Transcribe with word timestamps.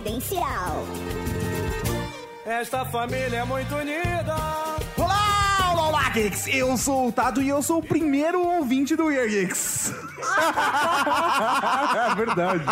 confidencial. 0.00 0.84
Esta 2.44 2.84
família 2.86 3.38
é 3.38 3.44
muito 3.44 3.74
unida. 3.74 4.34
Olá, 4.96 5.72
olá, 5.72 5.88
olá, 5.88 6.10
Geeks! 6.10 6.46
Eu 6.48 6.76
sou 6.76 7.08
o 7.08 7.12
Tato 7.12 7.40
e 7.40 7.48
eu 7.48 7.62
sou 7.62 7.78
o 7.78 7.82
primeiro 7.82 8.42
ouvinte 8.42 8.96
do 8.96 9.10
Year 9.10 9.28
Geeks. 9.28 9.92
é 12.10 12.14
verdade. 12.14 12.64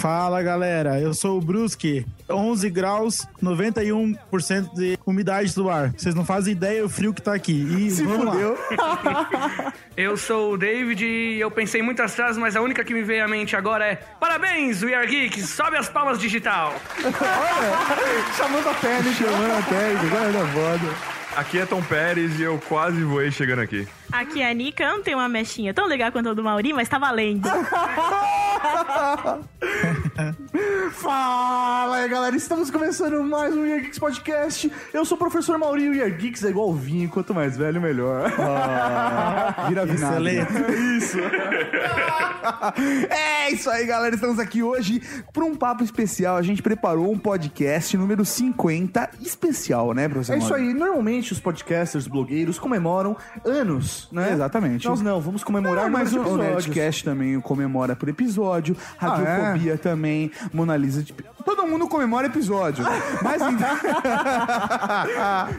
Fala 0.00 0.42
galera, 0.42 0.98
eu 0.98 1.12
sou 1.12 1.36
o 1.36 1.42
Brusque, 1.42 2.06
11 2.30 2.70
graus, 2.70 3.28
91% 3.42 4.72
de 4.74 4.98
umidade 5.04 5.54
do 5.54 5.68
ar. 5.68 5.92
Vocês 5.92 6.14
não 6.14 6.24
fazem 6.24 6.52
ideia 6.52 6.82
o 6.82 6.88
frio 6.88 7.12
que 7.12 7.20
tá 7.20 7.34
aqui. 7.34 7.52
E 7.52 7.90
Se 7.92 8.02
vamos 8.02 8.30
fudeu. 8.30 8.58
lá. 8.78 9.74
Eu 9.94 10.16
sou 10.16 10.54
o 10.54 10.56
David 10.56 11.04
e 11.04 11.38
eu 11.40 11.50
pensei 11.50 11.82
em 11.82 11.84
muitas 11.84 12.14
frases, 12.14 12.38
mas 12.38 12.56
a 12.56 12.62
única 12.62 12.82
que 12.82 12.94
me 12.94 13.02
veio 13.02 13.22
à 13.22 13.28
mente 13.28 13.54
agora 13.54 13.84
é 13.84 13.96
Parabéns, 14.18 14.82
We 14.82 14.94
Are 14.94 15.06
Geeks, 15.06 15.50
sobe 15.50 15.76
as 15.76 15.90
palmas 15.90 16.18
digital. 16.18 16.74
Chamando 18.38 18.70
a 18.70 18.74
pele, 18.74 19.12
chamando 19.12 19.58
a 19.58 19.62
pele, 19.62 19.98
agora 20.06 20.32
da 20.32 20.46
foda. 20.46 20.94
Aqui 21.36 21.58
é 21.58 21.66
Tom 21.66 21.82
Pérez 21.82 22.40
e 22.40 22.42
eu 22.42 22.58
quase 22.66 23.02
voei 23.02 23.30
chegando 23.30 23.60
aqui. 23.60 23.86
Aqui 24.12 24.42
é 24.42 24.50
a 24.50 24.54
Nika, 24.54 24.82
eu 24.84 24.96
não 24.96 25.02
tenho 25.02 25.18
uma 25.18 25.28
mechinha 25.28 25.72
tão 25.72 25.86
legal 25.86 26.10
quanto 26.10 26.30
a 26.30 26.34
do 26.34 26.42
Mauri, 26.42 26.72
mas 26.72 26.88
tá 26.88 26.98
valendo. 26.98 27.48
Fala 30.92 31.96
aí, 31.96 32.08
galera, 32.08 32.36
estamos 32.36 32.70
começando 32.70 33.22
mais 33.22 33.54
um 33.54 33.64
Year 33.64 33.80
Geeks 33.80 33.98
Podcast. 33.98 34.70
Eu 34.92 35.04
sou 35.04 35.16
o 35.16 35.18
professor 35.18 35.56
Mauri 35.58 35.84
e 35.84 35.88
o 35.88 35.94
Year 35.94 36.16
Geeks 36.16 36.44
é 36.44 36.50
igual 36.50 36.72
vinho, 36.74 37.08
quanto 37.08 37.32
mais 37.34 37.56
velho, 37.56 37.80
melhor. 37.80 38.30
Vira 39.68 39.86
vinagre. 39.86 40.40
Isso. 40.98 41.18
é 43.10 43.50
isso 43.52 43.68
aí, 43.70 43.86
galera. 43.86 44.14
Estamos 44.14 44.38
aqui 44.38 44.62
hoje 44.62 45.00
para 45.32 45.44
um 45.44 45.54
papo 45.54 45.82
especial. 45.82 46.36
A 46.36 46.42
gente 46.42 46.62
preparou 46.62 47.10
um 47.10 47.18
podcast 47.18 47.96
número 47.96 48.24
50 48.24 49.10
especial, 49.20 49.92
né, 49.92 50.08
professor? 50.08 50.34
É 50.34 50.38
isso 50.38 50.54
aí. 50.54 50.72
Normalmente 50.74 51.32
os 51.32 51.40
podcasters, 51.40 52.06
blogueiros 52.06 52.58
comemoram 52.58 53.16
anos, 53.44 53.99
né? 54.10 54.32
Exatamente. 54.32 54.86
Nós 54.86 55.00
não, 55.00 55.20
vamos 55.20 55.44
comemorar 55.44 55.84
Não, 55.84 55.90
mas 55.90 56.12
número 56.12 56.34
o. 56.34 56.36
Nerdcast 56.36 57.04
também 57.04 57.40
comemora 57.40 57.94
por 57.96 58.08
episódio, 58.08 58.76
Radiofobia 58.96 59.78
também, 59.78 60.30
Mona 60.52 60.76
Lisa 60.76 61.02
de... 61.02 61.14
Todo 61.44 61.66
mundo 61.66 61.88
comemora 61.88 62.26
episódio. 62.26 62.84
mas 63.22 63.40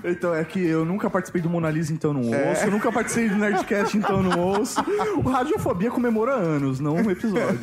Então, 0.03 0.33
é 0.33 0.43
que 0.43 0.59
eu 0.65 0.85
nunca 0.85 1.09
participei 1.09 1.41
do 1.41 1.49
Mona 1.49 1.69
Lisa, 1.69 1.93
então 1.93 2.13
não 2.13 2.33
É. 2.33 2.49
ouço. 2.49 2.63
Eu 2.65 2.71
nunca 2.71 2.91
participei 2.91 3.29
do 3.29 3.35
Nerdcast, 3.35 3.97
então 3.97 4.21
não 4.21 4.39
ouço. 4.39 4.79
O 5.17 5.21
Radiofobia 5.29 5.91
comemora 5.91 6.33
anos, 6.33 6.79
não 6.79 6.95
um 6.95 7.11
episódio. 7.11 7.59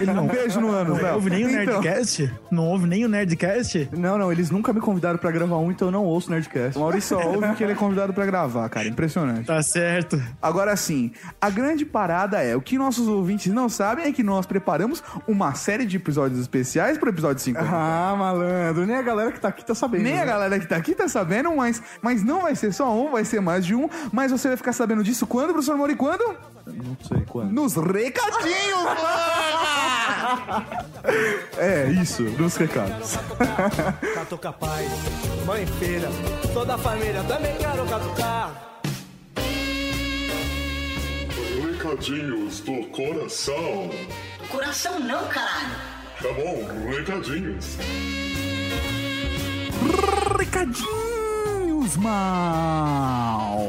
Ele 0.00 0.12
não, 0.12 0.24
um 0.24 0.28
beijo 0.28 0.60
no 0.60 0.70
ano, 0.70 0.94
não 0.94 1.02
Léo. 1.02 1.14
ouve 1.14 1.30
nem 1.30 1.44
o 1.44 1.48
Então. 1.50 1.80
Nerdcast? 1.80 2.32
Não 2.50 2.66
ouve 2.68 2.86
nem 2.86 3.04
o 3.04 3.08
Nerdcast? 3.08 3.90
Não, 3.96 4.18
não, 4.18 4.32
eles 4.32 4.50
nunca 4.50 4.72
me 4.72 4.80
convidaram 4.80 5.18
pra 5.18 5.30
gravar 5.30 5.56
um, 5.58 5.70
então 5.70 5.88
eu 5.88 5.92
não 5.92 6.04
ouço 6.04 6.30
Nerdcast. 6.30 6.78
O 6.78 6.82
Maurício 6.82 7.18
só 7.20 7.28
ouve 7.28 7.54
que 7.54 7.62
ele 7.64 7.72
é 7.72 7.76
convidado 7.76 8.12
pra 8.12 8.24
gravar, 8.26 8.68
cara. 8.68 8.86
Impressionante. 8.86 9.46
Tá 9.46 9.62
certo. 9.62 10.20
Agora 10.40 10.74
sim, 10.76 11.10
a 11.40 11.50
grande 11.50 11.84
parada 11.84 12.42
é, 12.42 12.54
o 12.56 12.60
que 12.60 12.78
nossos 12.78 13.08
ouvintes 13.08 13.52
não 13.52 13.68
sabem 13.68 14.06
é 14.06 14.12
que 14.12 14.22
nós 14.22 14.46
preparamos 14.46 15.02
uma 15.26 15.54
série 15.54 15.84
de 15.86 15.96
episódios 15.96 16.40
especiais 16.40 16.98
pro 16.98 17.08
episódio 17.10 17.40
50. 17.44 17.68
Ah, 17.70 18.16
malandro, 18.16 18.86
nem 18.86 18.96
a 18.96 19.02
galera 19.02 19.30
que 19.30 19.40
tá 19.40 19.48
aqui 19.48 19.64
tá 19.64 19.74
sabendo. 19.74 20.02
Nem 20.02 20.14
a 20.14 20.24
né? 20.24 20.26
galera 20.26 20.58
que 20.58 20.66
tá 20.66 20.76
aqui 20.76 20.94
tá 20.94 21.06
sabendo, 21.08 21.54
mas, 21.54 21.82
mas 22.00 22.22
não 22.22 22.42
vai 22.42 22.54
ser 22.54 22.72
só 22.72 22.90
um, 22.90 23.10
vai 23.10 23.24
ser 23.24 23.40
mais 23.40 23.66
de 23.66 23.74
um. 23.74 23.88
Mas 24.12 24.32
você 24.32 24.48
vai 24.48 24.56
ficar 24.56 24.72
sabendo 24.72 25.04
disso 25.04 25.26
quando, 25.26 25.52
professor 25.52 25.76
Mori? 25.76 25.94
Quando? 25.94 26.24
Não 26.66 26.96
sei 27.06 27.22
quando. 27.28 27.52
Nos 27.52 27.74
recadinhos, 27.74 28.82
mano! 28.82 28.98
É, 31.58 31.90
isso, 31.90 32.22
nos 32.22 32.56
recados. 32.56 33.18
Catuca 34.14 34.52
pai, 34.52 34.88
mãe 35.44 35.64
e 35.64 35.66
filha, 35.66 36.08
toda 36.52 36.74
a 36.74 36.78
família 36.78 37.22
também 37.24 37.54
quero 37.58 37.86
catucar. 37.86 38.80
Recadinhos 41.62 42.60
do 42.60 42.86
coração. 42.86 43.90
Coração 44.50 44.98
não, 44.98 45.26
caralho. 45.28 45.93
Tá 46.24 46.32
bom, 46.32 46.64
recadinhos. 46.88 47.76
Recadinhos, 50.38 51.96
mal! 51.98 53.68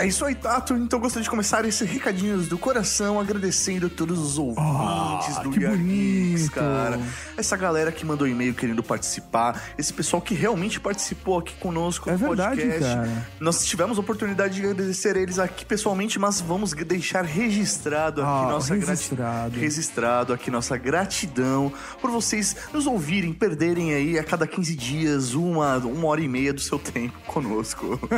É 0.00 0.06
isso 0.06 0.24
aí, 0.24 0.34
Tato. 0.34 0.74
Então 0.74 0.98
eu 0.98 1.02
gostaria 1.02 1.24
de 1.24 1.28
começar 1.30 1.64
esse 1.64 1.84
recadinhos 1.84 2.46
do 2.46 2.56
coração 2.56 3.18
agradecendo 3.18 3.88
a 3.88 3.90
todos 3.90 4.16
os 4.20 4.38
ouvintes 4.38 5.38
do 5.38 5.48
Ah, 5.48 5.52
que 5.52 5.58
Geeks, 5.58 6.48
cara. 6.50 7.00
Essa 7.36 7.56
galera 7.56 7.90
que 7.90 8.06
mandou 8.06 8.28
e-mail 8.28 8.54
querendo 8.54 8.80
participar, 8.80 9.60
esse 9.76 9.92
pessoal 9.92 10.22
que 10.22 10.34
realmente 10.34 10.78
participou 10.78 11.38
aqui 11.38 11.52
conosco 11.56 12.08
É 12.08 12.12
no 12.12 12.18
verdade, 12.18 12.60
podcast. 12.60 12.84
cara. 12.94 13.26
Nós 13.40 13.66
tivemos 13.66 13.98
a 13.98 14.00
oportunidade 14.00 14.54
de 14.54 14.60
agradecer 14.68 15.16
eles 15.16 15.38
aqui 15.40 15.64
pessoalmente, 15.66 16.16
mas 16.16 16.40
vamos 16.40 16.72
deixar 16.72 17.24
registrado 17.24 18.22
aqui 18.22 18.30
Ah, 18.30 18.48
nossa 18.52 18.76
gratidão. 18.76 18.94
registrado. 18.94 19.58
Registrado 19.58 20.32
aqui 20.32 20.48
nossa 20.50 20.76
gratidão 20.76 21.72
por 22.00 22.10
vocês 22.12 22.54
nos 22.72 22.86
ouvirem, 22.86 23.32
perderem 23.32 23.92
aí 23.94 24.16
a 24.16 24.22
cada 24.22 24.46
15 24.46 24.76
dias 24.76 25.34
uma, 25.34 25.76
uma 25.78 26.06
hora 26.06 26.20
e 26.20 26.28
meia 26.28 26.52
do 26.52 26.60
seu 26.60 26.78
tempo 26.78 27.18
conosco. 27.26 27.98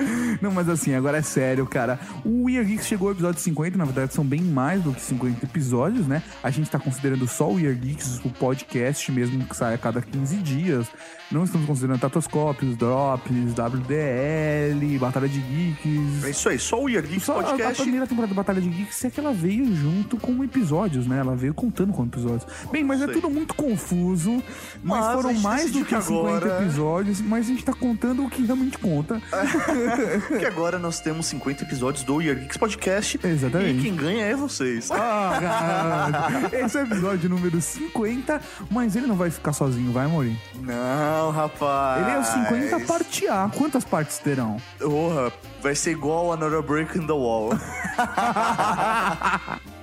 Não, 0.40 0.49
mas 0.52 0.68
assim, 0.68 0.94
agora 0.94 1.18
é 1.18 1.22
sério, 1.22 1.66
cara. 1.66 1.98
O 2.24 2.48
Year 2.48 2.64
Geeks 2.64 2.86
chegou 2.86 3.08
ao 3.08 3.12
episódio 3.12 3.40
50, 3.40 3.76
na 3.78 3.84
verdade 3.84 4.14
são 4.14 4.24
bem 4.24 4.40
mais 4.40 4.82
do 4.82 4.92
que 4.92 5.00
50 5.00 5.44
episódios, 5.44 6.06
né? 6.06 6.22
A 6.42 6.50
gente 6.50 6.70
tá 6.70 6.78
considerando 6.78 7.26
só 7.28 7.50
o 7.50 7.58
Year 7.60 7.74
Geeks, 7.74 8.20
o 8.24 8.30
podcast 8.30 9.10
mesmo, 9.12 9.44
que 9.44 9.56
sai 9.56 9.74
a 9.74 9.78
cada 9.78 10.00
15 10.00 10.36
dias. 10.36 10.86
Não 11.30 11.44
estamos 11.44 11.64
considerando 11.64 12.00
Tatoscópios, 12.00 12.76
Drops, 12.76 13.54
WDL, 13.54 14.98
Batalha 14.98 15.28
de 15.28 15.38
Geeks. 15.40 16.24
É 16.24 16.30
isso 16.30 16.48
aí, 16.48 16.58
só 16.58 16.82
o 16.82 16.88
Year 16.88 17.04
Geeks 17.06 17.22
Só 17.22 17.36
a- 17.36 17.40
a 17.40 17.44
Podcast. 17.44 17.82
primeira 17.82 18.04
temporada 18.06 18.34
da 18.34 18.36
Batalha 18.36 18.60
de 18.60 18.68
Geeks 18.68 19.04
é 19.04 19.10
que 19.10 19.20
ela 19.20 19.32
veio 19.32 19.72
junto 19.76 20.16
com 20.16 20.42
episódios, 20.42 21.06
né? 21.06 21.18
Ela 21.18 21.36
veio 21.36 21.54
contando 21.54 21.92
com 21.92 22.04
episódios. 22.04 22.44
Bem, 22.72 22.82
mas 22.82 23.00
é 23.00 23.06
tudo 23.06 23.30
muito 23.30 23.54
confuso. 23.54 24.42
Mas, 24.82 25.04
Mas 25.04 25.14
foram 25.14 25.34
mais 25.34 25.70
do 25.70 25.84
que 25.84 25.94
que 25.94 26.02
50 26.02 26.36
agora- 26.46 26.62
episódios. 26.64 27.20
Mas 27.20 27.46
a 27.46 27.48
gente 27.48 27.64
tá 27.64 27.72
contando 27.74 28.24
o 28.24 28.28
que 28.30 28.42
realmente 28.44 28.76
conta. 28.78 29.20
que 30.40 30.46
agora 30.46 30.78
nós 30.78 31.00
temos 31.00 31.26
50 31.26 31.64
episódios 31.64 32.02
do 32.02 32.18
Year 32.22 32.34
Geeks 32.34 32.56
Podcast. 32.56 33.20
Exatamente. 33.22 33.80
E 33.80 33.82
quem 33.82 33.94
ganha 33.94 34.24
é 34.24 34.34
vocês. 34.34 34.90
Ah. 34.90 36.48
Esse 36.50 36.78
é 36.78 36.80
o 36.80 36.84
episódio 36.86 37.28
número 37.28 37.60
50, 37.60 38.40
mas 38.70 38.96
ele 38.96 39.06
não 39.06 39.16
vai 39.16 39.30
ficar 39.30 39.52
sozinho, 39.52 39.92
vai, 39.92 40.06
Morim? 40.06 40.38
Não, 40.60 41.30
rapaz. 41.30 42.02
Ele 42.02 42.16
é 42.16 42.18
o 42.18 42.24
50 42.24 42.86
parte 42.86 43.28
A. 43.28 43.50
Quantas 43.54 43.84
partes 43.84 44.16
terão? 44.18 44.56
Porra, 44.78 45.30
vai 45.62 45.74
ser 45.74 45.92
igual 45.92 46.32
Another 46.32 46.62
Break 46.62 46.98
in 46.98 47.06
the 47.06 47.12
Wall. 47.12 47.50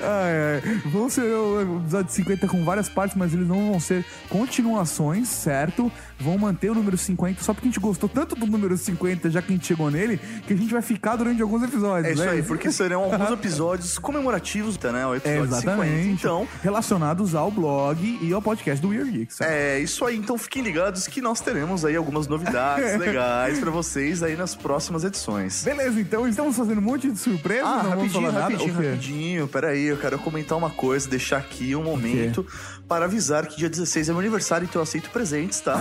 ai. 0.00 0.60
Vão 0.86 1.10
ser 1.10 1.22
o 1.22 1.80
episódio 1.80 2.12
50 2.12 2.46
com 2.46 2.64
várias 2.64 2.88
partes, 2.88 3.16
mas 3.16 3.34
eles 3.34 3.46
não 3.46 3.72
vão 3.72 3.80
ser 3.80 4.04
continuações, 4.28 5.28
certo? 5.28 5.90
Vão 6.18 6.38
manter 6.38 6.70
o 6.70 6.74
número 6.74 6.96
50, 6.96 7.42
só 7.42 7.52
porque 7.52 7.68
a 7.68 7.70
gente 7.70 7.80
gostou 7.80 8.08
tanto 8.08 8.34
do 8.34 8.46
número 8.46 8.76
50, 8.76 9.30
já 9.30 9.42
que 9.42 9.52
a 9.52 9.56
gente 9.56 9.66
chegou 9.66 9.90
nele, 9.90 10.18
que 10.46 10.52
a 10.52 10.56
gente 10.56 10.72
vai 10.72 10.82
ficar 10.82 11.16
durante 11.16 11.42
alguns 11.42 11.62
episódios. 11.62 12.08
É 12.08 12.12
isso 12.12 12.24
né? 12.24 12.30
aí, 12.30 12.42
porque 12.42 12.70
serão 12.70 13.02
alguns 13.04 13.30
episódios 13.32 13.98
comemorativos, 13.98 14.78
né? 14.78 15.06
O 15.06 15.14
episódio 15.14 15.44
Exatamente. 15.44 16.02
50. 16.02 16.12
Então, 16.12 16.48
Relacionados 16.62 17.34
ao 17.34 17.50
blog 17.50 18.18
e 18.22 18.32
ao 18.32 18.40
podcast 18.40 18.80
do 18.80 18.90
Weird 18.90 19.10
Geeks. 19.10 19.40
é 19.40 19.80
isso 19.80 20.04
aí. 20.04 20.16
Então 20.16 20.38
fiquem 20.38 20.62
ligados 20.62 21.06
que 21.06 21.20
nós 21.20 21.40
teremos 21.40 21.84
aí 21.84 21.96
algumas 21.96 22.28
novidades 22.28 22.94
legais 22.98 23.58
pra 23.58 23.70
vocês 23.70 24.22
aí 24.22 24.36
nas 24.36 24.54
próximas 24.54 24.85
edições. 25.04 25.62
Beleza, 25.64 26.00
então 26.00 26.28
estamos 26.28 26.56
fazendo 26.56 26.78
um 26.78 26.82
monte 26.82 27.10
de 27.10 27.18
surpresa. 27.18 27.66
Ah, 27.66 27.82
não 27.82 27.90
vamos 27.90 28.12
rapidinho, 28.12 28.12
falar 28.12 28.32
nada. 28.32 28.40
rapidinho, 28.52 28.76
quê? 28.76 28.88
rapidinho. 28.88 29.48
Peraí, 29.48 29.84
eu 29.84 29.96
quero 29.96 30.18
comentar 30.18 30.56
uma 30.56 30.70
coisa, 30.70 31.08
deixar 31.08 31.38
aqui 31.38 31.74
um 31.74 31.82
momento 31.82 32.46
para 32.88 33.06
avisar 33.06 33.46
que 33.46 33.56
dia 33.56 33.68
16 33.68 34.08
é 34.08 34.12
meu 34.12 34.20
aniversário, 34.20 34.64
então 34.64 34.78
eu 34.80 34.84
aceito 34.84 35.10
presentes, 35.10 35.60
tá? 35.60 35.80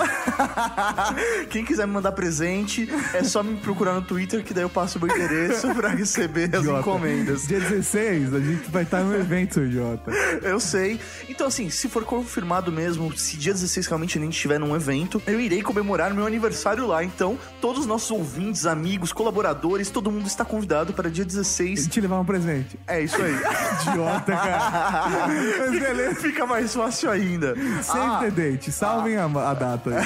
Quem 1.49 1.63
quiser 1.63 1.85
me 1.85 1.93
mandar 1.93 2.11
presente, 2.13 2.89
é 3.13 3.23
só 3.23 3.43
me 3.43 3.57
procurar 3.57 3.93
no 3.93 4.01
Twitter, 4.01 4.43
que 4.43 4.53
daí 4.53 4.63
eu 4.63 4.69
passo 4.69 4.97
o 4.97 5.01
meu 5.05 5.15
endereço 5.15 5.73
pra 5.75 5.89
receber 5.89 6.49
as 6.55 6.61
Idiota. 6.61 6.79
encomendas. 6.79 7.47
Dia 7.47 7.59
16, 7.59 8.33
a 8.33 8.39
gente 8.39 8.71
vai 8.71 8.83
estar 8.83 9.01
no 9.01 9.15
evento, 9.15 9.55
seu 9.55 9.65
idiota. 9.67 10.11
Eu 10.41 10.59
sei. 10.59 10.99
Então, 11.29 11.47
assim, 11.47 11.69
se 11.69 11.87
for 11.87 12.03
confirmado 12.03 12.71
mesmo, 12.71 13.15
se 13.15 13.37
dia 13.37 13.53
16 13.53 13.85
realmente 13.87 14.17
a 14.17 14.21
gente 14.21 14.33
estiver 14.33 14.59
num 14.59 14.75
evento, 14.75 15.21
eu 15.27 15.39
irei 15.39 15.61
comemorar 15.61 16.13
meu 16.13 16.25
aniversário 16.25 16.87
lá. 16.87 17.03
Então, 17.03 17.37
todos 17.61 17.81
os 17.81 17.85
nossos 17.85 18.09
ouvintes, 18.09 18.65
amigos, 18.65 19.13
colaboradores, 19.13 19.89
todo 19.89 20.09
mundo 20.11 20.25
está 20.25 20.43
convidado 20.43 20.93
para 20.93 21.09
dia 21.09 21.23
16. 21.25 21.87
Te 21.87 22.01
levar 22.01 22.19
um 22.19 22.25
presente. 22.25 22.79
É 22.87 23.01
isso 23.01 23.21
aí. 23.21 23.35
Idiota, 23.87 24.31
cara. 24.31 25.17
Mas 25.59 25.79
beleza. 25.79 26.15
Fica 26.15 26.45
mais 26.45 26.73
fácil 26.73 26.94
ainda. 27.03 27.55
Save 27.83 28.25
the 28.25 28.31
date, 28.31 28.71
salvem 28.71 29.17
a, 29.17 29.25
a 29.25 29.53
data. 29.53 29.91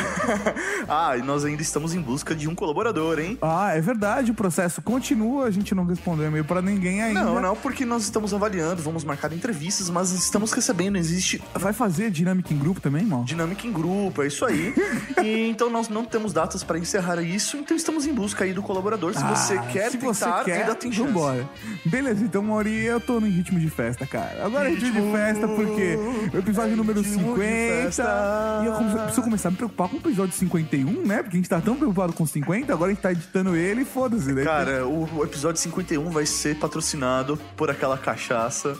Ah, 0.88 1.15
e 1.18 1.21
nós 1.21 1.45
ainda 1.45 1.62
estamos 1.62 1.94
em 1.94 2.01
busca 2.01 2.33
de 2.36 2.47
um 2.47 2.56
colaborador, 2.56 3.19
hein? 3.19 3.38
Ah, 3.41 3.68
Ah, 3.69 3.75
é 3.75 3.81
verdade, 3.81 4.31
o 4.31 4.33
processo 4.33 4.81
continua, 4.81 5.45
a 5.45 5.51
gente 5.51 5.75
não 5.75 5.83
respondeu 5.86 6.27
e-mail 6.27 6.45
pra 6.45 6.62
ninguém 6.62 7.01
ainda. 7.01 7.24
Não, 7.24 7.39
não, 7.41 7.56
porque 7.56 7.83
nós 7.86 8.03
estamos 8.03 8.33
avaliando, 8.33 8.81
vamos 8.81 9.03
marcar 9.03 9.31
entrevistas, 9.33 9.89
mas 9.89 10.12
estamos 10.12 10.51
recebendo, 10.53 10.97
existe 10.97 11.41
Vai 11.53 11.74
fazer 11.74 12.09
dinâmica 12.09 12.53
em 12.53 12.57
grupo 12.57 12.80
também, 12.80 13.03
mal? 13.06 13.24
dinâmica 13.24 13.68
em 13.68 13.71
grupo, 13.74 14.24
é 14.24 14.27
isso 14.27 14.45
aí. 14.45 14.74
e 15.24 15.50
então 15.50 15.69
nós 15.69 15.89
não 15.89 16.06
temos 16.06 16.31
datas 16.31 16.63
para 16.63 16.80
encerrar 16.80 17.21
isso, 17.21 17.57
então 17.57 17.75
estamos 17.75 18.06
em 18.06 18.13
busca 18.13 18.44
aí 18.45 18.53
do 18.53 18.62
colaborador. 18.63 19.13
Se 19.13 19.24
você 19.24 19.59
quer 19.71 19.88
Ah, 19.88 19.92
se 19.92 19.97
tentar, 19.97 20.13
você 20.13 20.44
quer, 20.45 20.62
ainda 20.62 20.75
tem 20.75 20.92
chance. 20.92 21.07
vambora. 21.07 21.47
Beleza, 21.85 22.24
então, 22.24 22.42
Mauri, 22.42 22.85
eu 22.85 23.00
tô 23.01 23.19
no 23.19 23.27
ritmo 23.27 23.59
de 23.59 23.69
festa, 23.69 24.06
cara. 24.06 24.45
Agora 24.45 24.69
é 24.69 24.74
ritmo 24.74 24.92
de 24.94 25.12
festa 25.12 25.47
porque 25.47 25.97
o 26.33 26.38
episódio 26.38 26.77
número 26.79 27.01
Ritmo 27.01 27.17
de 27.17 27.23
50. 27.43 27.83
festa. 27.83 28.61
E 28.63 28.65
eu 28.65 28.73
come- 28.73 28.93
preciso 28.99 29.21
começar 29.21 29.47
a 29.49 29.51
me 29.51 29.57
preocupar 29.57 29.87
com 29.89 29.95
o 29.97 29.99
episódio 29.99 30.35
51, 30.35 31.05
né? 31.05 31.21
Porque 31.23 31.37
a 31.37 31.39
gente 31.39 31.49
tá 31.49 31.61
tão 31.61 31.75
preocupado 31.75 32.13
com 32.13 32.23
o 32.23 32.27
50, 32.27 32.73
agora 32.73 32.91
a 32.91 32.93
gente 32.93 33.01
tá 33.03 33.11
editando 33.11 33.55
ele 33.55 33.81
e 33.81 33.85
foda-se, 33.85 34.33
né? 34.33 34.43
Cara, 34.43 34.87
o, 34.87 35.23
episódio 35.23 35.61
51 35.61 36.09
vai 36.09 36.25
ser 36.25 36.55
patrocinado 36.57 37.37
por 37.55 37.69
aquela 37.69 37.97
cachaça. 37.97 38.75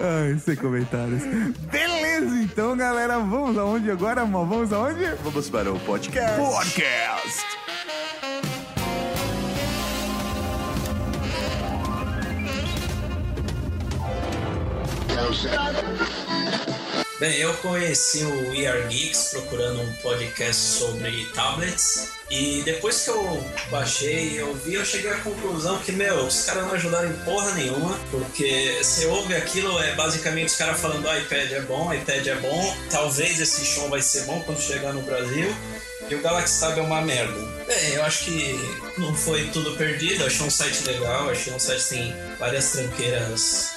Ai, 0.00 0.38
sem 0.38 0.56
comentários. 0.56 1.22
Beleza, 1.70 2.34
então, 2.42 2.76
galera, 2.76 3.18
vamos 3.18 3.56
aonde 3.58 3.90
agora, 3.90 4.24
mal? 4.24 4.46
Vamos 4.46 4.72
aonde? 4.72 5.04
Vamos 5.22 5.48
para 5.50 5.72
o 5.72 5.78
podcast. 5.80 6.36
Podcast. 6.40 7.44
Bem, 17.20 17.38
eu 17.38 17.54
conheci 17.54 18.24
o 18.24 18.50
We 18.50 18.66
Are 18.66 18.86
Geeks 18.88 19.28
procurando 19.30 19.80
um 19.80 19.92
podcast 19.94 20.60
sobre 20.60 21.24
tablets 21.32 22.08
e 22.28 22.62
depois 22.64 23.04
que 23.04 23.10
eu 23.10 23.50
baixei 23.70 24.40
eu 24.40 24.52
vi, 24.54 24.74
eu 24.74 24.84
cheguei 24.84 25.10
à 25.12 25.18
conclusão 25.18 25.78
que, 25.78 25.92
meu, 25.92 26.26
os 26.26 26.44
caras 26.44 26.64
não 26.64 26.74
ajudaram 26.74 27.08
em 27.08 27.16
porra 27.18 27.52
nenhuma, 27.52 27.96
porque 28.10 28.78
você 28.82 29.06
ouve 29.06 29.34
aquilo, 29.36 29.80
é 29.80 29.94
basicamente 29.94 30.48
os 30.48 30.56
caras 30.56 30.80
falando 30.80 31.08
"Ah, 31.08 31.18
iPad 31.18 31.52
é 31.52 31.60
bom, 31.60 31.94
iPad 31.94 32.26
é 32.26 32.34
bom, 32.34 32.76
talvez 32.90 33.40
esse 33.40 33.64
show 33.64 33.88
vai 33.88 34.02
ser 34.02 34.22
bom 34.22 34.42
quando 34.42 34.60
chegar 34.60 34.92
no 34.92 35.02
Brasil. 35.02 35.54
E 36.10 36.14
o 36.14 36.20
Galaxy 36.20 36.60
Tab 36.60 36.76
é 36.76 36.82
uma 36.82 37.00
merda. 37.00 37.40
Bem, 37.66 37.94
eu 37.94 38.04
acho 38.04 38.26
que 38.26 38.60
não 38.98 39.14
foi 39.14 39.46
tudo 39.46 39.74
perdido. 39.74 40.26
Achei 40.26 40.46
um 40.46 40.50
site 40.50 40.84
legal, 40.84 41.30
achei 41.30 41.50
um 41.50 41.58
site 41.58 41.82
que 41.82 41.88
tem 41.88 42.14
várias 42.38 42.72
tranqueiras 42.72 43.70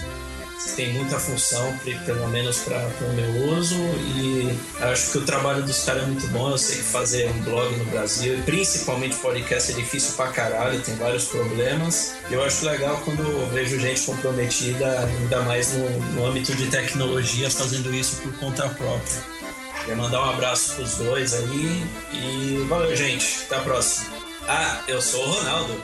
tem 0.76 0.94
muita 0.94 1.20
função, 1.20 1.78
pelo 2.06 2.28
menos 2.30 2.60
para 2.60 2.88
o 3.02 3.14
meu 3.14 3.58
uso, 3.58 3.76
e 3.76 4.58
acho 4.82 5.12
que 5.12 5.18
o 5.20 5.22
trabalho 5.26 5.64
dos 5.64 5.84
caras 5.84 6.04
é 6.04 6.06
muito 6.06 6.28
bom. 6.28 6.50
Eu 6.50 6.58
sei 6.58 6.78
que 6.78 6.84
fazer 6.84 7.30
um 7.30 7.42
blog 7.44 7.76
no 7.76 7.86
Brasil, 7.86 8.42
principalmente 8.46 9.16
podcast, 9.18 9.72
é 9.72 9.76
difícil 9.76 10.16
pra 10.16 10.28
caralho, 10.28 10.82
tem 10.82 10.96
vários 10.96 11.26
problemas. 11.26 12.16
Eu 12.30 12.44
acho 12.44 12.66
legal 12.66 13.02
quando 13.06 13.52
vejo 13.52 13.80
gente 13.80 14.02
comprometida, 14.02 15.00
ainda 15.02 15.42
mais 15.42 15.74
no, 15.74 15.90
no 16.14 16.26
âmbito 16.26 16.56
de 16.56 16.68
tecnologia, 16.68 17.50
fazendo 17.50 17.94
isso 17.94 18.18
por 18.18 18.34
conta 18.40 18.68
própria. 18.70 19.38
Queria 19.80 19.96
mandar 19.96 20.22
um 20.22 20.30
abraço 20.32 20.74
pros 20.76 20.96
dois 20.96 21.34
aí, 21.34 21.84
e 22.14 22.66
valeu, 22.68 22.96
gente. 22.96 23.44
Até 23.46 23.56
a 23.56 23.62
próxima. 23.62 24.18
Ah, 24.48 24.82
eu 24.88 25.02
sou 25.02 25.24
o 25.24 25.32
Ronaldo. 25.32 25.84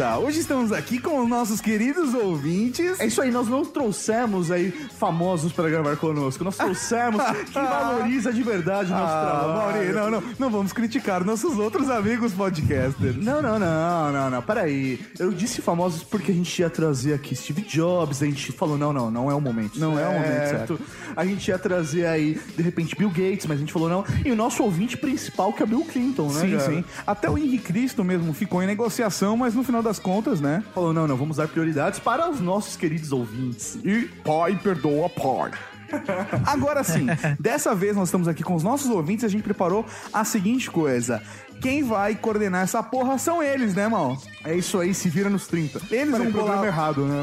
Hoje 0.00 0.40
estamos 0.40 0.72
aqui 0.72 0.98
com 0.98 1.20
os 1.20 1.28
nossos 1.28 1.60
queridos 1.60 2.14
ouvintes. 2.14 2.98
É 2.98 3.06
isso 3.06 3.20
aí, 3.20 3.30
nós 3.30 3.48
não 3.48 3.66
trouxemos 3.66 4.50
aí 4.50 4.70
famosos 4.98 5.52
para 5.52 5.68
gravar 5.68 5.94
conosco. 5.96 6.42
Nós 6.42 6.56
trouxemos 6.56 7.20
quem 7.52 7.62
valoriza 7.62 8.32
de 8.32 8.42
verdade 8.42 8.90
o 8.90 8.96
nosso 8.96 9.12
Ah, 9.12 9.40
trabalho. 9.40 9.92
Não, 9.92 10.10
não, 10.10 10.22
não 10.38 10.50
vamos 10.50 10.72
criticar 10.72 11.22
nossos 11.22 11.58
outros 11.58 11.90
amigos 11.90 12.32
podcasters. 12.32 13.16
Não, 13.16 13.42
não, 13.42 13.58
não, 13.58 14.10
não, 14.10 14.30
não, 14.30 14.42
peraí. 14.42 14.98
Eu 15.18 15.32
disse 15.32 15.60
famosos 15.60 16.02
porque 16.02 16.32
a 16.32 16.34
gente 16.34 16.58
ia 16.58 16.70
trazer 16.70 17.12
aqui 17.12 17.36
Steve 17.36 17.60
Jobs, 17.60 18.22
a 18.22 18.26
gente 18.26 18.52
falou, 18.52 18.78
não, 18.78 18.94
não, 18.94 19.10
não 19.10 19.30
é 19.30 19.34
o 19.34 19.40
momento. 19.40 19.78
Não 19.78 19.98
é 19.98 20.08
o 20.08 20.12
momento 20.14 20.48
certo. 20.48 20.80
A 21.14 21.26
gente 21.26 21.46
ia 21.48 21.58
trazer 21.58 22.06
aí, 22.06 22.40
de 22.56 22.62
repente, 22.62 22.96
Bill 22.96 23.10
Gates, 23.10 23.44
mas 23.44 23.58
a 23.58 23.60
gente 23.60 23.72
falou 23.72 23.90
não. 23.90 24.04
E 24.24 24.32
o 24.32 24.36
nosso 24.36 24.62
ouvinte 24.62 24.96
principal, 24.96 25.52
que 25.52 25.62
é 25.62 25.66
Bill 25.66 25.84
Clinton, 25.84 26.28
né? 26.32 26.40
Sim, 26.40 26.56
cara? 26.56 26.70
sim. 26.70 26.84
Até 27.06 27.28
o 27.28 27.36
Henrique 27.36 27.64
Cristo 27.64 28.02
mesmo 28.02 28.32
ficou 28.32 28.62
em 28.62 28.66
negociação, 28.66 29.36
mas 29.36 29.54
no 29.54 29.62
final 29.62 29.82
das 29.90 29.98
contas, 29.98 30.40
né? 30.40 30.62
Falou, 30.72 30.92
não, 30.92 31.08
não, 31.08 31.16
vamos 31.16 31.38
dar 31.38 31.48
prioridades 31.48 31.98
para 31.98 32.30
os 32.30 32.40
nossos 32.40 32.76
queridos 32.76 33.10
ouvintes. 33.10 33.76
E 33.84 34.08
pai 34.24 34.56
perdoa 34.62 35.08
pai. 35.08 35.50
Agora 36.46 36.84
sim, 36.84 37.06
dessa 37.40 37.74
vez 37.74 37.96
nós 37.96 38.06
estamos 38.06 38.28
aqui 38.28 38.44
com 38.44 38.54
os 38.54 38.62
nossos 38.62 38.88
ouvintes 38.88 39.24
e 39.24 39.26
a 39.26 39.28
gente 39.28 39.42
preparou 39.42 39.84
a 40.12 40.24
seguinte 40.24 40.70
coisa. 40.70 41.20
Quem 41.60 41.82
vai 41.82 42.14
coordenar 42.14 42.62
essa 42.62 42.82
porra 42.82 43.18
são 43.18 43.42
eles, 43.42 43.74
né, 43.74 43.86
mal? 43.88 44.16
É 44.44 44.54
isso 44.56 44.78
aí, 44.78 44.94
se 44.94 45.08
vira 45.10 45.28
nos 45.28 45.46
30. 45.46 45.80
Eles 45.90 46.08
Mas 46.10 46.18
vão 46.18 46.28
um 46.28 46.32
programa 46.32 46.56
bolar- 46.56 46.66
errado, 46.66 47.04
né? 47.04 47.22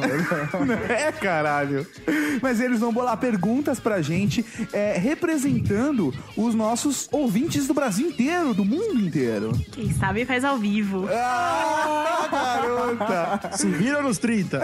é, 1.07 1.11
caralho. 1.11 1.87
Mas 2.41 2.59
eles 2.61 2.79
vão 2.79 2.93
bolar 2.93 3.17
perguntas 3.17 3.79
pra 3.79 4.01
gente, 4.01 4.45
é, 4.71 4.95
representando 4.97 6.13
os 6.35 6.53
nossos 6.53 7.07
ouvintes 7.11 7.65
do 7.65 7.73
Brasil 7.73 8.09
inteiro, 8.09 8.53
do 8.53 8.63
mundo 8.63 8.99
inteiro. 8.99 9.51
Quem 9.71 9.91
sabe 9.93 10.25
faz 10.25 10.43
ao 10.45 10.57
vivo. 10.57 11.07
Ah, 11.11 12.27
garota! 12.31 13.57
Se 13.57 13.67
vira 13.67 14.01
nos 14.03 14.17
30. 14.19 14.61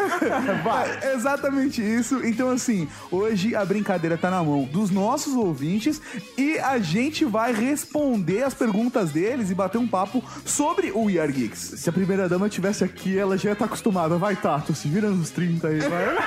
É 1.01 1.13
exatamente 1.15 1.81
isso. 1.81 2.23
Então, 2.23 2.49
assim, 2.51 2.87
hoje 3.11 3.55
a 3.55 3.65
brincadeira 3.65 4.17
tá 4.17 4.29
na 4.29 4.43
mão 4.43 4.63
dos 4.65 4.91
nossos 4.91 5.33
ouvintes 5.33 5.99
e 6.37 6.59
a 6.59 6.77
gente 6.77 7.25
vai 7.25 7.51
responder 7.53 8.43
as 8.43 8.53
perguntas 8.53 9.11
deles 9.11 9.49
e 9.49 9.55
bater 9.63 9.77
um 9.77 9.87
papo 9.87 10.23
sobre 10.45 10.91
o 10.91 11.05
We 11.05 11.19
Are 11.19 11.31
Geeks. 11.31 11.59
Se 11.77 11.89
a 11.89 11.93
primeira 11.93 12.29
dama 12.29 12.47
estivesse 12.47 12.83
aqui, 12.83 13.17
ela 13.17 13.37
já 13.37 13.49
ia 13.49 13.53
estar 13.53 13.65
acostumada. 13.65 14.17
Vai, 14.17 14.35
Tato, 14.35 14.73
se 14.73 14.87
vira 14.87 15.09
nos 15.09 15.29
30 15.29 15.67
aí, 15.67 15.79
vai. 15.79 16.17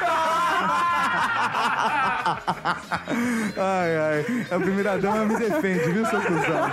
Ai, 3.56 3.96
ai. 3.96 4.46
A 4.50 4.58
primeira 4.58 4.98
dama 4.98 5.24
me 5.24 5.36
defende, 5.38 5.92
viu, 5.92 6.04
seu 6.06 6.20
cuzão? 6.20 6.70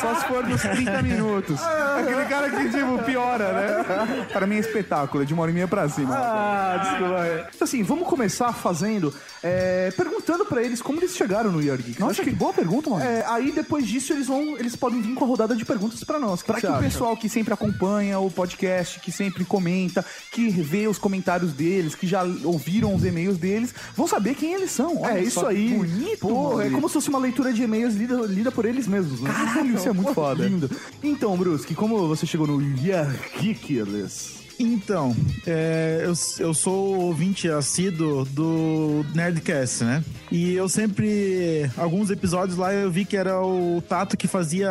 Só 0.00 0.14
se 0.14 0.26
for 0.26 0.46
nos 0.46 0.62
30 0.62 1.02
minutos. 1.02 1.60
Aquele 1.62 2.24
cara 2.24 2.50
que, 2.50 2.70
tipo, 2.70 2.98
piora, 3.04 3.52
né? 3.52 4.26
Para 4.32 4.46
mim 4.46 4.56
é 4.56 4.60
espetáculo, 4.60 5.22
é 5.22 5.26
de 5.26 5.34
uma 5.34 5.42
hora 5.42 5.50
e 5.50 5.54
meia 5.54 5.68
pra 5.68 5.88
cima. 5.88 6.14
Ah, 6.16 6.78
desculpa. 6.82 7.48
Então, 7.54 7.64
assim, 7.64 7.82
vamos 7.82 8.08
começar 8.08 8.52
fazendo, 8.52 9.12
é, 9.46 9.90
perguntando 9.90 10.46
pra 10.46 10.62
eles 10.62 10.80
como 10.80 10.98
eles 11.00 11.14
chegaram 11.14 11.52
no 11.52 11.60
Year 11.60 11.76
Geek. 11.76 12.00
Nossa, 12.00 12.24
que 12.24 12.30
boa 12.30 12.50
pergunta, 12.50 12.88
mano. 12.88 13.04
É, 13.04 13.22
aí 13.26 13.52
depois 13.52 13.86
disso 13.86 14.14
eles 14.14 14.26
vão, 14.26 14.58
eles 14.58 14.74
podem 14.74 15.02
vir 15.02 15.14
com 15.14 15.22
a 15.22 15.28
rodada 15.28 15.54
de 15.54 15.66
perguntas 15.66 16.02
pra 16.02 16.18
nós. 16.18 16.42
Pra 16.42 16.58
que 16.58 16.66
o 16.66 16.78
pessoal 16.78 17.14
que 17.14 17.28
sempre 17.28 17.52
acompanha 17.52 18.18
o 18.18 18.30
podcast, 18.30 18.98
que 19.00 19.12
sempre 19.12 19.44
comenta, 19.44 20.02
que 20.32 20.48
vê 20.48 20.88
os 20.88 20.96
comentários 20.96 21.52
deles, 21.52 21.94
que 21.94 22.06
já 22.06 22.22
ouviram 22.42 22.94
os 22.94 23.04
e-mails 23.04 23.36
deles, 23.36 23.74
vão 23.94 24.06
saber 24.06 24.34
quem 24.34 24.54
eles 24.54 24.70
são. 24.70 25.02
Olha 25.02 25.18
É 25.18 25.22
isso 25.22 25.40
que 25.40 25.46
aí. 25.46 25.74
Bonito, 25.76 26.20
Pô, 26.20 26.58
é 26.62 26.70
como 26.70 26.88
se 26.88 26.94
fosse 26.94 27.10
uma 27.10 27.18
leitura 27.18 27.52
de 27.52 27.62
e-mails 27.62 27.94
lida, 27.94 28.16
lida 28.22 28.50
por 28.50 28.64
eles 28.64 28.86
mesmos. 28.86 29.20
Né? 29.20 29.30
Caralho, 29.30 29.74
isso 29.76 29.88
é 29.90 29.92
muito 29.92 30.14
foda. 30.14 30.46
Lindo. 30.46 30.70
Então, 31.02 31.36
Brusque, 31.36 31.74
como 31.74 32.08
você 32.08 32.24
chegou 32.24 32.46
no 32.46 32.62
Year 32.78 33.14
Geek, 33.38 33.76
Eles? 33.76 34.33
Então, 34.58 35.14
é, 35.46 36.02
eu, 36.04 36.12
eu 36.38 36.54
sou 36.54 37.00
ouvinte 37.00 37.48
assíduo 37.48 38.24
do 38.24 39.04
Nerdcast, 39.14 39.84
né? 39.84 40.04
E 40.30 40.54
eu 40.54 40.68
sempre. 40.68 41.70
Alguns 41.76 42.10
episódios 42.10 42.56
lá 42.56 42.72
eu 42.72 42.90
vi 42.90 43.04
que 43.04 43.16
era 43.16 43.40
o 43.40 43.82
Tato 43.88 44.16
que 44.16 44.28
fazia 44.28 44.70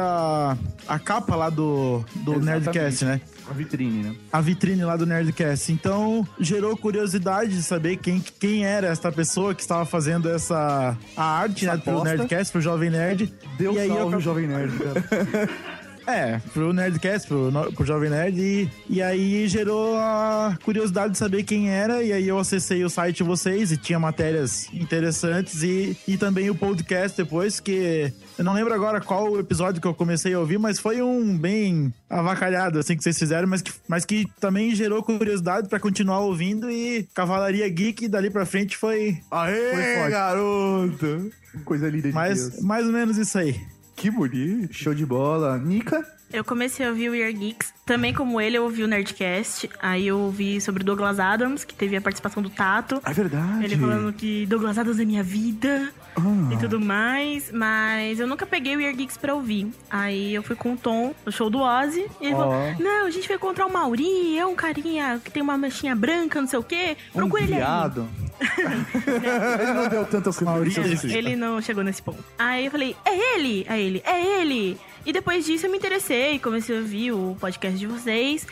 a, 0.88 1.00
capa 1.00 1.36
lá 1.36 1.50
do, 1.50 2.04
do 2.16 2.40
Nerdcast, 2.40 3.06
né? 3.06 3.22
A 3.50 3.54
vitrine, 3.54 4.04
né? 4.04 4.16
a 4.32 4.40
vitrine 4.40 4.86
lá 4.86 4.96
do 4.96 5.06
Nerdcast. 5.06 5.72
Então, 5.72 6.25
gerou 6.40 6.78
curiosidade 6.78 7.54
de 7.54 7.62
saber 7.62 7.98
quem, 7.98 8.24
quem 8.40 8.66
era 8.66 8.88
esta 8.88 9.12
pessoa 9.12 9.54
que 9.54 9.62
estava 9.62 9.86
fazendo 9.86 10.30
essa 10.30 10.98
a 11.16 11.24
arte, 11.24 11.66
né, 11.66 11.78
pro. 11.78 12.04
Nerdcast, 12.04 12.52
pro 12.52 12.62
Jovem 12.62 12.90
Nerd. 12.90 13.34
Deu 13.58 13.74
e 13.74 13.80
aí 13.80 13.90
salve, 13.90 14.13
eu, 14.16 14.22
Jovem 14.22 14.48
Nerd, 14.48 14.74
cara. 14.78 15.50
É, 16.05 16.39
pro 16.53 16.74
Nerdcast, 16.74 17.27
pro, 17.27 17.51
pro 17.75 17.86
Jovem 17.86 18.10
Nerd. 18.10 18.39
E, 18.39 18.69
e 18.89 19.01
aí 19.01 19.48
gerou 19.48 19.95
a 19.98 20.57
curiosidade 20.63 21.13
de 21.13 21.17
saber 21.17 21.43
quem 21.43 21.69
era. 21.69 22.03
E 22.03 22.12
aí 22.12 22.27
eu 22.27 22.38
acessei 22.38 22.83
o 22.83 22.89
site 22.89 23.17
de 23.17 23.24
vocês 23.24 23.72
e 23.72 23.77
tinha 23.77 24.00
matérias 24.00 24.67
interessantes. 24.74 25.63
E, 25.63 25.98
e 26.07 26.17
também 26.17 26.50
o 26.50 26.55
podcast 26.55 27.15
depois, 27.22 27.60
que 27.60 28.12
eu 28.38 28.43
não 28.43 28.53
lembro 28.53 28.74
agora 28.74 29.00
qual 29.00 29.31
o 29.31 29.39
episódio 29.39 29.81
que 29.81 29.88
eu 29.88 29.93
comecei 29.93 30.33
a 30.33 30.39
ouvir, 30.39 30.57
mas 30.60 30.79
foi 30.79 31.01
um 31.01 31.38
bem 31.38 31.93
avacalhado, 32.10 32.79
assim, 32.79 32.95
que 32.95 33.03
vocês 33.03 33.17
fizeram, 33.17 33.48
mas 33.48 33.62
que, 33.62 33.72
mas 33.88 34.05
que 34.05 34.25
também 34.39 34.75
gerou 34.75 35.01
curiosidade 35.03 35.67
pra 35.69 35.79
continuar 35.79 36.19
ouvindo. 36.19 36.69
E 36.69 37.07
Cavalaria 37.13 37.67
Geek 37.69 38.07
dali 38.07 38.29
pra 38.29 38.45
frente 38.45 38.75
foi. 38.77 39.17
Aê, 39.31 40.00
Foi 40.01 40.10
garoto! 40.12 41.31
Coisa 41.65 41.88
linda 41.88 42.07
de 42.10 42.13
Mais, 42.15 42.50
Deus. 42.50 42.63
mais 42.63 42.86
ou 42.86 42.91
menos 42.91 43.17
isso 43.17 43.38
aí. 43.38 43.60
Que 43.96 44.10
bonito. 44.10 44.74
Show 44.74 44.94
de 44.94 45.06
bola. 45.06 45.58
Nica? 45.58 46.06
Eu 46.34 46.44
comecei 46.44 46.84
a 46.86 46.90
ouvir 46.90 47.10
o 47.10 47.16
Year 47.16 47.32
Geeks. 47.32 47.72
Também 47.86 48.12
como 48.13 48.42
ele, 48.42 48.58
eu 48.58 48.63
ouvi 48.63 48.82
o 48.84 48.88
Nerdcast. 48.88 49.70
Aí 49.82 50.08
eu 50.08 50.18
ouvi 50.18 50.60
sobre 50.60 50.82
o 50.82 50.86
Douglas 50.86 51.20
Adams, 51.20 51.63
que 51.63 51.75
teve 51.75 51.96
a 51.96 52.02
participação 52.02 52.42
do 52.42 52.50
Tato. 52.50 53.00
É 53.06 53.13
verdade. 53.13 53.63
Ele 53.66 53.78
falando 53.78 54.12
que 54.13 54.46
Douglas 54.48 54.78
Adams 54.78 55.00
é 55.00 55.06
minha 55.06 55.22
vida 55.22 55.92
Ah. 56.16 56.22
e 56.54 56.58
tudo 56.58 56.80
mais. 56.80 57.52
Mas 57.52 58.20
eu 58.20 58.25
nunca 58.25 58.46
peguei 58.48 58.75
o 58.75 58.82
Year 58.82 58.96
Geeks 58.96 59.16
pra 59.18 59.36
ouvir. 59.36 59.72
Aí 59.92 60.34
eu 60.34 60.42
fui 60.42 60.56
com 60.56 60.74
o 60.74 60.78
Tom 60.78 61.13
no 61.25 61.32
show 61.32 61.50
do 61.52 61.60
Ozzy. 61.60 62.06
E 62.20 62.25
ele 62.25 62.36
Ó. 62.36 62.38
falou: 62.40 62.75
Não, 62.80 63.06
a 63.06 63.12
gente 63.12 63.28
vai 63.28 63.38
encontrar 63.38 63.68
o 63.68 63.72
Mauri. 63.72 64.38
É 64.38 64.46
um 64.46 64.56
carinha 64.56 65.22
que 65.24 65.30
tem 65.30 65.44
uma 65.44 65.58
mechinha 65.58 65.96
branca, 65.96 66.42
não 66.42 66.48
sei 66.48 66.58
o 66.58 66.63
quê. 66.63 66.98
Procura 67.13 67.44
um 67.44 67.46
ele 67.46 67.56
viado. 67.58 68.08
Ele 68.44 69.74
não 69.74 69.88
deu 69.88 70.06
tantas 70.06 70.38
referências 70.38 70.92
assim. 70.92 71.13
Ele 71.16 71.36
não 71.36 71.62
chegou 71.62 71.84
nesse 71.84 72.02
ponto. 72.02 72.24
Aí 72.38 72.66
eu 72.66 72.72
falei, 72.72 72.96
é 73.06 73.36
ele! 73.36 73.66
Aí 73.70 73.82
ele, 73.86 74.04
é 74.06 74.42
ele! 74.42 74.78
E 75.05 75.12
depois 75.13 75.45
disso 75.45 75.65
eu 75.65 75.72
me 75.72 75.77
interessei, 75.77 76.39
comecei 76.39 76.75
a 76.75 76.79
ouvir 76.79 77.12
o 77.12 77.36
podcast 77.39 77.77
de 77.77 77.88
vocês. 77.88 78.45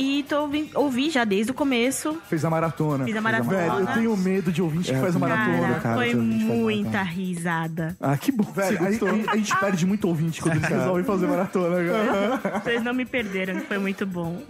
E 0.00 0.24
tô 0.28 0.42
ouvi, 0.42 0.70
ouvi 0.76 1.10
já 1.10 1.24
desde 1.24 1.50
o 1.50 1.54
começo. 1.54 2.16
Fez 2.28 2.44
a 2.44 2.48
maratona. 2.50 3.04
Fiz 3.04 3.16
a 3.16 3.20
maratona. 3.20 3.50
Velho, 3.56 3.80
eu 3.80 3.86
tenho 3.88 4.16
medo 4.16 4.52
de 4.52 4.62
ouvinte 4.62 4.92
que 4.92 5.00
faz 5.00 5.16
a 5.16 5.18
maratona. 5.18 5.58
Cara, 5.60 5.80
cara, 5.80 5.94
foi 5.96 6.14
muita 6.14 6.90
maratona. 6.98 7.10
risada. 7.10 7.96
Ah, 8.00 8.16
que 8.16 8.30
bom. 8.30 8.44
Velho, 8.44 8.78
a, 8.78 8.82
a- 8.84 9.32
a 9.32 9.36
gente 9.36 9.56
perde 9.56 9.84
muito 9.84 10.06
ouvinte 10.06 10.40
quando 10.40 10.54
eles 10.58 10.68
resolvem 10.68 11.02
fazer 11.04 11.26
maratona, 11.26 11.76
cara. 11.84 12.60
Vocês 12.62 12.82
não 12.84 12.94
me 12.94 13.04
perderam, 13.04 13.60
foi 13.62 13.78
muito 13.78 14.06
bom. 14.06 14.40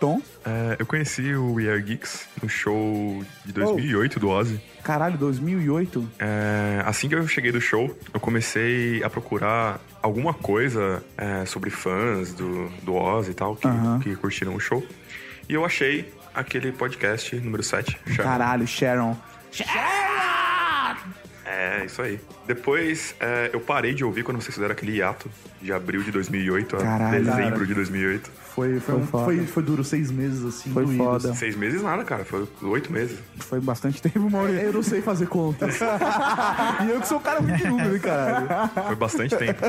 Tom? 0.00 0.20
É, 0.46 0.76
eu 0.78 0.86
conheci 0.86 1.34
o 1.34 1.52
We 1.52 1.68
Are 1.70 1.82
Geeks 1.82 2.26
no 2.42 2.48
show 2.48 3.22
de 3.44 3.52
2008 3.52 4.18
do 4.18 4.28
Ozzy. 4.30 4.58
Caralho, 4.86 5.18
2008? 5.18 6.08
É, 6.16 6.80
assim 6.86 7.08
que 7.08 7.16
eu 7.16 7.26
cheguei 7.26 7.50
do 7.50 7.60
show, 7.60 7.92
eu 8.14 8.20
comecei 8.20 9.02
a 9.02 9.10
procurar 9.10 9.80
alguma 10.00 10.32
coisa 10.32 11.02
é, 11.18 11.44
sobre 11.44 11.70
fãs 11.70 12.32
do, 12.32 12.68
do 12.84 12.94
Ozzy 12.94 13.32
e 13.32 13.34
tal, 13.34 13.56
que, 13.56 13.66
Aham. 13.66 13.98
que 13.98 14.14
curtiram 14.14 14.54
o 14.54 14.60
show. 14.60 14.86
E 15.48 15.54
eu 15.54 15.64
achei 15.64 16.14
aquele 16.32 16.70
podcast 16.70 17.34
número 17.34 17.64
7, 17.64 17.98
Sharon. 18.06 18.30
Caralho, 18.30 18.64
Sharon. 18.64 19.16
É, 21.44 21.84
isso 21.84 22.00
aí. 22.00 22.20
Depois, 22.46 23.12
é, 23.18 23.50
eu 23.52 23.58
parei 23.58 23.92
de 23.92 24.04
ouvir 24.04 24.22
quando 24.22 24.40
vocês 24.40 24.54
fizeram 24.54 24.72
aquele 24.72 24.98
hiato 24.98 25.28
de 25.60 25.72
abril 25.72 26.04
de 26.04 26.12
2008 26.12 26.76
a 26.76 26.78
Caralho, 26.78 27.24
dezembro 27.24 27.50
cara. 27.54 27.66
de 27.66 27.74
2008. 27.74 28.30
Foi, 28.56 28.80
foi, 28.80 28.80
Foi 28.80 28.94
um- 28.96 29.06
foda. 29.06 29.24
foi, 29.26 29.46
foi 29.46 29.62
duro 29.62 29.84
seis 29.84 30.10
meses 30.10 30.42
assim. 30.44 30.70
Foi 30.72 30.86
doídos. 30.86 31.06
foda. 31.06 31.34
Seis 31.34 31.54
meses 31.54 31.82
nada, 31.82 32.02
cara. 32.04 32.24
Foi 32.24 32.48
oito 32.62 32.90
meses. 32.90 33.18
Foi 33.38 33.60
bastante 33.60 34.00
tempo, 34.00 34.30
Maurício. 34.30 34.62
Eu 34.62 34.72
não 34.72 34.82
sei 34.82 35.02
fazer 35.02 35.26
contas. 35.28 35.78
E 36.86 36.90
eu 36.90 37.00
que 37.00 37.08
sou 37.08 37.18
o 37.18 37.20
cara 37.20 37.40
muito 37.40 37.66
número, 37.68 37.94
hein, 37.94 38.00
caralho. 38.00 38.48
Foi 38.86 38.96
bastante 38.96 39.36
tempo. 39.36 39.60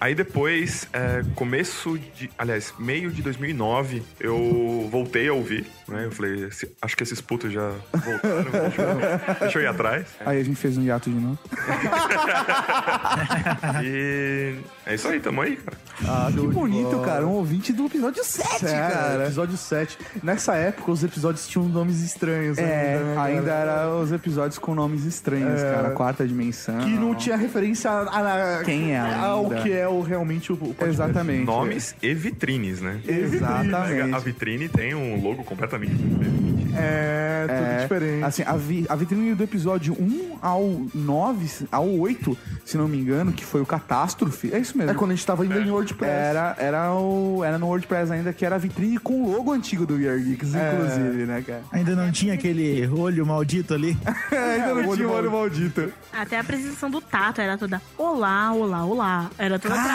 Aí 0.00 0.14
depois, 0.14 0.88
é, 0.92 1.22
começo 1.34 1.98
de. 2.16 2.30
Aliás, 2.36 2.74
meio 2.78 3.10
de 3.10 3.22
2009, 3.22 4.02
eu 4.18 4.88
voltei 4.90 5.28
a 5.28 5.32
ouvir, 5.32 5.66
né? 5.86 6.06
Eu 6.06 6.10
falei, 6.10 6.44
"Esse- 6.46 6.70
acho 6.82 6.96
que 6.96 7.02
esses 7.02 7.20
putos 7.20 7.52
já 7.52 7.70
voltaram, 7.92 8.50
deixa 8.50 8.82
eu, 8.82 9.36
deixa 9.40 9.58
eu 9.58 9.62
ir 9.62 9.66
atrás. 9.68 10.06
Aí 10.24 10.40
a 10.40 10.44
gente 10.44 10.56
fez 10.56 10.76
um 10.78 10.82
hiato 10.82 11.10
de 11.10 11.16
novo. 11.16 11.38
E 13.82 14.54
é 14.86 14.94
isso 14.94 15.08
aí, 15.08 15.20
tamo 15.20 15.40
aí, 15.42 15.56
cara. 15.56 15.76
Ah, 16.06 16.30
Que 16.32 16.40
bonito, 16.46 16.98
cara. 17.00 17.26
Um 17.26 17.32
ouvinte 17.32 17.72
do 17.72 17.86
episódio 17.86 17.99
7, 18.00 18.58
Sério, 18.60 18.94
cara. 18.96 19.24
Episódio 19.24 19.56
7. 19.56 19.98
Nessa 20.22 20.54
época, 20.54 20.90
os 20.90 21.04
episódios 21.04 21.46
tinham 21.46 21.68
nomes 21.68 22.00
estranhos. 22.02 22.58
É, 22.58 22.62
ainda, 22.62 23.04
né, 23.04 23.14
cara? 23.14 23.28
ainda 23.28 23.50
era 23.52 23.94
os 23.96 24.12
episódios 24.12 24.58
com 24.58 24.74
nomes 24.74 25.04
estranhos, 25.04 25.60
É. 25.60 25.72
cara. 25.74 25.90
Quarta 25.90 26.26
dimensão. 26.26 26.78
Que 26.78 26.90
não 26.90 27.14
tinha 27.14 27.36
referência 27.36 27.90
a, 27.90 28.58
a- 28.60 28.64
Quem 28.64 28.94
é 28.94 29.00
ao 29.00 29.44
ainda. 29.44 29.62
que 29.62 29.72
é 29.72 29.86
o, 29.88 30.00
realmente 30.00 30.52
o, 30.52 30.56
podcast. 30.56 30.88
Exatamente. 30.88 31.44
Nomes 31.44 31.94
e 32.02 32.14
vitrines, 32.14 32.80
né? 32.80 33.00
A 33.06 33.12
Exatamente. 33.12 34.24
vitrine 34.24 34.68
tem 34.68 34.94
um 34.94 35.20
logo 35.22 35.44
completamente 35.44 35.92
diferente. 35.94 36.50
É, 36.76 37.46
tudo 37.48 37.52
É, 37.66 37.82
diferente. 37.82 38.24
Assim, 38.24 38.42
a, 38.46 38.56
vi- 38.56 38.86
a 38.88 38.94
vitrine 38.94 39.34
do 39.34 39.42
episódio 39.42 39.92
1 39.98 40.38
ao 40.40 40.80
9, 40.94 41.48
se- 41.48 41.66
ao 41.70 41.88
8, 41.88 42.36
se 42.64 42.76
não 42.78 42.86
me 42.86 42.96
engano, 42.98 43.32
que 43.32 43.44
foi 43.44 43.60
o 43.60 43.66
Catástrofe. 43.66 44.50
É 44.54 44.58
isso 44.58 44.76
mesmo. 44.78 44.92
É 44.92 44.94
quando 44.94 45.10
a 45.10 45.14
gente 45.14 45.26
tava 45.26 45.42
ainda 45.42 45.58
em 45.58 45.70
WordPress. 45.70 46.10
Era, 46.12 46.54
era, 46.58 46.92
o, 46.94 47.42
era 47.44 47.58
no 47.58 47.66
WordPress 47.66 47.89
ainda, 47.94 48.32
que 48.32 48.44
era 48.44 48.54
a 48.56 48.58
vitrine 48.58 48.98
com 48.98 49.22
o 49.24 49.32
logo 49.36 49.52
antigo 49.52 49.84
do 49.86 49.94
We 49.96 50.08
Are 50.08 50.20
Geeks, 50.22 50.54
É. 50.54 50.72
inclusive, 50.74 51.24
né, 51.26 51.42
cara? 51.46 51.62
Ainda 51.72 51.94
não 51.96 52.10
tinha 52.12 52.34
aquele 52.34 52.86
olho 52.88 53.26
maldito 53.26 53.74
ali. 53.74 53.96
ainda 54.30 54.74
não 54.82 54.94
tinha 54.96 55.08
o 55.08 55.12
olho 55.12 55.30
maldito. 55.30 55.92
Até 56.12 56.36
a 56.36 56.40
apresentação 56.40 56.90
do 56.90 57.00
Tato 57.00 57.40
era 57.40 57.56
toda 57.58 57.80
olá, 57.98 58.52
olá, 58.52 58.84
olá. 58.84 59.30
Era 59.38 59.58
toda 59.58 59.74
Cara. 59.74 59.86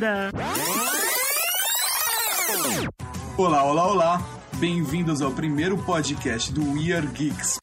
travada. 0.00 0.30
Olá, 3.36 3.62
olá, 3.64 3.86
olá. 3.86 4.22
Bem-vindos 4.58 5.20
ao 5.20 5.30
primeiro 5.32 5.76
podcast 5.78 6.52
do 6.52 6.72
We 6.72 6.92
Are 6.94 7.06
Geeks. 7.06 7.58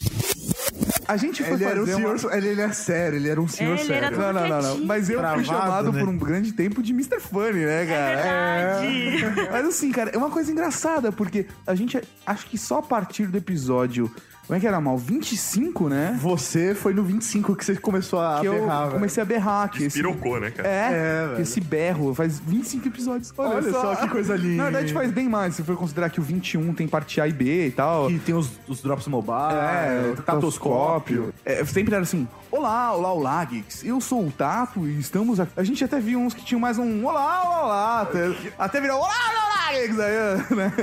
A 1.14 1.18
gente 1.18 1.44
foi 1.44 1.54
Ele 1.54 1.64
era 1.64 1.82
um 1.82 1.86
fazer 1.86 1.96
uma- 2.06 2.18
senhor. 2.18 2.34
Ele, 2.36 2.48
ele 2.50 2.62
é 2.62 2.72
sério, 2.72 3.16
ele 3.18 3.30
era 3.30 3.40
um 3.42 3.48
senhor 3.48 3.78
Ele 3.78 3.94
era 3.94 4.08
sério. 4.08 4.18
Não, 4.18 4.34
não, 4.34 4.48
não, 4.48 4.62
não. 4.62 4.86
Mas 4.86 5.10
eu 5.10 5.16
fui 5.20 5.22
Travado, 5.24 5.46
chamado 5.46 5.94
né? 5.94 6.00
por 6.00 6.10
um 6.10 6.18
grande 6.18 6.52
tempo 6.54 6.82
de 6.82 6.92
Mr. 6.92 7.20
Funny, 7.20 7.66
né, 7.66 7.86
cara? 7.86 8.82
Verdade. 8.82 9.50
Mas 9.52 9.66
assim, 9.68 9.92
cara, 9.92 10.10
é 10.12 10.18
uma 10.18 10.30
coisa 10.32 10.52
engraçada, 10.52 11.12
porque 11.12 11.46
a 11.68 11.76
gente, 11.76 12.02
acho 12.26 12.46
que 12.48 12.58
só 12.58 12.80
a 12.80 12.82
partir 12.84 13.28
do 13.28 13.38
episódio, 13.38 14.10
como 14.48 14.58
é 14.58 14.60
que 14.60 14.68
era, 14.68 14.80
Mal? 14.82 14.98
25, 14.98 15.88
né? 15.90 16.18
Você 16.22 16.76
foi 16.76 16.94
no 16.94 17.04
25 17.04 17.56
que 17.56 17.64
você 17.64 17.76
começou 17.76 18.20
a 18.20 18.40
Que 18.42 18.48
eu 18.48 18.54
berrar, 18.54 18.80
velho. 18.82 18.92
comecei 18.94 19.24
a 19.24 19.26
berrar. 19.26 19.70
Que 19.70 19.86
esse, 19.86 19.98
Pirocou, 19.98 20.40
né, 20.40 20.52
cara? 20.52 20.68
é, 20.68 20.90
É, 20.92 21.28
velho. 21.28 21.42
esse 21.42 21.62
berro 21.62 22.14
faz 22.14 22.40
25 22.40 22.88
episódios. 22.88 23.34
Olha 23.38 23.72
só 23.72 23.96
que 23.96 24.08
coisa 24.10 24.36
linda. 24.36 24.64
Na 24.64 24.70
verdade 24.70 24.94
faz 24.94 25.12
bem 25.12 25.30
mais, 25.30 25.56
se 25.56 25.64
for 25.64 25.76
considerar 25.76 26.10
que 26.10 26.20
o 26.20 26.24
21 26.24 26.74
tem 26.74 26.88
parte 26.88 27.20
A 27.22 27.28
e 27.28 27.32
B 27.34 27.68
e 27.68 27.72
tal. 27.72 28.08
Que 28.08 28.20
tem 28.20 28.36
os, 28.36 28.50
os 28.68 28.82
drops 28.82 29.08
mobile, 29.08 29.34
É, 29.38 30.14
tatoscópio. 30.26 30.26
tatoscópio. 30.26 31.34
É, 31.46 31.64
sempre 31.66 31.94
era 31.96 32.04
assim: 32.04 32.28
Olá, 32.52 32.94
olá, 32.94 33.12
olá, 33.14 33.46
Geeks. 33.46 33.84
Eu 33.84 34.00
sou 34.02 34.28
o 34.28 34.32
Tato 34.32 34.86
e 34.88 35.00
estamos 35.00 35.40
aqui. 35.40 35.52
A 35.56 35.64
gente 35.64 35.84
até 35.84 36.00
viu 36.00 36.20
uns 36.20 36.34
que 36.34 36.44
tinham 36.44 36.60
mais 36.60 36.78
um 36.78 37.06
Olá, 37.06 37.42
olá, 37.44 37.64
olá. 37.64 38.02
Até, 38.02 38.32
até 38.60 38.82
virou 38.82 38.98
Olá, 38.98 39.08
olá, 39.08 39.46
olá, 39.46 39.63
Aí, 39.68 39.88
né? 39.92 40.74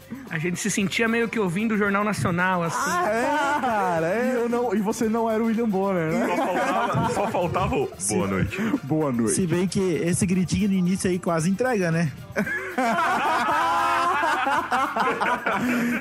A 0.30 0.38
gente 0.38 0.58
se 0.58 0.70
sentia 0.70 1.06
meio 1.08 1.28
que 1.28 1.38
ouvindo 1.38 1.74
o 1.74 1.78
Jornal 1.78 2.02
Nacional, 2.04 2.62
assim. 2.62 2.90
É, 2.90 3.60
cara, 3.60 4.06
E, 4.06 4.30
é. 4.30 4.36
eu 4.36 4.48
não, 4.48 4.74
e 4.74 4.80
você 4.80 5.08
não 5.08 5.30
era 5.30 5.42
o 5.42 5.46
William 5.46 5.68
Bonner, 5.68 6.10
né? 6.12 6.26
Só 6.26 6.46
faltava, 6.46 7.14
só 7.14 7.28
faltava 7.28 7.76
o 7.76 7.90
boa 8.08 8.26
noite. 8.26 8.58
Boa 8.82 9.12
noite. 9.12 9.32
Se 9.34 9.46
bem 9.46 9.66
que 9.68 9.80
esse 9.80 10.24
gritinho 10.26 10.68
no 10.68 10.74
início 10.74 11.08
aí 11.10 11.18
quase 11.18 11.50
entrega, 11.50 11.90
né? 11.90 12.10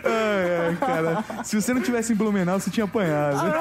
Ai, 0.04 0.68
ai, 0.68 0.76
cara. 0.80 1.24
Se 1.44 1.56
você 1.60 1.74
não 1.74 1.82
tivesse 1.82 2.14
em 2.14 2.16
Blumenau, 2.16 2.60
você 2.60 2.70
tinha 2.70 2.86
apanhado. 2.86 3.42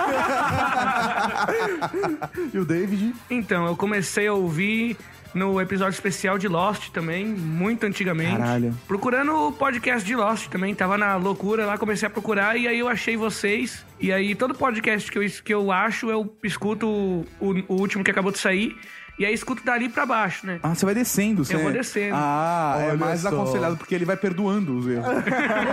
E 2.52 2.58
o 2.58 2.64
David? 2.64 3.14
Então, 3.30 3.66
eu 3.66 3.76
comecei 3.76 4.26
a 4.26 4.32
ouvir 4.32 4.96
no 5.34 5.60
episódio 5.60 5.94
especial 5.94 6.38
de 6.38 6.48
Lost 6.48 6.90
também, 6.90 7.26
muito 7.26 7.84
antigamente. 7.84 8.36
Caralho. 8.36 8.74
Procurando 8.86 9.48
o 9.48 9.52
podcast 9.52 10.06
de 10.06 10.14
Lost 10.14 10.48
também, 10.48 10.74
tava 10.74 10.98
na 10.98 11.16
loucura 11.16 11.66
lá, 11.66 11.78
comecei 11.78 12.06
a 12.06 12.10
procurar 12.10 12.56
e 12.56 12.68
aí 12.68 12.78
eu 12.78 12.88
achei 12.88 13.16
vocês. 13.16 13.84
E 14.00 14.12
aí 14.12 14.34
todo 14.34 14.54
podcast 14.54 15.10
que 15.10 15.18
eu, 15.18 15.22
que 15.44 15.54
eu 15.54 15.72
acho, 15.72 16.10
eu 16.10 16.34
escuto 16.42 16.86
o, 16.86 17.24
o 17.40 17.74
último 17.74 18.04
que 18.04 18.10
acabou 18.10 18.32
de 18.32 18.38
sair. 18.38 18.76
E 19.18 19.26
aí 19.26 19.34
escuto 19.34 19.62
dali 19.62 19.88
pra 19.90 20.06
baixo, 20.06 20.46
né? 20.46 20.58
Ah, 20.62 20.74
você 20.74 20.86
vai 20.86 20.94
descendo, 20.94 21.44
você. 21.44 21.54
Eu 21.54 21.60
vou 21.60 21.70
descendo. 21.70 22.14
Ah, 22.16 22.76
é 22.80 22.88
Olha 22.88 22.96
mais 22.96 23.20
só. 23.20 23.28
aconselhado, 23.28 23.76
porque 23.76 23.94
ele 23.94 24.06
vai 24.06 24.16
perdoando 24.16 24.76
os 24.76 24.86
erros. 24.88 25.06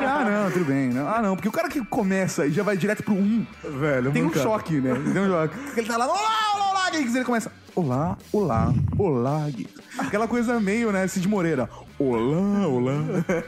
Ah, 0.09 0.25
não, 0.29 0.51
tudo 0.51 0.65
bem. 0.65 0.89
Não. 0.89 1.07
Ah, 1.07 1.21
não, 1.21 1.35
porque 1.35 1.47
o 1.47 1.51
cara 1.51 1.69
que 1.69 1.83
começa 1.85 2.45
e 2.45 2.51
já 2.51 2.63
vai 2.63 2.75
direto 2.75 3.01
pro 3.01 3.13
1, 3.13 3.45
Velho, 3.79 4.11
tem 4.11 4.23
um 4.23 4.33
choque, 4.33 4.81
né? 4.81 4.93
Tem 5.13 5.21
um 5.21 5.27
choque. 5.27 5.55
Ele 5.77 5.87
tá 5.87 5.97
lá, 5.97 6.05
olá, 6.07 6.19
olá, 6.55 6.68
olá, 6.89 6.97
Geeks. 6.97 7.15
Ele 7.15 7.25
começa, 7.25 7.51
olá, 7.75 8.17
olá, 8.31 8.73
olá, 8.97 9.49
Geeks. 9.49 9.73
Aquela 9.97 10.27
coisa 10.27 10.59
meio, 10.59 10.91
né, 10.91 11.07
Cid 11.07 11.27
Moreira. 11.27 11.69
Olá, 11.97 12.67
olá. 12.67 12.93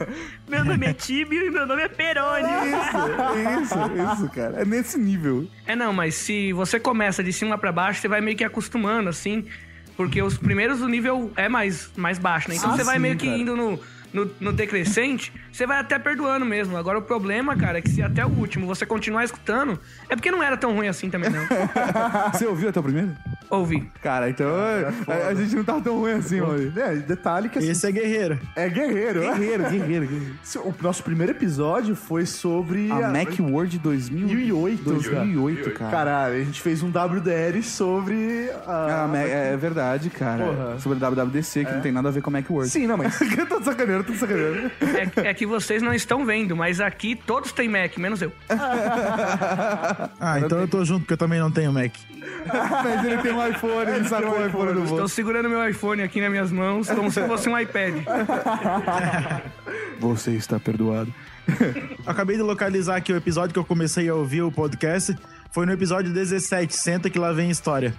Meu 0.48 0.66
nome 0.66 0.86
é 0.86 0.94
Tibio 0.94 1.46
e 1.46 1.50
meu 1.50 1.66
nome 1.66 1.84
é 1.84 1.88
Peroni. 1.88 2.44
Isso, 2.44 3.64
isso, 3.64 4.14
isso, 4.14 4.30
cara. 4.34 4.62
É 4.62 4.66
nesse 4.66 5.00
nível. 5.00 5.48
É 5.66 5.74
não, 5.76 5.94
mas 5.94 6.16
se 6.16 6.52
você 6.52 6.78
começa 6.80 7.24
de 7.24 7.32
cima 7.32 7.58
pra 7.58 7.72
baixo, 7.72 8.02
você 8.02 8.10
vai 8.10 8.20
meio 8.20 8.36
que 8.36 8.44
acostumando, 8.44 9.08
assim. 9.10 9.46
Porque 9.96 10.22
os 10.22 10.38
primeiros 10.38 10.80
do 10.80 10.90
nível 10.90 11.32
é 11.38 11.48
mais, 11.48 11.90
mais 11.96 12.20
baixo, 12.20 12.50
né? 12.50 12.56
Então 12.56 12.72
Ah, 12.72 12.76
você 12.76 12.84
vai 12.84 12.96
sim, 12.96 13.02
meio 13.02 13.16
que 13.16 13.26
cara. 13.28 13.38
indo 13.38 13.56
no, 13.56 13.80
no, 14.14 14.30
no 14.40 14.54
decrescente, 14.54 15.32
você 15.52 15.66
vai 15.66 15.80
até 15.80 15.98
perdoando 16.00 16.46
mesmo. 16.46 16.78
Agora 16.78 16.98
o 16.98 17.02
problema, 17.02 17.56
cara, 17.56 17.80
é 17.80 17.82
que 17.82 17.90
se 17.90 18.02
até 18.02 18.26
o 18.26 18.30
último 18.30 18.68
você 18.68 18.86
continuar 18.86 19.24
escutando, 19.24 19.80
é 20.10 20.16
porque 20.16 20.32
não 20.32 20.44
era 20.44 20.58
tão 20.58 20.74
ruim 20.76 20.88
assim 20.88 21.10
também, 21.10 21.30
não. 21.30 21.42
Você 22.34 22.46
ouviu 22.46 22.70
até 22.70 22.80
o 22.80 22.84
primeiro? 22.84 23.16
ouvi. 23.52 23.90
Cara, 24.02 24.30
então 24.30 24.48
a, 25.08 25.28
a 25.28 25.36
gente 25.36 25.56
não 25.56 25.64
tá 25.64 25.80
tão 25.80 26.00
ruim 26.00 26.14
assim, 26.14 26.40
mano. 26.40 26.72
É, 26.80 26.96
detalhe 26.96 27.50
que 27.50 27.60
assim, 27.60 27.70
Esse 27.70 27.86
é 27.88 27.92
guerreiro. 27.92 28.40
é 28.56 28.70
guerreiro. 28.70 29.20
Guerreiro, 29.20 29.64
guerreiro, 29.70 30.08
guerreiro. 30.08 30.36
O 30.64 30.74
nosso 30.82 31.04
primeiro 31.04 31.32
episódio 31.34 31.96
foi 31.96 32.26
sobre 32.26 32.90
A 32.92 33.10
Macworld 33.10 33.78
2008, 33.78 34.84
2008, 34.84 34.84
2008, 34.84 35.72
cara. 35.72 35.92
Cara, 35.92 36.26
a 36.26 36.44
gente 36.44 36.62
fez 36.62 36.82
um 36.82 36.90
WDR 36.90 37.62
sobre 37.62 38.50
a... 38.66 39.04
Ah, 39.04 39.08
Ma- 39.08 39.20
é 39.20 39.58
verdade, 39.58 40.10
cara. 40.10 40.46
Porra. 40.46 40.80
Sobre 40.80 41.04
a 41.04 41.10
WWDC, 41.10 41.66
que 41.66 41.72
não 41.74 41.82
tem 41.82 41.92
nada 41.92 42.08
a 42.08 42.12
ver 42.12 42.22
com 42.22 42.30
a 42.30 42.34
Macworld. 42.34 42.72
Sim, 42.72 42.88
não, 42.88 42.98
mas... 42.98 43.20
eu 43.38 43.46
tô 43.46 43.62
sacaneando, 43.62 44.01
tô 44.04 44.14
sacaneando. 44.14 44.72
É, 45.24 45.30
é 45.30 45.34
que 45.34 45.46
vocês 45.46 45.82
não 45.82 45.94
estão 45.94 46.26
vendo, 46.26 46.56
mas 46.56 46.80
aqui 46.80 47.16
todos 47.16 47.52
têm 47.52 47.70
Mac, 47.70 47.98
menos 47.98 48.22
eu. 48.22 48.32
Ah, 50.20 50.40
então 50.40 50.60
eu 50.60 50.68
tô 50.68 50.84
junto, 50.86 51.02
porque 51.02 51.14
eu 51.14 51.18
também 51.18 51.40
não 51.40 51.52
tenho 51.52 51.72
Mac. 51.74 51.92
Mas 52.84 53.06
ele 53.06 53.18
tem 53.18 53.32
um 53.34 53.48
iPhone, 53.48 53.92
ele 53.92 54.08
sacou 54.08 54.38
o 54.38 54.46
iPhone 54.46 54.74
do 54.74 54.84
Estou 54.84 55.08
segurando 55.08 55.50
meu 55.50 55.68
iPhone 55.68 56.02
aqui 56.02 56.22
nas 56.22 56.30
minhas 56.30 56.52
mãos, 56.52 56.90
como 56.90 57.12
se 57.12 57.26
fosse 57.28 57.50
um 57.50 57.58
iPad. 57.58 57.96
Você 60.00 60.32
está 60.32 60.60
perdoado. 60.60 61.14
Acabei 62.06 62.36
de 62.38 62.42
localizar 62.42 62.98
aqui 62.98 63.12
o 63.12 63.18
episódio 63.18 63.54
que 63.54 63.60
eu 63.60 63.66
comecei 63.66 64.08
a 64.10 64.16
ouvir 64.16 64.42
o 64.42 64.52
podcast. 64.52 65.16
Foi 65.52 65.66
no 65.66 65.72
episódio 65.72 66.14
17, 66.14 66.76
Senta 66.76 67.10
que 67.10 67.20
lá 67.20 67.32
vem 67.32 67.50
história. 67.50 67.94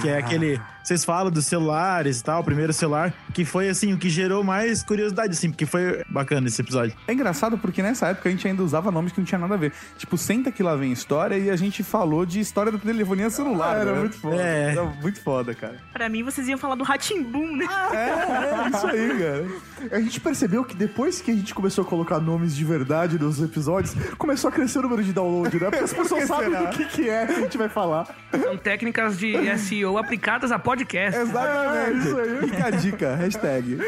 Que 0.00 0.08
é 0.08 0.18
aquele. 0.18 0.60
Vocês 0.88 1.04
falam 1.04 1.30
dos 1.30 1.44
celulares 1.44 2.20
e 2.20 2.24
tal, 2.24 2.40
o 2.40 2.44
primeiro 2.44 2.72
celular, 2.72 3.12
que 3.34 3.44
foi 3.44 3.68
assim, 3.68 3.92
o 3.92 3.98
que 3.98 4.08
gerou 4.08 4.42
mais 4.42 4.82
curiosidade, 4.82 5.32
assim, 5.34 5.50
porque 5.50 5.66
foi 5.66 6.02
bacana 6.08 6.48
esse 6.48 6.62
episódio. 6.62 6.96
É 7.06 7.12
engraçado 7.12 7.58
porque 7.58 7.82
nessa 7.82 8.06
época 8.06 8.26
a 8.26 8.32
gente 8.32 8.48
ainda 8.48 8.62
usava 8.62 8.90
nomes 8.90 9.12
que 9.12 9.20
não 9.20 9.26
tinha 9.26 9.38
nada 9.38 9.52
a 9.52 9.58
ver. 9.58 9.70
Tipo, 9.98 10.16
senta 10.16 10.50
que 10.50 10.62
lá 10.62 10.74
vem 10.76 10.90
história 10.90 11.36
e 11.36 11.50
a 11.50 11.56
gente 11.56 11.82
falou 11.82 12.24
de 12.24 12.40
história 12.40 12.72
da 12.72 12.78
telefonia 12.78 13.28
celular. 13.28 13.76
Era 13.76 13.92
né? 13.92 13.98
muito 13.98 14.18
foda. 14.18 14.36
É. 14.42 14.70
Era 14.70 14.84
muito 14.84 15.20
foda, 15.20 15.54
cara. 15.54 15.76
Pra 15.92 16.08
mim, 16.08 16.22
vocês 16.22 16.48
iam 16.48 16.56
falar 16.56 16.74
do 16.74 16.84
Ratimbum, 16.84 17.54
né? 17.54 17.66
É, 17.92 18.64
é 18.64 18.68
isso 18.70 18.86
aí, 18.86 19.08
cara. 19.18 19.94
A 19.94 20.00
gente 20.00 20.20
percebeu 20.22 20.64
que 20.64 20.74
depois 20.74 21.20
que 21.20 21.30
a 21.30 21.34
gente 21.34 21.54
começou 21.54 21.84
a 21.84 21.86
colocar 21.86 22.18
nomes 22.18 22.56
de 22.56 22.64
verdade 22.64 23.18
nos 23.18 23.42
episódios, 23.42 23.94
começão 24.16 24.48
a 24.48 24.52
crescer 24.54 24.78
o 24.78 24.82
número 24.82 25.04
de 25.04 25.12
download, 25.12 25.54
né? 25.60 25.68
Porque 25.68 25.84
as 25.84 25.92
pessoas 25.92 26.24
sabem 26.24 26.48
do 26.48 26.68
que, 26.70 26.86
que 26.86 27.10
é 27.10 27.26
que 27.26 27.32
a 27.34 27.40
gente 27.40 27.58
vai 27.58 27.68
falar. 27.68 28.08
São 28.30 28.56
técnicas 28.56 29.18
de 29.18 29.34
SEO 29.58 29.98
aplicadas 29.98 30.50
a 30.50 30.58
podcast. 30.58 30.77
Exatamente. 30.84 31.78
É, 31.78 31.92
isso 31.92 32.18
aí. 32.18 32.38
Fica 32.48 32.66
a 32.66 32.70
dica, 32.70 33.14
hashtag. 33.16 33.78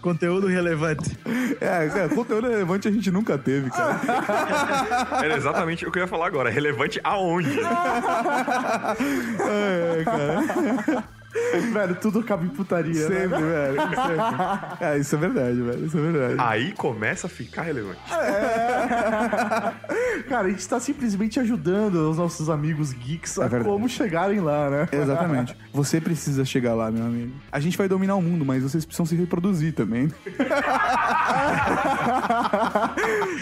Conteúdo 0.00 0.46
relevante. 0.46 1.18
É, 1.60 1.88
cara, 1.88 2.08
conteúdo 2.08 2.48
relevante 2.48 2.88
a 2.88 2.90
gente 2.90 3.10
nunca 3.10 3.36
teve, 3.38 3.70
cara. 3.70 4.00
Era 5.22 5.36
exatamente 5.36 5.86
o 5.86 5.92
que 5.92 5.98
eu 5.98 6.02
ia 6.02 6.08
falar 6.08 6.26
agora. 6.26 6.50
Relevante 6.50 7.00
aonde? 7.02 7.54
É, 9.44 10.04
cara. 10.04 11.04
Velho, 11.72 11.94
tudo 11.96 12.20
acaba 12.20 12.44
em 12.44 12.48
putaria, 12.48 13.08
né? 13.08 13.20
Sempre, 13.20 13.42
velho. 13.42 13.80
Sempre. 13.80 13.96
É, 14.80 14.98
isso 14.98 15.14
é 15.14 15.18
verdade, 15.18 15.60
velho. 15.60 15.84
Isso 15.86 15.98
é 15.98 16.00
verdade. 16.00 16.34
Aí 16.38 16.72
começa 16.72 17.26
a 17.26 17.30
ficar 17.30 17.62
relevante. 17.62 17.98
Cara, 20.28 20.46
a 20.46 20.50
gente 20.50 20.66
tá 20.68 20.78
simplesmente 20.78 21.40
ajudando 21.40 22.08
os 22.10 22.16
nossos 22.18 22.48
amigos 22.48 22.92
geeks 22.92 23.38
a 23.38 23.44
É 23.44 23.48
verdade. 23.48 23.70
como 23.70 23.88
chegarem 23.88 24.40
lá, 24.40 24.70
né? 24.70 24.88
Exatamente. 24.92 25.56
Você 25.72 26.00
precisa 26.00 26.44
chegar 26.44 26.74
lá, 26.74 26.90
meu 26.90 27.04
amigo. 27.04 27.32
A 27.50 27.58
gente 27.60 27.76
vai 27.76 27.88
dominar 27.88 28.14
o 28.14 28.22
mundo, 28.22 28.44
mas 28.44 28.62
vocês 28.62 28.84
precisam 28.84 29.06
se 29.06 29.16
reproduzir 29.16 29.74
também. 29.74 30.08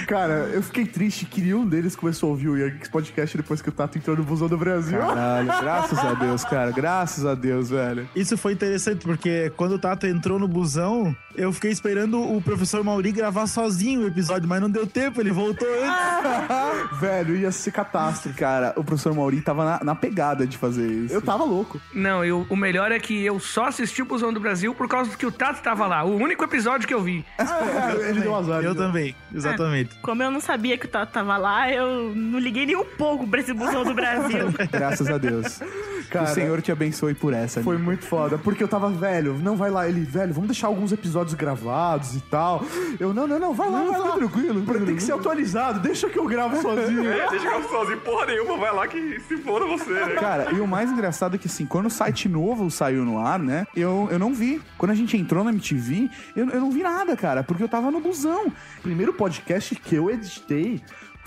Cara, 0.06 0.50
eu 0.52 0.62
fiquei 0.62 0.86
triste 0.86 1.26
que 1.26 1.40
nenhum 1.40 1.66
deles 1.66 1.94
começou 1.96 2.28
a 2.28 2.30
ouvir 2.30 2.48
o 2.48 2.56
Young 2.56 2.70
Geeks 2.70 2.88
Podcast 2.88 3.36
depois 3.36 3.60
que 3.62 3.68
o 3.68 3.72
Tato 3.72 3.98
entrou 3.98 4.16
no 4.16 4.22
Busão 4.24 4.48
do 4.48 4.56
Brasil. 4.56 4.98
Caralho, 4.98 5.46
graças 5.60 5.98
a 5.98 6.14
Deus, 6.14 6.44
cara. 6.44 6.70
Graças 6.70 7.26
a 7.26 7.34
Deus, 7.34 7.70
velho. 7.70 7.81
Isso 8.14 8.36
foi 8.36 8.52
interessante, 8.52 9.04
porque 9.04 9.52
quando 9.56 9.72
o 9.72 9.78
Tato 9.78 10.06
entrou 10.06 10.38
no 10.38 10.48
busão, 10.48 11.14
eu 11.34 11.52
fiquei 11.52 11.70
esperando 11.70 12.20
o 12.20 12.40
professor 12.42 12.84
Mauri 12.84 13.12
gravar 13.12 13.46
sozinho 13.46 14.02
o 14.02 14.06
episódio, 14.06 14.48
mas 14.48 14.60
não 14.60 14.70
deu 14.70 14.86
tempo, 14.86 15.20
ele 15.20 15.30
voltou 15.30 15.68
antes. 15.68 16.98
Velho, 17.00 17.36
ia 17.36 17.50
ser 17.50 17.72
catástrofe. 17.72 18.36
Cara, 18.36 18.72
o 18.76 18.84
professor 18.84 19.14
Mauri 19.14 19.40
tava 19.40 19.64
na, 19.64 19.84
na 19.84 19.94
pegada 19.94 20.46
de 20.46 20.56
fazer 20.56 20.86
isso. 20.86 21.14
Eu 21.14 21.22
tava 21.22 21.44
louco. 21.44 21.80
Não, 21.94 22.24
eu, 22.24 22.46
o 22.48 22.56
melhor 22.56 22.92
é 22.92 22.98
que 22.98 23.24
eu 23.24 23.38
só 23.40 23.66
assisti 23.66 24.02
o 24.02 24.04
Busão 24.04 24.32
do 24.32 24.40
Brasil 24.40 24.74
por 24.74 24.88
causa 24.88 25.16
que 25.16 25.26
o 25.26 25.32
Tato 25.32 25.62
tava 25.62 25.86
lá. 25.86 26.04
O 26.04 26.16
único 26.16 26.44
episódio 26.44 26.86
que 26.86 26.94
eu 26.94 27.02
vi. 27.02 27.24
É, 27.38 28.08
ele 28.10 28.20
deu 28.20 28.34
azar. 28.34 28.62
Eu 28.62 28.74
também, 28.74 29.14
exatamente. 29.34 29.94
Como 30.02 30.22
eu 30.22 30.30
não 30.30 30.40
sabia 30.40 30.76
que 30.76 30.86
o 30.86 30.88
Tato 30.88 31.12
tava 31.12 31.36
lá, 31.36 31.70
eu 31.70 32.14
não 32.14 32.38
liguei 32.38 32.66
nem 32.66 32.76
um 32.76 32.84
pouco 32.84 33.26
pra 33.26 33.40
esse 33.40 33.52
busão 33.52 33.84
do 33.84 33.94
Brasil. 33.94 34.52
Graças 34.70 35.08
a 35.08 35.18
Deus. 35.18 35.60
Cara, 36.10 36.30
o 36.30 36.34
Senhor 36.34 36.60
te 36.60 36.70
abençoe 36.70 37.14
por 37.14 37.32
essa. 37.32 37.62
Foi 37.62 37.71
muito 37.78 38.04
foda, 38.04 38.38
porque 38.38 38.62
eu 38.62 38.68
tava, 38.68 38.88
velho, 38.90 39.38
não 39.42 39.56
vai 39.56 39.70
lá, 39.70 39.88
ele, 39.88 40.00
velho, 40.00 40.32
vamos 40.32 40.48
deixar 40.48 40.66
alguns 40.66 40.92
episódios 40.92 41.34
gravados 41.34 42.14
e 42.14 42.20
tal. 42.20 42.64
Eu, 42.98 43.12
não, 43.12 43.26
não, 43.26 43.38
não, 43.38 43.54
vai 43.54 43.70
lá, 43.70 43.82
vai 43.84 43.98
lá. 43.98 44.12
tranquilo, 44.12 44.62
Tem 44.84 44.96
que 44.96 45.02
ser 45.02 45.12
atualizado, 45.12 45.80
deixa 45.80 46.08
que 46.08 46.18
eu 46.18 46.26
gravo 46.26 46.60
sozinho. 46.60 47.08
É, 47.10 47.28
deixa 47.30 47.46
eu 47.46 47.62
ficar 47.62 47.68
sozinho. 47.68 48.00
Porra 48.00 48.26
nenhuma, 48.26 48.56
vai 48.56 48.74
lá 48.74 48.86
que 48.86 49.20
se 49.20 49.36
foda 49.38 49.66
você, 49.66 49.92
né? 49.92 50.14
Cara, 50.14 50.52
e 50.52 50.60
o 50.60 50.66
mais 50.66 50.90
engraçado 50.90 51.36
é 51.36 51.38
que 51.38 51.46
assim, 51.46 51.66
quando 51.66 51.86
o 51.86 51.90
site 51.90 52.28
novo 52.28 52.70
saiu 52.70 53.04
no 53.04 53.18
ar, 53.18 53.38
né? 53.38 53.66
Eu, 53.74 54.08
eu 54.10 54.18
não 54.18 54.34
vi. 54.34 54.60
Quando 54.76 54.90
a 54.90 54.94
gente 54.94 55.16
entrou 55.16 55.44
na 55.44 55.50
MTV, 55.50 56.10
eu, 56.36 56.48
eu 56.48 56.60
não 56.60 56.70
vi 56.70 56.82
nada, 56.82 57.16
cara, 57.16 57.42
porque 57.42 57.62
eu 57.62 57.68
tava 57.68 57.90
no 57.90 58.00
busão. 58.00 58.52
Primeiro 58.82 59.12
podcast 59.12 59.74
que 59.74 59.94
eu 59.94 60.10
editei 60.10 60.82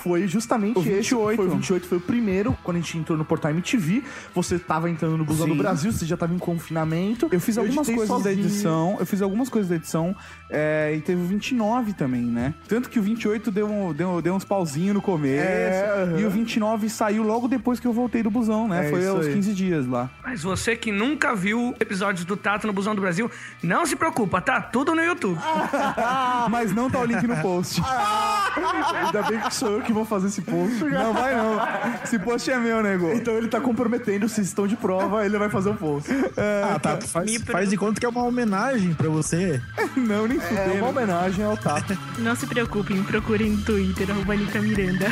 foi 0.05 0.27
justamente 0.27 0.77
O 0.77 0.81
esse. 0.81 0.89
28. 0.91 1.35
Foi 1.35 1.47
o 1.47 1.49
28, 1.49 1.87
foi 1.87 1.97
o 1.97 2.01
primeiro, 2.01 2.55
quando 2.63 2.77
a 2.77 2.79
gente 2.79 2.95
entrou 2.95 3.17
no 3.17 3.25
portal 3.25 3.49
MTV. 3.49 4.03
Você 4.35 4.59
tava 4.59 4.87
entrando 4.87 5.17
no 5.17 5.25
Busão 5.25 5.47
Sim. 5.47 5.53
do 5.53 5.57
Brasil, 5.57 5.91
você 5.91 6.05
já 6.05 6.15
tava 6.15 6.31
em 6.31 6.37
confinamento. 6.37 7.27
Eu 7.31 7.39
fiz 7.39 7.57
algumas 7.57 7.87
editei 7.89 7.95
coisas 7.95 8.15
da 8.23 8.29
sozinho. 8.29 8.45
edição, 8.45 8.97
eu 8.99 9.05
fiz 9.07 9.19
algumas 9.23 9.49
coisas 9.49 9.67
da 9.67 9.75
edição, 9.77 10.15
é, 10.47 10.93
e 10.95 11.01
teve 11.01 11.19
o 11.23 11.25
29 11.25 11.93
também, 11.93 12.21
né? 12.21 12.53
Tanto 12.67 12.87
que 12.87 12.99
o 12.99 13.01
28 13.01 13.49
deu, 13.49 13.67
um- 13.67 13.91
deu, 13.93 14.21
deu 14.21 14.35
uns 14.35 14.43
pauzinhos 14.45 14.93
no 14.93 15.01
começo, 15.01 15.43
É, 15.43 16.03
aham. 16.03 16.19
e 16.19 16.25
o 16.25 16.29
29 16.29 16.87
saiu 16.87 17.23
logo 17.23 17.47
depois 17.47 17.79
que 17.79 17.87
eu 17.87 17.93
voltei 17.93 18.21
do 18.21 18.29
busão, 18.29 18.67
né? 18.67 18.85
É 18.85 18.89
Foi 18.91 19.07
aos 19.07 19.25
aí. 19.25 19.33
15 19.33 19.53
dias 19.55 19.87
lá. 19.87 20.07
Mas 20.23 20.43
você 20.43 20.75
que 20.75 20.91
nunca 20.91 21.33
viu 21.35 21.73
episódios 21.79 22.25
do 22.25 22.37
Tato 22.37 22.67
no 22.67 22.73
Busão 22.73 22.93
do 22.93 23.01
Brasil, 23.01 23.29
não 23.63 23.85
se 23.87 23.95
preocupa, 23.95 24.39
tá 24.39 24.61
tudo 24.61 24.93
no 24.93 25.01
YouTube. 25.01 25.39
Mas 26.51 26.71
não 26.73 26.91
tá 26.91 26.99
o 26.99 27.05
link 27.05 27.25
no 27.25 27.35
post. 27.37 27.81
Ainda 29.05 29.23
bem 29.23 29.39
que 29.39 29.53
sou 29.53 29.69
eu 29.77 29.81
que 29.81 29.91
vou 29.95 30.05
fazer 30.05 30.27
esse 30.27 30.41
post. 30.41 30.83
Não 30.85 31.13
vai 31.13 31.35
não. 31.35 31.57
Esse 32.03 32.19
post 32.19 32.51
é 32.51 32.57
meu, 32.59 32.83
nego. 32.83 33.11
Então 33.13 33.35
ele 33.37 33.47
tá 33.47 33.59
comprometendo, 33.59 34.27
vocês 34.29 34.47
estão 34.47 34.67
de 34.67 34.75
prova, 34.75 35.25
ele 35.25 35.37
vai 35.37 35.49
fazer 35.49 35.69
o 35.69 35.75
post. 35.75 36.09
Ah, 36.37 36.77
tá. 36.79 36.97
Faz, 37.01 37.35
faz 37.43 37.69
de 37.69 37.77
conta 37.77 37.99
que 37.99 38.05
é 38.05 38.09
uma 38.09 38.23
homenagem 38.23 38.93
pra 38.93 39.09
você. 39.09 39.61
Não, 39.95 40.27
nem 40.27 40.37
É 40.37 40.41
fudendo. 40.41 40.73
uma 40.75 40.89
homenagem 40.89 41.43
ao 41.45 41.57
Tato. 41.57 41.97
Não 42.19 42.35
se 42.35 42.45
preocupem, 42.45 43.01
procurem 43.03 43.51
no 43.51 43.63
Twitter, 43.63 44.11
arroba 44.11 44.35
Miranda. 44.35 45.07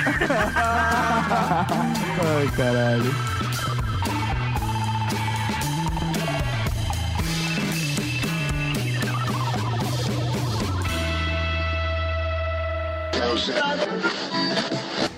Ai, 2.20 2.48
caralho. 2.56 3.83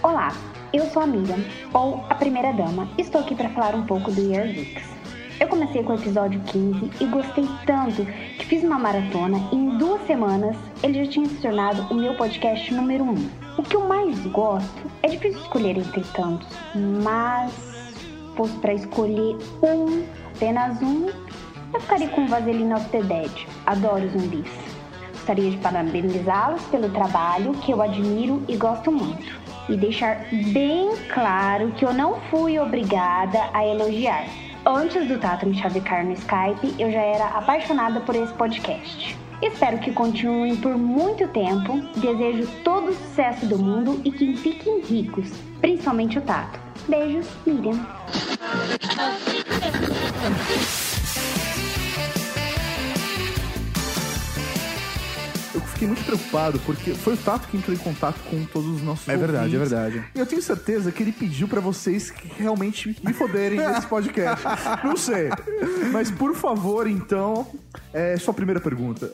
Olá, 0.02 0.34
eu 0.72 0.86
sou 0.86 1.04
a 1.04 1.06
Miriam, 1.06 1.44
ou 1.74 2.06
a 2.10 2.16
primeira 2.16 2.54
dama. 2.54 2.88
Estou 2.98 3.20
aqui 3.20 3.36
para 3.36 3.50
falar 3.50 3.76
um 3.76 3.86
pouco 3.86 4.10
do 4.10 4.22
Year 4.22 4.48
Geeks. 4.48 4.84
Eu 5.38 5.50
comecei 5.50 5.84
com 5.84 5.92
o 5.92 5.98
episódio 5.98 6.40
15 6.40 6.92
e 7.02 7.06
gostei 7.08 7.46
tanto 7.66 8.06
que 8.06 8.46
fiz 8.46 8.64
uma 8.64 8.80
maratona 8.80 9.38
e 9.52 9.58
em 9.58 9.78
duas 9.78 10.02
semanas 10.08 10.56
ele 10.82 11.04
já 11.04 11.12
tinha 11.12 11.28
se 11.28 11.36
tornado 11.42 11.86
o 11.92 11.94
meu 11.94 12.16
podcast 12.16 12.74
número 12.74 13.04
1. 13.04 13.10
Um. 13.10 13.30
O 13.58 13.64
que 13.64 13.76
eu 13.76 13.86
mais 13.86 14.18
gosto 14.28 14.90
é 15.04 15.10
difícil 15.10 15.42
escolher 15.42 15.78
entre 15.78 16.02
tantos, 16.14 16.48
mas 17.04 17.52
se 17.52 18.38
fosse 18.38 18.58
para 18.60 18.74
escolher 18.76 19.36
um, 19.62 20.06
apenas 20.34 20.82
um, 20.82 21.08
eu 21.74 21.82
ficaria 21.82 22.08
com 22.08 22.28
Vaseline 22.28 22.76
of 22.76 22.90
the 22.92 23.02
Dead. 23.02 23.32
Adoro 23.66 24.08
zumbis. 24.08 24.75
Gostaria 25.26 25.50
de 25.50 25.58
parabenizá-los 25.58 26.62
pelo 26.66 26.88
trabalho 26.92 27.56
que 27.56 27.72
eu 27.72 27.82
admiro 27.82 28.44
e 28.48 28.56
gosto 28.56 28.92
muito. 28.92 29.42
E 29.68 29.76
deixar 29.76 30.24
bem 30.54 30.96
claro 31.12 31.72
que 31.72 31.84
eu 31.84 31.92
não 31.92 32.22
fui 32.30 32.60
obrigada 32.60 33.50
a 33.52 33.66
elogiar. 33.66 34.28
Antes 34.64 35.08
do 35.08 35.18
Tato 35.18 35.48
me 35.48 35.58
chavecar 35.60 36.06
no 36.06 36.14
Skype, 36.14 36.76
eu 36.78 36.92
já 36.92 37.02
era 37.02 37.26
apaixonada 37.30 38.02
por 38.02 38.16
esse 38.16 38.32
podcast. 38.34 39.18
Espero 39.42 39.80
que 39.80 39.92
continuem 39.94 40.58
por 40.58 40.78
muito 40.78 41.28
tempo. 41.30 41.82
Desejo 41.98 42.48
todo 42.64 42.90
o 42.90 42.94
sucesso 42.94 43.48
do 43.48 43.58
mundo 43.58 44.00
e 44.06 44.12
que 44.12 44.38
fiquem 44.38 44.82
ricos, 44.82 45.32
principalmente 45.60 46.20
o 46.20 46.22
Tato. 46.22 46.60
Beijos, 46.88 47.26
Miriam. 47.48 47.84
Fiquei 55.76 55.88
muito 55.88 56.04
preocupado, 56.06 56.60
porque 56.66 56.94
foi 56.94 57.14
o 57.14 57.18
Tato 57.18 57.48
que 57.50 57.58
entrou 57.58 57.76
em 57.76 57.80
contato 57.80 58.18
com 58.30 58.44
todos 58.46 58.68
os 58.78 58.82
nossos 58.82 59.08
É 59.08 59.16
verdade, 59.18 59.56
ouvintes. 59.56 59.72
é 59.74 59.76
verdade. 59.90 60.06
E 60.16 60.20
eu 60.20 60.26
tenho 60.26 60.42
certeza 60.42 60.92
que 60.92 61.04
ele 61.04 61.12
pediu 61.12 61.48
pra 61.48 61.60
vocês 61.62 62.10
que 62.10 62.28
realmente 62.42 62.96
me 63.04 63.14
foderem 63.14 63.60
nesse 63.60 63.86
podcast. 63.88 64.44
Não 64.84 64.96
sei. 64.96 65.30
Mas, 65.92 66.10
por 66.10 66.34
favor, 66.36 66.88
então, 66.88 67.46
é 67.94 68.18
sua 68.18 68.34
primeira 68.34 68.60
pergunta. 68.62 69.12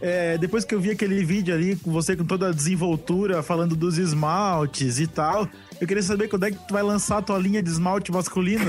É, 0.00 0.36
depois 0.36 0.64
que 0.64 0.74
eu 0.74 0.80
vi 0.80 0.90
aquele 0.90 1.24
vídeo 1.24 1.54
ali 1.54 1.76
com 1.76 1.90
você 1.92 2.16
com 2.16 2.24
toda 2.24 2.48
a 2.48 2.52
desenvoltura, 2.52 3.42
falando 3.42 3.76
dos 3.76 3.96
esmaltes 3.96 4.98
e 4.98 5.06
tal, 5.06 5.48
eu 5.80 5.86
queria 5.86 6.02
saber 6.02 6.28
quando 6.28 6.44
é 6.44 6.50
que 6.50 6.58
tu 6.66 6.74
vai 6.74 6.82
lançar 6.82 7.18
a 7.18 7.22
tua 7.22 7.38
linha 7.38 7.62
de 7.62 7.70
esmalte 7.70 8.10
masculino. 8.12 8.64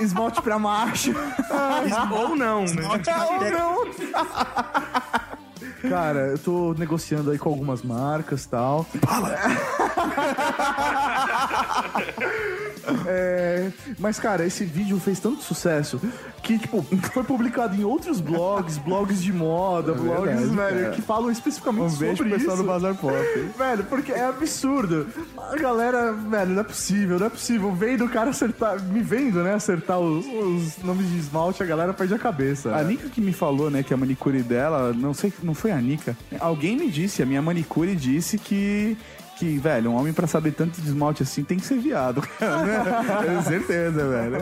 Esmalte 0.00 0.40
pra 0.42 0.58
macho. 0.58 1.12
Ou 2.10 2.36
não, 2.36 2.64
né? 2.64 2.82
Ou 2.86 2.98
pra- 2.98 3.50
não. 3.50 3.86
Cara, 5.88 6.20
eu 6.28 6.38
tô 6.38 6.74
negociando 6.78 7.30
aí 7.30 7.38
com 7.38 7.48
algumas 7.50 7.82
marcas 7.82 8.44
e 8.44 8.48
tal. 8.48 8.86
É, 13.06 13.70
mas, 13.98 14.18
cara, 14.18 14.44
esse 14.46 14.64
vídeo 14.64 14.98
fez 14.98 15.18
tanto 15.18 15.42
sucesso 15.42 16.00
que, 16.42 16.58
tipo, 16.58 16.82
foi 17.12 17.24
publicado 17.24 17.74
em 17.74 17.84
outros 17.84 18.20
blogs, 18.20 18.78
blogs 18.78 19.22
de 19.22 19.32
moda, 19.32 19.92
blogs, 19.94 20.24
verdade, 20.24 20.56
velho, 20.56 20.80
cara. 20.82 20.90
que 20.94 21.02
falam 21.02 21.30
especificamente 21.30 21.94
Um 21.94 21.96
beijo 21.96 22.16
sobre 22.18 22.32
pessoal 22.32 22.54
isso. 22.54 22.62
do 22.62 22.66
Bazar 22.68 22.94
Pop. 22.94 23.14
Velho, 23.56 23.84
porque 23.84 24.12
é 24.12 24.24
absurdo. 24.24 25.06
A 25.50 25.56
galera, 25.56 26.12
velho, 26.12 26.50
não 26.50 26.60
é 26.60 26.64
possível, 26.64 27.18
não 27.18 27.26
é 27.26 27.30
possível. 27.30 27.72
Vendo 27.72 28.04
o 28.04 28.08
cara 28.08 28.30
acertar, 28.30 28.82
me 28.82 29.00
vendo, 29.00 29.42
né, 29.42 29.54
acertar 29.54 29.98
os, 29.98 30.26
os 30.26 30.78
nomes 30.82 31.08
de 31.08 31.18
esmalte, 31.18 31.62
a 31.62 31.66
galera 31.66 31.92
perde 31.94 32.14
a 32.14 32.18
cabeça. 32.18 32.74
A 32.74 32.82
Nika 32.82 33.08
que 33.08 33.20
me 33.20 33.32
falou, 33.32 33.70
né, 33.70 33.82
que 33.82 33.94
a 33.94 33.96
manicure 33.96 34.42
dela, 34.42 34.92
não 34.92 35.14
sei, 35.14 35.32
não 35.42 35.54
foi 35.54 35.70
a 35.72 35.80
Nika. 35.80 36.16
Alguém 36.40 36.76
me 36.76 36.90
disse, 36.90 37.22
a 37.22 37.26
minha 37.26 37.40
manicure 37.42 37.94
disse 37.94 38.38
que 38.38 38.96
que, 39.36 39.58
velho, 39.58 39.90
um 39.90 39.96
homem 39.96 40.12
pra 40.12 40.26
saber 40.26 40.52
tanto 40.52 40.80
de 40.80 40.88
esmalte 40.88 41.22
assim 41.22 41.42
tem 41.44 41.58
que 41.58 41.66
ser 41.66 41.78
viado, 41.78 42.22
cara. 42.22 42.62
né? 42.64 42.84
Tenho 43.26 43.42
certeza, 43.42 44.08
velho. 44.08 44.36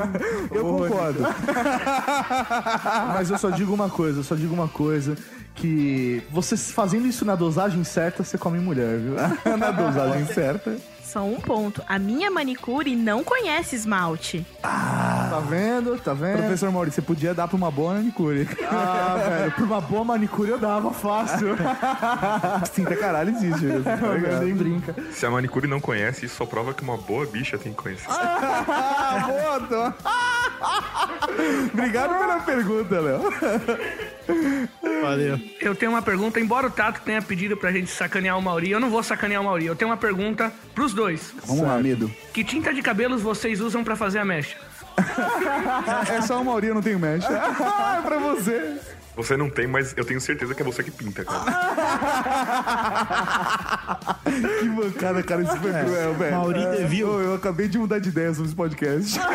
Eu 0.50 0.64
concordo. 0.64 1.20
Mas 3.14 3.30
eu 3.30 3.38
só 3.38 3.50
digo 3.50 3.72
uma 3.72 3.88
coisa, 3.88 4.20
eu 4.20 4.24
só 4.24 4.34
digo 4.34 4.54
uma 4.54 4.68
coisa. 4.68 5.16
Que 5.54 6.22
você 6.30 6.56
fazendo 6.56 7.06
isso 7.06 7.26
na 7.26 7.34
dosagem 7.34 7.84
certa, 7.84 8.24
você 8.24 8.38
come 8.38 8.58
mulher, 8.58 8.98
viu? 8.98 9.14
Na 9.56 9.70
dosagem 9.70 10.24
certa. 10.26 10.74
Só 11.12 11.22
um 11.24 11.38
ponto. 11.38 11.82
A 11.86 11.98
minha 11.98 12.30
manicure 12.30 12.96
não 12.96 13.22
conhece 13.22 13.76
esmalte. 13.76 14.46
Tá 14.62 15.42
vendo? 15.46 15.98
Tá 15.98 16.14
vendo? 16.14 16.38
Professor 16.38 16.72
Maurício, 16.72 17.02
você 17.02 17.06
podia 17.06 17.34
dar 17.34 17.46
pra 17.46 17.56
uma 17.56 17.70
boa 17.70 17.92
manicure. 17.92 18.48
Ah, 18.70 19.16
velho, 19.28 19.52
por 19.52 19.64
uma 19.64 19.80
boa 19.82 20.04
manicure 20.04 20.52
eu 20.52 20.58
dava 20.58 20.90
fácil. 20.90 21.48
Sinta 22.72 22.96
caralho 22.96 23.28
existe. 23.28 23.66
Nem 24.42 24.54
brinca. 24.54 24.96
Se 25.10 25.26
a 25.26 25.30
manicure 25.30 25.66
não 25.66 25.80
conhece, 25.80 26.24
isso 26.24 26.36
só 26.36 26.46
prova 26.46 26.72
que 26.72 26.82
uma 26.82 26.96
boa 26.96 27.26
bicha 27.26 27.58
tem 27.58 27.74
que 27.74 27.82
conhecer. 27.82 28.06
Ah, 28.08 29.26
boa. 29.26 29.94
Obrigado 31.74 32.18
pela 32.18 32.40
pergunta, 32.40 33.00
Léo. 33.00 33.20
Valeu. 35.02 35.40
Eu 35.60 35.74
tenho 35.74 35.90
uma 35.90 36.00
pergunta, 36.00 36.38
embora 36.38 36.68
o 36.68 36.70
Tato 36.70 37.00
tenha 37.02 37.20
pedido 37.20 37.56
pra 37.56 37.72
gente 37.72 37.90
sacanear 37.90 38.38
o 38.38 38.42
Mauri, 38.42 38.70
eu 38.70 38.78
não 38.78 38.88
vou 38.88 39.02
sacanear 39.02 39.42
o 39.42 39.44
Mauri. 39.44 39.66
Eu 39.66 39.74
tenho 39.74 39.90
uma 39.90 39.96
pergunta 39.96 40.52
pros 40.74 40.94
dois. 40.94 41.34
Vamos 41.44 41.66
lá, 41.66 41.76
medo. 41.78 42.08
Que 42.32 42.44
tinta 42.44 42.72
de 42.72 42.80
cabelos 42.80 43.20
vocês 43.20 43.60
usam 43.60 43.82
pra 43.82 43.96
fazer 43.96 44.20
a 44.20 44.24
mecha? 44.24 44.56
É 46.10 46.20
só 46.22 46.40
o 46.40 46.44
Mauri, 46.44 46.68
eu 46.68 46.74
não 46.74 46.82
tenho 46.82 46.98
mecha. 46.98 47.28
é 47.32 48.00
pra 48.02 48.18
você. 48.18 48.78
Você 49.14 49.36
não 49.36 49.50
tem, 49.50 49.66
mas 49.66 49.92
eu 49.96 50.04
tenho 50.06 50.18
certeza 50.20 50.54
que 50.54 50.62
é 50.62 50.64
você 50.64 50.82
que 50.82 50.90
pinta, 50.90 51.22
cara. 51.24 51.44
Que 54.60 54.64
mancada, 54.68 55.22
cara, 55.22 55.42
isso 55.42 55.56
foi 55.58 55.70
cruel, 55.70 56.14
velho. 56.14 56.36
Mauri 56.36 56.62
É, 56.62 56.70
Devil. 56.76 57.06
Eu, 57.06 57.20
eu 57.20 57.34
acabei 57.34 57.68
de 57.68 57.78
mudar 57.78 57.98
de 57.98 58.08
ideia 58.08 58.30
sobre 58.32 58.46
esse 58.46 58.56
podcast. 58.56 59.20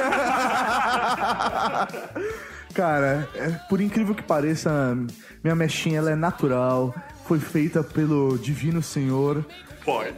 Cara, 2.74 3.28
é, 3.36 3.50
por 3.70 3.80
incrível 3.82 4.14
que 4.16 4.24
pareça, 4.24 4.98
minha 5.44 5.56
mechinha 5.56 6.00
ela 6.00 6.12
é 6.12 6.16
natural. 6.16 6.94
Foi 7.28 7.40
feita 7.40 7.84
pelo 7.84 8.38
Divino 8.38 8.82
Senhor 8.82 9.46
Pode. 9.84 10.14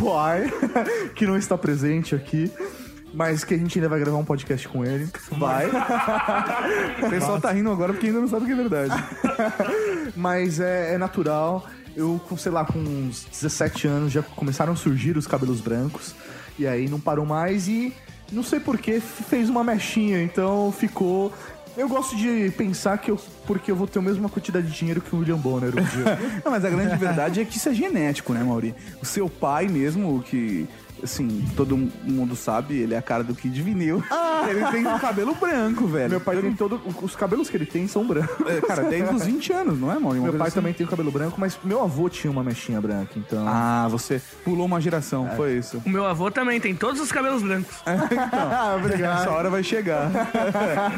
Pai, 0.00 0.52
que 1.14 1.26
não 1.26 1.36
está 1.36 1.56
presente 1.56 2.14
aqui. 2.14 2.52
Mas 3.12 3.44
que 3.44 3.54
a 3.54 3.58
gente 3.58 3.78
ainda 3.78 3.88
vai 3.88 4.00
gravar 4.00 4.16
um 4.16 4.24
podcast 4.24 4.66
com 4.68 4.84
ele. 4.84 5.08
Vai. 5.38 5.66
O 7.04 7.10
pessoal 7.10 7.40
tá 7.40 7.50
rindo 7.52 7.70
agora 7.70 7.92
porque 7.92 8.06
ainda 8.06 8.20
não 8.20 8.28
sabe 8.28 8.46
que 8.46 8.52
é 8.52 8.56
verdade. 8.56 8.94
Mas 10.16 10.60
é, 10.60 10.94
é 10.94 10.98
natural. 10.98 11.66
Eu, 11.94 12.20
com, 12.28 12.36
sei 12.36 12.50
lá, 12.50 12.64
com 12.64 12.78
uns 12.78 13.24
17 13.24 13.86
anos 13.86 14.12
já 14.12 14.22
começaram 14.22 14.72
a 14.72 14.76
surgir 14.76 15.16
os 15.16 15.26
cabelos 15.26 15.60
brancos. 15.60 16.14
E 16.58 16.66
aí 16.66 16.88
não 16.88 17.00
parou 17.00 17.26
mais 17.26 17.68
e 17.68 17.92
não 18.30 18.42
sei 18.42 18.60
porquê 18.60 19.00
fez 19.00 19.48
uma 19.48 19.62
mechinha. 19.62 20.22
Então 20.22 20.72
ficou. 20.72 21.32
Eu 21.76 21.88
gosto 21.88 22.16
de 22.16 22.50
pensar 22.56 22.98
que 22.98 23.10
eu. 23.10 23.18
Porque 23.46 23.70
eu 23.70 23.76
vou 23.76 23.86
ter 23.86 23.98
a 23.98 24.02
mesma 24.02 24.28
quantidade 24.28 24.66
de 24.66 24.72
dinheiro 24.72 25.00
que 25.00 25.14
o 25.14 25.18
William 25.18 25.36
Bonner 25.36 25.70
um 25.70 25.82
dia. 25.82 26.18
Não, 26.44 26.52
mas 26.52 26.64
a 26.64 26.70
grande 26.70 26.96
verdade 26.96 27.40
é 27.40 27.44
que 27.44 27.56
isso 27.56 27.68
é 27.68 27.74
genético, 27.74 28.32
né, 28.32 28.42
Mauri? 28.42 28.74
O 29.00 29.06
seu 29.06 29.28
pai 29.28 29.68
mesmo, 29.68 30.16
o 30.16 30.22
que, 30.22 30.68
assim, 31.02 31.44
todo 31.56 31.76
mundo 31.76 32.36
sabe, 32.36 32.78
ele 32.78 32.94
é 32.94 32.98
a 32.98 33.02
cara 33.02 33.24
do 33.24 33.34
Kid 33.34 33.60
Vinil. 33.62 34.02
Ele 34.48 34.64
tem 34.66 34.86
o 34.86 34.98
cabelo 34.98 35.34
branco, 35.34 35.86
velho. 35.86 36.06
Ah! 36.06 36.08
Meu 36.08 36.20
pai 36.20 36.36
tem 36.36 36.54
todo. 36.54 36.80
Os 37.02 37.16
cabelos 37.16 37.48
que 37.48 37.56
ele 37.56 37.66
tem 37.66 37.86
são 37.86 38.06
brancos. 38.06 38.46
É, 38.46 38.60
cara, 38.60 38.84
desde 38.84 39.14
os 39.14 39.24
20 39.24 39.52
anos, 39.52 39.78
não 39.78 39.92
é? 39.92 39.96
Uma 39.96 40.14
Meu 40.14 40.32
pai 40.34 40.48
assim. 40.48 40.56
também 40.56 40.72
tem 40.72 40.86
o 40.86 40.88
cabelo 40.88 41.10
branco, 41.10 41.36
mas 41.38 41.58
meu 41.62 41.82
avô 41.82 42.08
tinha 42.08 42.30
uma 42.30 42.42
mechinha 42.42 42.80
branca, 42.80 43.12
então. 43.16 43.44
Ah, 43.46 43.86
você 43.90 44.20
pulou 44.44 44.66
uma 44.66 44.80
geração, 44.80 45.30
foi 45.36 45.58
isso. 45.58 45.82
O 45.84 45.90
meu 45.90 46.06
avô 46.06 46.30
também 46.30 46.60
tem 46.60 46.74
todos 46.74 47.00
os 47.00 47.12
cabelos 47.12 47.42
brancos. 47.42 47.76
Ah, 47.86 48.76
obrigado. 48.78 49.22
Essa 49.22 49.30
hora 49.30 49.50
vai 49.50 49.62
chegar. 49.62 50.10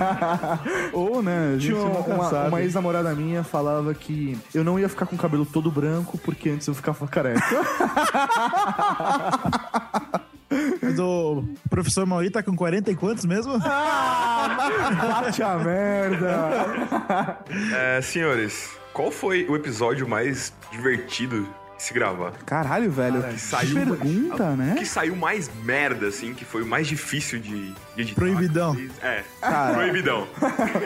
Ou, 0.93 1.23
né, 1.23 1.57
Tinha 1.59 1.77
uma, 1.77 2.01
uma, 2.01 2.49
uma 2.49 2.63
ex-namorada 2.63 3.15
minha 3.15 3.45
falava 3.45 3.93
que 3.95 4.39
eu 4.55 4.65
não 4.65 4.79
ia 4.79 4.89
ficar 4.89 5.07
com 5.07 5.17
o 5.17 5.19
cabelo 5.19 5.45
todo 5.45 5.71
branco 5.71 6.19
porque 6.19 6.51
antes 6.51 6.67
eu 6.67 6.75
ficava 6.75 7.07
careca. 7.07 7.45
Mas 10.81 10.99
o 10.99 11.43
professor 11.69 12.07
Mauri 12.07 12.31
tá 12.31 12.43
com 12.43 12.55
40 12.55 12.91
e 12.91 12.95
quantos 12.95 13.25
mesmo? 13.25 13.59
Bate 13.59 15.43
a 15.43 15.57
merda! 15.59 17.39
É, 17.77 18.01
senhores, 18.03 18.71
qual 18.93 19.11
foi 19.11 19.47
o 19.49 19.57
episódio 19.57 20.07
mais 20.09 20.53
divertido 20.71 21.49
de 21.77 21.83
se 21.83 21.93
gravar? 21.93 22.33
Caralho, 22.47 22.89
velho. 22.91 23.21
Que 23.23 23.33
que 23.35 23.41
saiu, 23.41 23.75
pergunta, 23.75 24.51
né? 24.55 24.75
Que 24.79 24.87
saiu 24.87 25.17
mais 25.17 25.51
merda, 25.65 26.07
assim, 26.07 26.35
que 26.35 26.45
foi 26.45 26.63
o 26.63 26.67
mais 26.67 26.87
difícil 26.87 27.41
de, 27.41 27.73
de 27.73 27.75
editar. 28.03 28.21
Proibidão. 28.21 28.77
É, 29.03 29.25
Cara. 29.41 29.75
proibidão. 29.75 30.29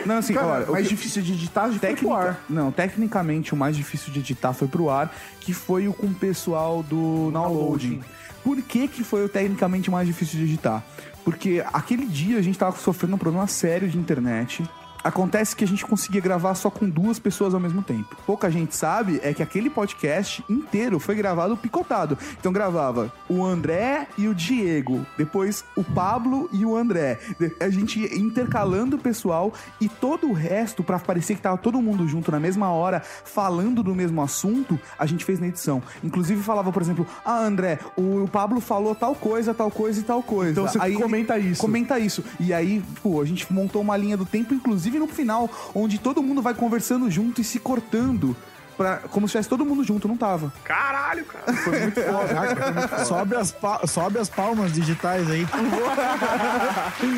Não, 0.07 0.17
assim, 0.19 0.33
Cara, 0.33 0.47
olha, 0.47 0.67
o 0.69 0.73
mais 0.73 0.89
que- 0.89 0.95
difícil 0.95 1.21
de 1.23 1.33
editar 1.35 1.69
foi 1.71 1.95
pro 1.97 2.13
ar. 2.15 2.41
não, 2.49 2.71
tecnicamente 2.73 3.53
o 3.53 3.57
mais 3.57 3.77
difícil 3.77 4.11
de 4.13 4.21
editar 4.21 4.55
foi 4.55 4.67
pro 4.69 4.89
ar, 4.89 5.15
que 5.41 5.53
foi 5.53 5.87
o 5.89 5.93
com 5.93 6.07
o 6.07 6.15
pessoal 6.15 6.83
do 6.83 7.31
Downloading. 7.33 8.01
Por 8.49 8.63
que 8.63 8.89
que 8.89 9.05
foi 9.05 9.29
tecnicamente 9.29 9.91
mais 9.91 10.07
difícil 10.07 10.39
de 10.39 10.47
editar? 10.47 10.83
Porque 11.23 11.63
aquele 11.71 12.07
dia 12.07 12.39
a 12.39 12.41
gente 12.41 12.59
tava 12.59 12.75
sofrendo 12.79 13.15
um 13.15 13.19
problema 13.19 13.47
sério 13.47 13.87
de 13.87 13.99
internet. 13.99 14.65
Acontece 15.09 15.57
que 15.57 15.65
a 15.65 15.67
gente 15.67 15.87
conseguia 15.87 16.21
gravar 16.21 16.55
só 16.55 16.69
com 16.69 16.87
duas 16.87 17.19
pessoas 17.19 17.55
ao 17.55 17.61
mesmo 17.61 17.83
tempo. 17.83 18.15
Pouca 18.27 18.51
gente 18.51 18.77
sabe 18.77 19.19
é 19.23 19.33
que 19.33 19.43
aquele 19.43 19.71
podcast 19.71 20.45
inteiro 20.51 21.01
foi 21.01 21.15
gravado 21.15 21.57
picotado. 21.57 22.19
Então 22.39 22.53
gravava 22.53 23.11
o 23.27 23.43
André 23.43 24.07
e 24.19 24.29
o 24.29 24.35
Diego, 24.35 25.07
depois 25.17 25.65
o 25.75 25.83
Pablo 25.83 26.47
e 26.53 26.63
o 26.63 26.77
André. 26.77 27.19
A 27.59 27.71
gente 27.71 28.01
ia 28.01 28.19
intercalando 28.19 28.97
o 28.97 28.99
pessoal 28.99 29.51
e 29.81 29.89
todo 29.89 30.29
o 30.29 30.35
resto, 30.35 30.85
pra 30.85 30.99
parecer 30.99 31.37
que 31.37 31.41
tava 31.41 31.57
todo 31.57 31.81
mundo 31.81 32.07
junto 32.07 32.31
na 32.31 32.39
mesma 32.39 32.71
hora, 32.71 33.01
falando 33.01 33.83
do 33.83 33.95
mesmo 33.95 34.21
assunto, 34.21 34.79
a 34.99 35.07
gente 35.07 35.25
fez 35.25 35.41
na 35.41 35.47
edição. 35.47 35.83
Inclusive 36.05 36.43
falava, 36.43 36.71
por 36.71 36.83
exemplo, 36.83 37.07
ah, 37.25 37.39
André, 37.39 37.79
o 37.97 38.29
Pablo 38.31 38.61
falou 38.61 38.95
tal 38.95 39.15
coisa, 39.15 39.55
tal 39.55 39.71
coisa 39.71 40.01
e 40.01 40.03
tal 40.03 40.23
coisa. 40.23 40.53
Então 40.53 40.69
você 40.69 40.79
comenta 40.97 41.39
isso. 41.39 41.63
Comenta 41.63 41.99
isso. 41.99 42.23
E 42.39 42.53
aí, 42.53 42.83
pô, 43.03 43.23
a 43.23 43.25
gente 43.25 43.51
montou 43.51 43.81
uma 43.81 43.97
linha 43.97 44.15
do 44.15 44.27
tempo, 44.27 44.53
inclusive 44.53 44.98
no 44.99 45.07
final, 45.07 45.51
onde 45.75 45.99
todo 45.99 46.23
mundo 46.23 46.43
vai 46.43 46.55
conversando 46.55 47.11
junto 47.11 47.41
e 47.41 47.45
se 47.45 47.59
cortando 47.59 48.37
pra, 48.79 48.97
como 49.11 49.27
se 49.29 49.33
estivesse 49.33 49.49
todo 49.51 49.65
mundo 49.67 49.85
junto, 49.85 50.09
não 50.09 50.17
tava. 50.17 50.51
Caralho, 50.65 51.25
cara. 51.27 51.53
Foi 51.59 51.79
muito 51.81 52.01
foda. 52.01 52.29
Caraca, 52.35 52.63
foi 52.63 52.73
muito 52.73 52.89
foda. 52.89 53.05
sobe, 53.05 53.37
as 53.37 53.53
pa- 53.53 53.87
sobe 53.87 54.19
as 54.19 54.29
palmas 54.31 54.73
digitais 54.73 55.31
aí. 55.31 55.47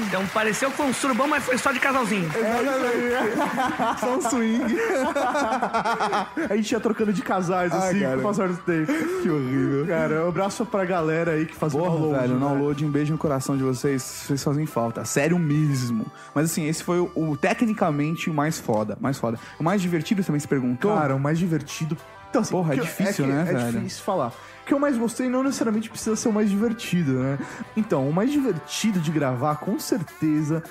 Então 0.09 0.27
pareceu 0.29 0.71
que 0.71 0.77
foi 0.77 0.87
um 0.87 0.93
surubão, 0.93 1.29
mas 1.29 1.45
foi 1.45 1.57
só 1.59 1.71
de 1.73 1.79
casalzinho. 1.79 2.29
Só 3.99 4.17
um 4.17 4.21
swing. 4.21 4.77
A 6.49 6.57
gente 6.57 6.73
ia 6.73 6.81
trocando 6.81 7.13
de 7.13 7.23
casais, 7.23 7.73
Ai, 7.73 7.91
assim, 7.91 8.01
cara. 8.01 8.15
com 8.15 8.21
o 8.21 8.23
passar 8.25 8.49
do 8.49 8.57
tempo. 8.59 8.93
Que 9.23 9.31
horrível. 9.31 9.87
Cara, 9.87 10.25
um 10.25 10.29
abraço 10.29 10.65
pra 10.67 10.85
galera 10.85 11.33
aí 11.33 11.47
que 11.47 11.55
faz 11.55 11.75
o 11.75 11.79
Porra, 11.79 11.91
download, 11.91 12.19
velho, 12.21 12.35
né? 12.35 12.41
download, 12.41 12.85
um 12.85 12.91
beijo 12.91 13.13
no 13.13 13.19
coração 13.19 13.57
de 13.57 13.63
vocês. 13.63 14.03
Vocês 14.03 14.43
fazem 14.43 14.67
falta. 14.67 15.05
Sério 15.05 15.39
mesmo. 15.39 16.07
Mas 16.35 16.47
assim, 16.51 16.67
esse 16.69 16.83
foi 16.83 16.99
o, 17.01 17.11
o- 17.15 17.37
tecnicamente 17.37 18.31
o 18.31 18.35
mais 18.35 18.59
foda. 18.59 18.97
Mais 19.01 19.19
foda. 19.19 19.39
O 19.59 19.65
mais 19.65 19.81
divertido 19.81 20.23
também 20.25 20.41
se 20.41 20.49
perguntou. 20.49 20.95
Cara, 20.97 21.15
o 21.15 21.21
mais 21.21 21.39
divertido. 21.51 21.97
Então, 22.29 22.43
assim, 22.43 22.53
Porra, 22.53 22.75
é 22.75 22.77
difícil, 22.79 23.25
que 23.25 23.31
né, 23.33 23.41
É 23.43 23.53
velho? 23.53 23.73
difícil 23.81 24.05
falar. 24.05 24.29
O 24.63 24.67
que 24.67 24.73
eu 24.75 24.79
mais 24.79 24.97
gostei 24.97 25.29
não 25.29 25.43
necessariamente 25.43 25.91
precisa 25.91 26.15
ser 26.15 26.29
o 26.29 26.33
mais 26.33 26.49
divertido, 26.49 27.13
né? 27.15 27.39
Então, 27.77 28.09
o 28.09 28.13
mais 28.13 28.31
divertido 28.31 29.01
de 29.01 29.11
gravar, 29.11 29.57
com 29.57 29.79
certeza, 29.81 30.63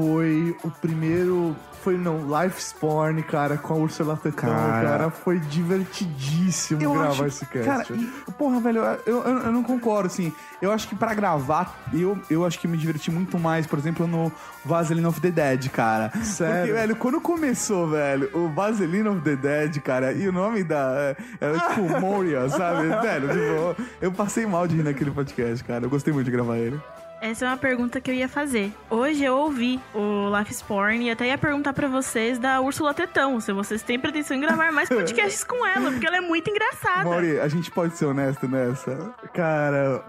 foi 0.00 0.56
o 0.64 0.70
primeiro. 0.70 1.54
Foi, 1.82 1.96
não, 1.96 2.18
Life 2.18 2.62
Spawn, 2.62 3.22
cara, 3.22 3.56
com 3.56 3.72
a 3.72 3.76
Ursula 3.78 4.14
Tetão, 4.14 4.50
Cara. 4.50 4.86
cara. 4.86 5.10
Foi 5.10 5.38
divertidíssimo 5.38 6.82
Eu 6.82 6.92
gravar 6.92 7.08
acho, 7.08 7.24
esse 7.26 7.46
cast. 7.46 7.64
Cara, 7.64 7.86
e, 7.94 8.32
porra, 8.32 8.60
velho, 8.60 8.82
eu, 9.06 9.22
eu, 9.22 9.38
eu 9.38 9.52
não 9.52 9.62
concordo, 9.62 10.06
assim. 10.06 10.30
Eu 10.60 10.72
acho 10.72 10.86
que 10.86 10.94
pra 10.94 11.14
gravar, 11.14 11.82
eu, 11.90 12.18
eu 12.28 12.44
acho 12.44 12.58
que 12.58 12.68
me 12.68 12.76
diverti 12.76 13.10
muito 13.10 13.38
mais, 13.38 13.66
por 13.66 13.78
exemplo, 13.78 14.06
no 14.06 14.30
Vaseline 14.62 15.06
of 15.06 15.22
the 15.22 15.30
Dead, 15.30 15.70
cara. 15.70 16.12
Sério? 16.22 16.58
Porque, 16.58 16.72
velho, 16.72 16.96
quando 16.96 17.18
começou, 17.18 17.88
velho, 17.88 18.28
o 18.34 18.50
Vaseline 18.50 19.08
of 19.08 19.22
the 19.22 19.36
Dead, 19.36 19.80
cara, 19.80 20.12
e 20.12 20.28
o 20.28 20.32
nome 20.32 20.62
da. 20.62 21.16
Era 21.40 21.60
tipo 21.60 21.98
Moria, 21.98 22.46
sabe? 22.50 22.88
velho, 23.00 23.28
tipo, 23.28 23.82
eu 24.02 24.12
passei 24.12 24.44
mal 24.44 24.68
de 24.68 24.76
rir 24.76 24.82
naquele 24.82 25.12
podcast, 25.12 25.64
cara. 25.64 25.86
Eu 25.86 25.90
gostei 25.90 26.12
muito 26.12 26.26
de 26.26 26.32
gravar 26.32 26.58
ele. 26.58 26.78
Essa 27.20 27.44
é 27.44 27.48
uma 27.48 27.56
pergunta 27.56 28.00
que 28.00 28.10
eu 28.10 28.14
ia 28.14 28.28
fazer. 28.28 28.72
Hoje 28.88 29.22
eu 29.22 29.36
ouvi 29.36 29.78
o 29.94 30.34
Life 30.38 30.52
Sporn 30.52 31.04
e 31.04 31.10
até 31.10 31.26
ia 31.26 31.36
perguntar 31.36 31.74
pra 31.74 31.86
vocês 31.86 32.38
da 32.38 32.60
Úrsula 32.62 32.94
Tetão, 32.94 33.38
se 33.40 33.52
vocês 33.52 33.82
têm 33.82 33.98
pretensão 33.98 34.36
em 34.36 34.40
gravar 34.40 34.72
mais 34.72 34.88
podcasts 34.90 35.44
com 35.44 35.66
ela, 35.66 35.90
porque 35.90 36.06
ela 36.06 36.16
é 36.16 36.20
muito 36.20 36.48
engraçada. 36.48 37.04
Mauri, 37.04 37.38
a 37.38 37.48
gente 37.48 37.70
pode 37.70 37.96
ser 37.96 38.06
honesto 38.06 38.48
nessa. 38.48 39.14
Cara, 39.34 40.02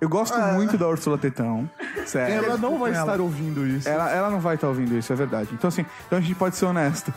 Eu 0.00 0.08
gosto 0.08 0.36
muito 0.54 0.76
da 0.78 0.88
Ursula 0.88 1.16
Tetão. 1.18 1.68
Sério. 2.06 2.44
ela 2.44 2.56
não 2.56 2.78
vai 2.78 2.90
Ela- 2.92 3.00
estar 3.12 3.20
ouvindo 3.20 3.66
isso. 3.66 3.88
Ela, 3.88 4.10
ela 4.10 4.30
não 4.30 4.40
vai 4.40 4.54
estar 4.56 4.66
ouvindo 4.68 4.96
isso, 4.96 5.12
é 5.12 5.16
verdade. 5.16 5.50
Então, 5.52 5.68
assim, 5.68 5.84
então 6.06 6.18
a 6.18 6.20
gente 6.22 6.34
pode 6.34 6.56
ser 6.56 6.64
honesto. 6.64 7.12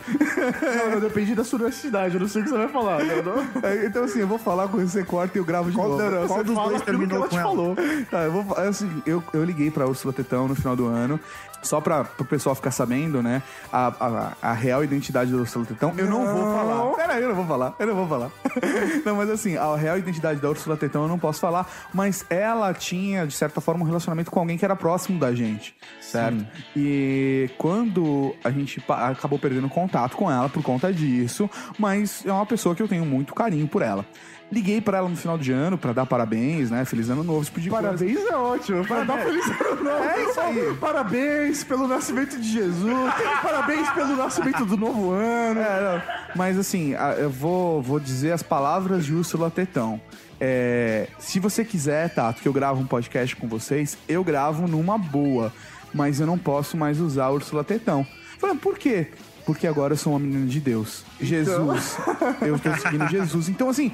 Não, 0.86 0.92
não, 0.92 1.00
depende 1.00 1.34
da 1.34 1.44
sua 1.44 1.60
honestidade, 1.62 2.14
eu 2.16 2.20
não 2.22 2.28
sei 2.28 2.42
o 2.42 2.44
que 2.46 2.52
você 2.52 2.58
vai 2.58 2.68
falar. 2.68 3.04
Não, 3.04 3.24
não. 3.24 3.46
É, 3.64 3.86
Então, 3.86 4.04
assim, 4.04 4.20
eu 4.20 4.28
vou 4.28 4.38
falar 4.38 4.68
com 4.68 4.78
você 4.78 5.04
corta 5.04 5.38
e 5.38 5.42
eu 5.42 5.46
gravo 5.46 5.70
de 5.72 5.76
Qual- 5.78 5.90
novo. 5.90 6.04
não, 6.04 6.12
não, 6.12 6.28
Qual 6.28 6.44
dos 6.44 6.54
dois 6.56 6.66
aquilo 6.68 6.80
que 6.80 6.86
terminou 7.08 7.18
ela 7.20 7.28
com 7.30 7.36
ela? 7.40 7.50
falou. 7.50 7.76
Tá, 8.12 8.24
eu 8.24 8.32
vou 8.32 8.58
assim, 8.58 9.02
eu, 9.06 9.24
eu 9.34 9.44
liguei 9.44 9.72
pra 9.72 9.88
Úrsula 9.88 10.14
Tetão 10.14 10.48
no 10.48 10.56
final 10.56 10.76
do 10.76 10.86
ano, 10.86 11.20
só 11.66 11.82
pra 11.82 12.06
o 12.20 12.26
pessoal 12.26 12.56
ficar 12.56 12.72
sabendo, 12.72 13.22
né, 13.22 13.42
a, 13.72 13.88
a, 13.88 14.50
a 14.50 14.54
real 14.54 14.84
identidade 14.84 15.32
da 15.32 15.38
Úrsula 15.38 15.66
Tetão. 15.66 15.94
Eu 15.98 16.08
não 16.08 16.26
vou 16.26 16.56
falar. 16.56 16.96
Peraí, 16.96 17.22
eu 17.22 17.30
não 17.30 17.36
vou 17.36 17.46
falar. 17.46 17.76
Eu 17.80 17.88
não 17.88 17.96
vou 17.96 18.08
falar. 18.08 18.32
não, 19.06 19.16
mas 19.16 19.30
assim, 19.30 19.58
a 19.58 19.76
real 19.76 19.98
identidade 19.98 20.40
da 20.40 20.50
Úrsula 20.50 20.78
Tetão 20.78 21.04
eu 21.04 21.08
não 21.08 21.20
posso 21.20 21.40
falar, 21.40 21.70
mas 21.94 22.26
ela 22.30 22.74
tinha, 22.74 23.26
de 23.26 23.34
certa 23.34 23.60
forma, 23.60 23.84
um 23.84 23.88
relacionamento 23.88 24.32
com 24.32 24.40
alguém 24.40 24.58
que 24.58 24.66
era 24.66 24.76
próximo 24.76 25.20
da 25.20 25.34
gente, 25.34 25.76
certo? 26.02 26.46
E 26.76 27.50
quando 27.58 28.36
a 28.44 28.52
gente 28.52 28.84
acabou 28.88 29.40
perdendo 29.40 29.68
contato 29.70 30.16
com 30.16 30.32
ela 30.32 30.50
por 30.50 30.64
conta 30.64 30.94
disso, 30.94 31.50
mas 31.78 32.26
é 32.26 32.32
uma 32.32 32.46
pessoa 32.46 32.76
que 32.76 32.82
eu 32.82 32.88
tenho 32.88 33.06
muito 33.06 33.34
carinho 33.34 33.68
por 33.68 33.82
ela. 33.82 34.06
Liguei 34.56 34.80
pra 34.80 35.00
ela 35.00 35.10
no 35.10 35.18
final 35.18 35.38
de 35.38 35.52
ano 35.52 35.78
pra 35.78 35.92
dar 35.92 36.06
parabéns, 36.06 36.72
né? 36.72 36.86
Feliz 36.86 37.10
ano 37.10 37.26
novo, 37.26 37.42
esse 37.42 37.52
tipo 37.52 37.60
de 37.60 37.70
coisa. 37.70 37.90
Parabéns 37.90 38.26
é 38.26 38.36
ótimo. 38.38 38.86
Para 38.88 39.04
dar 39.04 39.18
feliz 39.18 39.46
ano 39.48 39.84
novo. 39.84 40.04
É 40.06 40.24
isso 40.24 40.40
aí. 40.40 40.78
Parabéns 40.80 41.64
pelo 41.66 41.86
nascimento 41.90 42.40
de 42.40 42.50
Jesus. 42.54 43.14
Parabéns 43.44 43.90
pelo 43.90 44.16
nascimento 44.16 44.66
do 44.66 44.78
novo 44.78 45.12
ano. 45.12 45.60
É. 45.60 46.30
Mas 46.38 46.58
assim, 46.58 46.96
eu 47.18 47.30
vou, 47.30 47.82
vou 47.82 48.00
dizer 48.00 48.32
as 48.32 48.42
palavras 48.42 49.04
de 49.04 49.14
Úrsula 49.14 49.52
Tetão. 49.52 50.00
É, 50.40 51.10
se 51.20 51.38
você 51.38 51.66
quiser, 51.66 52.14
Tato, 52.14 52.42
que 52.42 52.48
eu 52.48 52.54
gravo 52.54 52.80
um 52.80 52.88
podcast 52.88 53.36
com 53.36 53.50
vocês, 53.50 53.98
eu 54.08 54.24
gravo 54.24 54.70
numa 54.70 54.98
boa. 54.98 55.52
Mas 55.94 56.22
eu 56.22 56.26
não 56.26 56.38
posso 56.38 56.78
mais 56.78 57.02
usar 57.02 57.26
a 57.26 57.32
Úrsula 57.32 57.62
Tetão. 57.62 58.08
Falei, 58.38 58.56
por 58.56 58.78
quê? 58.78 59.10
Porque 59.46 59.68
agora 59.68 59.94
eu 59.94 59.98
sou 59.98 60.14
uma 60.14 60.20
menina 60.20 60.48
de 60.48 60.60
Deus. 60.60 61.04
Jesus. 61.22 61.98
Eu 62.42 62.58
tô 62.58 62.74
seguindo 62.76 63.08
Jesus. 63.08 63.48
Então, 63.48 63.70
assim, 63.70 63.92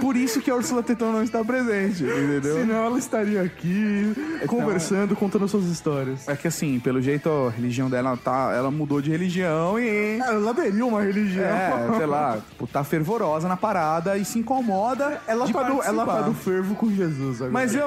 por 0.00 0.16
isso 0.16 0.40
que 0.40 0.50
a 0.50 0.54
Úrsula 0.54 0.82
Tetão 0.82 1.12
não 1.12 1.22
está 1.22 1.44
presente, 1.44 2.02
entendeu? 2.02 2.56
Senão 2.56 2.84
ela 2.86 2.98
estaria 2.98 3.42
aqui 3.42 4.12
conversando, 4.46 5.14
contando 5.14 5.46
suas 5.46 5.66
histórias. 5.66 6.28
É 6.28 6.34
que 6.34 6.48
assim, 6.48 6.80
pelo 6.80 7.00
jeito 7.00 7.28
a 7.30 7.50
religião 7.50 7.88
dela 7.88 8.16
tá. 8.16 8.52
Ela 8.54 8.70
mudou 8.70 9.00
de 9.00 9.10
religião 9.10 9.78
e. 9.78 10.18
Ela 10.18 10.50
aderiu 10.50 10.88
uma 10.88 11.02
religião. 11.02 11.44
É, 11.44 11.96
sei 11.96 12.06
lá, 12.06 12.38
tipo, 12.48 12.66
tá 12.66 12.82
fervorosa 12.82 13.48
na 13.48 13.56
parada 13.56 14.16
e 14.16 14.24
se 14.24 14.38
incomoda. 14.38 15.20
Ela 15.26 15.48
tá, 15.48 15.68
no, 15.68 15.82
ela 15.82 16.06
tá 16.06 16.22
no 16.22 16.34
fervo 16.34 16.74
com 16.74 16.90
Jesus 16.90 17.36
agora. 17.36 17.52
Mas 17.52 17.74
eu, 17.74 17.86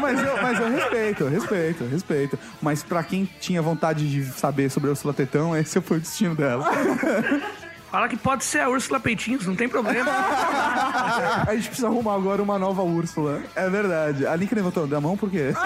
mas, 0.00 0.22
eu, 0.22 0.42
mas 0.42 0.60
eu 0.60 0.70
respeito, 0.70 1.24
respeito, 1.26 1.84
respeito. 1.84 2.38
Mas 2.62 2.82
pra 2.82 3.02
quem 3.02 3.28
tinha 3.40 3.60
vontade 3.60 4.10
de 4.10 4.24
saber 4.24 4.70
sobre 4.70 4.88
a 4.88 4.92
Ursula 4.92 5.12
Tetão, 5.12 5.56
esse 5.56 5.70
foi 5.90 5.98
o 5.98 6.00
destino 6.00 6.36
dela. 6.36 6.70
Fala 7.90 8.08
que 8.08 8.16
pode 8.16 8.44
ser 8.44 8.60
a 8.60 8.68
Úrsula 8.68 9.00
Peitinhos, 9.00 9.44
não 9.44 9.56
tem 9.56 9.68
problema. 9.68 10.08
A 11.44 11.52
gente 11.56 11.66
precisa 11.66 11.88
arrumar 11.88 12.14
agora 12.14 12.40
uma 12.40 12.56
nova 12.56 12.82
Úrsula. 12.82 13.42
É 13.56 13.68
verdade. 13.68 14.24
A 14.24 14.36
Link 14.36 14.54
levantou 14.54 14.86
da 14.86 15.00
mão 15.00 15.16
por 15.16 15.28
quê? 15.28 15.52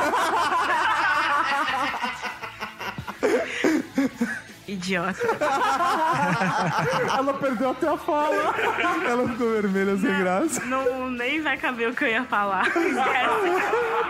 Idiota. 4.66 5.20
Ela 7.18 7.34
perdeu 7.34 7.70
até 7.72 7.86
a 7.86 7.98
fala. 7.98 8.54
Ela 9.06 9.28
ficou 9.28 9.50
vermelha 9.50 9.98
sem 9.98 10.18
graça. 10.18 10.64
Não, 10.64 11.10
nem 11.10 11.42
vai 11.42 11.58
caber 11.58 11.90
o 11.90 11.94
que 11.94 12.04
eu 12.04 12.08
ia 12.08 12.24
falar. 12.24 12.64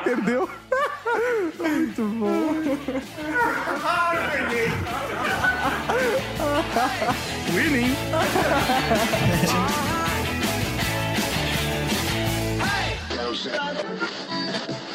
Perdeu. 0.04 0.48
Muito 1.58 2.02
bom. 2.18 2.54
Winning. 7.52 7.94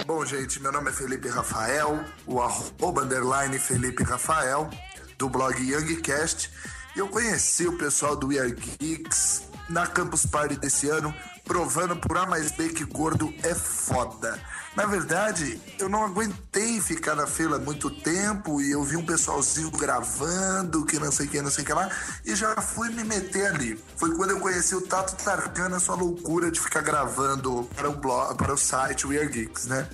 Bom, 0.05 0.25
gente, 0.25 0.59
meu 0.61 0.71
nome 0.71 0.89
é 0.89 0.93
Felipe 0.93 1.29
Rafael, 1.29 2.03
o 2.25 2.41
arroba 2.41 3.03
underline 3.03 3.59
Felipe 3.59 4.03
Rafael, 4.03 4.69
do 5.17 5.29
blog 5.29 5.55
Youngcast. 5.61 6.49
E 6.95 6.99
eu 6.99 7.07
conheci 7.07 7.67
o 7.67 7.77
pessoal 7.77 8.15
do 8.15 8.27
We 8.27 8.39
Are 8.39 8.51
Geeks 8.51 9.48
na 9.69 9.85
Campus 9.85 10.25
Party 10.25 10.55
desse 10.57 10.89
ano, 10.89 11.13
provando 11.45 11.95
por 11.95 12.17
A 12.17 12.25
mais 12.25 12.51
B 12.51 12.69
que 12.69 12.83
gordo 12.83 13.33
é 13.43 13.55
foda. 13.55 14.39
Na 14.75 14.85
verdade, 14.85 15.59
eu 15.79 15.89
não 15.89 16.03
aguentei 16.03 16.79
ficar 16.79 17.15
na 17.15 17.25
fila 17.25 17.57
muito 17.59 17.89
tempo 17.89 18.61
e 18.61 18.71
eu 18.71 18.83
vi 18.83 18.95
um 18.95 19.05
pessoalzinho 19.05 19.71
gravando, 19.71 20.85
que 20.85 20.99
não 20.99 21.11
sei 21.11 21.25
o 21.25 21.29
que, 21.29 21.41
não 21.41 21.49
sei 21.49 21.63
o 21.63 21.67
que 21.67 21.73
lá, 21.73 21.89
e 22.23 22.35
já 22.35 22.55
fui 22.61 22.89
me 22.89 23.03
meter 23.03 23.47
ali. 23.47 23.83
Foi 23.97 24.15
quando 24.15 24.31
eu 24.31 24.39
conheci 24.39 24.75
o 24.75 24.81
Tato 24.81 25.15
Tarcana, 25.23 25.79
sua 25.79 25.95
loucura 25.95 26.51
de 26.51 26.59
ficar 26.59 26.81
gravando 26.81 27.67
para 27.75 27.89
o 27.89 27.95
blog, 27.95 28.35
para 28.37 28.53
o 28.53 28.57
site 28.57 29.07
We 29.07 29.17
Are 29.17 29.27
Geeks, 29.27 29.65
né? 29.65 29.87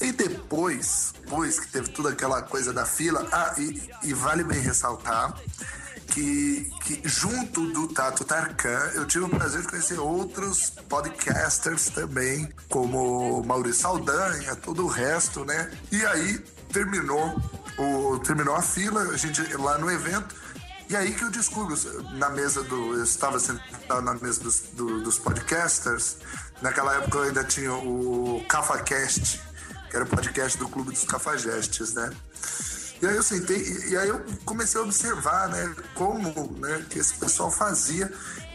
E 0.00 0.10
depois, 0.10 1.14
depois 1.20 1.60
que 1.60 1.68
teve 1.68 1.90
toda 1.90 2.10
aquela 2.10 2.42
coisa 2.42 2.72
da 2.72 2.84
fila, 2.84 3.26
ah, 3.30 3.54
e, 3.58 3.90
e 4.02 4.12
vale 4.12 4.42
bem 4.42 4.60
ressaltar 4.60 5.34
que, 6.04 6.70
que 6.84 7.00
junto 7.08 7.66
do 7.72 7.88
Tato 7.88 8.24
Tarkan, 8.24 8.90
eu 8.94 9.06
tive 9.06 9.24
o 9.24 9.28
prazer 9.28 9.62
de 9.62 9.68
conhecer 9.68 9.98
outros 9.98 10.70
podcasters 10.88 11.86
também, 11.90 12.48
como 12.68 13.42
Maurício 13.44 13.82
Saldanha, 13.82 14.54
todo 14.56 14.84
o 14.84 14.88
resto, 14.88 15.44
né? 15.44 15.70
E 15.90 16.04
aí 16.06 16.38
terminou, 16.72 17.40
o, 17.78 18.18
terminou 18.20 18.54
a 18.54 18.62
fila, 18.62 19.02
a 19.02 19.16
gente 19.16 19.42
lá 19.56 19.78
no 19.78 19.90
evento, 19.90 20.34
e 20.88 20.96
aí 20.96 21.12
que 21.14 21.24
eu 21.24 21.30
descubro, 21.30 21.74
na 22.18 22.28
mesa 22.30 22.62
do. 22.62 22.94
Eu 22.96 23.04
estava 23.04 23.40
sentado 23.40 24.02
na 24.02 24.14
mesa 24.14 24.40
dos, 24.42 24.60
do- 24.74 25.02
dos 25.02 25.18
podcasters, 25.18 26.16
naquela 26.60 26.94
época 26.96 27.18
eu 27.18 27.22
ainda 27.24 27.42
tinha 27.44 27.72
o 27.72 28.44
CafaCast, 28.48 29.40
que 29.90 29.96
era 29.96 30.04
o 30.04 30.08
podcast 30.08 30.58
do 30.58 30.68
Clube 30.68 30.90
dos 30.92 31.04
Cafajestes, 31.04 31.94
né? 31.94 32.10
E 33.02 33.06
aí 33.06 33.16
eu 33.16 33.22
sentei, 33.22 33.58
e- 33.90 33.96
aí 33.96 34.08
eu 34.08 34.22
comecei 34.44 34.80
a 34.80 34.84
observar, 34.84 35.48
né, 35.48 35.74
como 35.94 36.56
né, 36.58 36.84
que 36.88 36.98
esse 36.98 37.14
pessoal 37.14 37.50
fazia. 37.50 38.10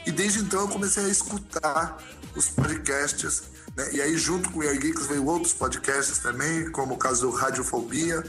E 0.05 0.11
desde 0.11 0.39
então 0.39 0.61
eu 0.61 0.67
comecei 0.67 1.05
a 1.05 1.09
escutar 1.09 1.97
os 2.35 2.47
podcasts. 2.49 3.43
Né? 3.75 3.89
E 3.93 4.01
aí, 4.01 4.17
junto 4.17 4.49
com 4.51 4.59
o 4.59 4.61
Air 4.63 4.79
Geeks, 4.79 5.05
veio 5.05 5.25
outros 5.25 5.53
podcasts 5.53 6.17
também, 6.19 6.71
como 6.71 6.95
o 6.95 6.97
caso 6.97 7.21
do 7.21 7.31
Radiofobia, 7.31 8.23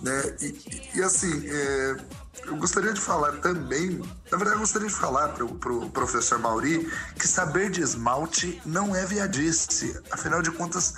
né? 0.00 0.34
E, 0.40 0.46
e- 0.46 0.90
e, 0.98 1.02
assim, 1.02 1.42
é, 1.46 1.96
eu 2.46 2.56
gostaria 2.56 2.92
de 2.92 3.00
falar 3.00 3.32
também, 3.38 3.98
na 4.30 4.36
verdade, 4.36 4.56
eu 4.56 4.60
gostaria 4.60 4.88
de 4.88 4.94
falar 4.94 5.28
para 5.28 5.44
o 5.44 5.54
pro 5.54 5.88
professor 5.90 6.38
Mauri 6.38 6.90
que 7.18 7.28
saber 7.28 7.70
de 7.70 7.82
esmalte 7.82 8.60
não 8.64 8.96
é 8.96 9.04
viadice. 9.06 9.96
Afinal 10.10 10.42
de 10.42 10.50
contas, 10.50 10.94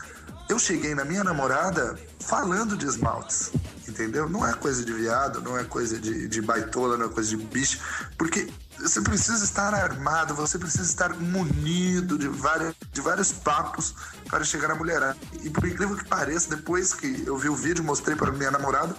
eu 0.53 0.59
cheguei 0.59 0.95
na 0.95 1.03
minha 1.03 1.25
namorada 1.25 1.99
falando 2.21 2.77
de 2.77 2.85
esmaltes, 2.85 3.51
entendeu? 3.89 4.29
Não 4.29 4.47
é 4.47 4.53
coisa 4.53 4.85
de 4.85 4.93
viado, 4.93 5.41
não 5.41 5.59
é 5.59 5.65
coisa 5.65 5.99
de, 5.99 6.29
de 6.29 6.43
baitola, 6.43 6.99
não 6.99 7.07
é 7.07 7.09
coisa 7.09 7.31
de 7.31 7.39
bicho, 7.39 7.81
porque 8.19 8.53
você 8.79 9.01
precisa 9.01 9.43
estar 9.43 9.73
armado, 9.73 10.35
você 10.35 10.59
precisa 10.59 10.85
estar 10.85 11.15
munido 11.15 12.19
de, 12.19 12.29
várias, 12.29 12.75
de 12.93 13.01
vários 13.01 13.33
papos 13.33 13.95
para 14.29 14.45
chegar 14.45 14.69
na 14.69 14.75
mulherada. 14.75 15.17
E 15.43 15.49
por 15.49 15.67
incrível 15.67 15.97
que 15.97 16.05
pareça, 16.05 16.55
depois 16.55 16.93
que 16.93 17.25
eu 17.27 17.39
vi 17.39 17.49
o 17.49 17.57
vídeo, 17.57 17.83
mostrei 17.83 18.15
para 18.15 18.31
minha 18.31 18.51
namorada 18.51 18.95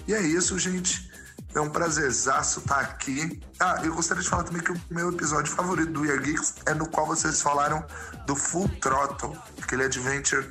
E 0.08 0.14
é 0.14 0.20
isso, 0.20 0.58
gente. 0.58 1.08
É 1.56 1.60
um 1.60 1.70
prazerzaço 1.70 2.60
estar 2.60 2.80
aqui. 2.80 3.40
Ah, 3.58 3.80
eu 3.82 3.94
gostaria 3.94 4.22
de 4.22 4.28
falar 4.28 4.44
também 4.44 4.62
que 4.62 4.72
o 4.72 4.80
meu 4.90 5.10
episódio 5.10 5.50
favorito 5.50 5.90
do 5.90 6.02
We 6.02 6.12
Are 6.12 6.22
Geeks 6.22 6.56
é 6.66 6.74
no 6.74 6.86
qual 6.86 7.06
vocês 7.06 7.40
falaram 7.40 7.82
do 8.26 8.36
Full 8.36 8.68
Throttle, 8.78 9.34
aquele 9.62 9.84
adventure 9.84 10.46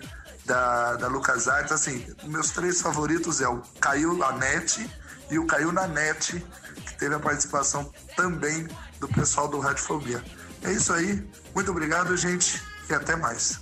da, 0.45 0.95
da 0.95 1.07
LucasArts. 1.07 1.71
Assim, 1.71 2.03
meus 2.23 2.49
três 2.49 2.81
favoritos 2.81 3.39
é 3.39 3.47
o 3.47 3.61
Caiu 3.79 4.17
na 4.17 4.31
Net 4.31 4.89
e 5.29 5.37
o 5.37 5.45
Caiu 5.45 5.71
na 5.71 5.87
Net, 5.87 6.43
que 6.87 6.97
teve 6.97 7.13
a 7.13 7.19
participação 7.19 7.93
também 8.17 8.67
do 8.99 9.07
pessoal 9.07 9.47
do 9.47 9.59
Radiofobia. 9.59 10.23
É 10.63 10.71
isso 10.71 10.91
aí. 10.91 11.23
Muito 11.53 11.69
obrigado, 11.69 12.17
gente, 12.17 12.59
e 12.89 12.93
até 12.95 13.15
mais. 13.15 13.59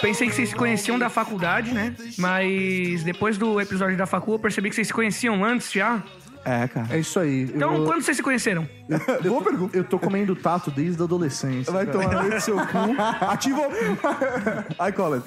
Pensei 0.00 0.28
que 0.28 0.34
vocês 0.34 0.50
se 0.50 0.54
conheciam 0.54 0.98
da 0.98 1.08
faculdade, 1.08 1.72
né? 1.72 1.94
Mas 2.18 3.02
depois 3.02 3.36
do 3.38 3.60
episódio 3.60 3.96
da 3.96 4.06
facu, 4.06 4.32
eu 4.32 4.38
percebi 4.38 4.68
que 4.68 4.74
vocês 4.74 4.88
se 4.88 4.92
conheciam 4.92 5.44
antes 5.44 5.72
já. 5.72 6.02
É, 6.46 6.68
cara. 6.68 6.86
É 6.94 7.00
isso 7.00 7.18
aí. 7.18 7.42
Então, 7.42 7.74
eu, 7.74 7.84
quando 7.84 8.02
vocês 8.02 8.16
se 8.16 8.22
conheceram? 8.22 8.68
Boa 9.26 9.42
pergunta. 9.42 9.76
Eu 9.76 9.82
tô 9.82 9.98
comendo 9.98 10.36
tato 10.36 10.70
desde 10.70 11.02
a 11.02 11.04
adolescência. 11.04 11.72
Vai 11.72 11.84
cara. 11.86 12.08
tomar 12.08 12.24
no 12.24 12.40
seu 12.40 12.56
cu. 12.56 13.02
Ativa 13.28 13.62
o... 13.62 14.88
I 14.88 14.92
call 14.92 15.14
it. 15.14 15.26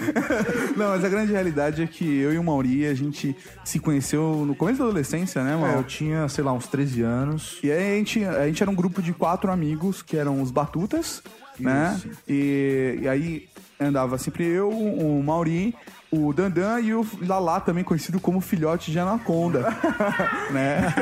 Não, 0.78 0.88
mas 0.90 1.04
a 1.04 1.10
grande 1.10 1.34
realidade 1.34 1.82
é 1.82 1.88
que 1.88 2.06
eu 2.20 2.34
e 2.34 2.38
o 2.38 2.44
Mauri, 2.44 2.88
a 2.88 2.94
gente 2.94 3.36
se 3.66 3.80
conheceu 3.80 4.46
no 4.48 4.56
começo 4.56 4.80
da 4.80 4.86
adolescência, 4.86 5.44
né, 5.44 5.54
É, 5.54 5.58
mano? 5.58 5.74
eu 5.80 5.84
tinha, 5.84 6.30
sei 6.30 6.44
lá, 6.44 6.54
uns 6.54 6.68
13 6.68 7.02
anos. 7.02 7.60
E 7.62 7.70
aí 7.70 7.94
a 7.94 7.98
gente, 7.98 8.24
a 8.24 8.48
gente 8.48 8.64
era 8.64 8.72
um 8.72 8.76
grupo 8.76 9.02
de 9.02 9.12
quatro 9.12 9.52
amigos, 9.52 10.02
que 10.02 10.16
eram 10.16 10.42
os 10.42 10.52
Batutas, 10.52 11.22
né? 11.60 12.00
E, 12.26 13.00
e 13.02 13.08
aí 13.10 13.50
andava 13.80 14.18
sempre 14.18 14.46
eu, 14.46 14.70
o 14.70 15.22
Mauri, 15.22 15.76
o 16.12 16.34
Dandan 16.34 16.80
e 16.82 16.94
o 16.94 17.06
Lala, 17.22 17.60
também 17.60 17.84
conhecido 17.84 18.20
como 18.20 18.42
filhote 18.42 18.92
de 18.92 18.98
Anaconda, 19.00 19.70
né? 20.52 20.94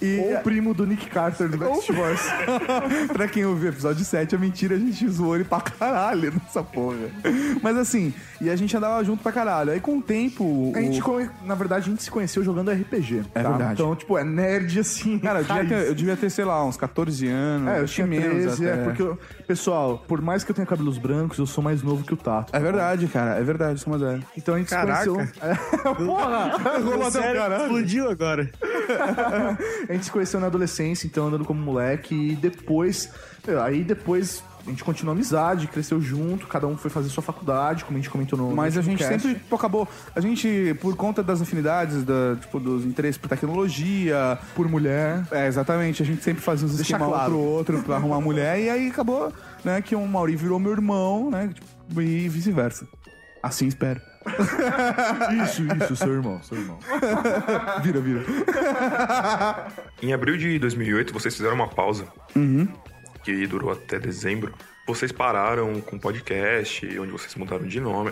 E, 0.00 0.18
Ou 0.18 0.34
o 0.36 0.40
primo 0.42 0.74
do 0.74 0.86
Nick 0.86 1.06
Carter 1.08 1.48
do 1.48 1.56
Backstreet 1.56 1.98
Boys. 1.98 2.20
pra 3.12 3.28
quem 3.28 3.44
ouviu 3.44 3.70
o 3.70 3.72
episódio 3.72 4.04
7, 4.04 4.34
é 4.34 4.38
mentira, 4.38 4.74
a 4.74 4.78
gente 4.78 5.08
zoou 5.08 5.36
ele 5.36 5.44
pra 5.44 5.60
caralho 5.60 6.32
nessa 6.32 6.62
porra. 6.62 6.96
Mas 7.62 7.76
assim, 7.76 8.12
e 8.40 8.50
a 8.50 8.56
gente 8.56 8.76
andava 8.76 9.02
junto 9.04 9.22
pra 9.22 9.30
caralho. 9.30 9.70
Aí 9.70 9.80
com 9.80 9.98
o 9.98 10.02
tempo. 10.02 10.72
A 10.74 10.80
gente, 10.80 11.00
o... 11.00 11.30
na 11.44 11.54
verdade, 11.54 11.86
a 11.86 11.90
gente 11.90 12.02
se 12.02 12.10
conheceu 12.10 12.42
jogando 12.42 12.70
RPG. 12.72 13.22
É 13.34 13.42
tá? 13.42 13.48
verdade. 13.50 13.72
Então, 13.74 13.94
tipo, 13.94 14.18
é 14.18 14.24
nerd 14.24 14.80
assim. 14.80 15.18
Cara, 15.18 15.40
eu 15.40 15.44
devia, 15.44 15.64
ter, 15.64 15.88
eu 15.88 15.94
devia 15.94 16.16
ter, 16.16 16.30
sei 16.30 16.44
lá, 16.44 16.64
uns 16.64 16.76
14 16.76 17.28
anos. 17.28 17.68
É, 17.68 17.80
eu 17.80 17.86
tinha 17.86 18.06
menos 18.06 18.56
13, 18.56 18.66
é 18.66 18.72
até. 18.72 18.82
porque, 18.84 19.02
eu- 19.02 19.18
pessoal, 19.46 20.02
por 20.06 20.20
mais 20.20 20.44
que 20.44 20.50
eu 20.50 20.54
tenha 20.54 20.66
cabelos 20.66 20.98
brancos, 20.98 21.38
eu 21.38 21.46
sou 21.46 21.62
mais 21.62 21.82
novo 21.82 22.04
que 22.04 22.14
o 22.14 22.16
Tato. 22.16 22.54
É 22.54 22.60
verdade, 22.60 23.06
cara, 23.08 23.38
é 23.38 23.42
verdade, 23.42 23.80
somos 23.80 24.00
zero. 24.00 24.22
Então 24.36 24.54
a 24.54 24.58
gente 24.58 24.68
Caraca. 24.68 25.02
se 25.02 25.08
conheceu. 25.08 25.32
É, 25.42 25.94
porra! 25.94 26.58
Meu 26.80 27.06
até 27.06 27.32
o 27.32 27.34
caralho. 27.34 27.62
explodiu 27.64 28.10
agora. 28.10 28.50
a 29.88 29.92
gente 29.92 30.04
se 30.04 30.10
conheceu 30.10 30.40
na 30.40 30.46
adolescência, 30.46 31.06
então 31.06 31.26
andando 31.28 31.44
como 31.44 31.60
moleque, 31.60 32.14
e 32.14 32.36
depois. 32.36 33.10
Aí 33.64 33.82
depois 33.82 34.42
a 34.66 34.70
gente 34.70 34.84
continuou 34.84 35.12
a 35.12 35.16
amizade, 35.16 35.66
cresceu 35.66 36.00
junto, 36.00 36.46
cada 36.46 36.66
um 36.66 36.76
foi 36.76 36.90
fazer 36.90 37.08
sua 37.08 37.22
faculdade, 37.22 37.84
como 37.84 37.96
a 37.96 38.00
gente 38.00 38.10
comentou 38.10 38.38
no. 38.38 38.54
Mas 38.54 38.74
no 38.74 38.80
a 38.80 38.82
gente 38.82 38.98
cast. 38.98 39.20
sempre 39.20 39.40
pô, 39.48 39.56
acabou. 39.56 39.88
A 40.14 40.20
gente, 40.20 40.76
por 40.80 40.94
conta 40.96 41.22
das 41.22 41.42
afinidades, 41.42 42.04
da, 42.04 42.36
tipo, 42.40 42.60
dos 42.60 42.84
interesses 42.84 43.18
por 43.18 43.28
tecnologia. 43.28 44.38
Por 44.54 44.68
mulher. 44.68 45.26
É, 45.30 45.46
exatamente. 45.46 46.02
A 46.02 46.06
gente 46.06 46.22
sempre 46.22 46.42
fazia 46.42 46.66
uns 46.66 46.78
esquemas 46.78 47.08
um 47.08 47.10
claro. 47.10 47.30
pro 47.30 47.38
outro 47.38 47.82
pra 47.82 47.96
arrumar 47.96 48.20
mulher. 48.20 48.60
E 48.60 48.70
aí 48.70 48.88
acabou, 48.88 49.32
né, 49.64 49.82
que 49.82 49.94
o 49.96 50.06
Mauri 50.06 50.36
virou 50.36 50.58
meu 50.58 50.72
irmão, 50.72 51.30
né? 51.30 51.50
tipo, 51.52 52.00
e 52.00 52.28
vice-versa. 52.28 52.86
Assim 53.42 53.66
espero. 53.66 54.00
Isso, 55.42 55.62
isso, 55.82 55.96
seu 55.96 56.12
irmão, 56.12 56.40
seu 56.44 56.56
irmão. 56.56 56.78
Vira, 57.82 58.00
vira. 58.00 58.24
Em 60.00 60.12
abril 60.12 60.36
de 60.36 60.60
2008, 60.60 61.12
vocês 61.12 61.34
fizeram 61.34 61.56
uma 61.56 61.66
pausa 61.66 62.06
Uhum. 62.36 62.68
Que 63.22 63.46
durou 63.46 63.70
até 63.72 63.98
dezembro. 63.98 64.52
Vocês 64.84 65.12
pararam 65.12 65.80
com 65.80 65.94
o 65.94 66.00
podcast, 66.00 66.84
onde 66.98 67.12
vocês 67.12 67.32
mudaram 67.36 67.64
de 67.64 67.78
nome. 67.78 68.10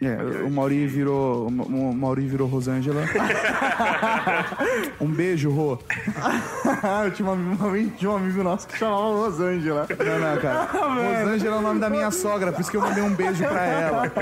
É, 0.00 0.42
o 0.44 0.50
Mauri 0.50 0.86
virou. 0.86 1.48
O 1.48 1.50
Ma- 1.50 1.64
o 1.64 1.92
Mauri 1.92 2.26
virou 2.28 2.46
Rosângela. 2.46 3.02
um 5.00 5.08
beijo, 5.08 5.50
Rô. 5.50 5.76
eu 7.04 7.10
tinha 7.10 7.28
um, 7.28 7.32
amigo, 7.32 7.90
tinha 7.98 8.10
um 8.10 8.16
amigo 8.16 8.40
nosso 8.44 8.68
que 8.68 8.78
chamava 8.78 9.02
Rosângela. 9.02 9.88
Não, 9.98 10.18
não, 10.20 10.40
cara. 10.40 10.64
Rosângela 11.24 11.56
é 11.56 11.58
o 11.58 11.62
nome 11.62 11.80
da 11.80 11.90
minha 11.90 12.10
sogra, 12.12 12.52
por 12.52 12.60
isso 12.60 12.70
que 12.70 12.76
eu 12.76 12.82
mandei 12.82 13.02
um 13.02 13.14
beijo 13.14 13.42
pra 13.44 13.66
ela. 13.66 14.12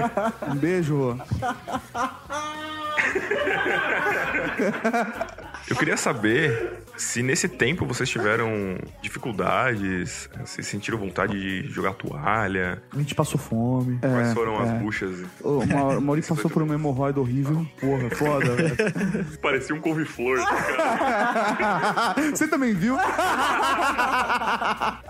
Um 0.48 0.56
beijo, 0.56 0.96
Rô. 0.96 1.16
Eu 5.68 5.76
queria 5.76 5.96
saber 5.98 6.82
se 7.00 7.22
nesse 7.22 7.48
tempo 7.48 7.86
vocês 7.86 8.08
tiveram 8.08 8.76
dificuldades, 9.00 10.28
se 10.44 10.62
sentiram 10.62 10.98
vontade 10.98 11.32
de 11.32 11.66
jogar 11.70 11.94
toalha, 11.94 12.82
A 12.94 12.98
gente 12.98 13.14
passou 13.14 13.40
fome. 13.40 13.98
quais 14.00 14.34
foram 14.34 14.60
é. 14.60 14.62
as 14.64 14.82
buchas. 14.82 15.16
O 15.40 15.64
Ma- 15.66 15.96
o 15.96 16.00
Mauri 16.02 16.20
passou 16.28 16.50
por 16.50 16.62
uma 16.62 16.74
hemorroida 16.74 17.18
horrível. 17.18 17.66
Porra, 17.80 18.10
foda, 18.10 18.54
velho. 18.54 18.76
Parecia 19.40 19.74
um 19.74 19.80
couve-flor. 19.80 20.38
Você 22.34 22.46
também 22.46 22.74
viu? 22.74 22.96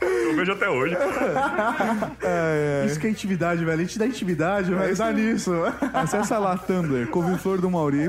Eu 0.01 0.37
vejo 0.37 0.53
até 0.53 0.71
hoje. 0.71 0.97
Isso 2.87 3.01
que 3.01 3.07
é 3.09 3.11
intimidade, 3.11 3.65
velho. 3.65 3.81
A 3.81 3.83
gente 3.85 3.99
dá 3.99 4.07
intimidade, 4.07 4.71
mas 4.71 4.99
dá 4.99 5.13
nisso. 5.13 5.53
Acessa 5.93 6.39
lá, 6.39 6.57
Tumblr, 6.57 7.09
couve-flor 7.09 7.61
do 7.61 7.69
Mauri. 7.69 8.09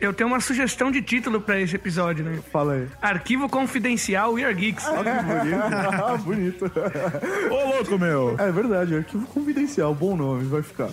Eu 0.00 0.12
tenho 0.12 0.28
uma 0.28 0.40
sugestão 0.40 0.90
de 0.90 1.02
título 1.02 1.40
pra 1.40 1.60
esse 1.60 1.76
episódio, 1.76 2.24
né? 2.24 2.38
Fala 2.52 2.74
aí. 2.74 2.88
Arquivo 3.00 3.48
Confidencial 3.48 4.32
We 4.34 4.44
Are 4.44 4.54
Geeks. 4.54 4.84
Ah, 4.86 6.16
bonito. 6.18 6.70
Ô, 7.50 7.76
louco, 7.76 7.98
meu. 7.98 8.36
É 8.38 8.50
verdade, 8.50 8.96
arquivo 8.96 9.26
confidencial, 9.26 9.94
bom 9.94 10.16
nome, 10.16 10.44
vai 10.44 10.62
ficar. 10.62 10.88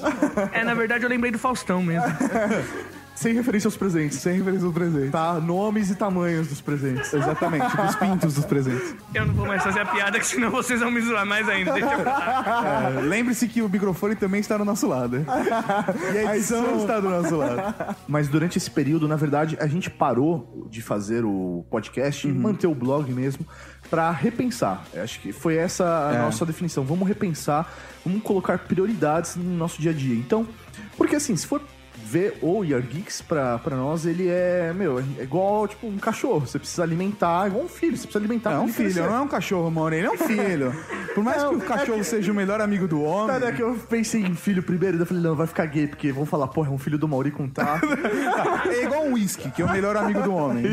É, 0.52 0.64
na 0.64 0.74
verdade, 0.74 1.04
eu 1.04 1.10
lembrei 1.10 1.32
do 1.32 1.40
Faustão 1.40 1.82
mesmo. 1.84 2.04
Sem 3.16 3.34
referência 3.34 3.68
aos 3.68 3.78
presentes. 3.78 4.18
Sem 4.20 4.38
referência 4.38 4.66
aos 4.66 4.74
presentes. 4.74 5.12
Tá, 5.12 5.34
nomes 5.40 5.90
e 5.90 5.96
tamanhos 5.96 6.48
dos 6.48 6.60
presentes. 6.60 7.14
Exatamente, 7.14 7.68
tipo 7.70 7.82
os 7.84 7.96
pintos 7.96 8.34
dos 8.34 8.46
presentes. 8.46 8.96
Eu 9.14 9.26
não 9.28 9.34
vou 9.34 9.46
mais 9.46 9.64
fazer 9.64 9.82
a 9.82 9.86
piada, 9.86 10.20
que 10.20 10.26
senão 10.26 10.50
vocês 10.50 10.80
vão 10.80 10.90
me 10.92 11.00
zoar 11.00 11.26
mais 11.26 11.48
ainda. 11.48 11.74
Deixa 11.74 11.94
eu 11.94 12.00
falar. 12.04 12.92
É, 12.98 13.02
Lembre-se 13.02 13.48
que 13.48 13.62
o 13.62 13.70
microfone 13.70 14.16
também 14.16 14.42
está 14.42 14.58
do 14.58 14.66
nosso 14.66 14.88
lado. 14.88 15.24
E 16.14 16.18
a 16.28 16.36
edição 16.36 16.78
está 16.80 17.00
do 17.00 17.10
nosso 17.10 17.36
lado. 17.38 17.96
Mas 18.08 18.28
durante 18.28 18.58
esse 18.58 18.70
período, 18.70 19.08
na 19.08 19.16
verdade, 19.16 19.58
a 19.60 19.68
gente 19.68 19.90
parou 19.90 20.68
de 20.70 20.82
fazer 20.82 21.24
o 21.24 21.64
podcast 21.70 22.28
Uhum. 22.28 22.34
e 22.34 22.38
manter 22.38 22.68
o 22.68 22.76
blog 22.76 23.12
mesmo 23.14 23.46
pra 23.90 24.10
repensar. 24.12 24.84
Eu 24.94 25.04
Acho 25.04 25.20
que 25.20 25.32
foi 25.32 25.56
essa 25.56 26.10
a 26.10 26.14
É. 26.16 26.18
nossa 26.24 26.46
definição. 26.46 26.84
Vamos 26.84 27.08
repensar, 27.08 27.72
vamos 28.06 28.24
colocar 28.24 28.58
prioridades 28.60 29.36
no 29.36 29.56
nosso 29.56 29.82
dia 29.82 29.92
a 29.92 29.94
dia. 29.94 30.16
Então, 30.16 30.48
porque 30.98 31.16
assim, 31.16 31.36
se 31.36 31.46
for 31.46 31.62
vê 32.14 32.34
o 32.44 32.62
Geeks, 32.64 33.24
pra, 33.24 33.58
pra 33.58 33.76
nós, 33.76 34.06
ele 34.06 34.28
é, 34.28 34.72
meu, 34.76 35.00
é 35.00 35.24
igual, 35.24 35.68
tipo, 35.68 35.88
um 35.88 35.98
cachorro. 35.98 36.42
Você 36.42 36.60
precisa 36.60 36.84
alimentar, 36.84 37.46
é 37.46 37.48
igual 37.48 37.64
um 37.66 37.68
filho. 37.68 37.98
Você 37.98 38.04
precisa 38.04 38.20
alimentar 38.20 38.52
É 38.52 38.60
um 38.60 38.68
filho, 38.68 38.92
crescer. 38.94 39.10
não 39.10 39.16
é 39.18 39.22
um 39.22 39.28
cachorro, 39.28 39.72
mano. 39.72 39.96
Ele 39.96 40.06
é 40.06 40.12
um 40.12 40.18
filho. 40.18 40.72
Por 41.16 41.24
mais 41.24 41.44
que 41.44 41.56
o 41.56 41.60
cachorro 41.62 42.04
seja 42.04 42.32
o 42.32 42.36
melhor 42.36 42.62
amigo 42.62 42.88
do 42.88 43.02
homem. 43.02 43.28
Cara, 43.40 43.48
é 43.48 43.52
que 43.52 43.64
eu 43.64 43.74
pensei 43.90 44.22
em 44.22 44.36
filho 44.36 44.62
primeiro, 44.62 44.98
daí 44.98 45.04
eu 45.04 45.08
falei, 45.08 45.24
não, 45.24 45.36
vai 45.36 45.48
ficar 45.48 45.66
gay, 45.66 45.88
porque 45.88 46.12
vão 46.12 46.26
falar, 46.26 46.48
porra, 46.50 46.70
é 46.70 46.72
um 46.72 46.78
filho 46.78 47.00
do 47.00 47.08
Mauri 47.08 47.32
com 47.32 47.48
tá. 47.50 47.82
É 48.70 48.84
igual 48.84 49.06
um 49.06 49.14
whisky, 49.14 49.50
que 49.52 49.62
é 49.62 49.66
o 49.66 49.72
melhor 49.72 49.98
amigo 49.98 50.22
do 50.22 50.34
homem. 50.34 50.64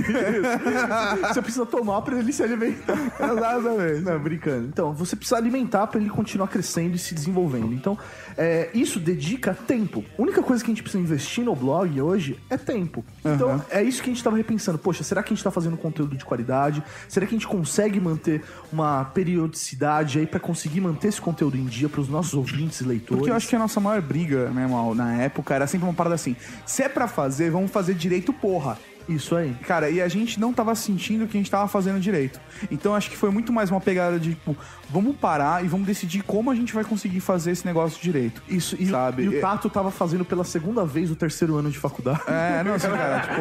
Você 1.29 1.41
precisa 1.43 1.65
tomar 1.67 2.03
pra 2.03 2.19
ele 2.19 2.33
se 2.33 2.43
alimentar. 2.43 2.99
Exatamente. 3.21 4.01
Não, 4.03 4.19
brincando. 4.19 4.67
Então, 4.69 4.93
você 4.93 5.17
precisa 5.17 5.37
alimentar 5.37 5.87
pra 5.87 6.01
ele 6.01 6.11
continuar 6.11 6.49
crescendo 6.49 6.97
e 6.97 6.99
se 6.99 7.15
desenvolvendo. 7.15 7.73
Então, 7.73 7.97
é, 8.37 8.69
isso 8.75 8.99
dedica 9.01 9.55
tempo. 9.55 10.05
A 10.19 10.23
única 10.23 10.43
coisa 10.43 10.63
que 10.63 10.71
a 10.71 10.73
gente 10.75 10.83
precisa 10.83 11.03
investir 11.03 11.30
no 11.39 11.55
blog 11.55 12.01
hoje 12.01 12.39
é 12.51 12.57
tempo. 12.57 13.05
Então, 13.25 13.51
Aham. 13.51 13.65
é 13.71 13.83
isso 13.83 14.03
que 14.03 14.11
a 14.11 14.13
gente 14.13 14.25
tava 14.25 14.37
repensando. 14.37 14.79
Poxa, 14.79 15.05
será 15.05 15.23
que 15.23 15.33
a 15.33 15.37
gente 15.37 15.45
tá 15.45 15.51
fazendo 15.51 15.77
conteúdo 15.77 16.17
de 16.17 16.25
qualidade? 16.25 16.83
Será 17.09 17.27
que 17.27 17.35
a 17.35 17.39
gente 17.39 17.47
consegue 17.47 18.01
manter 18.01 18.43
uma 18.73 19.05
periodicidade 19.05 20.19
aí 20.19 20.27
pra 20.27 20.41
conseguir 20.41 20.81
manter 20.81 21.09
esse 21.09 21.21
conteúdo 21.21 21.57
em 21.57 21.67
dia 21.67 21.89
pros 21.89 22.09
nossos 22.09 22.35
ouvintes 22.35 22.81
e 22.81 22.85
leitores? 22.85 23.19
Porque 23.19 23.31
eu 23.31 23.37
acho 23.37 23.49
que 23.49 23.55
a 23.55 23.59
nossa 23.59 23.79
maior 23.79 24.03
briga, 24.03 24.51
né, 24.51 24.67
Mal, 24.67 24.95
na 24.95 25.15
época, 25.23 25.55
era 25.55 25.67
sempre 25.67 25.87
uma 25.87 25.95
parada 25.95 26.15
assim: 26.15 26.35
se 26.67 26.83
é 26.83 26.89
pra 26.89 27.07
fazer, 27.07 27.51
vamos 27.51 27.71
fazer 27.71 27.95
direito, 27.95 28.33
porra. 28.33 28.77
Isso 29.09 29.35
aí. 29.35 29.55
Cara, 29.67 29.91
e 29.91 30.01
a 30.01 30.07
gente 30.07 30.39
não 30.39 30.53
tava 30.53 30.73
sentindo 30.75 31.27
que 31.27 31.37
a 31.37 31.41
gente 31.41 31.51
tava 31.51 31.67
fazendo 31.67 31.99
direito. 31.99 32.41
Então 32.71 32.95
acho 32.95 33.11
que 33.11 33.17
foi 33.17 33.31
muito 33.31 33.53
mais 33.53 33.69
uma 33.69 33.81
pegada 33.81 34.21
de, 34.21 34.31
tipo, 34.31 34.57
vamos 34.93 35.17
parar 35.17 35.65
e 35.65 35.69
vamos 35.69 35.87
decidir 35.87 36.23
como 36.23 36.51
a 36.51 36.55
gente 36.55 36.73
vai 36.75 36.85
conseguir 36.85 37.21
fazer 37.21 37.53
esse 37.53 37.65
negócio 37.67 38.01
direito. 38.03 38.43
Isso, 38.49 38.77
e, 38.79 38.87
sabe? 38.87 39.23
e 39.25 39.29
o 39.29 39.41
Tato 39.41 39.69
tava 39.71 39.91
fazendo 39.91 40.25
pela 40.25 40.45
segunda 40.45 40.85
vez 40.85 41.11
o 41.11 41.17
terceiro 41.17 41.57
ano 41.57 41.71
de 41.71 41.79
faculdade. 41.79 42.21
É, 42.27 42.63
não, 42.65 42.75
assim, 42.75 42.89
cara, 42.89 43.21
tipo. 43.27 43.41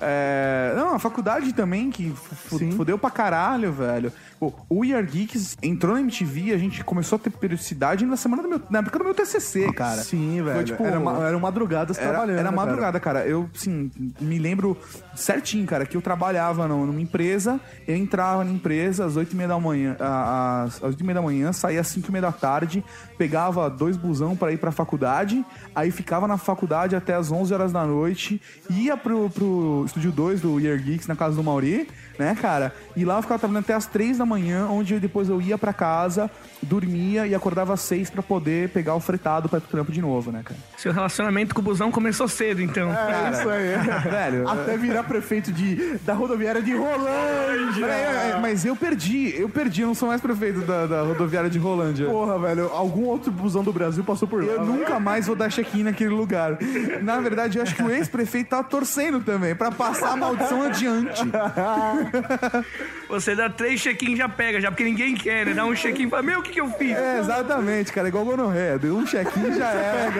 é, 0.00 0.72
Não, 0.76 0.94
a 0.94 0.98
faculdade 0.98 1.52
também, 1.52 1.90
que 1.90 2.10
fu- 2.10 2.58
fudeu 2.72 2.98
pra 2.98 3.10
caralho, 3.10 3.72
velho. 3.72 4.12
Pô, 4.38 4.52
o 4.68 4.80
We 4.80 4.92
Are 4.94 5.04
Geeks 5.04 5.56
entrou 5.62 5.94
na 5.94 6.00
MTV, 6.00 6.52
a 6.52 6.58
gente 6.58 6.84
começou 6.84 7.16
a 7.16 7.18
ter 7.18 7.30
periodicidade 7.30 8.04
na 8.06 8.16
semana 8.16 8.42
do 8.42 8.48
meu. 8.48 8.60
Na 8.70 8.78
época 8.78 8.98
do 8.98 9.04
meu 9.04 9.14
TCC, 9.14 9.72
cara. 9.72 10.00
Sim, 10.02 10.42
velho. 10.42 10.54
Foi, 10.56 10.64
tipo, 10.64 10.84
era, 10.84 11.00
ma- 11.00 11.26
eram 11.26 11.40
madrugadas 11.40 11.98
Era, 11.98 12.08
trabalhando. 12.10 12.38
era 12.38 12.50
né, 12.50 12.56
cara? 12.56 12.66
madrugada, 12.66 13.00
cara. 13.00 13.26
Eu, 13.26 13.50
sim, 13.54 13.90
me 14.20 14.38
lembro 14.38 14.76
certinho, 15.18 15.66
cara, 15.66 15.84
que 15.84 15.96
eu 15.96 16.00
trabalhava 16.02 16.66
no- 16.68 16.86
numa 16.86 17.00
empresa, 17.00 17.60
eu 17.86 17.96
entrava 17.96 18.44
na 18.44 18.50
empresa 18.50 19.04
às 19.04 19.16
8 19.16 19.32
e 19.32 19.36
meia 19.36 19.48
da 19.48 19.58
manhã, 19.58 19.96
às, 19.98 20.76
às 20.76 20.82
8 20.82 21.00
e 21.00 21.04
meia 21.04 21.14
da 21.14 21.22
manhã, 21.22 21.52
saía 21.52 21.80
às 21.80 21.88
5 21.88 22.08
e 22.08 22.12
meia 22.12 22.22
da 22.22 22.32
tarde, 22.32 22.84
pegava 23.16 23.68
dois 23.68 23.96
busão 23.96 24.36
pra 24.36 24.52
ir 24.52 24.58
pra 24.58 24.70
faculdade, 24.70 25.44
aí 25.74 25.90
ficava 25.90 26.26
na 26.28 26.36
faculdade 26.38 26.94
até 26.94 27.14
às 27.14 27.30
11 27.32 27.52
horas 27.52 27.72
da 27.72 27.84
noite, 27.84 28.40
ia 28.70 28.96
pro, 28.96 29.28
pro 29.30 29.82
estúdio 29.86 30.12
2 30.12 30.40
do 30.40 30.58
Year 30.60 30.78
Geeks, 30.80 31.06
na 31.06 31.16
casa 31.16 31.34
do 31.36 31.42
Mauri, 31.42 31.88
né, 32.18 32.36
cara? 32.40 32.74
E 32.96 33.04
lá 33.04 33.16
eu 33.18 33.22
ficava 33.22 33.38
trabalhando 33.38 33.64
até 33.64 33.74
às 33.74 33.86
3 33.86 34.18
da 34.18 34.26
manhã, 34.26 34.66
onde 34.66 34.98
depois 34.98 35.28
eu 35.28 35.40
ia 35.40 35.56
pra 35.58 35.72
casa, 35.72 36.30
dormia 36.62 37.26
e 37.26 37.34
acordava 37.34 37.74
às 37.74 37.80
6 37.80 38.10
pra 38.10 38.22
poder 38.22 38.68
pegar 38.70 38.94
o 38.94 39.00
fretado 39.00 39.48
pra 39.48 39.58
ir 39.58 39.62
pro 39.62 39.70
trampo 39.70 39.92
de 39.92 40.00
novo, 40.00 40.30
né, 40.32 40.42
cara? 40.44 40.58
Seu 40.76 40.92
relacionamento 40.92 41.54
com 41.54 41.60
o 41.60 41.64
busão 41.64 41.90
começou 41.90 42.26
cedo, 42.28 42.60
então. 42.60 42.90
É 42.92 43.30
isso 43.30 43.48
aí. 43.48 43.68
Velho, 44.10 44.48
Até 44.48 44.76
virar 44.76 45.02
prefeito 45.08 45.50
de, 45.50 45.98
da 46.04 46.12
rodoviária 46.12 46.62
de 46.62 46.74
Rolândia. 46.74 47.86
É, 47.86 48.30
é, 48.34 48.38
mas 48.40 48.64
eu 48.64 48.76
perdi, 48.76 49.34
eu 49.36 49.48
perdi, 49.48 49.82
eu 49.82 49.88
não 49.88 49.94
sou 49.94 50.08
mais 50.08 50.20
prefeito 50.20 50.60
da, 50.60 50.86
da 50.86 51.02
rodoviária 51.02 51.50
de 51.50 51.58
Rolândia. 51.58 52.06
Porra, 52.06 52.38
velho, 52.38 52.70
algum 52.72 53.04
outro 53.06 53.32
busão 53.32 53.64
do 53.64 53.72
Brasil 53.72 54.04
passou 54.04 54.28
por 54.28 54.44
lá. 54.44 54.52
Eu 54.52 54.64
nunca 54.64 55.00
mais 55.00 55.26
vou 55.26 55.34
dar 55.34 55.50
check-in 55.50 55.82
naquele 55.82 56.10
lugar. 56.10 56.58
Na 57.02 57.18
verdade, 57.20 57.58
eu 57.58 57.62
acho 57.62 57.74
que 57.74 57.82
o 57.82 57.90
ex-prefeito 57.90 58.50
tá 58.50 58.62
torcendo 58.62 59.20
também, 59.20 59.54
pra 59.54 59.70
passar 59.70 60.12
a 60.12 60.16
maldição 60.16 60.62
adiante. 60.62 61.22
Você 63.08 63.34
dá 63.34 63.48
três 63.48 63.80
check-in 63.80 64.14
já 64.14 64.28
pega, 64.28 64.60
já, 64.60 64.70
porque 64.70 64.84
ninguém 64.84 65.14
quer, 65.14 65.46
né? 65.46 65.54
Dá 65.54 65.64
um 65.64 65.74
check-in 65.74 66.10
fala, 66.10 66.22
meu, 66.22 66.40
o 66.40 66.42
que, 66.42 66.50
que 66.52 66.60
eu 66.60 66.70
fiz? 66.72 66.96
É, 66.96 67.18
exatamente, 67.18 67.92
cara, 67.92 68.08
igual 68.08 68.24
gonorreia. 68.24 68.78
Deu 68.78 68.96
um 68.96 69.04
check-in 69.04 69.54
já 69.54 69.70
era. 69.70 70.18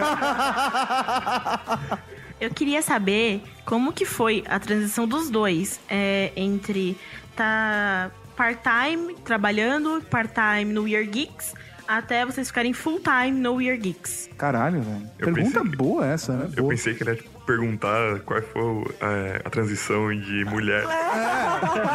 Eu 2.39 2.49
queria 2.49 2.81
saber 2.81 3.41
como 3.65 3.91
que 3.91 4.05
foi 4.05 4.43
a 4.47 4.59
transição 4.59 5.07
dos 5.07 5.29
dois 5.29 5.79
é, 5.89 6.31
entre 6.35 6.97
tá 7.35 8.11
part-time 8.35 9.15
trabalhando, 9.25 10.01
part-time 10.09 10.65
no 10.71 10.83
Weird 10.83 11.09
Geeks, 11.11 11.53
até 11.87 12.25
vocês 12.25 12.47
ficarem 12.47 12.71
full-time 12.71 13.31
no 13.31 13.55
Weird 13.55 13.81
Geeks. 13.81 14.29
Caralho, 14.37 14.81
velho. 14.81 15.09
Pergunta 15.17 15.61
pensei- 15.61 15.75
boa 15.77 16.05
essa, 16.07 16.33
né? 16.37 16.45
Eu 16.55 16.63
Boa. 16.63 16.69
pensei 16.69 16.93
que 16.93 17.03
ele 17.03 17.09
ia 17.11 17.15
tipo, 17.17 17.38
perguntar 17.49 18.19
qual 18.19 18.39
foi 18.43 18.95
é, 19.01 19.41
a 19.43 19.49
transição 19.49 20.13
de 20.13 20.45
mulher. 20.45 20.83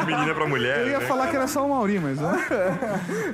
De 0.00 0.06
menina 0.06 0.34
pra 0.34 0.48
mulher. 0.48 0.80
Eu 0.80 0.88
ia 0.88 0.98
né? 0.98 1.06
falar 1.06 1.28
que 1.28 1.36
era 1.36 1.46
só 1.46 1.64
o 1.64 1.68
Mauri, 1.68 2.00
mas... 2.00 2.18
né? 2.18 2.46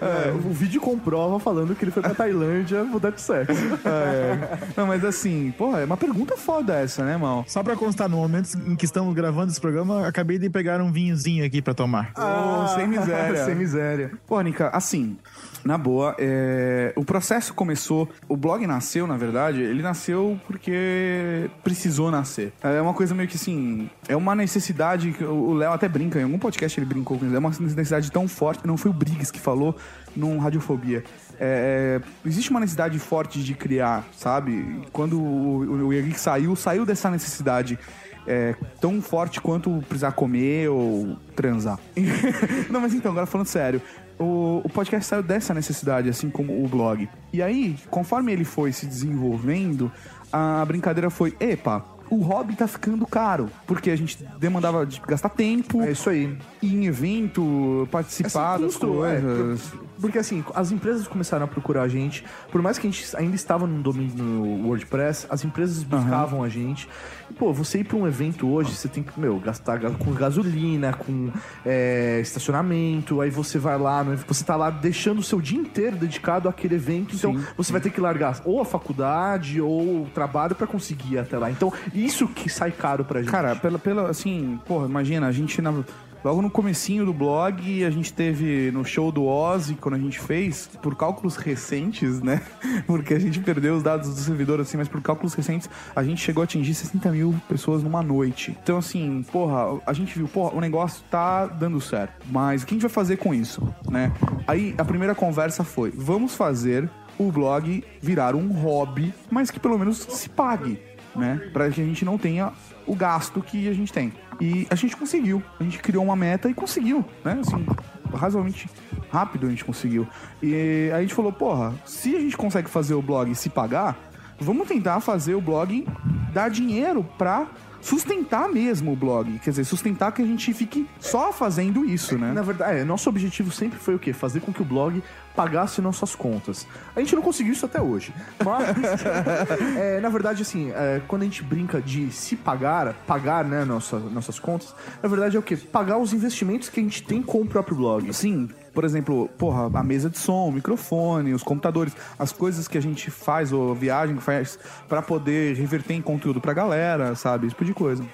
É, 0.03 0.31
o 0.33 0.53
vídeo 0.53 0.83
comprova 0.83 1.41
falando 1.41 1.75
que 1.75 1.83
ele 1.83 1.91
foi 1.91 2.03
pra 2.03 2.13
Tailândia 2.15 2.85
mudar 2.85 3.11
de 3.11 3.21
sexo. 3.21 3.61
É. 3.83 4.59
Não, 4.77 4.87
mas 4.87 5.05
assim, 5.05 5.53
porra, 5.57 5.81
é 5.81 5.85
uma 5.85 5.97
pergunta 5.97 6.37
foda 6.37 6.75
essa, 6.75 7.05
né, 7.05 7.17
mal? 7.17 7.45
Só 7.47 7.63
pra 7.63 7.75
constar, 7.75 8.09
no 8.09 8.19
momento 8.19 8.51
em 8.67 8.77
que 8.77 8.85
estamos 8.85 9.15
gravando 9.15 9.51
esse 9.51 9.61
programa, 9.61 10.07
acabei 10.07 10.39
de 10.39 10.51
pegar 10.51 10.81
um 10.81 10.93
vinhozinho 10.93 11.45
aqui 11.45 11.63
pra 11.63 11.73
tomar. 11.73 12.13
Ô, 12.17 12.69
sem 12.69 12.87
miséria. 12.87 13.45
Sem 13.45 13.55
miséria. 13.55 14.13
Pô, 14.27 14.41
Nica, 14.41 14.69
assim, 14.69 15.17
na 15.65 15.77
boa, 15.77 16.15
é, 16.19 16.93
o 16.97 17.05
processo 17.05 17.55
começou. 17.55 18.09
O 18.29 18.37
blog 18.37 18.67
nasceu, 18.67 19.07
na 19.07 19.17
verdade, 19.17 19.61
ele 19.63 19.83
nasceu 19.83 20.39
porque 20.47 21.51
precisou 21.63 22.10
nascer. 22.11 22.53
É 22.63 22.81
uma 22.81 22.95
coisa 22.95 23.15
meio 23.15 23.29
que 23.29 23.37
assim. 23.37 23.89
É 24.09 24.17
uma 24.17 24.35
necessidade 24.35 25.13
que 25.13 25.25
o 25.25 25.53
Léo 25.55 25.73
até 25.73 25.89
brinca, 25.89 26.19
em 26.21 26.25
algum 26.25 26.39
podcast 26.39 26.79
ele 26.79 26.87
brincou 26.87 27.19
com 27.19 27.27
isso. 27.27 27.35
É 27.35 27.39
uma 27.39 27.51
necessidade 27.51 28.11
tão 28.11 28.27
forte. 28.27 28.67
Não 28.67 28.77
foi 28.77 28.91
o 28.91 28.95
Briggs 28.95 29.33
que 29.33 29.41
falou 29.41 29.77
num 30.17 30.39
Radiofobia. 30.39 31.05
É, 31.39 32.01
é, 32.03 32.29
existe 32.29 32.51
uma 32.51 32.61
necessidade 32.61 32.99
forte 32.99 33.43
de 33.43 33.55
criar, 33.55 34.05
sabe? 34.17 34.83
Quando 34.93 35.21
o, 35.21 35.87
o 35.87 35.93
Henrique 35.93 36.21
saiu, 36.21 36.55
saiu 36.55 36.85
dessa 36.85 37.11
necessidade 37.11 37.79
é, 38.27 38.55
tão 38.81 39.01
forte 39.01 39.41
quanto 39.41 39.83
precisar 39.89 40.13
comer 40.13 40.69
ou 40.69 41.17
transar. 41.35 41.79
Não, 42.69 42.81
mas 42.81 42.95
então, 42.95 43.11
agora 43.11 43.27
falando 43.27 43.47
sério, 43.47 43.81
o, 44.19 44.61
o 44.63 44.69
podcast 44.69 45.09
saiu 45.09 45.23
dessa 45.23 45.55
necessidade, 45.55 46.09
assim 46.09 46.29
como 46.29 46.63
o 46.63 46.69
blog. 46.69 47.09
E 47.33 47.43
aí, 47.43 47.77
conforme 47.89 48.33
ele 48.33 48.45
foi 48.45 48.71
se 48.71 48.87
desenvolvendo, 48.87 49.91
a 50.33 50.65
brincadeira 50.65 51.11
foi: 51.11 51.35
epa. 51.41 51.85
O 52.11 52.17
hobby 52.23 52.57
tá 52.57 52.67
ficando 52.67 53.07
caro, 53.07 53.49
porque 53.67 53.91
a 53.91 53.97
gente 53.97 54.19
demandava 54.39 54.85
de 54.85 55.01
gastar 55.07 55.29
tempo. 55.29 55.81
É 55.83 55.93
isso 55.93 56.11
aí. 56.11 56.37
Ir 56.61 56.75
em 56.75 56.87
evento, 56.87 57.87
participar 57.91 58.55
Assim, 58.55 58.65
das 58.65 58.73
custo, 58.77 59.05
é, 59.05 59.21
coisas. 59.21 59.63
por- 59.69 59.90
porque 60.01 60.19
assim, 60.19 60.45
as 60.55 60.73
empresas 60.73 61.07
começaram 61.07 61.45
a 61.45 61.49
procurar 61.49 61.83
a 61.83 61.89
gente, 61.89 62.25
por 62.51 62.61
mais 62.63 62.79
que 62.79 62.87
a 62.87 62.91
gente 62.91 63.17
ainda 63.17 63.35
estava 63.37 63.67
no 63.67 63.83
domínio 63.83 64.17
no 64.25 64.67
WordPress, 64.69 65.27
as 65.31 65.45
empresas 65.45 65.83
buscavam 65.83 66.43
a 66.43 66.49
gente. 66.49 66.89
E, 67.31 67.35
pô, 67.35 67.53
você 67.53 67.79
ir 67.81 67.85
pra 67.85 67.97
um 67.97 68.07
evento 68.07 68.49
hoje, 68.49 68.75
você 68.75 68.89
tem 68.89 69.03
que, 69.03 69.19
meu, 69.19 69.39
gastar 69.39 69.79
ga- 69.79 69.91
com 69.91 70.13
gasolina, 70.13 70.93
com 70.93 71.31
é, 71.65 72.19
estacionamento, 72.21 73.21
aí 73.21 73.31
você 73.31 73.59
vai 73.59 73.79
lá, 73.79 74.03
você 74.27 74.45
tá 74.45 74.57
lá 74.57 74.71
deixando 74.71 75.19
o 75.19 75.23
seu 75.23 75.41
dia 75.41 75.59
inteiro 75.59 75.97
dedicado 75.97 76.49
àquele 76.49 76.75
evento, 76.75 77.15
então 77.15 77.37
Sim, 77.37 77.45
você 77.57 77.71
vai 77.73 77.81
ter 77.81 77.91
que 77.91 78.01
largar 78.01 78.41
ou 78.45 78.61
a 78.61 78.65
faculdade 78.65 79.61
ou 79.61 80.03
o 80.03 80.07
trabalho 80.15 80.55
pra 80.55 80.67
conseguir 80.67 81.15
ir 81.15 81.19
até 81.19 81.39
lá. 81.39 81.51
Então, 81.51 81.73
isso 81.95 82.27
que 82.29 82.49
sai 82.49 82.71
caro 82.73 83.05
pra 83.05 83.21
gente. 83.21 83.31
Cara, 83.31 83.55
pela, 83.57 83.79
pela, 83.79 84.11
assim, 84.11 84.59
porra, 84.67 84.87
imagina, 84.87 85.27
a 85.27 85.33
gente 85.33 85.61
na- 85.63 85.85
logo 86.25 86.43
no 86.43 86.51
comecinho 86.51 87.05
do 87.05 87.13
blog, 87.13 87.85
a 87.85 87.91
gente 87.91 88.13
teve 88.13 88.71
no 88.71 88.85
show 88.85 89.11
do 89.11 89.27
Ozzy, 89.27 89.75
quando 89.75 89.95
a 89.95 89.99
gente 89.99 90.19
fez, 90.19 90.69
por 90.83 90.95
cálculos 90.97 91.37
recentes, 91.37 92.21
né? 92.21 92.41
Porque 92.87 93.15
a 93.15 93.19
gente 93.19 93.41
perdeu 93.41 93.75
os 93.77 93.83
dados 93.83 94.09
do 94.09 94.21
servidor, 94.21 94.61
assim, 94.61 94.77
mas 94.77 94.89
por 94.89 95.01
cálculos 95.01 95.35
recentes, 95.35 95.69
a 95.95 96.03
gente 96.03 96.21
chegou 96.21 96.43
a 96.43 96.45
atingir 96.45 96.75
60 96.75 97.11
mil 97.11 97.35
pessoas 97.49 97.83
numa 97.83 98.03
noite. 98.03 98.57
Então, 98.63 98.79
assim, 98.79 99.25
porra, 99.31 99.81
a 99.87 99.93
gente 99.93 100.17
viu, 100.17 100.29
porra, 100.29 100.55
o 100.55 100.61
negócio 100.61 101.03
tá 101.11 101.47
dando 101.47 101.81
certo, 101.81 102.27
mas 102.31 102.63
o 102.63 102.67
que 102.67 102.75
a 102.75 102.77
gente 102.77 102.83
vai 102.83 102.91
fazer 102.91 103.17
com 103.17 103.35
isso, 103.35 103.63
né? 103.91 104.13
Aí, 104.47 104.75
a 104.79 104.85
primeira 104.85 105.15
conversa 105.15 105.65
foi, 105.65 105.91
vamos 105.91 106.35
fazer 106.35 106.89
o 107.19 107.31
blog 107.31 107.85
virar 108.01 108.35
um 108.35 108.53
hobby, 108.53 109.13
mas 109.31 109.51
que 109.51 109.61
pelo 109.61 109.79
menos 109.79 109.99
se 109.99 110.29
pague 110.29 110.91
né? 111.15 111.51
Pra 111.53 111.71
que 111.71 111.81
a 111.81 111.85
gente 111.85 112.05
não 112.05 112.19
tenha 112.19 112.53
o 112.87 112.95
gasto 112.95 113.43
que 113.43 113.69
a 113.69 113.73
gente 113.73 113.93
tem. 113.93 114.13
E 114.41 114.67
a 114.71 114.75
gente 114.75 114.97
conseguiu. 114.97 115.43
A 115.59 115.63
gente 115.63 115.79
criou 115.79 116.05
uma 116.05 116.17
meta 116.17 116.49
e 116.49 116.55
conseguiu, 116.55 117.05
né? 117.25 117.39
Assim, 117.41 117.67
razoavelmente 118.15 118.69
rápido 119.11 119.47
a 119.47 119.51
gente 119.51 119.65
conseguiu. 119.65 120.07
E 120.43 120.91
a 120.95 121.01
gente 121.01 121.15
falou, 121.15 121.33
porra, 121.33 121.75
se 121.85 122.17
a 122.17 122.21
gente 122.21 122.37
consegue 122.37 122.71
fazer 122.71 122.95
o 122.95 123.03
blog 123.03 123.35
se 123.35 123.51
pagar, 123.51 123.97
vamos 124.39 124.67
tentar 124.67 125.01
fazer 125.01 125.35
o 125.35 125.41
blog 125.41 125.87
dar 126.33 126.49
dinheiro 126.49 127.05
pra 127.19 127.47
sustentar 127.81 128.49
mesmo 128.49 128.93
o 128.93 128.97
blog. 128.97 129.39
Quer 129.39 129.51
dizer, 129.51 129.65
sustentar 129.65 130.13
que 130.13 130.23
a 130.23 130.27
gente 130.27 130.53
fique 130.53 130.89
só 130.99 131.33
fazendo 131.33 131.85
isso, 131.85 132.19
né? 132.19 132.33
Na 132.33 132.43
verdade, 132.43 132.79
é, 132.79 132.85
nosso 132.85 133.09
objetivo 133.09 133.51
sempre 133.51 133.79
foi 133.79 133.95
o 133.95 133.99
quê? 133.99 134.13
Fazer 134.13 134.41
com 134.41 134.53
que 134.53 134.63
o 134.63 134.65
blog 134.65 135.03
pagasse 135.35 135.81
nossas 135.81 136.15
contas. 136.15 136.67
A 136.95 137.01
gente 137.01 137.15
não 137.15 137.23
conseguiu 137.23 137.53
isso 137.53 137.65
até 137.65 137.81
hoje. 137.81 138.13
Mas, 138.45 139.01
é, 139.77 140.01
na 140.01 140.09
verdade, 140.09 140.43
assim, 140.43 140.71
é, 140.71 141.01
quando 141.07 141.23
a 141.23 141.25
gente 141.25 141.43
brinca 141.43 141.81
de 141.81 142.11
se 142.11 142.37
pagar, 142.37 142.95
pagar, 143.07 143.45
né, 143.45 143.65
nossa, 143.65 143.99
nossas 143.99 144.39
contas, 144.39 144.75
na 145.03 145.09
verdade 145.09 145.37
é 145.37 145.39
o 145.39 145.43
quê? 145.43 145.57
Pagar 145.57 145.99
os 145.99 146.13
investimentos 146.13 146.69
que 146.69 146.81
a 146.81 146.83
gente 146.83 147.03
tem 147.03 147.23
com 147.23 147.41
o 147.41 147.47
próprio 147.47 147.77
blog. 147.77 148.13
Sim, 148.13 148.49
por 148.73 148.85
exemplo, 148.85 149.29
porra, 149.39 149.71
a 149.79 149.83
mesa 149.83 150.09
de 150.09 150.19
som, 150.19 150.49
o 150.49 150.53
microfone, 150.53 151.33
os 151.33 151.43
computadores, 151.43 151.95
as 152.19 152.33
coisas 152.33 152.69
que 152.69 152.79
a 152.79 152.83
gente 152.83 153.11
faz, 153.11 153.53
ou 153.53 153.75
viagem 153.75 154.17
que 154.17 154.23
faz, 154.23 154.59
pra 154.89 155.03
poder 155.03 155.57
reverter 155.57 155.95
em 155.95 156.03
conteúdo 156.03 156.41
pra 156.41 156.53
galera, 156.53 157.15
sabe? 157.15 157.47
Esse 157.47 157.55
tipo 157.55 157.65
de 157.65 157.75
coisa. 157.75 158.05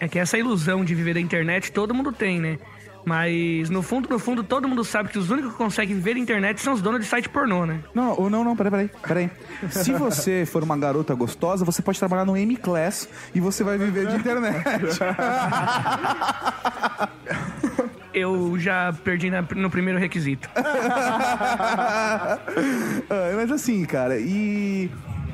É 0.00 0.08
que 0.08 0.18
essa 0.18 0.36
ilusão 0.36 0.84
de 0.84 0.94
viver 0.94 1.14
da 1.14 1.20
internet 1.20 1.72
todo 1.72 1.94
mundo 1.94 2.12
tem, 2.12 2.40
né? 2.40 2.58
Mas 3.04 3.68
no 3.68 3.82
fundo, 3.82 4.08
no 4.08 4.18
fundo, 4.18 4.42
todo 4.42 4.66
mundo 4.66 4.82
sabe 4.82 5.10
que 5.10 5.18
os 5.18 5.30
únicos 5.30 5.52
que 5.52 5.58
conseguem 5.58 5.94
viver 5.94 6.14
da 6.14 6.20
internet 6.20 6.60
são 6.60 6.72
os 6.72 6.80
donos 6.80 7.00
de 7.00 7.06
site 7.06 7.28
pornô, 7.28 7.66
né? 7.66 7.80
Não, 7.94 8.18
ou 8.18 8.30
não, 8.30 8.42
não, 8.42 8.56
peraí, 8.56 8.70
peraí, 8.70 8.90
peraí. 9.06 9.30
Se 9.70 9.92
você 9.92 10.46
for 10.50 10.62
uma 10.62 10.76
garota 10.76 11.14
gostosa, 11.14 11.64
você 11.64 11.82
pode 11.82 11.98
trabalhar 11.98 12.24
no 12.24 12.36
M-Class 12.36 13.08
e 13.34 13.40
você 13.40 13.62
vai 13.62 13.76
viver 13.76 14.06
de 14.06 14.16
internet. 14.16 14.64
Eu 18.14 18.56
já 18.58 18.92
perdi 19.04 19.28
na- 19.30 19.42
no 19.56 19.68
primeiro 19.68 19.98
requisito. 19.98 20.48
Ah, 20.54 22.38
Mas 23.36 23.50
assim, 23.50 23.84
cara, 23.84 24.18
e 24.18 24.90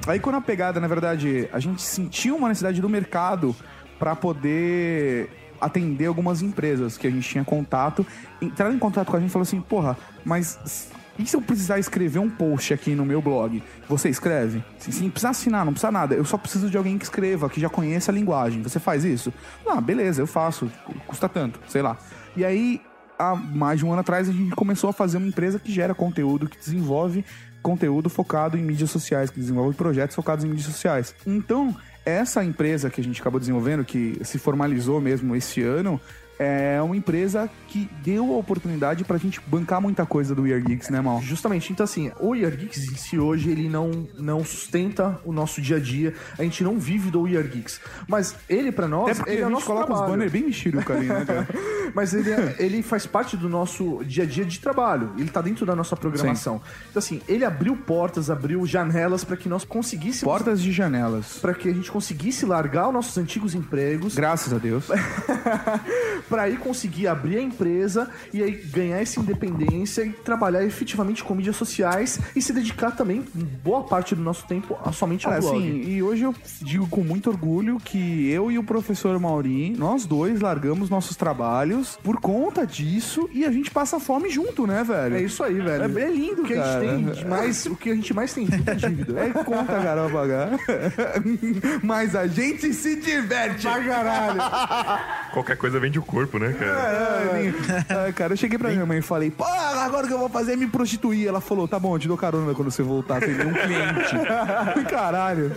aí 0.06 0.18
quando 0.18 0.36
a 0.36 0.40
pegada, 0.40 0.80
na 0.80 0.88
verdade, 0.88 1.48
a 1.52 1.58
gente 1.58 1.82
sentiu 1.82 2.36
uma 2.36 2.48
necessidade 2.48 2.80
do 2.80 2.88
mercado 2.88 3.54
pra 3.98 4.16
poder 4.16 5.28
atender 5.60 6.06
algumas 6.06 6.40
empresas 6.40 6.96
que 6.96 7.06
a 7.06 7.10
gente 7.10 7.28
tinha 7.28 7.44
contato, 7.44 8.06
entraram 8.40 8.74
em 8.74 8.78
contato 8.78 9.08
com 9.10 9.16
a 9.16 9.20
gente 9.20 9.28
e 9.28 9.32
falou 9.32 9.42
assim, 9.42 9.60
porra, 9.60 9.96
mas 10.24 10.90
e 11.20 11.26
se 11.26 11.36
eu 11.36 11.42
precisar 11.42 11.78
escrever 11.78 12.18
um 12.18 12.30
post 12.30 12.72
aqui 12.72 12.94
no 12.94 13.04
meu 13.04 13.20
blog? 13.20 13.62
Você 13.88 14.08
escreve? 14.08 14.64
Sim, 14.78 14.90
sim, 14.90 15.10
precisa 15.10 15.30
assinar, 15.30 15.64
não 15.64 15.72
precisa 15.72 15.92
nada. 15.92 16.14
Eu 16.14 16.24
só 16.24 16.38
preciso 16.38 16.70
de 16.70 16.76
alguém 16.76 16.96
que 16.96 17.04
escreva, 17.04 17.48
que 17.48 17.60
já 17.60 17.68
conheça 17.68 18.10
a 18.10 18.14
linguagem. 18.14 18.62
Você 18.62 18.80
faz 18.80 19.04
isso? 19.04 19.32
Ah, 19.66 19.80
beleza, 19.80 20.22
eu 20.22 20.26
faço. 20.26 20.70
Custa 21.06 21.28
tanto, 21.28 21.60
sei 21.68 21.82
lá. 21.82 21.98
E 22.36 22.44
aí, 22.44 22.80
há 23.18 23.34
mais 23.34 23.78
de 23.78 23.84
um 23.84 23.92
ano 23.92 24.00
atrás, 24.00 24.28
a 24.28 24.32
gente 24.32 24.54
começou 24.54 24.90
a 24.90 24.92
fazer 24.92 25.18
uma 25.18 25.26
empresa 25.26 25.58
que 25.58 25.70
gera 25.70 25.94
conteúdo, 25.94 26.48
que 26.48 26.58
desenvolve 26.58 27.24
conteúdo 27.62 28.08
focado 28.08 28.56
em 28.56 28.62
mídias 28.62 28.90
sociais, 28.90 29.30
que 29.30 29.38
desenvolve 29.38 29.76
projetos 29.76 30.16
focados 30.16 30.44
em 30.44 30.48
mídias 30.48 30.66
sociais. 30.66 31.14
Então, 31.26 31.76
essa 32.04 32.42
empresa 32.42 32.88
que 32.88 33.00
a 33.00 33.04
gente 33.04 33.20
acabou 33.20 33.38
desenvolvendo, 33.38 33.84
que 33.84 34.18
se 34.24 34.38
formalizou 34.38 35.00
mesmo 35.00 35.36
esse 35.36 35.62
ano, 35.62 36.00
é 36.42 36.80
uma 36.82 36.96
empresa 36.96 37.50
que 37.68 37.86
deu 38.02 38.32
a 38.32 38.36
oportunidade 38.38 39.04
pra 39.04 39.18
gente 39.18 39.38
bancar 39.46 39.78
muita 39.80 40.06
coisa 40.06 40.34
do 40.34 40.42
We 40.42 40.52
Are 40.54 40.62
Geeks, 40.62 40.88
né, 40.88 40.98
Mal? 41.00 41.20
Justamente, 41.20 41.70
então 41.72 41.84
assim, 41.84 42.10
o 42.18 42.30
We 42.30 42.44
Are 42.46 42.56
Geeks 42.56 42.90
em 42.90 42.94
si 42.96 43.18
hoje, 43.18 43.50
ele 43.50 43.68
não, 43.68 44.08
não 44.18 44.42
sustenta 44.42 45.20
o 45.24 45.32
nosso 45.32 45.60
dia 45.60 45.76
a 45.76 45.80
dia, 45.80 46.14
a 46.38 46.42
gente 46.42 46.64
não 46.64 46.78
vive 46.78 47.10
do 47.10 47.22
We 47.22 47.36
Are 47.36 47.46
Geeks, 47.46 47.78
mas 48.08 48.34
ele 48.48 48.72
pra 48.72 48.88
nós, 48.88 49.10
Até 49.10 49.14
porque 49.16 49.30
ele 49.32 49.40
é 49.40 49.44
a 49.44 49.46
o 49.46 49.48
gente 49.50 49.54
nosso 49.54 49.66
coloca 49.66 49.84
os 49.92 49.98
trabalho. 49.98 50.12
banners 50.12 50.32
bem 50.32 50.44
mexerica 50.44 50.94
ali, 50.94 51.06
né, 51.06 51.24
cara? 51.28 51.46
Mas 51.94 52.14
ele, 52.14 52.30
é- 52.30 52.56
ele 52.58 52.82
faz 52.82 53.04
parte 53.04 53.36
do 53.36 53.48
nosso 53.48 54.02
dia 54.04 54.24
a 54.24 54.26
dia 54.26 54.44
de 54.44 54.58
trabalho. 54.60 55.10
Ele 55.18 55.28
tá 55.28 55.40
dentro 55.42 55.66
da 55.66 55.74
nossa 55.76 55.94
programação. 55.96 56.60
Então, 56.88 56.98
assim, 57.00 57.20
ele 57.28 57.44
abriu 57.44 57.76
portas, 57.76 58.30
abriu 58.30 58.64
janelas 58.64 59.24
para 59.24 59.36
que 59.36 59.48
nós 59.48 59.64
conseguíssemos. 59.64 60.22
Portas 60.32 60.62
de 60.62 60.70
janelas. 60.72 61.38
Para 61.40 61.52
que 61.52 61.68
a 61.68 61.72
gente 61.74 61.90
conseguisse 61.90 62.46
largar 62.46 62.86
os 62.88 62.94
nossos 62.94 63.18
antigos 63.18 63.54
empregos. 63.54 64.14
Graças 64.14 64.52
a 64.52 64.58
Deus. 64.58 64.84
para 66.30 66.42
aí 66.42 66.56
conseguir 66.56 67.08
abrir 67.08 67.38
a 67.38 67.42
empresa 67.42 68.08
e 68.32 68.42
aí 68.42 68.52
ganhar 68.52 68.98
essa 68.98 69.18
independência 69.18 70.02
e 70.02 70.10
trabalhar 70.10 70.64
efetivamente 70.64 71.24
com 71.24 71.34
mídias 71.34 71.56
sociais 71.56 72.20
e 72.34 72.40
se 72.40 72.52
dedicar 72.52 72.92
também 72.92 73.24
boa 73.62 73.82
parte 73.82 74.14
do 74.14 74.22
nosso 74.22 74.46
tempo 74.46 74.78
a, 74.84 74.92
somente 74.92 75.26
ao 75.26 75.32
Cara, 75.32 75.42
blog. 75.42 75.58
assim, 75.58 75.90
e 75.90 76.02
hoje 76.02 76.22
eu 76.22 76.34
digo 76.62 76.86
com 76.86 77.02
muito 77.02 77.28
orgulho 77.28 77.78
que 77.78 78.30
eu 78.30 78.50
e 78.50 78.58
o 78.58 78.62
professor 78.62 79.18
Mauri, 79.18 79.70
nós 79.76 80.06
dois 80.06 80.40
largamos 80.40 80.88
nossos 80.88 81.16
trabalhos 81.16 81.98
por 82.02 82.20
conta 82.20 82.64
disso 82.66 83.28
e 83.32 83.44
a 83.44 83.50
gente 83.50 83.70
passa 83.70 83.98
fome 83.98 84.30
junto, 84.30 84.66
né, 84.66 84.84
velho? 84.84 85.16
É 85.16 85.22
isso 85.22 85.42
aí, 85.42 85.60
velho. 85.60 85.98
É, 85.98 86.02
é 86.02 86.10
lindo, 86.10 86.42
o 86.42 86.44
que 86.44 86.54
cara. 86.54 86.78
A 86.78 86.84
gente 86.84 87.04
tem 87.04 87.12
de 87.12 87.24
mais, 87.26 87.66
o 87.66 87.76
que 87.76 87.90
a 87.90 87.94
gente 87.94 88.14
mais 88.14 88.32
tem 88.32 88.46
é 88.66 88.74
dívida. 88.74 89.20
É 89.20 89.30
conta, 89.44 89.72
cara, 89.72 90.08
pra 90.08 90.20
pagar. 90.20 90.50
Mas 91.82 92.14
a 92.14 92.26
gente 92.26 92.72
se 92.72 92.96
diverte. 92.96 93.62
Pra 93.62 93.82
caralho. 93.82 94.40
Qualquer 95.32 95.56
coisa 95.56 95.80
vende 95.80 95.98
o 95.98 96.02
corpo, 96.02 96.19
né, 96.38 96.54
cara? 96.58 97.30
É, 97.90 98.08
é, 98.08 98.12
cara, 98.12 98.32
eu 98.32 98.36
cheguei 98.36 98.58
pra 98.58 98.70
minha 98.70 98.86
mãe 98.86 98.98
e 98.98 99.02
falei, 99.02 99.30
pô, 99.30 99.44
agora 99.44 100.04
o 100.04 100.08
que 100.08 100.14
eu 100.14 100.18
vou 100.18 100.28
fazer 100.28 100.52
é 100.52 100.56
me 100.56 100.66
prostituir. 100.66 101.26
Ela 101.26 101.40
falou, 101.40 101.66
tá 101.66 101.78
bom, 101.78 101.94
eu 101.94 101.98
te 101.98 102.08
dou 102.08 102.16
carona 102.16 102.54
quando 102.54 102.70
você 102.70 102.82
voltar, 102.82 103.16
um 103.16 103.52
cliente. 103.52 104.16
Caralho. 104.90 105.52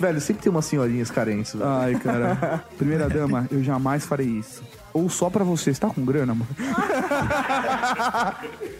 velho, 0.00 0.20
sempre 0.20 0.42
tem 0.42 0.50
umas 0.50 0.64
senhorinhas 0.64 1.10
carentes, 1.10 1.54
velho. 1.54 1.68
Ai, 1.68 1.94
cara. 1.94 2.64
Primeira 2.76 3.08
dama, 3.08 3.46
eu 3.50 3.62
jamais 3.62 4.04
farei 4.04 4.26
isso. 4.26 4.62
Ou 4.96 5.10
só 5.10 5.28
pra 5.28 5.44
você. 5.44 5.74
Você 5.74 5.78
tá 5.80 5.90
com 5.90 6.06
grana, 6.06 6.34
mano? 6.34 6.48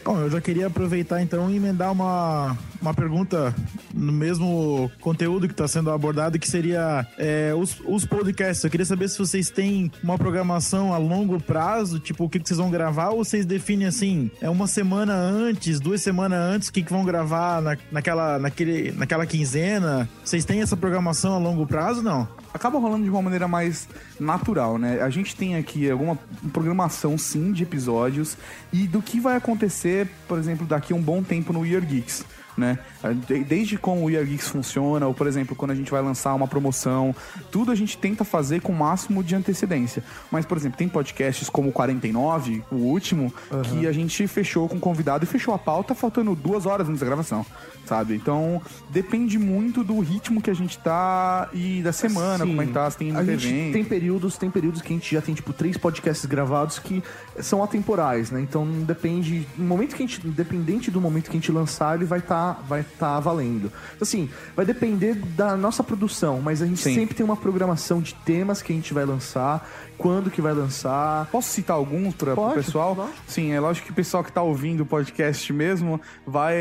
Bom, 0.03 0.19
eu 0.21 0.31
já 0.31 0.41
queria 0.41 0.69
aproveitar 0.69 1.21
então 1.21 1.51
e 1.51 1.57
emendar 1.57 1.93
uma, 1.93 2.57
uma 2.81 2.95
pergunta 2.95 3.55
no 3.93 4.13
mesmo 4.13 4.91
conteúdo 4.99 5.47
que 5.47 5.53
está 5.53 5.69
sendo 5.69 5.91
abordado, 5.91 6.39
que 6.39 6.49
seria 6.49 7.07
é, 7.19 7.53
os, 7.55 7.83
os 7.85 8.07
podcasts. 8.07 8.65
Eu 8.65 8.71
queria 8.71 8.87
saber 8.87 9.11
se 9.11 9.19
vocês 9.19 9.51
têm 9.51 9.93
uma 10.03 10.17
programação 10.17 10.95
a 10.95 10.97
longo 10.97 11.39
prazo, 11.39 11.99
tipo, 11.99 12.25
o 12.25 12.31
que, 12.31 12.41
que 12.41 12.49
vocês 12.49 12.57
vão 12.59 12.71
gravar, 12.71 13.11
ou 13.11 13.23
vocês 13.23 13.45
definem 13.45 13.87
assim, 13.87 14.31
é 14.41 14.49
uma 14.49 14.67
semana 14.67 15.13
antes, 15.13 15.79
duas 15.81 16.01
semanas 16.01 16.39
antes, 16.39 16.69
o 16.69 16.73
que, 16.73 16.83
que 16.83 16.93
vão 16.93 17.05
gravar 17.05 17.61
na, 17.61 17.77
naquela, 17.93 18.39
naquele, 18.39 18.93
naquela 18.93 19.27
quinzena? 19.27 20.09
Vocês 20.25 20.47
têm 20.47 20.63
essa 20.63 20.79
programação 20.79 21.35
a 21.35 21.39
longo 21.39 21.67
prazo, 21.67 22.03
não? 22.03 22.27
Acaba 22.53 22.79
rolando 22.79 23.05
de 23.05 23.11
uma 23.11 23.23
maneira 23.23 23.47
mais 23.47 23.89
natural, 24.19 24.79
né? 24.79 25.01
A 25.03 25.11
gente 25.11 25.37
tem 25.37 25.57
aqui 25.57 25.91
alguma 25.91 26.19
programação, 26.53 27.17
sim, 27.19 27.53
de 27.53 27.63
episódios 27.63 28.37
e 28.73 28.87
do 28.87 29.03
que 29.03 29.21
vai 29.21 29.37
acontecer, 29.37 30.09
por 30.27 30.39
exemplo, 30.39 30.67
daqui 30.67 30.93
a 30.93 30.97
um 30.97 31.03
bom 31.03 31.23
tempo 31.23 31.53
no 31.53 31.65
Year 31.65 31.85
Geeks. 31.85 32.25
Né? 32.57 32.79
De- 33.27 33.45
Desde 33.45 33.77
como 33.79 34.05
o 34.05 34.11
Year 34.11 34.25
Geeks 34.25 34.49
funciona, 34.49 35.07
ou 35.07 35.15
por 35.15 35.27
exemplo, 35.27 35.55
quando 35.55 35.71
a 35.71 35.75
gente 35.75 35.91
vai 35.91 36.03
lançar 36.03 36.35
uma 36.35 36.49
promoção, 36.49 37.15
tudo 37.51 37.71
a 37.71 37.75
gente 37.75 37.97
tenta 37.99 38.25
fazer 38.25 38.61
com 38.61 38.73
o 38.73 38.77
máximo 38.77 39.23
de 39.23 39.35
antecedência. 39.35 40.03
Mas, 40.31 40.45
por 40.45 40.57
exemplo, 40.57 40.79
tem 40.79 40.89
podcasts 40.89 41.49
como 41.49 41.69
o 41.69 41.73
49, 41.73 42.63
o 42.71 42.77
último, 42.77 43.33
que 43.65 43.87
a 43.87 43.93
gente 43.93 44.27
fechou 44.27 44.69
com 44.69 44.77
o 44.77 44.81
convidado 44.81 45.25
e 45.25 45.27
fechou 45.27 45.55
a 45.55 45.59
pauta 45.59 45.95
faltando 45.95 46.35
duas 46.35 46.67
horas 46.67 46.89
antes 46.89 47.01
da 47.01 47.07
gravação, 47.07 47.45
sabe? 47.85 48.15
Então, 48.15 48.61
depende 48.91 49.39
muito 49.39 49.85
do 49.85 49.99
ritmo 50.01 50.41
que 50.41 50.51
a 50.51 50.55
gente 50.55 50.79
tá 50.79 51.49
e 51.53 51.83
da 51.83 51.93
semana, 51.93 52.45
Sim. 52.45 52.51
como 52.51 52.63
é 52.63 52.67
que 52.67 52.73
tá, 52.73 52.91
se 52.91 52.97
tem 52.97 53.15
a 53.15 53.23
gente 53.25 53.73
tem 53.73 53.85
períodos, 53.85 54.37
tem 54.39 54.51
períodos 54.51 54.81
que 54.83 54.93
a 54.93 54.97
gente 54.97 55.15
já 55.15 55.21
tem 55.21 55.35
tipo 55.35 55.53
três 55.53 55.77
podcasts 55.77 56.25
gravados 56.27 56.79
que 56.79 57.03
são 57.41 57.63
atemporais, 57.63 58.31
né? 58.31 58.41
Então 58.41 58.67
depende, 58.85 59.47
no 59.57 59.65
momento 59.67 59.95
que 59.95 60.03
a 60.03 60.07
gente, 60.07 60.27
independente 60.27 60.91
do 60.91 61.01
momento 61.01 61.25
que 61.25 61.37
a 61.37 61.41
gente 61.41 61.53
lançar, 61.53 61.97
ele 61.97 62.05
vai 62.05 62.19
estar 62.21 62.65
vai 62.69 62.86
tá 62.99 63.19
valendo. 63.21 63.73
Assim, 64.01 64.29
vai 64.55 64.65
depender 64.65 65.15
da 65.15 65.57
nossa 65.57 65.83
produção, 65.83 66.41
mas 66.41 66.63
a 66.63 66.67
gente 66.67 66.81
Sim. 66.81 66.95
sempre 66.95 67.15
tem 67.15 67.25
uma 67.25 67.37
programação 67.37 68.01
de 68.01 68.15
temas 68.15 68.63
que 68.63 68.73
a 68.73 68.77
gente 68.77 68.93
vai 68.95 69.05
lançar, 69.05 69.69
quando 69.99 70.31
que 70.31 70.41
vai 70.41 70.53
lançar. 70.53 71.27
Posso 71.27 71.49
citar 71.51 71.77
alguns 71.77 72.15
para 72.15 72.35
o 72.35 72.55
pessoal? 72.55 72.95
lógico. 72.95 73.19
Sim, 73.27 73.53
é 73.53 73.61
lógico 73.61 73.87
que 73.87 73.93
o 73.93 73.95
pessoal 73.95 74.23
que 74.23 74.33
tá 74.33 74.43
ouvindo 74.43 74.83
o 74.83 74.87
podcast 74.87 75.53
mesmo 75.53 76.01
vai, 76.27 76.57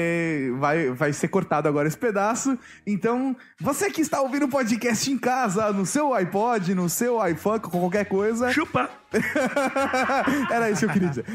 vai, 0.57 0.89
vai 0.91 1.13
ser 1.13 1.27
cortado 1.27 1.67
agora 1.67 1.87
esse 1.87 1.97
pedaço. 1.97 2.57
Então, 2.85 3.35
você 3.59 3.89
que 3.91 4.01
está 4.01 4.21
ouvindo 4.21 4.45
o 4.45 4.49
podcast 4.49 5.11
em 5.11 5.17
casa, 5.17 5.71
no 5.71 5.85
seu 5.85 6.13
iPod, 6.13 6.73
no 6.73 6.89
seu 6.89 7.25
iPhone, 7.25 7.59
com 7.59 7.79
qualquer 7.79 8.05
coisa. 8.05 8.51
Chupa! 8.51 8.89
Era 10.51 10.69
isso 10.69 10.81
que 10.81 10.85
eu 10.85 10.89
queria 10.89 11.09
dizer. 11.09 11.25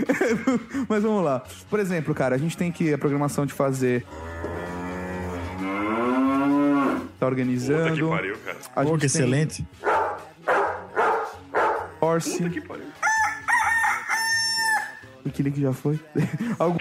Mas 0.88 1.02
vamos 1.02 1.24
lá. 1.24 1.42
Por 1.68 1.78
exemplo, 1.80 2.14
cara, 2.14 2.34
a 2.34 2.38
gente 2.38 2.56
tem 2.56 2.70
aqui 2.70 2.92
a 2.92 2.98
programação 2.98 3.46
de 3.46 3.52
fazer. 3.52 4.04
Tá 7.20 7.26
organizando. 7.26 7.90
Puta 7.90 7.94
que 7.94 8.08
pariu, 8.08 8.38
cara. 8.38 8.56
A 8.74 8.82
Pô, 8.82 8.88
gente 8.88 8.92
que 8.94 8.98
tem 9.00 9.06
excelente. 9.06 9.68
Orsi. 12.00 12.38
Puta 12.38 12.48
que 12.50 12.60
pariu. 12.62 12.86
O 15.26 15.30
que 15.30 15.60
já 15.60 15.72
foi? 15.74 16.00
Algo... 16.58 16.78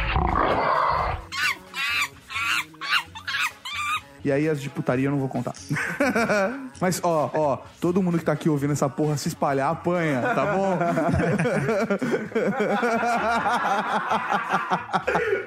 E 4.23 4.31
aí 4.31 4.47
as 4.47 4.61
de 4.61 4.69
putaria 4.69 5.07
eu 5.07 5.11
não 5.11 5.19
vou 5.19 5.27
contar. 5.27 5.53
Mas, 6.79 7.01
ó, 7.03 7.29
ó, 7.33 7.57
todo 7.81 8.01
mundo 8.01 8.17
que 8.17 8.23
tá 8.23 8.31
aqui 8.31 8.47
ouvindo 8.49 8.71
essa 8.71 8.87
porra 8.87 9.17
se 9.17 9.27
espalhar, 9.27 9.69
apanha, 9.69 10.21
tá 10.21 10.45
bom? 10.53 10.77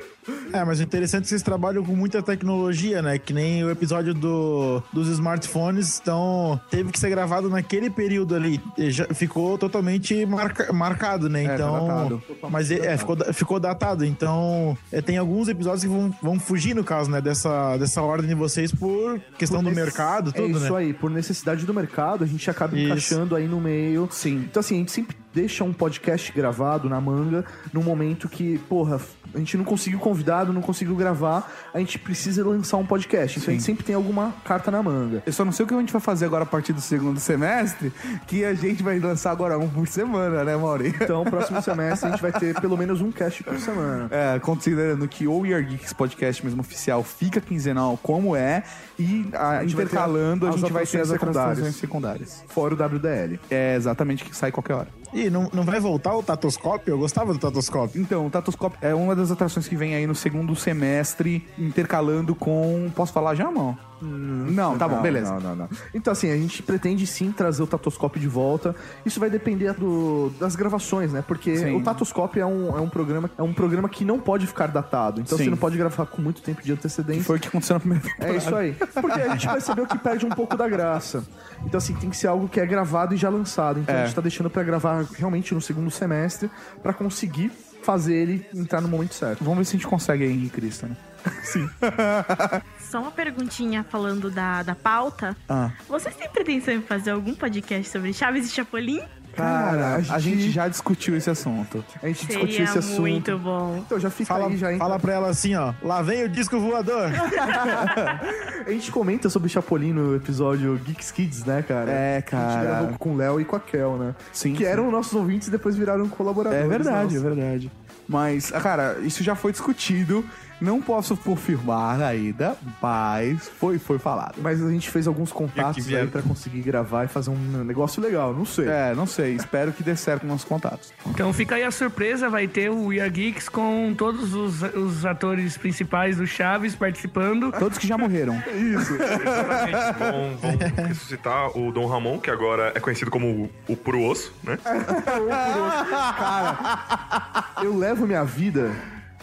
É, 0.52 0.64
mas 0.64 0.78
o 0.78 0.82
interessante 0.82 1.20
é 1.20 1.22
que 1.24 1.28
vocês 1.30 1.42
trabalham 1.42 1.84
com 1.84 1.96
muita 1.96 2.22
tecnologia, 2.22 3.02
né? 3.02 3.18
Que 3.18 3.32
nem 3.32 3.64
o 3.64 3.70
episódio 3.70 4.14
do, 4.14 4.82
dos 4.92 5.08
smartphones, 5.08 5.98
então 6.00 6.60
teve 6.70 6.92
que 6.92 6.98
ser 6.98 7.10
gravado 7.10 7.48
naquele 7.50 7.90
período 7.90 8.34
ali. 8.34 8.60
E 8.78 8.90
já 8.90 9.06
ficou 9.14 9.58
totalmente 9.58 10.24
marca- 10.26 10.72
marcado, 10.72 11.28
né? 11.28 11.44
É, 11.44 11.54
Então. 11.54 11.86
datado. 11.86 12.22
mas 12.50 12.70
é, 12.70 12.92
é, 12.92 12.96
ficou, 12.96 13.16
ficou 13.32 13.58
datado. 13.60 14.04
Então, 14.04 14.76
é, 14.92 15.00
tem 15.00 15.16
alguns 15.18 15.48
episódios 15.48 15.82
que 15.82 15.88
vão, 15.88 16.14
vão 16.22 16.38
fugir, 16.40 16.74
no 16.74 16.84
caso, 16.84 17.10
né? 17.10 17.20
Dessa, 17.20 17.76
dessa 17.76 18.02
ordem 18.02 18.28
de 18.28 18.34
vocês 18.34 18.70
por 18.72 19.20
questão 19.38 19.58
Por 19.60 19.64
do 19.64 19.70
necess- 19.70 19.84
mercado, 19.86 20.32
tudo, 20.32 20.44
é 20.46 20.50
isso 20.50 20.72
né? 20.72 20.78
aí, 20.78 20.92
por 20.94 21.10
necessidade 21.10 21.66
do 21.66 21.74
mercado, 21.74 22.22
a 22.24 22.26
gente 22.26 22.48
acaba 22.50 22.76
Isso. 22.76 22.84
encaixando 22.86 23.34
aí 23.34 23.48
no 23.48 23.60
meio. 23.60 24.08
Sim. 24.10 24.36
Então, 24.48 24.60
assim, 24.60 24.76
a 24.76 24.78
gente 24.78 24.92
sempre 24.92 25.16
deixa 25.34 25.64
um 25.64 25.72
podcast 25.72 26.32
gravado 26.32 26.88
na 26.88 27.00
manga 27.00 27.44
num 27.72 27.82
momento 27.82 28.28
que, 28.28 28.58
porra, 28.68 29.00
a 29.34 29.38
gente 29.38 29.56
não 29.56 29.64
conseguiu 29.64 29.98
convidado, 29.98 30.52
não 30.52 30.60
conseguiu 30.60 30.94
gravar, 30.94 31.50
a 31.72 31.78
gente 31.78 31.98
precisa 31.98 32.44
lançar 32.46 32.76
um 32.76 32.86
podcast. 32.86 33.38
Então 33.38 33.50
a 33.50 33.52
gente 33.52 33.62
Sim. 33.62 33.72
sempre 33.72 33.84
tem 33.84 33.94
alguma 33.94 34.34
carta 34.44 34.70
na 34.70 34.82
manga. 34.82 35.22
Eu 35.24 35.32
só 35.32 35.44
não 35.44 35.52
sei 35.52 35.64
o 35.64 35.66
que 35.66 35.74
a 35.74 35.78
gente 35.78 35.92
vai 35.92 36.02
fazer 36.02 36.26
agora 36.26 36.44
a 36.44 36.46
partir 36.46 36.72
do 36.72 36.80
segundo 36.80 37.18
semestre, 37.18 37.92
que 38.26 38.44
a 38.44 38.54
gente 38.54 38.82
vai 38.82 38.98
lançar 38.98 39.30
agora 39.30 39.58
um 39.58 39.68
por 39.68 39.86
semana, 39.88 40.44
né, 40.44 40.56
Mauri? 40.56 40.88
Então, 40.88 41.24
próximo 41.26 41.62
semestre 41.62 42.08
a 42.08 42.12
gente 42.12 42.22
vai 42.22 42.32
ter 42.32 42.60
pelo 42.60 42.76
menos 42.76 43.00
um 43.00 43.10
cast 43.10 43.42
por 43.42 43.58
semana. 43.58 44.08
É, 44.10 44.38
considerando 44.38 45.06
que 45.08 45.26
o 45.26 45.38
We 45.38 45.54
Are 45.54 45.64
Geeks 45.64 45.92
podcast 45.92 46.44
mesmo 46.44 46.60
oficial 46.60 47.02
fica 47.02 47.40
quinzenal 47.40 47.98
como 48.02 48.36
é, 48.36 48.62
e 48.98 49.28
a, 49.32 49.64
intercalando 49.64 50.46
a 50.46 50.50
as 50.50 50.56
gente 50.56 50.72
vai 50.72 50.86
ter 50.86 51.00
as 51.00 51.10
atrações 51.10 51.56
secundárias. 51.56 51.74
secundárias. 51.76 52.44
Fora 52.48 52.74
o 52.74 52.76
WDL. 52.76 53.40
É 53.50 53.74
exatamente 53.76 54.24
que 54.24 54.36
sai 54.36 54.52
qualquer 54.52 54.74
hora. 54.74 55.01
E 55.12 55.28
não, 55.28 55.50
não 55.52 55.62
vai 55.62 55.78
voltar 55.78 56.16
o 56.16 56.22
Tatoscópio? 56.22 56.92
Eu 56.92 56.98
gostava 56.98 57.32
do 57.32 57.38
Tatoscópio. 57.38 58.00
Então, 58.00 58.26
o 58.26 58.30
Tatoscópio 58.30 58.78
é 58.80 58.94
uma 58.94 59.14
das 59.14 59.30
atrações 59.30 59.68
que 59.68 59.76
vem 59.76 59.94
aí 59.94 60.06
no 60.06 60.14
segundo 60.14 60.56
semestre, 60.56 61.46
intercalando 61.58 62.34
com. 62.34 62.90
Posso 62.94 63.12
falar 63.12 63.34
já, 63.34 63.50
não? 63.50 63.76
Não, 64.02 64.76
tá 64.76 64.88
bom, 64.88 65.00
beleza. 65.00 65.32
Não, 65.34 65.40
não, 65.40 65.56
não. 65.56 65.68
Então, 65.94 66.12
assim, 66.12 66.30
a 66.30 66.36
gente 66.36 66.62
pretende 66.62 67.06
sim 67.06 67.30
trazer 67.30 67.62
o 67.62 67.66
Tatoscópio 67.66 68.20
de 68.20 68.26
volta. 68.28 68.74
Isso 69.06 69.20
vai 69.20 69.30
depender 69.30 69.72
do- 69.74 70.30
das 70.40 70.56
gravações, 70.56 71.12
né? 71.12 71.22
Porque 71.26 71.56
Sim. 71.56 71.76
o 71.76 71.82
Tatoscópio 71.82 72.42
é 72.42 72.46
um, 72.46 72.76
é 72.76 72.80
um 72.80 72.88
programa 72.88 73.30
é 73.38 73.42
um 73.42 73.52
programa 73.52 73.88
que 73.88 74.04
não 74.04 74.18
pode 74.18 74.46
ficar 74.46 74.66
datado. 74.66 75.20
Então 75.20 75.38
Sim. 75.38 75.44
você 75.44 75.50
não 75.50 75.56
pode 75.56 75.76
gravar 75.78 76.06
com 76.06 76.20
muito 76.20 76.42
tempo 76.42 76.62
de 76.62 76.72
antecedência. 76.72 77.22
Foi 77.24 77.36
o 77.36 77.40
que 77.40 77.48
aconteceu 77.48 77.74
na 77.74 77.80
primeira 77.80 78.04
É 78.18 78.36
isso 78.36 78.54
aí. 78.54 78.72
Porque 78.74 79.20
a 79.20 79.28
gente 79.36 79.48
percebeu 79.48 79.86
que 79.86 79.98
perde 79.98 80.26
um 80.26 80.30
pouco 80.30 80.56
da 80.56 80.68
graça. 80.68 81.24
Então, 81.64 81.78
assim, 81.78 81.94
tem 81.94 82.10
que 82.10 82.16
ser 82.16 82.26
algo 82.26 82.48
que 82.48 82.58
é 82.60 82.66
gravado 82.66 83.14
e 83.14 83.16
já 83.16 83.28
lançado. 83.28 83.78
Então 83.78 83.94
É. 83.94 84.02
a 84.02 84.04
gente 84.06 84.14
tá 84.14 84.20
deixando 84.20 84.50
pra 84.50 84.62
gravar 84.62 85.04
realmente 85.16 85.54
no 85.54 85.60
segundo 85.60 85.90
semestre 85.90 86.50
pra 86.82 86.92
conseguir 86.92 87.52
fazer 87.82 88.14
ele 88.14 88.46
entrar 88.54 88.80
no 88.80 88.88
momento 88.88 89.14
certo. 89.14 89.42
Vamos 89.42 89.58
ver 89.58 89.64
se 89.64 89.70
a 89.76 89.78
gente 89.78 89.86
consegue 89.88 90.24
aí, 90.24 90.30
Henrique 90.32 90.50
Cristo, 90.50 90.86
né? 90.86 90.96
Sim. 91.44 91.68
Só 92.92 93.00
uma 93.00 93.10
perguntinha 93.10 93.82
falando 93.82 94.30
da, 94.30 94.62
da 94.62 94.74
pauta. 94.74 95.34
Ah. 95.48 95.70
Vocês 95.88 96.14
têm 96.14 96.28
pretensão 96.28 96.74
em 96.74 96.82
fazer 96.82 97.12
algum 97.12 97.34
podcast 97.34 97.88
sobre 97.90 98.12
Chaves 98.12 98.46
e 98.46 98.50
Chapolin? 98.50 99.00
Cara, 99.34 99.94
a 99.94 99.94
a 99.94 100.18
gente... 100.18 100.42
gente- 100.42 100.50
já 100.50 100.68
discutiu 100.68 101.16
esse 101.16 101.30
assunto. 101.30 101.82
A 102.02 102.06
gente 102.08 102.18
Seria 102.26 102.36
discutiu 102.44 102.64
esse 102.66 102.78
assunto. 102.78 103.00
muito 103.00 103.38
bom. 103.38 103.78
Então 103.86 103.98
já 103.98 104.10
fica 104.10 104.26
Fala, 104.34 104.46
aí 104.48 104.58
já. 104.58 104.76
fala 104.76 104.98
pra 104.98 105.14
ela 105.14 105.28
assim, 105.30 105.54
ó. 105.54 105.72
Lá 105.82 106.02
vem 106.02 106.24
o 106.24 106.28
disco 106.28 106.60
voador. 106.60 107.08
A 108.66 108.70
gente 108.70 108.92
comenta 108.92 109.30
sobre 109.30 109.48
Chapolin 109.48 109.94
no 109.94 110.14
episódio 110.14 110.78
Geeks 110.84 111.10
Kids, 111.10 111.44
né, 111.46 111.62
cara? 111.66 111.90
É, 111.90 112.16
A 112.16 112.20
gente 112.20 112.28
cara. 112.30 112.62
gravou 112.62 112.98
com 112.98 113.14
o 113.14 113.16
Léo 113.16 113.40
e 113.40 113.44
com 113.46 113.56
a 113.56 113.60
Kel, 113.60 113.96
né? 113.96 114.14
Sim, 114.34 114.52
Que 114.52 114.64
sim. 114.64 114.70
eram 114.70 114.90
nossos 114.90 115.14
ouvintes 115.14 115.48
e 115.48 115.50
depois 115.50 115.76
viraram 115.76 116.06
colaboradores. 116.10 116.62
É 116.64 116.68
verdade, 116.68 117.16
é 117.16 117.18
nossos. 117.18 117.22
verdade. 117.22 117.72
Mas, 118.06 118.50
cara, 118.50 118.98
isso 119.00 119.22
já 119.24 119.34
foi 119.34 119.50
discutido. 119.52 120.22
Não 120.62 120.80
posso 120.80 121.16
confirmar 121.16 122.00
ainda, 122.00 122.56
mas 122.80 123.48
foi, 123.48 123.80
foi 123.80 123.98
falado. 123.98 124.36
Mas 124.40 124.64
a 124.64 124.70
gente 124.70 124.88
fez 124.88 125.08
alguns 125.08 125.32
contatos 125.32 125.92
aí 125.92 126.06
pra 126.06 126.22
conseguir 126.22 126.60
gravar 126.60 127.04
e 127.04 127.08
fazer 127.08 127.30
um 127.30 127.64
negócio 127.64 128.00
legal, 128.00 128.32
não 128.32 128.44
sei. 128.44 128.68
É, 128.68 128.94
não 128.94 129.04
sei. 129.04 129.34
Espero 129.34 129.72
que 129.72 129.82
dê 129.82 129.96
certo 129.96 130.24
nossos 130.24 130.44
contatos. 130.44 130.92
Então 131.08 131.32
fica 131.32 131.56
aí 131.56 131.64
a 131.64 131.72
surpresa, 131.72 132.30
vai 132.30 132.46
ter 132.46 132.70
o 132.70 132.86
We 132.86 133.00
Are 133.00 133.10
Geeks 133.10 133.48
com 133.48 133.92
todos 133.98 134.34
os, 134.34 134.62
os 134.62 135.04
atores 135.04 135.56
principais 135.56 136.18
do 136.18 136.28
Chaves 136.28 136.76
participando. 136.76 137.50
Todos 137.58 137.76
que 137.76 137.88
já 137.88 137.98
morreram. 137.98 138.40
Isso. 138.54 138.94
Exatamente. 138.94 139.98
Vão, 139.98 140.36
vão 140.36 140.56
ressuscitar 140.86 141.58
o 141.58 141.72
Dom 141.72 141.86
Ramon, 141.86 142.20
que 142.20 142.30
agora 142.30 142.70
é 142.72 142.78
conhecido 142.78 143.10
como 143.10 143.50
o, 143.66 143.72
o 143.72 143.76
Puro 143.76 144.00
Osso, 144.04 144.32
né? 144.44 144.56
Eu 147.64 147.76
levo 147.76 148.06
minha 148.06 148.22
vida. 148.22 148.70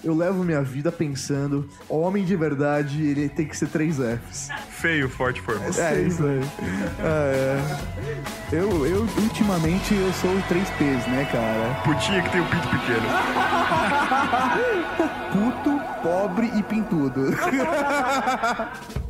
Eu 0.04 0.16
levo 0.16 0.44
minha 0.44 0.62
vida 0.62 0.92
pensando, 0.92 1.68
homem 1.90 2.24
de 2.24 2.36
verdade, 2.36 3.06
ele 3.06 3.28
tem 3.28 3.46
que 3.46 3.56
ser 3.56 3.68
três 3.68 3.98
Fs. 3.98 4.50
Feio, 4.70 5.10
forte, 5.10 5.42
formoso. 5.42 5.80
É 5.82 6.02
isso 6.02 6.24
aí. 6.26 6.42
É, 7.00 7.60
é. 8.54 8.56
Eu, 8.56 8.86
eu, 8.86 9.02
ultimamente, 9.02 9.94
eu 9.94 10.12
sou 10.14 10.32
o 10.32 10.42
3Ps, 10.44 11.08
né, 11.10 11.28
cara? 11.32 11.82
Putinha 11.84 12.22
que 12.22 12.30
tem 12.32 12.42
o 12.42 12.46
pinto 12.46 12.68
pequeno. 12.70 13.08
Puto, 15.32 15.80
pobre 16.02 16.50
e 16.56 16.64
pintudo. 16.64 17.26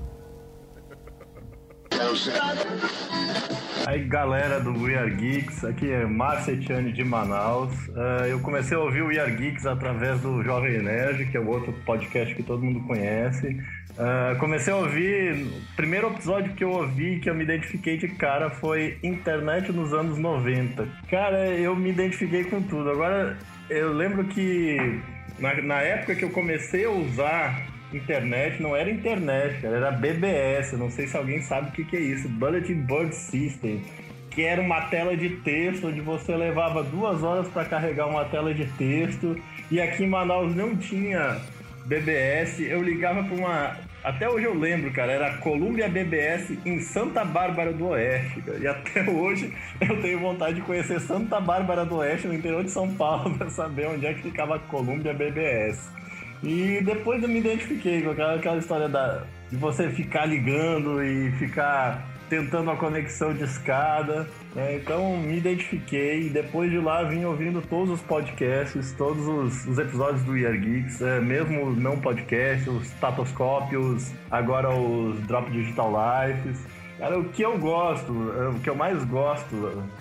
Aí 3.85 4.03
galera 4.05 4.59
do 4.59 4.71
We 4.81 4.95
Are 4.95 5.13
Geeks, 5.13 5.65
aqui 5.65 5.91
é 5.91 6.05
Márcia 6.05 6.53
Etiane 6.53 6.93
de 6.93 7.03
Manaus. 7.03 7.73
Ah, 7.93 8.27
eu 8.27 8.39
comecei 8.39 8.77
a 8.77 8.79
ouvir 8.79 9.01
o 9.01 9.07
We 9.07 9.19
Are 9.19 9.31
Geeks 9.31 9.65
através 9.65 10.21
do 10.21 10.41
Jovem 10.41 10.81
Nerd, 10.81 11.25
que 11.25 11.35
é 11.35 11.39
o 11.39 11.47
outro 11.47 11.73
podcast 11.85 12.33
que 12.33 12.43
todo 12.43 12.63
mundo 12.63 12.79
conhece. 12.81 13.61
Ah, 13.97 14.35
comecei 14.39 14.71
a 14.71 14.77
ouvir, 14.77 15.43
o 15.43 15.75
primeiro 15.75 16.07
episódio 16.07 16.53
que 16.53 16.63
eu 16.63 16.71
ouvi, 16.71 17.19
que 17.19 17.29
eu 17.29 17.35
me 17.35 17.43
identifiquei 17.43 17.97
de 17.97 18.07
cara, 18.07 18.49
foi 18.49 18.97
Internet 19.03 19.71
nos 19.73 19.93
anos 19.93 20.17
90. 20.17 20.87
Cara, 21.09 21.49
eu 21.49 21.75
me 21.75 21.89
identifiquei 21.89 22.45
com 22.45 22.61
tudo. 22.61 22.91
Agora, 22.91 23.37
eu 23.69 23.91
lembro 23.91 24.23
que 24.25 25.01
na, 25.37 25.61
na 25.61 25.81
época 25.81 26.15
que 26.15 26.23
eu 26.23 26.29
comecei 26.29 26.85
a 26.85 26.91
usar 26.91 27.78
internet, 27.93 28.61
não 28.61 28.75
era 28.75 28.89
internet, 28.89 29.61
cara, 29.61 29.77
era 29.77 29.91
BBS. 29.91 30.73
Não 30.73 30.89
sei 30.89 31.07
se 31.07 31.17
alguém 31.17 31.41
sabe 31.41 31.69
o 31.69 31.71
que, 31.71 31.83
que 31.83 31.97
é 31.97 31.99
isso. 31.99 32.27
Bulletin 32.29 32.81
Board 32.81 33.15
System. 33.15 33.81
Que 34.29 34.43
era 34.43 34.61
uma 34.61 34.81
tela 34.81 35.17
de 35.17 35.29
texto 35.37 35.87
onde 35.87 36.01
você 36.01 36.35
levava 36.35 36.83
duas 36.83 37.23
horas 37.23 37.47
para 37.47 37.65
carregar 37.65 38.07
uma 38.07 38.25
tela 38.25 38.53
de 38.53 38.65
texto. 38.65 39.35
E 39.71 39.81
aqui 39.81 40.03
em 40.03 40.07
Manaus 40.07 40.55
não 40.55 40.75
tinha 40.75 41.39
BBS. 41.85 42.59
Eu 42.59 42.81
ligava 42.81 43.23
para 43.23 43.35
uma. 43.35 43.77
Até 44.03 44.29
hoje 44.29 44.45
eu 44.45 44.53
lembro, 44.53 44.91
cara, 44.91 45.11
era 45.11 45.37
Columbia 45.37 45.89
BBS 45.89 46.57
em 46.65 46.79
Santa 46.79 47.25
Bárbara 47.25 47.73
do 47.73 47.87
Oeste. 47.87 48.41
Cara. 48.41 48.57
E 48.59 48.67
até 48.67 49.09
hoje 49.09 49.53
eu 49.81 49.99
tenho 50.01 50.19
vontade 50.19 50.55
de 50.55 50.61
conhecer 50.61 51.01
Santa 51.01 51.41
Bárbara 51.41 51.83
do 51.83 51.97
Oeste, 51.97 52.27
no 52.27 52.33
interior 52.33 52.63
de 52.63 52.71
São 52.71 52.93
Paulo, 52.93 53.35
para 53.37 53.49
saber 53.49 53.87
onde 53.87 54.05
é 54.05 54.13
que 54.13 54.21
ficava 54.21 54.55
a 54.55 54.59
Columbia 54.59 55.13
BBS. 55.13 55.98
E 56.43 56.81
depois 56.83 57.21
eu 57.21 57.29
me 57.29 57.39
identifiquei 57.39 58.01
com 58.01 58.11
aquela, 58.11 58.35
aquela 58.35 58.57
história 58.57 58.87
da, 58.87 59.23
de 59.49 59.57
você 59.57 59.89
ficar 59.89 60.25
ligando 60.25 61.03
e 61.03 61.31
ficar 61.33 62.07
tentando 62.29 62.69
a 62.69 62.75
conexão 62.77 63.33
de 63.33 63.43
escada. 63.43 64.27
né? 64.55 64.75
Então 64.75 65.17
me 65.17 65.37
identifiquei 65.37 66.27
e 66.27 66.29
depois 66.29 66.71
de 66.71 66.77
lá 66.77 67.03
vim 67.03 67.25
ouvindo 67.25 67.61
todos 67.61 67.95
os 67.95 68.01
podcasts, 68.01 68.93
todos 68.93 69.27
os, 69.27 69.65
os 69.65 69.79
episódios 69.79 70.23
do 70.23 70.37
Year 70.37 70.57
Geeks, 70.57 71.01
é, 71.01 71.19
mesmo 71.19 71.71
não 71.71 71.99
podcast, 71.99 72.69
os 72.69 72.89
Tatoscópios, 72.91 74.11
agora 74.29 74.69
os 74.69 75.19
Drop 75.21 75.49
Digital 75.51 75.91
Lives. 75.91 76.59
Cara, 76.99 77.17
o 77.17 77.23
que 77.29 77.41
eu 77.41 77.57
gosto, 77.57 78.11
é, 78.37 78.49
o 78.49 78.59
que 78.59 78.69
eu 78.69 78.75
mais 78.75 79.01
gosto 79.05 79.55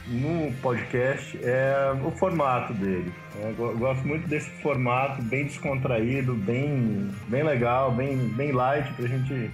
no 0.09 0.53
podcast 0.61 1.38
é 1.44 1.92
o 2.05 2.11
formato 2.11 2.74
dele. 2.74 3.12
Eu 3.40 3.55
go- 3.55 3.72
gosto 3.78 4.05
muito 4.07 4.26
desse 4.28 4.51
formato 4.62 5.22
bem 5.22 5.44
descontraído, 5.44 6.34
bem, 6.34 7.09
bem 7.28 7.44
legal, 7.44 7.92
bem, 7.92 8.16
bem 8.16 8.51
light 8.51 8.92
pra 8.94 9.07
gente 9.07 9.49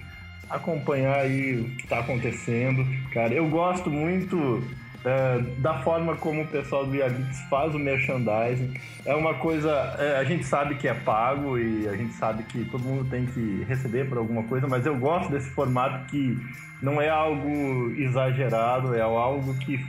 acompanhar 0.49 1.17
aí 1.19 1.59
o 1.61 1.65
que 1.77 1.85
tá 1.87 1.99
acontecendo. 1.99 2.83
Cara, 3.13 3.31
eu 3.31 3.47
gosto 3.47 3.91
muito 3.91 4.63
é, 5.05 5.39
da 5.59 5.75
forma 5.81 6.15
como 6.15 6.41
o 6.41 6.47
pessoal 6.47 6.85
do 6.85 6.95
Yabix 6.95 7.39
faz 7.49 7.75
o 7.75 7.79
merchandising. 7.79 8.73
É 9.05 9.13
uma 9.13 9.35
coisa, 9.35 9.69
é, 9.99 10.17
a 10.17 10.23
gente 10.23 10.43
sabe 10.43 10.75
que 10.75 10.87
é 10.87 10.93
pago 10.93 11.57
e 11.59 11.87
a 11.87 11.95
gente 11.95 12.13
sabe 12.13 12.43
que 12.43 12.65
todo 12.65 12.83
mundo 12.83 13.07
tem 13.09 13.25
que 13.27 13.63
receber 13.67 14.09
por 14.09 14.17
alguma 14.17 14.43
coisa, 14.43 14.67
mas 14.67 14.85
eu 14.85 14.97
gosto 14.97 15.31
desse 15.31 15.49
formato 15.51 16.05
que 16.07 16.37
não 16.81 16.99
é 16.99 17.09
algo 17.09 17.91
exagerado, 17.95 18.95
é 18.95 19.01
algo 19.01 19.53
que, 19.59 19.79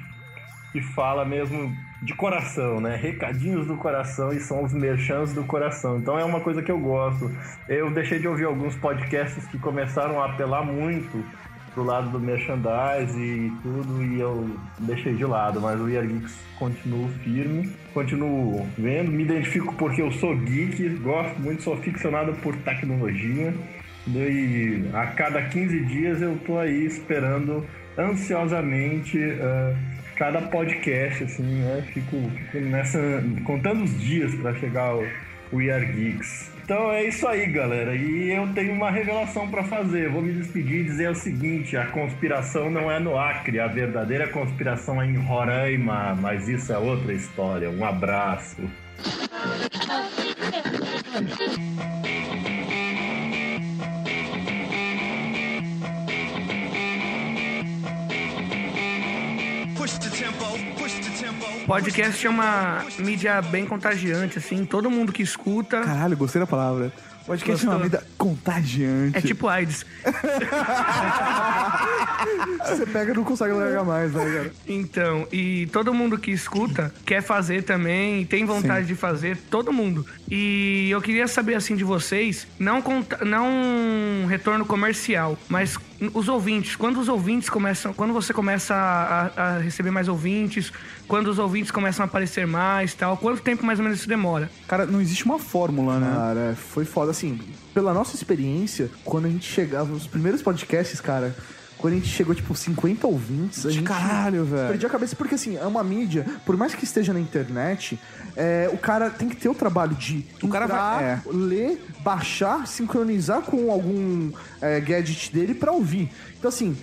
que 0.72 0.82
fala 0.82 1.24
mesmo 1.24 1.74
de 2.02 2.14
coração, 2.14 2.78
né? 2.78 2.94
Recadinhos 2.94 3.66
do 3.66 3.76
coração 3.76 4.32
e 4.32 4.38
são 4.38 4.62
os 4.62 4.72
merchans 4.72 5.32
do 5.32 5.44
coração. 5.44 5.96
Então 5.96 6.18
é 6.18 6.24
uma 6.24 6.40
coisa 6.40 6.62
que 6.62 6.70
eu 6.70 6.78
gosto. 6.78 7.30
Eu 7.66 7.90
deixei 7.90 8.18
de 8.18 8.28
ouvir 8.28 8.44
alguns 8.44 8.76
podcasts 8.76 9.46
que 9.46 9.58
começaram 9.58 10.20
a 10.20 10.26
apelar 10.26 10.62
muito 10.62 11.24
pro 11.76 11.84
lado 11.84 12.08
do 12.08 12.18
merchandise 12.18 13.20
e 13.20 13.52
tudo, 13.62 14.02
e 14.02 14.18
eu 14.18 14.50
deixei 14.78 15.14
de 15.14 15.26
lado, 15.26 15.60
mas 15.60 15.78
o 15.78 15.84
We 15.84 15.98
Are 15.98 16.06
Geeks 16.06 16.34
continuo 16.58 17.06
firme, 17.22 17.70
continuo 17.92 18.66
vendo, 18.78 19.12
me 19.12 19.24
identifico 19.24 19.74
porque 19.74 20.00
eu 20.00 20.10
sou 20.12 20.34
geek, 20.34 20.88
gosto 21.00 21.38
muito, 21.38 21.62
sou 21.62 21.76
ficcionado 21.76 22.32
por 22.36 22.56
tecnologia, 22.56 23.52
e 24.08 24.88
a 24.94 25.08
cada 25.08 25.42
15 25.42 25.80
dias 25.80 26.22
eu 26.22 26.38
tô 26.46 26.58
aí 26.58 26.86
esperando 26.86 27.62
ansiosamente 27.98 29.18
uh, 29.18 29.76
cada 30.16 30.40
podcast, 30.40 31.24
assim, 31.24 31.42
né? 31.42 31.84
Fico, 31.92 32.30
fico 32.50 32.64
nessa. 32.64 32.98
contando 33.44 33.84
os 33.84 34.00
dias 34.00 34.34
para 34.36 34.54
chegar 34.54 34.94
o 34.94 35.06
We 35.52 35.70
Are 35.70 35.84
Geeks. 35.84 36.55
Então 36.66 36.90
é 36.90 37.04
isso 37.04 37.28
aí, 37.28 37.46
galera. 37.46 37.94
E 37.94 38.32
eu 38.32 38.52
tenho 38.52 38.72
uma 38.72 38.90
revelação 38.90 39.48
para 39.48 39.62
fazer. 39.62 40.10
Vou 40.10 40.20
me 40.20 40.32
despedir 40.32 40.80
e 40.80 40.84
dizer 40.84 41.08
o 41.08 41.14
seguinte: 41.14 41.76
a 41.76 41.86
conspiração 41.86 42.68
não 42.68 42.90
é 42.90 42.98
no 42.98 43.16
Acre, 43.16 43.60
a 43.60 43.68
verdadeira 43.68 44.26
conspiração 44.26 45.00
é 45.00 45.06
em 45.06 45.14
Roraima. 45.14 46.16
Mas 46.20 46.48
isso 46.48 46.72
é 46.72 46.78
outra 46.78 47.12
história. 47.12 47.70
Um 47.70 47.84
abraço. 47.84 48.56
Podcast 61.66 62.24
é 62.24 62.30
uma 62.30 62.84
mídia 62.96 63.42
bem 63.42 63.66
contagiante, 63.66 64.38
assim. 64.38 64.64
Todo 64.64 64.88
mundo 64.88 65.12
que 65.12 65.20
escuta. 65.20 65.80
Caralho, 65.80 66.16
gostei 66.16 66.38
da 66.40 66.46
palavra. 66.46 66.92
Podcast 67.26 67.66
é 67.66 67.68
uma 67.68 67.78
vida 67.80 68.06
contagiante. 68.16 69.18
É 69.18 69.20
tipo 69.20 69.48
AIDS. 69.48 69.84
Você 72.66 72.86
pega 72.86 73.12
e 73.12 73.14
não 73.14 73.24
consegue 73.24 73.52
largar 73.52 73.84
mais, 73.84 74.12
né, 74.12 74.24
cara? 74.24 74.52
Então, 74.66 75.26
e 75.32 75.66
todo 75.72 75.92
mundo 75.94 76.18
que 76.18 76.30
escuta 76.30 76.92
quer 77.04 77.22
fazer 77.22 77.62
também, 77.62 78.24
tem 78.24 78.44
vontade 78.44 78.86
Sim. 78.86 78.94
de 78.94 78.98
fazer, 78.98 79.36
todo 79.50 79.72
mundo. 79.72 80.04
E 80.30 80.88
eu 80.90 81.00
queria 81.00 81.28
saber 81.28 81.54
assim 81.54 81.76
de 81.76 81.84
vocês, 81.84 82.46
não 82.58 82.82
conta- 82.82 83.24
não 83.24 84.26
retorno 84.28 84.64
comercial, 84.64 85.38
mas 85.48 85.78
os 86.12 86.28
ouvintes, 86.28 86.76
quando 86.76 86.98
os 87.00 87.08
ouvintes 87.08 87.48
começam, 87.48 87.92
quando 87.92 88.12
você 88.12 88.32
começa 88.32 88.74
a, 88.74 89.56
a 89.56 89.58
receber 89.58 89.90
mais 89.90 90.08
ouvintes, 90.08 90.72
quando 91.06 91.28
os 91.28 91.38
ouvintes 91.38 91.70
começam 91.70 92.04
a 92.04 92.06
aparecer 92.06 92.46
mais, 92.46 92.92
tal, 92.94 93.16
quanto 93.16 93.40
tempo 93.40 93.64
mais 93.64 93.78
ou 93.78 93.84
menos 93.84 94.00
isso 94.00 94.08
demora? 94.08 94.50
Cara, 94.66 94.84
não 94.84 95.00
existe 95.00 95.24
uma 95.24 95.38
fórmula, 95.38 95.98
né? 95.98 96.12
Cara, 96.14 96.56
foi 96.56 96.84
foda. 96.84 97.12
Assim, 97.16 97.40
pela 97.72 97.94
nossa 97.94 98.14
experiência, 98.14 98.90
quando 99.02 99.24
a 99.24 99.30
gente 99.30 99.50
chegava, 99.50 99.90
os 99.90 100.06
primeiros 100.06 100.42
podcasts, 100.42 101.00
cara, 101.00 101.34
quando 101.78 101.94
a 101.94 101.96
gente 101.96 102.08
chegou, 102.08 102.34
tipo, 102.34 102.54
50 102.54 103.06
ouvintes, 103.06 103.64
a 103.64 103.70
gente. 103.70 103.84
Caralho, 103.84 104.44
velho. 104.44 104.68
Perdi 104.68 104.84
a 104.84 104.88
cabeça, 104.90 105.16
porque 105.16 105.34
assim, 105.34 105.56
é 105.56 105.64
uma 105.64 105.82
mídia, 105.82 106.26
por 106.44 106.58
mais 106.58 106.74
que 106.74 106.84
esteja 106.84 107.14
na 107.14 107.20
internet, 107.20 107.98
é, 108.36 108.68
o 108.70 108.76
cara 108.76 109.08
tem 109.08 109.30
que 109.30 109.36
ter 109.36 109.48
o 109.48 109.54
trabalho 109.54 109.94
de 109.94 110.26
o 110.42 110.48
cara 110.48 110.66
vai- 110.66 111.04
é. 111.04 111.22
ler, 111.26 111.82
baixar, 112.00 112.66
sincronizar 112.66 113.40
com 113.40 113.70
algum 113.70 114.30
é, 114.60 114.78
gadget 114.78 115.32
dele 115.32 115.54
pra 115.54 115.72
ouvir. 115.72 116.10
Então, 116.38 116.50
assim, 116.50 116.76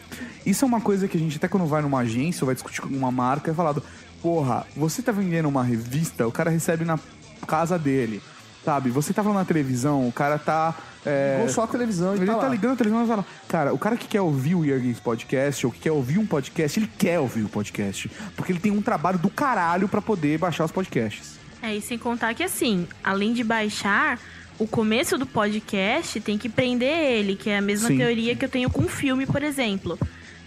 Isso 0.43 0.65
é 0.65 0.67
uma 0.67 0.81
coisa 0.81 1.07
que 1.07 1.15
a 1.15 1.19
gente, 1.19 1.37
até 1.37 1.47
quando 1.47 1.67
vai 1.67 1.83
numa 1.83 1.99
agência 1.99 2.43
ou 2.43 2.47
vai 2.47 2.55
discutir 2.55 2.81
com 2.81 2.87
uma 2.87 3.11
marca, 3.11 3.51
é 3.51 3.53
falado: 3.53 3.83
porra, 4.19 4.65
você 4.75 5.03
tá 5.03 5.11
vendendo 5.11 5.47
uma 5.47 5.63
revista, 5.63 6.27
o 6.27 6.31
cara 6.31 6.49
recebe 6.49 6.83
na 6.83 6.99
casa 7.47 7.77
dele. 7.77 8.19
Sabe? 8.63 8.89
Você 8.89 9.13
tá 9.13 9.21
falando 9.21 9.39
na 9.39 9.45
televisão, 9.45 10.07
o 10.07 10.11
cara 10.11 10.39
tá. 10.39 10.73
É... 11.05 11.35
Ligou 11.37 11.53
só 11.53 11.63
a 11.63 11.67
televisão 11.67 12.13
e 12.13 12.19
Ele 12.19 12.25
tá 12.25 12.35
tá, 12.35 12.43
lá. 12.43 12.49
ligando 12.49 12.73
a 12.73 12.75
televisão 12.77 13.03
e 13.03 13.07
fala: 13.07 13.25
Cara, 13.47 13.73
o 13.73 13.77
cara 13.77 13.97
que 13.97 14.07
quer 14.07 14.21
ouvir 14.21 14.55
o 14.55 14.63
Year 14.63 14.79
Games 14.79 14.99
Podcast 14.99 15.65
ou 15.65 15.71
que 15.71 15.79
quer 15.81 15.91
ouvir 15.91 16.17
um 16.17 16.25
podcast, 16.25 16.79
ele 16.79 16.89
quer 16.97 17.19
ouvir 17.19 17.43
o 17.43 17.49
podcast. 17.49 18.09
Porque 18.37 18.51
ele 18.53 18.59
tem 18.59 18.71
um 18.71 18.81
trabalho 18.81 19.19
do 19.19 19.29
caralho 19.29 19.87
pra 19.89 20.01
poder 20.01 20.37
baixar 20.37 20.63
os 20.63 20.71
podcasts. 20.71 21.37
É, 21.61 21.75
e 21.75 21.81
sem 21.81 21.97
contar 21.97 22.33
que 22.33 22.43
assim, 22.43 22.87
além 23.03 23.33
de 23.33 23.43
baixar, 23.43 24.19
o 24.57 24.67
começo 24.67 25.17
do 25.17 25.25
podcast 25.25 26.19
tem 26.21 26.37
que 26.37 26.47
prender 26.47 27.11
ele, 27.11 27.35
que 27.35 27.49
é 27.49 27.57
a 27.57 27.61
mesma 27.61 27.89
Sim. 27.89 27.97
teoria 27.97 28.35
que 28.35 28.45
eu 28.45 28.49
tenho 28.49 28.69
com 28.69 28.81
um 28.81 28.87
filme, 28.87 29.25
por 29.25 29.43
exemplo. 29.43 29.97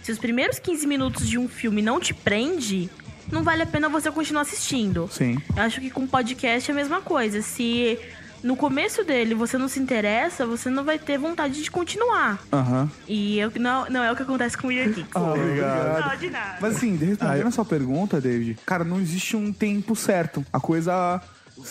Se 0.01 0.11
os 0.11 0.17
primeiros 0.17 0.57
15 0.57 0.87
minutos 0.87 1.27
de 1.27 1.37
um 1.37 1.47
filme 1.47 1.81
não 1.81 1.99
te 1.99 2.13
prende, 2.13 2.89
não 3.31 3.43
vale 3.43 3.63
a 3.63 3.65
pena 3.65 3.89
você 3.89 4.11
continuar 4.11 4.41
assistindo. 4.41 5.09
Sim. 5.11 5.37
Eu 5.55 5.63
acho 5.63 5.81
que 5.81 5.89
com 5.89 6.07
podcast 6.07 6.69
é 6.69 6.73
a 6.73 6.75
mesma 6.75 7.01
coisa. 7.01 7.41
Se 7.41 7.99
no 8.43 8.55
começo 8.55 9.03
dele 9.03 9.33
você 9.33 9.57
não 9.57 9.67
se 9.67 9.79
interessa, 9.79 10.45
você 10.45 10.69
não 10.69 10.83
vai 10.83 10.99
ter 10.99 11.17
vontade 11.17 11.61
de 11.61 11.71
continuar. 11.71 12.39
Aham. 12.51 12.89
E 13.07 13.39
eu, 13.39 13.51
não, 13.59 13.89
não 13.89 14.03
é 14.03 14.11
o 14.11 14.15
que 14.15 14.23
acontece 14.23 14.57
com 14.57 14.67
o 14.67 14.69
Weird 14.69 14.93
Geeks. 14.93 15.15
Ah, 15.15 15.33
obrigado. 15.33 16.09
Não, 16.09 16.17
de 16.17 16.29
nada. 16.29 16.57
Mas 16.61 16.75
assim, 16.77 16.95
respondendo 16.95 17.47
a 17.47 17.51
sua 17.51 17.65
pergunta, 17.65 18.21
David, 18.21 18.57
cara, 18.65 18.83
não 18.83 18.99
existe 18.99 19.35
um 19.35 19.51
tempo 19.51 19.95
certo. 19.95 20.45
A 20.51 20.59
coisa 20.59 21.21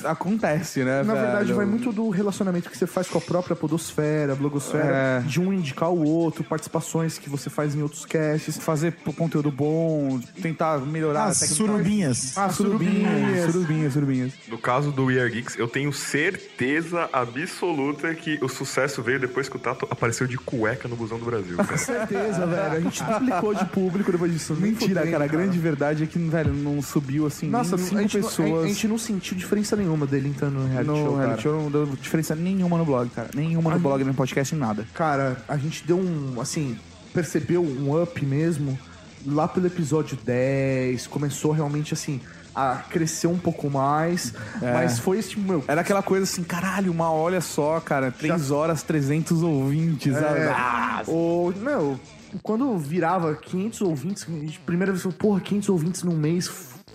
acontece, 0.04 0.82
né? 0.84 1.02
Na 1.02 1.14
verdade, 1.14 1.44
velho? 1.46 1.56
vai 1.56 1.66
muito 1.66 1.92
do 1.92 2.08
relacionamento 2.10 2.68
que 2.70 2.76
você 2.76 2.86
faz 2.86 3.08
com 3.08 3.18
a 3.18 3.20
própria 3.20 3.54
podosfera, 3.56 4.34
blogosfera, 4.34 4.84
É. 4.86 5.20
de 5.20 5.40
um 5.40 5.52
indicar 5.52 5.90
o 5.90 6.04
outro, 6.04 6.44
participações 6.44 7.18
que 7.18 7.28
você 7.28 7.48
faz 7.50 7.74
em 7.74 7.82
outros 7.82 8.04
casts. 8.04 8.56
Fazer 8.58 8.92
conteúdo 9.16 9.50
bom, 9.50 10.20
tentar 10.42 10.78
melhorar 10.80 11.24
As 11.24 11.36
a 11.38 11.40
técnica. 11.46 11.54
surubinhas. 11.72 12.38
Ah, 12.38 12.48
surubinhas, 12.50 13.52
surubinhas, 13.52 13.92
surubinhas. 13.92 14.32
No 14.48 14.58
caso 14.58 14.90
do 14.92 15.06
We 15.06 15.20
Are 15.20 15.30
Geeks, 15.30 15.56
eu 15.58 15.68
tenho 15.68 15.92
certeza 15.92 17.08
absoluta 17.12 18.14
que 18.14 18.38
o 18.42 18.48
sucesso 18.48 19.02
veio 19.02 19.20
depois 19.20 19.48
que 19.48 19.56
o 19.56 19.58
Tato 19.58 19.86
apareceu 19.90 20.26
de 20.26 20.36
cueca 20.36 20.88
no 20.88 20.96
busão 20.96 21.18
do 21.18 21.24
Brasil. 21.24 21.56
cara. 21.56 21.68
Com 21.68 21.78
certeza, 21.78 22.46
velho. 22.46 22.72
A 22.76 22.80
gente 22.80 23.02
duplicou 23.02 23.54
de 23.54 23.64
público 23.66 24.12
depois 24.12 24.32
disso. 24.32 24.54
Nem 24.54 24.72
Mentira, 24.72 25.06
cara. 25.06 25.24
A 25.24 25.28
grande 25.28 25.58
verdade 25.58 26.02
é 26.04 26.06
que, 26.06 26.18
velho, 26.18 26.52
não 26.52 26.82
subiu 26.82 27.26
assim 27.26 27.48
Nossa, 27.48 27.76
nem 27.76 27.84
a 27.84 27.88
cinco 27.88 28.00
gente, 28.02 28.16
não, 28.18 28.22
pessoas. 28.28 28.64
a 28.64 28.68
gente 28.68 28.88
não 28.88 28.98
sentiu 28.98 29.36
diferença 29.36 29.75
nenhuma 29.76 30.06
dele 30.06 30.28
entrando 30.28 30.54
no 30.58 30.66
reality 30.66 30.90
no 30.90 30.96
show, 30.96 31.10
cara. 31.12 31.18
reality 31.24 31.42
show 31.42 31.62
não 31.62 31.70
deu 31.70 31.86
diferença 31.86 32.34
nenhuma 32.34 32.78
no 32.78 32.84
blog, 32.84 33.08
cara. 33.10 33.30
Nenhuma 33.34 33.70
no 33.70 33.76
A 33.76 33.78
blog, 33.78 34.02
no 34.04 34.14
podcast, 34.14 34.54
nada. 34.54 34.86
Cara, 34.94 35.36
a 35.48 35.56
gente 35.56 35.84
deu 35.86 35.98
um, 35.98 36.40
assim, 36.40 36.78
percebeu 37.14 37.62
um 37.62 38.00
up 38.02 38.24
mesmo 38.24 38.78
lá 39.26 39.48
pelo 39.48 39.66
episódio 39.66 40.16
10, 40.24 41.06
começou 41.08 41.50
realmente 41.52 41.92
assim 41.94 42.20
a 42.54 42.76
crescer 42.76 43.26
um 43.26 43.36
pouco 43.36 43.68
mais, 43.68 44.32
É. 44.62 44.72
mas 44.72 44.98
foi 44.98 45.18
esse 45.18 45.38
meu, 45.38 45.62
Era 45.68 45.82
aquela 45.82 46.02
coisa 46.02 46.24
assim, 46.24 46.42
caralho, 46.42 46.90
uma 46.90 47.12
olha 47.12 47.40
só, 47.42 47.78
cara, 47.80 48.10
3 48.10 48.50
horas, 48.50 48.82
300 48.82 49.42
ouvintes? 49.42 50.14
É, 50.16 50.54
Ah, 50.56 51.02
o, 51.06 51.52
meu, 51.54 52.00
quando 52.42 52.78
virava 52.78 53.34
500 53.34 53.80
ouvintes, 53.82 54.26
primeira 54.64 54.90
vez 54.90 55.04
porra, 55.16 55.38
500 55.40 55.68
ouvintes 55.68 56.02
num 56.02 56.16
mês, 56.16 56.48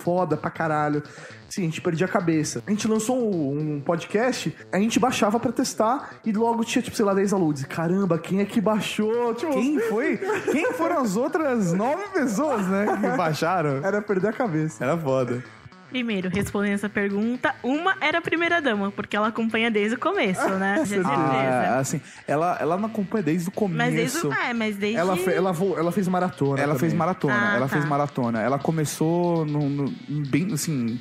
foda 0.04 0.36
pra 0.36 0.50
caralho. 0.50 1.04
Sim, 1.50 1.64
a 1.64 1.66
gente 1.66 1.82
perdia 1.82 2.06
a 2.06 2.10
cabeça. 2.10 2.64
A 2.66 2.70
gente 2.72 2.88
lançou 2.88 3.18
um, 3.18 3.76
um 3.76 3.82
podcast, 3.82 4.56
a 4.72 4.80
gente 4.80 5.00
baixava 5.00 5.40
pra 5.40 5.52
testar 5.52 6.16
e 6.26 6.32
logo 6.32 6.64
tinha, 6.64 6.82
tipo, 6.82 6.96
sei 6.96 7.04
lá, 7.06 7.14
10 7.14 7.34
alunos. 7.34 7.64
Caramba, 7.66 8.18
quem 8.18 8.40
é 8.40 8.46
que 8.46 8.62
baixou? 8.62 9.34
Tipo, 9.36 9.52
Quem 9.54 9.80
foi? 9.90 10.18
Quem 10.52 10.72
foram 10.74 11.02
as 11.02 11.16
outras 11.18 11.74
nove 11.74 12.04
pessoas, 12.14 12.66
né, 12.68 12.86
que 13.02 13.18
baixaram? 13.18 13.84
Era 13.84 14.02
perder 14.02 14.30
a 14.30 14.34
cabeça. 14.34 14.84
Era 14.84 14.98
foda. 14.98 15.44
Primeiro, 15.92 16.30
respondendo 16.30 16.74
essa 16.74 16.88
pergunta, 16.90 17.54
uma 17.62 17.96
era 18.00 18.20
a 18.20 18.22
primeira 18.22 18.62
dama, 18.62 18.92
porque 18.92 19.16
ela 19.16 19.28
acompanha 19.28 19.70
desde 19.70 19.96
o 19.96 20.00
começo, 20.00 20.48
né? 20.56 20.78
Certeza. 20.86 21.10
Ah, 21.10 21.80
assim, 21.80 22.00
ela, 22.26 22.58
ela 22.60 22.78
não 22.78 22.86
acompanha 22.88 23.22
desde 23.24 23.50
o 23.50 23.52
começo. 23.52 23.78
Mas 23.78 23.94
desde 23.94 24.26
o. 24.28 24.32
É, 24.34 24.54
mas 24.54 24.76
desde. 24.78 24.98
Ela, 24.98 25.18
fe- 25.18 25.34
ela, 25.34 25.52
vo- 25.52 25.78
ela 25.78 25.92
fez 25.92 26.08
maratona. 26.08 26.62
Ela 26.62 26.76
fez 26.76 26.92
também. 26.94 26.98
maratona, 26.98 27.34
Ah, 27.52 27.56
ela 27.58 27.68
tá. 27.68 27.74
fez 27.76 27.86
maratona. 27.86 28.42
Ela 28.42 28.58
começou 28.58 29.46
no, 29.46 29.70
no- 29.70 29.94
bem, 30.28 30.54
assim, 30.54 31.00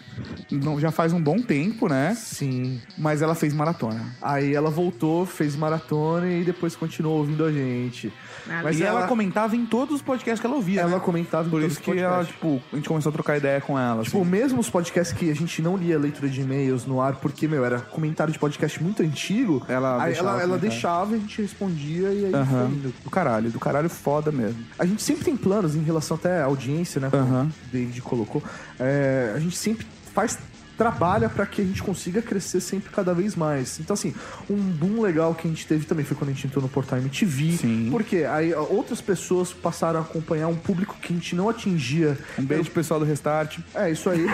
não- 0.51 0.79
já 0.81 0.91
faz 0.91 1.13
um 1.13 1.21
bom 1.23 1.39
tempo, 1.41 1.89
né? 1.89 2.15
Sim. 2.17 2.81
Mas 2.99 3.23
ela 3.23 3.35
fez 3.37 3.55
maratona. 3.55 4.05
Aí 4.21 4.55
ela 4.55 4.71
voltou, 4.71 5.25
fez 5.25 5.55
maratona 5.55 6.29
e 6.29 6.43
depois 6.43 6.75
continuou 6.75 7.19
ouvindo 7.19 7.45
a 7.45 7.53
gente. 7.53 8.13
Ah, 8.49 8.61
Mas 8.63 8.79
e 8.79 8.83
ela, 8.83 9.07
comentava 9.07 9.57
em 9.57 9.67
todos 9.67 9.97
os 9.97 10.03
podcasts 10.03 10.41
que 10.41 10.47
ela 10.47 10.57
ouvia. 10.57 10.81
Ela 10.83 10.97
né? 10.97 11.01
comentava 11.01 11.47
em 11.47 11.51
Por 11.51 11.61
todos 11.61 11.73
isso 11.73 11.81
os 11.81 11.85
que 11.95 11.99
ela, 12.01 12.25
tipo, 12.25 12.61
a 12.73 12.77
gente 12.77 12.89
começou 12.89 13.11
a 13.11 13.13
trocar 13.13 13.37
ideia 13.37 13.61
com 13.61 13.79
ela. 13.79 14.03
Tipo, 14.03 14.21
assim. 14.21 14.31
mesmo 14.31 14.61
os 14.61 14.71
podcasts 14.71 15.17
que 15.17 15.31
a 15.31 15.35
gente 15.35 15.61
não 15.63 15.77
lia 15.77 15.99
leitura 15.99 16.29
de 16.29 16.41
e-mails 16.41 16.87
no 16.87 17.01
ar, 17.01 17.17
porque, 17.17 17.47
meu, 17.49 17.65
era 17.65 17.81
comentário 17.81 18.33
de 18.33 18.39
podcast 18.39 18.83
muito 18.83 19.03
antigo, 19.03 19.65
Ela 19.69 20.05
deixava 20.05 20.29
ela, 20.31 20.43
ela 20.43 20.49
comentar. 20.49 20.71
deixava 20.71 21.13
e 21.13 21.15
a 21.17 21.19
gente 21.19 21.43
respondia 21.43 22.09
e 22.13 22.25
aí 22.27 22.35
Aham. 22.35 22.45
foi 22.47 22.77
indo. 22.77 22.95
Do 23.05 23.11
caralho, 23.11 23.51
do 23.51 23.61
caralho 23.61 23.89
foda 23.91 24.31
mesmo. 24.33 24.65
A 24.79 24.85
gente 24.87 25.03
sempre 25.03 25.25
tem 25.25 25.37
planos 25.37 25.75
em 25.75 25.83
relação 25.83 26.17
até 26.17 26.41
à 26.41 26.45
audiência, 26.45 27.01
né? 27.01 27.09
Como 27.11 27.23
o 27.45 27.53
David 27.73 28.01
colocou. 28.03 28.43
É, 28.79 29.33
a 29.35 29.39
gente 29.39 29.57
sempre 29.57 29.87
faz 30.15 30.39
trabalha 30.81 31.29
para 31.29 31.45
que 31.45 31.61
a 31.61 31.65
gente 31.65 31.83
consiga 31.83 32.23
crescer 32.23 32.59
sempre 32.59 32.91
cada 32.91 33.13
vez 33.13 33.37
mais. 33.37 33.79
Então, 33.79 33.93
assim, 33.93 34.15
um 34.49 34.57
boom 34.57 35.03
legal 35.03 35.35
que 35.35 35.47
a 35.47 35.51
gente 35.51 35.67
teve 35.67 35.85
também 35.85 36.07
foi 36.07 36.17
quando 36.17 36.31
a 36.31 36.33
gente 36.33 36.47
entrou 36.47 36.63
no 36.63 36.71
portal 36.71 36.99
MTV. 36.99 37.59
Sim. 37.59 37.89
Porque 37.91 38.25
aí 38.25 38.55
outras 38.55 38.99
pessoas 38.99 39.53
passaram 39.53 40.01
a 40.01 40.03
acompanhar 40.03 40.49
um 40.49 40.57
público 40.57 40.97
que 41.03 41.13
a 41.13 41.17
gente 41.17 41.37
não 41.37 41.51
atingia. 41.51 42.17
Um 42.39 42.47
beijo 42.47 42.71
pro 42.71 42.81
pessoal 42.81 42.99
do 42.99 43.05
Restart. 43.05 43.59
É, 43.75 43.91
isso 43.91 44.09
aí. 44.09 44.27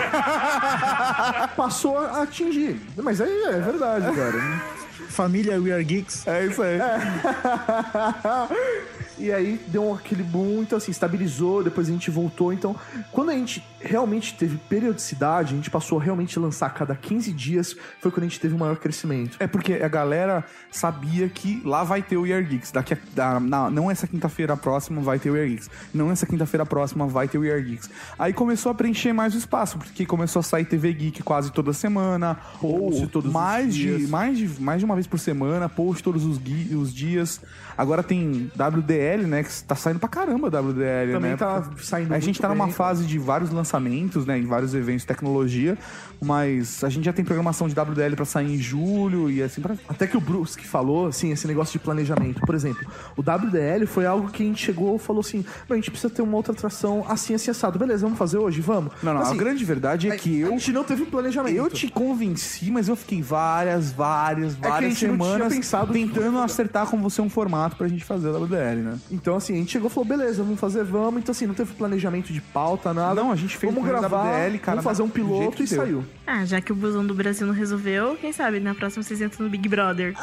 Passou 1.57 1.97
a 1.97 2.21
atingir. 2.21 2.79
Mas 2.95 3.19
aí 3.19 3.43
é 3.43 3.59
verdade, 3.59 4.15
cara. 4.15 4.63
Família 5.09 5.59
We 5.59 5.73
Are 5.73 5.83
Geeks. 5.83 6.25
É 6.25 6.45
isso 6.45 6.61
aí. 6.61 6.79
E 9.19 9.31
aí 9.31 9.59
deu 9.67 9.93
aquele 9.93 10.23
boom, 10.23 10.61
então 10.61 10.77
assim, 10.77 10.91
estabilizou, 10.91 11.63
depois 11.63 11.87
a 11.89 11.91
gente 11.91 12.09
voltou. 12.11 12.53
Então, 12.53 12.75
quando 13.11 13.29
a 13.29 13.33
gente 13.33 13.63
realmente 13.79 14.35
teve 14.35 14.57
periodicidade, 14.57 15.53
a 15.53 15.55
gente 15.57 15.69
passou 15.69 15.99
a 15.99 16.03
realmente 16.03 16.37
lançar 16.39 16.67
a 16.67 16.69
cada 16.69 16.95
15 16.95 17.31
dias, 17.31 17.75
foi 18.01 18.11
quando 18.11 18.23
a 18.23 18.27
gente 18.27 18.39
teve 18.39 18.55
o 18.55 18.57
maior 18.57 18.77
crescimento. 18.77 19.37
É 19.39 19.47
porque 19.47 19.73
a 19.73 19.87
galera 19.87 20.43
sabia 20.71 21.27
que 21.29 21.61
lá 21.65 21.83
vai 21.83 22.01
ter 22.01 22.17
o 22.17 22.25
Year 22.25 22.43
Geeks. 22.45 22.71
Daqui 22.71 22.93
a, 22.93 22.97
da- 23.15 23.39
na- 23.39 23.69
não 23.69 23.89
essa 23.89 24.07
quinta-feira 24.07 24.55
próxima 24.57 25.01
vai 25.01 25.19
ter 25.19 25.29
o 25.29 25.35
Year 25.35 25.47
Geeks. 25.49 25.69
Não 25.93 26.11
essa 26.11 26.25
quinta-feira 26.25 26.65
próxima 26.65 27.07
vai 27.07 27.27
ter 27.27 27.37
o 27.37 27.43
Year 27.45 27.61
Geeks. 27.63 27.89
Aí 28.17 28.33
começou 28.33 28.71
a 28.71 28.75
preencher 28.75 29.13
mais 29.13 29.33
o 29.33 29.37
espaço, 29.37 29.77
porque 29.77 30.05
começou 30.05 30.39
a 30.39 30.43
sair 30.43 30.65
TV 30.65 30.93
Geek 30.93 31.23
quase 31.23 31.51
toda 31.51 31.73
semana, 31.73 32.35
Post 32.59 33.01
ou 33.03 33.07
todos 33.07 33.27
os 33.29 33.33
mais 33.33 33.73
de, 33.73 33.97
dias. 33.97 34.09
mais 34.09 34.37
de 34.37 34.47
mais 34.61 34.79
de 34.79 34.85
uma 34.85 34.95
vez 34.95 35.07
por 35.07 35.19
semana, 35.19 35.67
post 35.69 36.03
todos 36.03 36.23
os, 36.25 36.39
os 36.73 36.93
dias. 36.93 37.41
Agora 37.77 38.01
tem 38.01 38.51
WDL, 39.15 39.27
né? 39.27 39.43
Que 39.43 39.63
tá 39.63 39.75
saindo 39.75 39.99
pra 39.99 40.09
caramba 40.09 40.47
WDL, 40.49 41.13
Também 41.13 41.31
né? 41.31 41.37
tá 41.37 41.63
saindo 41.77 42.13
A 42.13 42.19
gente 42.19 42.39
tá 42.41 42.49
numa 42.49 42.65
bem. 42.65 42.73
fase 42.73 43.05
de 43.05 43.17
vários 43.17 43.51
lançamentos, 43.51 44.25
né? 44.25 44.37
Em 44.37 44.45
vários 44.45 44.73
eventos 44.73 45.01
de 45.01 45.07
tecnologia, 45.07 45.77
mas 46.21 46.83
a 46.83 46.89
gente 46.89 47.05
já 47.05 47.13
tem 47.13 47.23
programação 47.23 47.67
de 47.67 47.79
WDL 47.79 48.15
pra 48.15 48.25
sair 48.25 48.53
em 48.55 48.57
julho 48.57 49.29
e 49.29 49.41
assim 49.41 49.61
pra 49.61 49.75
Até 49.87 50.07
que 50.07 50.17
o 50.17 50.21
Bruce 50.21 50.57
que 50.57 50.67
falou, 50.67 51.07
assim, 51.07 51.31
esse 51.31 51.47
negócio 51.47 51.73
de 51.73 51.79
planejamento. 51.79 52.41
Por 52.41 52.55
exemplo, 52.55 52.85
o 53.15 53.21
WDL 53.21 53.85
foi 53.85 54.05
algo 54.05 54.29
que 54.29 54.43
a 54.43 54.45
gente 54.45 54.63
chegou 54.63 54.95
e 54.95 54.99
falou 54.99 55.19
assim: 55.21 55.45
"Bom, 55.67 55.73
a 55.73 55.75
gente 55.75 55.91
precisa 55.91 56.13
ter 56.13 56.21
uma 56.21 56.35
outra 56.35 56.53
atração 56.53 57.05
assim, 57.07 57.33
assim, 57.33 57.51
assado. 57.51 57.77
Beleza, 57.79 58.03
vamos 58.05 58.17
fazer 58.17 58.37
hoje? 58.37 58.61
Vamos. 58.61 58.91
Não, 59.03 59.13
não, 59.13 59.21
Assim, 59.21 59.33
a 59.33 59.37
grande 59.37 59.63
verdade 59.65 60.09
é 60.09 60.13
a- 60.13 60.17
que 60.17 60.39
eu. 60.39 60.47
A 60.47 60.51
gente 60.51 60.71
não 60.71 60.83
teve 60.83 61.03
um 61.03 61.05
planejamento. 61.07 61.55
Eu 61.55 61.69
te 61.69 61.87
convenci, 61.89 62.71
mas 62.71 62.87
eu 62.87 62.95
fiquei 62.95 63.21
várias, 63.21 63.91
várias, 63.91 64.55
a 64.61 64.69
várias 64.69 64.97
tinha 64.97 65.11
semanas 65.11 65.53
tentando 65.91 66.39
acertar 66.39 66.87
com 66.87 67.01
você 67.01 67.21
um 67.21 67.29
formato 67.29 67.75
pra 67.75 67.87
gente 67.87 68.03
fazer 68.03 68.29
a 68.29 68.31
WDL, 68.37 68.81
né? 68.81 68.97
Então, 69.11 69.35
assim, 69.35 69.53
a 69.53 69.57
gente 69.57 69.71
chegou 69.71 69.89
e 69.89 69.93
falou, 69.93 70.07
beleza, 70.07 70.43
vamos 70.43 70.59
fazer, 70.59 70.83
vamos. 70.83 71.19
Então, 71.21 71.31
assim, 71.31 71.45
não 71.45 71.53
teve 71.53 71.73
planejamento 71.73 72.31
de 72.33 72.41
pauta, 72.41 72.93
nada. 72.93 73.15
Não, 73.21 73.31
a 73.31 73.35
gente 73.35 73.57
fez 73.57 73.73
Vamos 73.73 73.87
o 73.87 73.91
gravar, 73.91 74.23
WDL, 74.25 74.59
cara, 74.59 74.75
vamos 74.77 74.83
fazer 74.83 75.01
um 75.03 75.09
piloto 75.09 75.63
e 75.63 75.65
deu. 75.65 75.77
saiu. 75.81 76.03
Ah, 76.25 76.43
já 76.43 76.59
que 76.59 76.73
o 76.73 76.75
busão 76.75 77.05
do 77.05 77.13
Brasil 77.13 77.47
não 77.47 77.53
resolveu, 77.53 78.17
quem 78.19 78.33
sabe 78.33 78.59
na 78.59 78.75
próxima 78.75 79.01
vocês 79.01 79.21
entram 79.21 79.45
no 79.45 79.49
Big 79.49 79.69
Brother. 79.69 80.13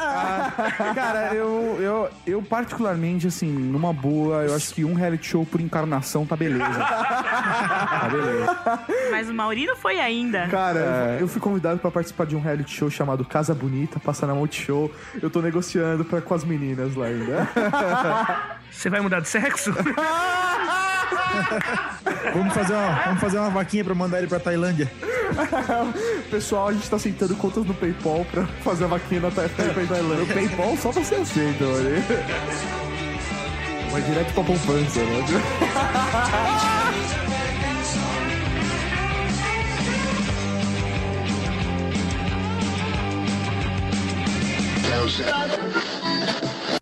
Cara, 0.95 1.35
eu, 1.35 1.78
eu, 1.80 2.11
eu 2.26 2.43
particularmente, 2.43 3.26
assim, 3.26 3.51
numa 3.51 3.91
boa, 3.93 4.43
eu 4.43 4.55
acho 4.55 4.74
que 4.74 4.85
um 4.85 4.93
reality 4.93 5.28
show 5.28 5.47
por 5.47 5.62
encarnação 5.62 6.26
tá 6.26 6.37
beleza. 6.37 6.64
tá 6.68 8.09
beleza. 8.12 8.80
Mas 9.11 9.30
o 9.30 9.35
Mauri 9.35 9.64
não 9.64 9.76
foi 9.76 9.99
ainda. 9.99 10.47
Cara, 10.49 11.16
eu 11.18 11.26
fui 11.26 11.41
convidado 11.41 11.78
pra 11.78 11.91
participar 11.91 12.26
de 12.26 12.37
um 12.37 12.41
reality 12.41 12.76
show 12.76 12.91
chamado 12.91 13.24
Casa 13.24 13.55
Bonita, 13.55 13.99
passar 13.99 14.26
na 14.26 14.35
Multishow. 14.35 14.91
Eu 15.22 15.30
tô 15.30 15.41
negociando 15.41 16.05
pra, 16.05 16.20
com 16.20 16.35
as 16.35 16.45
meninas 16.45 16.95
lá 16.95 17.07
ainda. 17.07 17.49
Você 18.70 18.91
vai 18.91 19.01
mudar 19.01 19.20
de 19.20 19.28
sexo? 19.28 19.72
Vamos 22.35 22.53
fazer 22.53 22.74
uma, 22.74 22.93
vamos 23.05 23.20
fazer 23.20 23.39
uma 23.39 23.51
vaquinha 23.51 23.85
pra 23.85 23.95
mandar 23.95 24.18
ele 24.18 24.26
pra 24.26 24.39
Tailândia. 24.39 24.91
Pessoal, 26.30 26.68
a 26.68 26.72
gente 26.72 26.89
tá 26.89 26.97
aceitando 26.97 27.35
contas 27.37 27.64
no 27.64 27.74
PayPal 27.74 28.24
pra 28.30 28.47
fazer 28.62 28.85
a 28.85 28.89
vaquinha 28.89 29.20
na 29.20 29.30
Tailândia. 29.30 30.16
No 30.16 30.26
PayPal 30.32 30.76
só 30.76 30.91
você 30.91 31.16
aceita, 31.16 31.64
olha. 31.64 32.03
Vai 33.91 34.03
direto 34.03 34.32
pra 34.35 34.45
poupança, 34.45 35.01
né? 35.01 35.24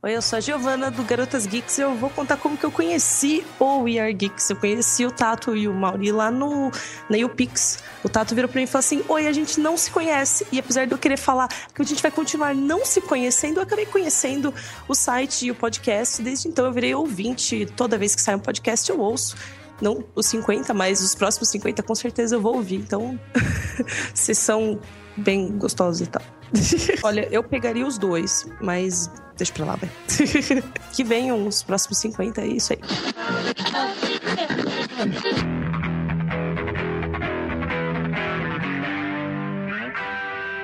Oi, 0.05 0.17
eu 0.17 0.21
sou 0.21 0.37
a 0.37 0.41
Giovana 0.41 0.91
do 0.91 1.05
Garotas 1.05 1.47
Geeks 1.47 1.79
e 1.79 1.83
eu 1.83 1.95
vou 1.95 2.11
contar 2.11 2.37
como 2.37 2.57
que 2.57 2.65
eu 2.65 2.73
conheci 2.73 3.45
o 3.61 3.83
We 3.83 4.01
Are 4.01 4.13
Geeks. 4.13 4.51
Eu 4.51 4.57
conheci 4.57 5.07
o 5.07 5.13
Tato 5.13 5.55
e 5.57 5.69
o 5.69 5.73
Mauri 5.73 6.11
lá 6.11 6.29
no 6.29 6.73
na 7.09 7.17
YouPix. 7.17 7.79
O 8.03 8.09
Tato 8.09 8.35
virou 8.35 8.49
pra 8.49 8.59
mim 8.59 8.65
e 8.65 8.67
falou 8.67 8.81
assim: 8.81 9.05
Oi, 9.09 9.29
a 9.29 9.33
gente 9.33 9.61
não 9.61 9.77
se 9.77 9.93
conhece. 9.93 10.45
E 10.51 10.59
apesar 10.59 10.89
de 10.89 10.93
eu 10.93 10.99
querer 10.99 11.17
falar 11.17 11.47
que 11.47 11.81
a 11.81 11.85
gente 11.85 12.03
vai 12.03 12.11
continuar 12.11 12.53
não 12.53 12.85
se 12.85 13.01
conhecendo, 13.01 13.59
eu 13.59 13.63
acabei 13.63 13.87
conhecendo 13.87 14.53
o 14.89 14.95
site 14.95 15.47
e 15.47 15.53
o 15.53 15.55
podcast. 15.55 16.21
Desde 16.21 16.49
então 16.49 16.67
eu 16.67 16.73
virei 16.73 16.93
ouvinte. 16.97 17.65
Toda 17.77 17.97
vez 17.97 18.17
que 18.17 18.23
sai 18.23 18.35
um 18.35 18.41
podcast 18.41 18.91
eu 18.91 18.99
ouço. 18.99 19.37
Não 19.83 20.05
os 20.15 20.27
50, 20.27 20.73
mas 20.73 21.03
os 21.03 21.13
próximos 21.13 21.49
50 21.49 21.83
com 21.83 21.95
certeza 21.97 22.37
eu 22.37 22.41
vou 22.41 22.55
ouvir. 22.55 22.77
Então, 22.77 23.19
vocês 24.15 24.39
são 24.39 24.79
bem 25.17 25.59
gostosos 25.59 26.03
e 26.03 26.07
tal. 26.07 26.23
Olha, 27.03 27.27
eu 27.33 27.43
pegaria 27.43 27.85
os 27.85 27.99
dois, 27.99 28.49
mas 28.61 29.11
deixa 29.37 29.53
pra 29.53 29.65
lá, 29.65 29.77
vai. 29.77 29.91
que 30.95 31.03
venham 31.03 31.49
os 31.49 31.65
próximos 31.65 31.99
50, 31.99 32.43
é 32.43 32.47
isso 32.47 32.73
aí. 32.73 32.79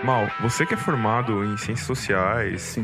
Mal, 0.05 0.29
você 0.41 0.65
que 0.65 0.75
é 0.75 0.77
formado 0.77 1.45
em 1.45 1.57
ciências 1.57 1.87
sociais, 1.89 2.79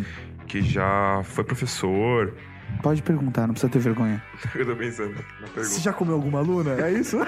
que 0.49 0.61
já 0.63 1.23
foi 1.23 1.45
professor. 1.45 2.35
Pode 2.85 3.03
perguntar, 3.03 3.47
não 3.47 3.55
precisa 3.55 3.73
ter 3.73 3.79
vergonha. 3.79 4.23
Eu 4.55 4.67
tô 4.67 4.77
pensando 4.77 5.15
na 5.15 5.47
pergunta. 5.49 5.65
Você 5.65 5.81
já 5.81 5.91
comeu 5.91 6.17
alguma 6.17 6.41
aluna? 6.41 6.73
É 6.83 6.93
isso? 6.93 7.17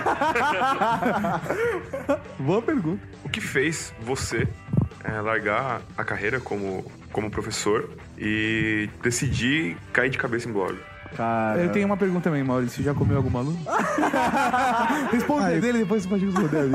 Boa 2.39 2.61
pergunta. 2.61 3.03
O 3.25 3.29
que 3.31 3.41
fez 3.41 3.91
você 4.03 4.47
é, 5.03 5.19
largar 5.19 5.81
a 5.97 6.05
carreira 6.05 6.39
como, 6.41 6.85
como 7.11 7.31
professor 7.31 7.89
e 8.19 8.91
decidir 9.03 9.79
cair 9.95 10.11
de 10.11 10.19
cabeça 10.19 10.47
em 10.47 10.53
blog? 10.53 10.77
Cara. 11.17 11.63
Eu 11.63 11.73
tenho 11.73 11.87
uma 11.87 11.97
pergunta 11.97 12.25
também, 12.25 12.45
Maurício. 12.45 12.85
Já 12.85 12.93
comeu 12.93 13.17
alguma 13.17 13.39
aluna? 13.39 13.59
Responde 15.11 15.59
dele, 15.59 15.79
depois 15.79 16.03
você 16.03 16.09
pode 16.11 16.27
responder 16.27 16.59
a 16.59 16.63
dele. 16.65 16.75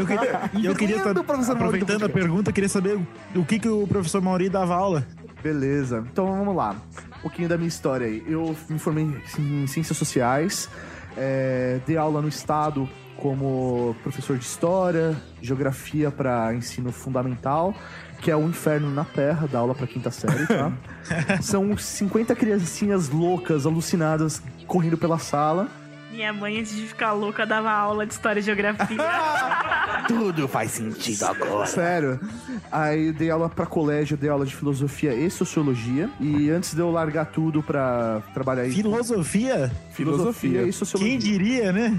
Eu 0.00 0.06
queria, 0.06 0.50
eu 0.70 0.74
queria 0.74 0.98
tá- 0.98 1.10
aproveitando 1.10 1.52
a 1.52 2.08
podcast. 2.08 2.12
pergunta, 2.12 2.50
eu 2.50 2.54
queria 2.54 2.68
saber 2.68 2.98
o 3.36 3.44
que, 3.44 3.60
que 3.60 3.68
o 3.68 3.86
professor 3.86 4.20
Mauri 4.20 4.48
dava 4.48 4.74
aula. 4.74 5.06
Beleza. 5.46 6.04
Então 6.10 6.26
vamos 6.26 6.56
lá. 6.56 6.74
Um 7.18 7.20
pouquinho 7.20 7.48
da 7.48 7.56
minha 7.56 7.68
história 7.68 8.04
aí. 8.04 8.20
Eu 8.26 8.56
me 8.68 8.80
formei 8.80 9.04
em 9.38 9.66
ciências 9.68 9.96
sociais, 9.96 10.68
é, 11.16 11.78
dei 11.86 11.96
aula 11.96 12.20
no 12.20 12.26
estado 12.26 12.88
como 13.16 13.94
professor 14.02 14.36
de 14.36 14.44
história, 14.44 15.16
geografia 15.40 16.10
para 16.10 16.52
ensino 16.52 16.90
fundamental, 16.90 17.74
que 18.20 18.28
é 18.28 18.36
o 18.36 18.42
inferno 18.42 18.90
na 18.90 19.04
terra, 19.04 19.46
dar 19.46 19.60
aula 19.60 19.74
para 19.74 19.86
quinta 19.86 20.10
série, 20.10 20.46
tá? 20.48 20.72
São 21.40 21.78
50 21.78 22.34
criancinhas 22.34 23.08
loucas, 23.08 23.66
alucinadas, 23.66 24.42
correndo 24.66 24.98
pela 24.98 25.18
sala. 25.18 25.68
Minha 26.16 26.32
mãe, 26.32 26.58
antes 26.60 26.74
de 26.74 26.86
ficar 26.86 27.12
louca, 27.12 27.44
dava 27.44 27.70
aula 27.70 28.06
de 28.06 28.14
história 28.14 28.40
e 28.40 28.42
geografia. 28.42 28.96
Tudo 30.08 30.48
faz 30.48 30.70
sentido 30.70 31.24
agora. 31.26 31.66
Sério. 31.66 32.18
Aí 32.72 33.12
dei 33.12 33.28
aula 33.30 33.50
pra 33.50 33.66
colégio, 33.66 34.16
dei 34.16 34.30
aula 34.30 34.46
de 34.46 34.54
filosofia 34.56 35.12
e 35.12 35.30
sociologia. 35.30 36.08
E 36.18 36.48
antes 36.48 36.72
de 36.74 36.80
eu 36.80 36.90
largar 36.90 37.26
tudo 37.26 37.62
pra 37.62 38.22
trabalhar 38.32 38.62
aí. 38.62 38.72
Filosofia? 38.72 39.70
Filosofia 39.90 40.62
e 40.62 40.72
sociologia. 40.72 41.10
Quem 41.10 41.18
diria, 41.18 41.70
né? 41.72 41.98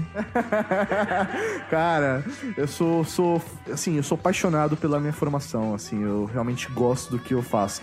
Cara, 1.70 2.24
eu 2.56 2.66
sou, 2.66 3.04
sou. 3.04 3.42
Assim, 3.72 3.96
eu 3.98 4.02
sou 4.02 4.16
apaixonado 4.16 4.76
pela 4.76 4.98
minha 4.98 5.12
formação. 5.12 5.74
Assim, 5.74 6.02
eu 6.02 6.24
realmente 6.32 6.66
gosto 6.72 7.10
do 7.10 7.18
que 7.18 7.34
eu 7.34 7.42
faço. 7.42 7.82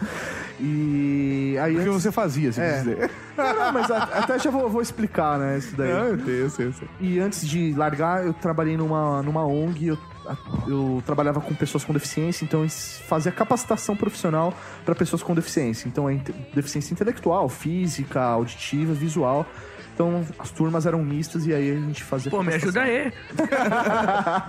E. 0.59 1.55
Aí 1.61 1.73
O 1.77 1.81
que 1.81 1.88
antes- 1.89 2.03
você 2.03 2.11
fazia, 2.11 2.51
se 2.51 2.59
É. 2.59 2.77
dizer. 2.79 3.11
Não, 3.38 3.73
mas 3.73 3.91
a- 3.91 4.03
até 4.03 4.39
já 4.39 4.49
vou, 4.49 4.69
vou 4.69 4.81
explicar, 4.81 5.38
né? 5.38 5.57
Isso 5.57 5.75
daí. 5.75 5.91
Não, 5.91 6.05
eu 6.07 6.19
sei, 6.25 6.41
eu 6.43 6.49
sei, 6.49 6.65
eu 6.67 6.73
sei. 6.73 6.88
E 6.99 7.19
antes 7.19 7.47
de 7.47 7.73
largar, 7.73 8.25
eu 8.25 8.33
trabalhei 8.33 8.77
numa, 8.77 9.21
numa 9.21 9.45
ONG, 9.45 9.88
eu, 9.88 9.97
eu 10.67 11.03
trabalhava 11.05 11.41
com 11.41 11.53
pessoas 11.53 11.83
com 11.83 11.93
deficiência, 11.93 12.45
então 12.45 12.63
eu 12.63 12.69
fazia 12.69 13.31
capacitação 13.31 13.95
profissional 13.95 14.53
para 14.86 14.95
pessoas 14.95 15.21
com 15.21 15.36
deficiência. 15.36 15.88
Então 15.88 16.09
é 16.09 16.13
inte- 16.13 16.33
deficiência 16.53 16.93
intelectual, 16.93 17.49
física, 17.49 18.21
auditiva, 18.21 18.93
visual. 18.93 19.45
Então 19.93 20.25
as 20.39 20.51
turmas 20.51 20.86
eram 20.86 21.01
mistas 21.03 21.45
e 21.47 21.53
aí 21.53 21.71
a 21.71 21.75
gente 21.75 22.03
fazia 22.03 22.29
Pô, 22.29 22.43
me 22.43 22.53
ajuda 22.53 22.81
aí. 22.81 23.13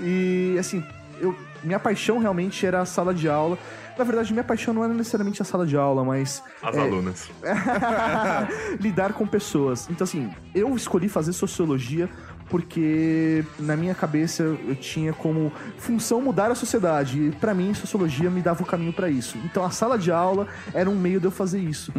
e 0.00 0.56
assim, 0.58 0.84
eu, 1.20 1.34
minha 1.62 1.78
paixão 1.78 2.18
realmente 2.18 2.64
era 2.66 2.80
a 2.80 2.84
sala 2.84 3.14
de 3.14 3.28
aula. 3.28 3.56
Na 3.96 4.04
verdade, 4.04 4.32
minha 4.32 4.44
paixão 4.44 4.74
não 4.74 4.84
era 4.84 4.92
necessariamente 4.92 5.40
a 5.40 5.44
sala 5.44 5.66
de 5.66 5.76
aula, 5.76 6.04
mas. 6.04 6.42
As 6.62 6.76
é, 6.76 6.80
alunas. 6.80 7.30
lidar 8.80 9.12
com 9.12 9.26
pessoas. 9.26 9.88
Então, 9.90 10.04
assim, 10.04 10.30
eu 10.54 10.74
escolhi 10.76 11.08
fazer 11.08 11.32
sociologia 11.32 12.08
porque 12.48 13.44
na 13.58 13.76
minha 13.76 13.94
cabeça 13.94 14.42
eu 14.42 14.74
tinha 14.76 15.12
como 15.12 15.52
função 15.78 16.20
mudar 16.20 16.50
a 16.50 16.54
sociedade 16.54 17.20
e 17.20 17.30
pra 17.32 17.54
mim 17.54 17.74
sociologia 17.74 18.30
me 18.30 18.40
dava 18.40 18.62
o 18.62 18.66
caminho 18.66 18.92
pra 18.92 19.10
isso. 19.10 19.36
Então 19.44 19.64
a 19.64 19.70
sala 19.70 19.98
de 19.98 20.12
aula 20.12 20.46
era 20.72 20.88
um 20.88 20.94
meio 20.94 21.18
de 21.18 21.26
eu 21.26 21.30
fazer 21.30 21.58
isso. 21.58 21.92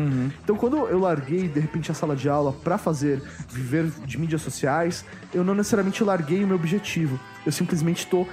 Então 0.43 0.55
quando 0.55 0.77
eu 0.87 0.99
larguei 0.99 1.47
de 1.47 1.59
repente 1.59 1.91
a 1.91 1.93
sala 1.93 2.15
de 2.15 2.29
aula 2.29 2.53
pra 2.53 2.77
fazer 2.77 3.21
viver 3.49 3.91
de 4.05 4.17
mídias 4.17 4.41
sociais, 4.41 5.05
eu 5.33 5.43
não 5.43 5.53
necessariamente 5.53 6.03
larguei 6.03 6.43
o 6.43 6.47
meu 6.47 6.55
objetivo. 6.55 7.19
Eu 7.45 7.51
simplesmente 7.51 8.07
tô 8.07 8.25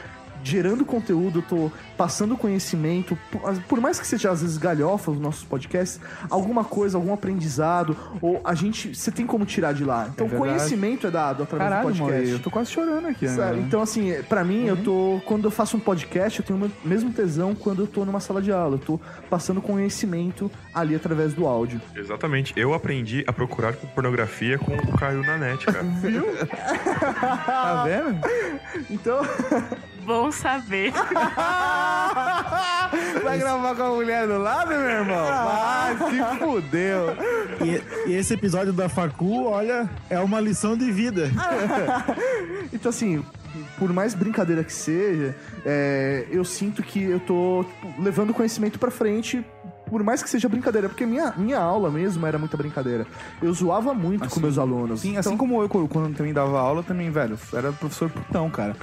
gerando 0.44 0.84
conteúdo, 0.84 1.38
eu 1.38 1.42
tô 1.42 1.72
passando 1.96 2.36
conhecimento, 2.36 3.18
por- 3.66 3.80
mais 3.80 3.98
que 3.98 4.06
seja 4.06 4.30
às 4.30 4.42
vezes 4.42 4.56
galhofa 4.58 5.10
os 5.10 5.18
nossos 5.18 5.42
podcasts, 5.44 5.98
alguma 6.30 6.62
coisa, 6.64 6.96
algum 6.98 7.12
aprendizado, 7.12 7.96
ou 8.20 8.40
a 8.44 8.54
gente, 8.54 8.94
você 8.94 9.10
tem 9.10 9.26
como 9.26 9.44
tirar 9.46 9.72
de 9.72 9.84
lá. 9.84 10.08
Então, 10.14 10.26
É 10.26 10.30
conhecimento 10.30 11.06
é 11.06 11.10
dado 11.10 11.42
através 11.42 11.70
Caralho, 11.70 11.88
do 11.88 11.92
podcast. 11.98 12.12
Mauri, 12.20 12.30
eu 12.30 12.38
tô 12.38 12.50
quase 12.50 12.70
chorando 12.70 13.06
aqui. 13.08 13.26
Sério, 13.26 13.60
né? 13.60 13.64
então 13.66 13.80
assim, 13.82 14.12
pra 14.28 14.44
mim, 14.44 14.66
eu 14.66 14.74
Uhum. 14.76 14.82
tô. 14.82 15.20
Quando 15.24 15.44
eu 15.46 15.50
faço 15.50 15.76
um 15.76 15.80
podcast, 15.80 16.40
eu 16.40 16.44
tenho 16.46 16.62
o 16.64 16.70
mesmo 16.88 17.10
tesão 17.12 17.54
quando 17.54 17.82
eu 17.82 17.86
tô 17.86 18.04
numa 18.04 18.20
sala 18.20 18.42
de 18.42 18.52
aula. 18.52 18.74
Eu 18.76 18.78
tô 18.80 19.00
passando 19.30 19.62
conhecimento 19.62 20.50
ali 20.74 20.94
através 20.94 21.32
do 21.32 21.46
áudio. 21.46 21.80
Exatamente. 21.96 22.52
Eu 22.56 22.74
aprendi 22.74 23.24
a 23.26 23.32
procurar 23.32 23.72
por 23.72 23.88
pornografia 23.90 24.58
com 24.58 24.74
o 24.74 24.98
Caio 24.98 25.22
na 25.24 25.38
net, 25.38 25.64
cara. 25.64 25.82
Viu? 25.82 26.24
tá 27.46 27.84
vendo? 27.86 28.18
Então. 28.90 29.20
Bom 30.04 30.30
saber. 30.30 30.92
Vai 33.22 33.38
gravar 33.38 33.74
com 33.74 33.82
a 33.82 33.90
mulher 33.90 34.26
do 34.26 34.38
lado, 34.38 34.68
meu 34.68 34.80
irmão? 34.80 35.26
Vai, 35.26 35.96
se 35.96 36.38
fudeu. 36.38 37.16
E, 37.64 38.10
e 38.10 38.14
esse 38.14 38.34
episódio 38.34 38.72
da 38.72 38.88
Facu, 38.88 39.46
olha, 39.46 39.88
é 40.10 40.18
uma 40.20 40.40
lição 40.40 40.76
de 40.76 40.92
vida. 40.92 41.30
então, 42.72 42.90
assim, 42.90 43.24
por 43.78 43.92
mais 43.92 44.14
brincadeira 44.14 44.62
que 44.62 44.72
seja, 44.72 45.34
é, 45.64 46.26
eu 46.30 46.44
sinto 46.44 46.82
que 46.82 47.02
eu 47.02 47.20
tô 47.20 47.64
tipo, 47.64 48.02
levando 48.02 48.34
conhecimento 48.34 48.78
pra 48.78 48.90
frente. 48.90 49.44
Por 49.86 50.02
mais 50.02 50.22
que 50.22 50.30
seja 50.30 50.48
brincadeira, 50.48 50.88
porque 50.88 51.04
minha, 51.06 51.32
minha 51.36 51.58
aula 51.58 51.90
mesmo 51.90 52.26
era 52.26 52.38
muita 52.38 52.56
brincadeira. 52.56 53.06
Eu 53.42 53.52
zoava 53.52 53.92
muito 53.94 54.28
com 54.28 54.40
meus 54.40 54.58
alunos. 54.58 55.00
Sim, 55.00 55.10
Então- 55.10 55.20
assim 55.20 55.36
como 55.36 55.62
eu, 55.62 55.68
quando 55.68 56.14
também 56.16 56.32
dava 56.32 56.58
aula, 56.58 56.82
também, 56.82 57.10
velho, 57.10 57.38
era 57.52 57.72
professor 57.72 58.10
putão, 58.10 58.48
cara. 58.50 58.74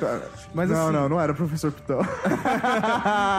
Mas 0.54 0.70
não, 0.70 0.84
assim- 0.84 0.93
não, 0.93 1.10
não 1.10 1.20
era 1.22 1.34
professor 1.34 1.72
Pitão. 1.72 1.99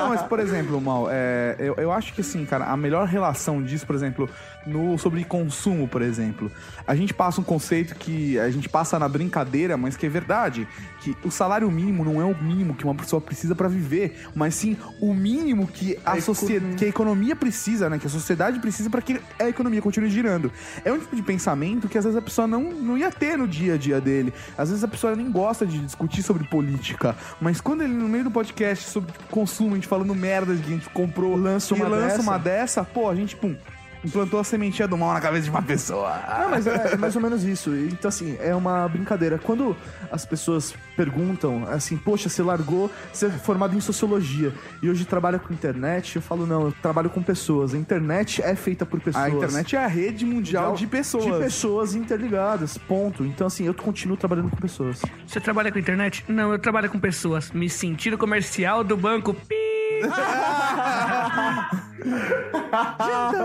Não, 0.03 0.09
mas, 0.11 0.23
por 0.23 0.39
exemplo, 0.41 0.81
Mal, 0.81 1.07
é, 1.11 1.57
eu, 1.59 1.75
eu 1.77 1.93
acho 1.93 2.13
que 2.13 2.21
assim, 2.21 2.45
cara, 2.45 2.67
a 2.67 2.77
melhor 2.77 3.07
relação 3.07 3.63
disso, 3.63 3.87
por 3.87 3.95
exemplo, 3.95 4.29
no, 4.67 4.99
sobre 4.99 5.25
consumo, 5.25 5.89
por 5.89 6.03
exemplo, 6.03 6.51
a 6.87 6.95
gente 6.95 7.13
passa 7.13 7.41
um 7.41 7.45
conceito 7.45 7.95
que 7.95 8.39
a 8.39 8.51
gente 8.51 8.69
passa 8.69 8.99
na 8.99 9.09
brincadeira, 9.09 9.77
mas 9.77 9.97
que 9.97 10.07
é 10.07 10.09
verdade, 10.09 10.67
que 11.01 11.17
o 11.25 11.31
salário 11.31 11.71
mínimo 11.71 12.05
não 12.05 12.21
é 12.21 12.25
o 12.25 12.37
mínimo 12.43 12.75
que 12.75 12.85
uma 12.85 12.95
pessoa 12.95 13.21
precisa 13.21 13.55
pra 13.55 13.69
viver, 13.69 14.29
mas 14.35 14.55
sim 14.55 14.77
o 15.01 15.13
mínimo 15.15 15.67
que 15.67 15.99
a, 16.05 16.21
sociedade, 16.21 16.77
que 16.77 16.85
a 16.85 16.89
economia 16.89 17.35
precisa, 17.35 17.89
né, 17.89 17.99
que 17.99 18.07
a 18.07 18.11
sociedade 18.11 18.59
precisa 18.61 18.89
pra 18.89 19.03
que 19.03 19.21
a 19.39 19.49
economia 19.49 19.83
continue 19.83 20.11
girando. 20.11 20.51
É 20.85 20.93
um 20.93 20.99
tipo 20.99 21.17
de 21.17 21.23
pensamento 21.23 21.89
que 21.89 21.99
às 21.99 22.05
vezes 22.05 22.19
a 22.19 22.23
pessoa 22.23 22.47
não, 22.47 22.63
não 22.63 22.97
ia 22.97 23.11
ter 23.11 23.37
no 23.37 23.49
dia 23.49 23.75
a 23.75 23.77
dia 23.77 24.01
dele. 24.01 24.33
Às 24.57 24.69
vezes 24.69 24.85
a 24.85 24.89
pessoa 24.89 25.17
nem 25.17 25.31
gosta 25.31 25.67
de 25.67 25.79
discutir 25.79 26.23
sobre 26.23 26.45
política, 26.45 27.17
mas 27.41 27.61
quando 27.61 27.83
ele 27.83 27.93
no 27.93 28.09
meio 28.09 28.25
do 28.25 28.31
podcast 28.31 28.89
sobre 28.89 29.13
consumo, 29.31 29.73
a 29.73 29.75
gente 29.75 29.89
falando 29.89 30.15
merda 30.15 30.55
de 30.55 30.63
que 30.63 30.69
a 30.69 30.75
gente 30.75 30.91
comprou, 30.91 31.37
Lança 31.37 31.75
uma 31.75 31.89
lança 31.89 32.07
dessa. 32.07 32.23
uma 32.23 32.39
dessa, 32.39 32.85
pô, 32.85 33.09
a 33.09 33.15
gente, 33.15 33.37
pum, 33.37 33.57
implantou 34.05 34.41
a 34.41 34.45
sementinha 34.45 34.89
do 34.89 34.97
mal 34.97 35.13
na 35.13 35.21
cabeça 35.21 35.45
de 35.45 35.51
uma 35.51 35.63
pessoa. 35.63 36.21
Não, 36.41 36.51
mas 36.51 36.67
é, 36.67 36.95
é 36.95 36.97
mais 36.97 37.15
ou 37.17 37.23
menos 37.23 37.45
isso. 37.45 37.75
Então, 37.75 38.09
assim, 38.09 38.37
é 38.41 38.55
uma 38.55 38.89
brincadeira. 38.89 39.39
Quando 39.39 39.77
as 40.11 40.25
pessoas 40.25 40.75
perguntam, 40.97 41.65
assim, 41.69 41.97
poxa, 41.97 42.29
você 42.29 42.43
largou, 42.43 42.91
você 43.13 43.27
é 43.27 43.31
formado 43.31 43.77
em 43.77 43.81
sociologia 43.81 44.53
e 44.83 44.89
hoje 44.89 45.05
trabalha 45.05 45.39
com 45.39 45.53
internet, 45.53 46.17
eu 46.17 46.23
falo, 46.23 46.47
não, 46.47 46.67
eu 46.67 46.73
trabalho 46.83 47.11
com 47.11 47.23
pessoas. 47.23 47.75
A 47.75 47.79
internet 47.79 48.43
é 48.43 48.55
feita 48.55 48.85
por 48.85 49.01
pessoas. 49.01 49.25
A 49.25 49.31
internet 49.31 49.77
é 49.77 49.85
a 49.85 49.87
rede 49.87 50.25
mundial 50.25 50.75
de 50.75 50.87
pessoas. 50.87 51.25
De 51.25 51.33
pessoas 51.33 51.95
interligadas, 51.95 52.77
ponto. 52.77 53.25
Então, 53.25 53.47
assim, 53.47 53.67
eu 53.67 53.75
continuo 53.75 54.17
trabalhando 54.17 54.51
com 54.51 54.57
pessoas. 54.57 55.03
Você 55.27 55.41
trabalha 55.41 55.71
com 55.71 55.79
internet? 55.79 56.25
Não, 56.29 56.53
eu 56.53 56.59
trabalho 56.59 56.91
com 56.91 56.99
pessoas. 56.99 57.51
Me 57.51 57.69
senti 57.69 58.11
no 58.11 58.19
comercial 58.19 58.85
do 58.85 58.97
banco. 58.97 59.35
Pi! 59.35 59.82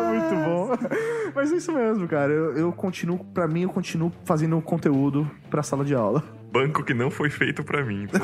Muito 0.07 0.35
bom. 0.45 0.69
Mas 1.35 1.51
é 1.51 1.57
isso 1.57 1.71
mesmo, 1.71 2.07
cara. 2.07 2.31
Eu, 2.31 2.57
eu 2.57 2.71
continuo, 2.71 3.19
pra 3.33 3.47
mim, 3.47 3.61
eu 3.63 3.69
continuo 3.69 4.11
fazendo 4.25 4.59
conteúdo 4.61 5.29
pra 5.49 5.61
sala 5.63 5.83
de 5.85 5.93
aula. 5.93 6.23
Banco 6.51 6.83
que 6.83 6.93
não 6.93 7.11
foi 7.11 7.29
feito 7.29 7.63
pra 7.63 7.83
mim. 7.83 8.07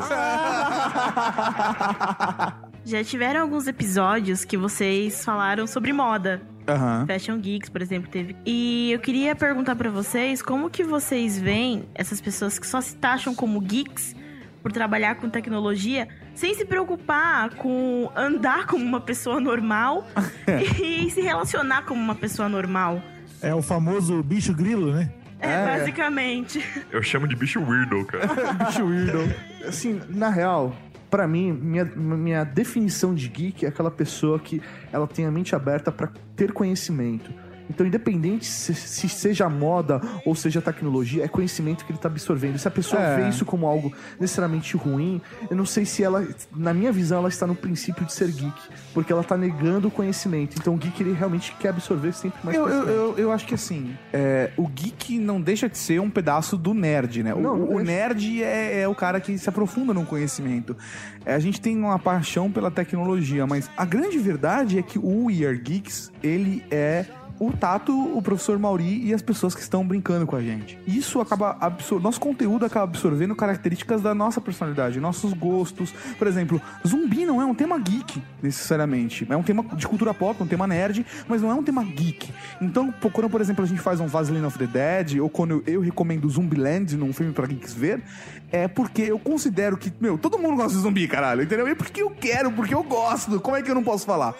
Já 2.84 3.02
tiveram 3.04 3.40
alguns 3.42 3.66
episódios 3.66 4.44
que 4.44 4.56
vocês 4.56 5.24
falaram 5.24 5.66
sobre 5.66 5.92
moda. 5.92 6.42
Aham. 6.66 7.06
Fashion 7.06 7.38
Geeks, 7.38 7.68
por 7.68 7.82
exemplo, 7.82 8.10
teve. 8.10 8.36
E 8.44 8.90
eu 8.92 8.98
queria 8.98 9.34
perguntar 9.34 9.76
pra 9.76 9.90
vocês 9.90 10.42
como 10.42 10.70
que 10.70 10.82
vocês 10.82 11.38
veem 11.38 11.88
essas 11.94 12.20
pessoas 12.20 12.58
que 12.58 12.66
só 12.66 12.80
se 12.80 12.96
taxam 12.96 13.34
como 13.34 13.60
geeks 13.60 14.16
por 14.62 14.72
trabalhar 14.72 15.16
com 15.16 15.28
tecnologia, 15.28 16.08
sem 16.34 16.54
se 16.54 16.64
preocupar 16.64 17.50
com 17.54 18.10
andar 18.14 18.66
como 18.66 18.84
uma 18.84 19.00
pessoa 19.00 19.40
normal 19.40 20.06
e 20.82 21.10
se 21.10 21.20
relacionar 21.20 21.82
como 21.84 22.00
uma 22.00 22.14
pessoa 22.14 22.48
normal. 22.48 23.02
É 23.40 23.54
o 23.54 23.62
famoso 23.62 24.22
bicho 24.22 24.54
grilo, 24.54 24.92
né? 24.92 25.10
É, 25.38 25.78
basicamente. 25.78 26.64
Eu 26.90 27.02
chamo 27.02 27.28
de 27.28 27.36
bicho 27.36 27.60
weirdo, 27.60 28.04
cara. 28.06 28.26
Bicho 28.64 28.84
weirdo. 28.84 29.34
Assim, 29.66 30.00
na 30.08 30.30
real, 30.30 30.74
pra 31.10 31.28
mim, 31.28 31.52
minha, 31.52 31.84
minha 31.84 32.44
definição 32.44 33.14
de 33.14 33.28
geek 33.28 33.66
é 33.66 33.68
aquela 33.68 33.90
pessoa 33.90 34.38
que 34.38 34.62
ela 34.90 35.06
tem 35.06 35.26
a 35.26 35.30
mente 35.30 35.54
aberta 35.54 35.92
pra 35.92 36.08
ter 36.34 36.52
conhecimento. 36.52 37.30
Então, 37.68 37.86
independente 37.86 38.44
se, 38.46 38.74
se 38.74 39.08
seja 39.08 39.48
moda 39.48 40.00
ou 40.24 40.34
seja 40.34 40.60
tecnologia, 40.60 41.24
é 41.24 41.28
conhecimento 41.28 41.84
que 41.84 41.92
ele 41.92 41.98
tá 41.98 42.08
absorvendo. 42.08 42.58
Se 42.58 42.68
a 42.68 42.70
pessoa 42.70 43.00
É. 43.02 43.16
vê 43.22 43.28
isso 43.28 43.44
como 43.44 43.66
algo 43.66 43.92
necessariamente 44.20 44.76
ruim, 44.76 45.20
eu 45.50 45.56
não 45.56 45.64
sei 45.66 45.84
se 45.84 46.02
ela, 46.02 46.26
na 46.54 46.74
minha 46.74 46.92
visão, 46.92 47.18
ela 47.18 47.28
está 47.28 47.46
no 47.46 47.54
princípio 47.54 48.04
de 48.04 48.12
ser 48.12 48.28
geek, 48.30 48.60
porque 48.92 49.12
ela 49.12 49.24
tá 49.24 49.36
negando 49.36 49.88
o 49.88 49.90
conhecimento. 49.90 50.56
Então, 50.58 50.74
o 50.74 50.76
geek 50.76 51.02
ele 51.02 51.12
realmente 51.12 51.54
quer 51.58 51.70
absorver 51.70 52.12
sempre 52.12 52.38
mais 52.44 52.56
Eu, 52.56 52.68
eu, 52.68 52.88
eu, 52.88 53.14
eu 53.18 53.32
acho 53.32 53.46
que 53.46 53.54
assim, 53.54 53.96
é, 54.12 54.50
o 54.56 54.68
geek 54.68 55.18
não 55.18 55.40
deixa 55.40 55.68
de 55.68 55.78
ser 55.78 56.00
um 56.00 56.10
pedaço 56.10 56.56
do 56.56 56.74
nerd, 56.74 57.22
né? 57.22 57.34
O, 57.34 57.40
Não, 57.40 57.56
não 57.56 57.68
o 57.76 57.80
nerd 57.80 58.42
é, 58.42 58.80
é 58.82 58.88
o 58.88 58.94
cara 58.94 59.20
que 59.20 59.36
se 59.38 59.48
aprofunda 59.48 59.94
no 59.94 60.04
conhecimento. 60.04 60.76
É, 61.24 61.34
a 61.34 61.38
gente 61.38 61.60
tem 61.60 61.76
uma 61.78 61.98
paixão 61.98 62.50
pela 62.52 62.70
tecnologia, 62.70 63.46
mas 63.46 63.70
a 63.76 63.84
grande 63.84 64.18
verdade 64.18 64.78
é 64.78 64.82
que 64.82 64.98
o 64.98 65.26
We 65.26 65.46
Are 65.46 65.58
Geeks, 65.58 66.12
ele 66.22 66.62
é 66.70 67.06
o 67.38 67.52
Tato, 67.52 67.92
o 68.16 68.22
professor 68.22 68.58
Mauri 68.58 69.04
e 69.06 69.12
as 69.12 69.22
pessoas 69.22 69.54
que 69.54 69.60
estão 69.60 69.86
brincando 69.86 70.26
com 70.26 70.36
a 70.36 70.40
gente. 70.40 70.78
Isso 70.86 71.20
acaba 71.20 71.56
absor... 71.60 72.00
Nosso 72.00 72.20
conteúdo 72.20 72.64
acaba 72.64 72.84
absorvendo 72.84 73.34
características 73.34 74.00
da 74.00 74.14
nossa 74.14 74.40
personalidade, 74.40 75.00
nossos 75.00 75.32
gostos. 75.32 75.92
Por 76.18 76.26
exemplo, 76.26 76.60
zumbi 76.86 77.26
não 77.26 77.42
é 77.42 77.44
um 77.44 77.54
tema 77.54 77.78
geek, 77.78 78.22
necessariamente. 78.42 79.26
É 79.28 79.36
um 79.36 79.42
tema 79.42 79.64
de 79.74 79.86
cultura 79.86 80.14
pop, 80.14 80.42
um 80.42 80.46
tema 80.46 80.66
nerd, 80.66 81.04
mas 81.28 81.42
não 81.42 81.50
é 81.50 81.54
um 81.54 81.62
tema 81.62 81.84
geek. 81.84 82.32
Então, 82.60 82.92
quando, 83.12 83.28
por 83.28 83.40
exemplo, 83.40 83.64
a 83.64 83.68
gente 83.68 83.80
faz 83.80 84.00
um 84.00 84.06
Vaseline 84.06 84.46
of 84.46 84.58
the 84.58 84.66
Dead, 84.66 85.20
ou 85.20 85.28
quando 85.28 85.62
eu, 85.66 85.80
recomendo 85.80 86.28
Zumbiland 86.28 86.96
num 86.96 87.12
filme 87.12 87.32
pra 87.32 87.46
geeks 87.46 87.74
ver, 87.74 88.02
é 88.50 88.68
porque 88.68 89.02
eu 89.02 89.18
considero 89.18 89.76
que, 89.76 89.92
meu, 90.00 90.16
todo 90.16 90.38
mundo 90.38 90.56
gosta 90.56 90.76
de 90.76 90.82
zumbi, 90.82 91.08
caralho, 91.08 91.42
entendeu? 91.42 91.68
E 91.68 91.74
porque 91.74 92.02
eu 92.02 92.10
quero, 92.10 92.52
porque 92.52 92.74
eu 92.74 92.82
gosto. 92.82 93.40
Como 93.40 93.56
é 93.56 93.62
que 93.62 93.70
eu 93.70 93.74
não 93.74 93.82
posso 93.82 94.06
falar? 94.06 94.34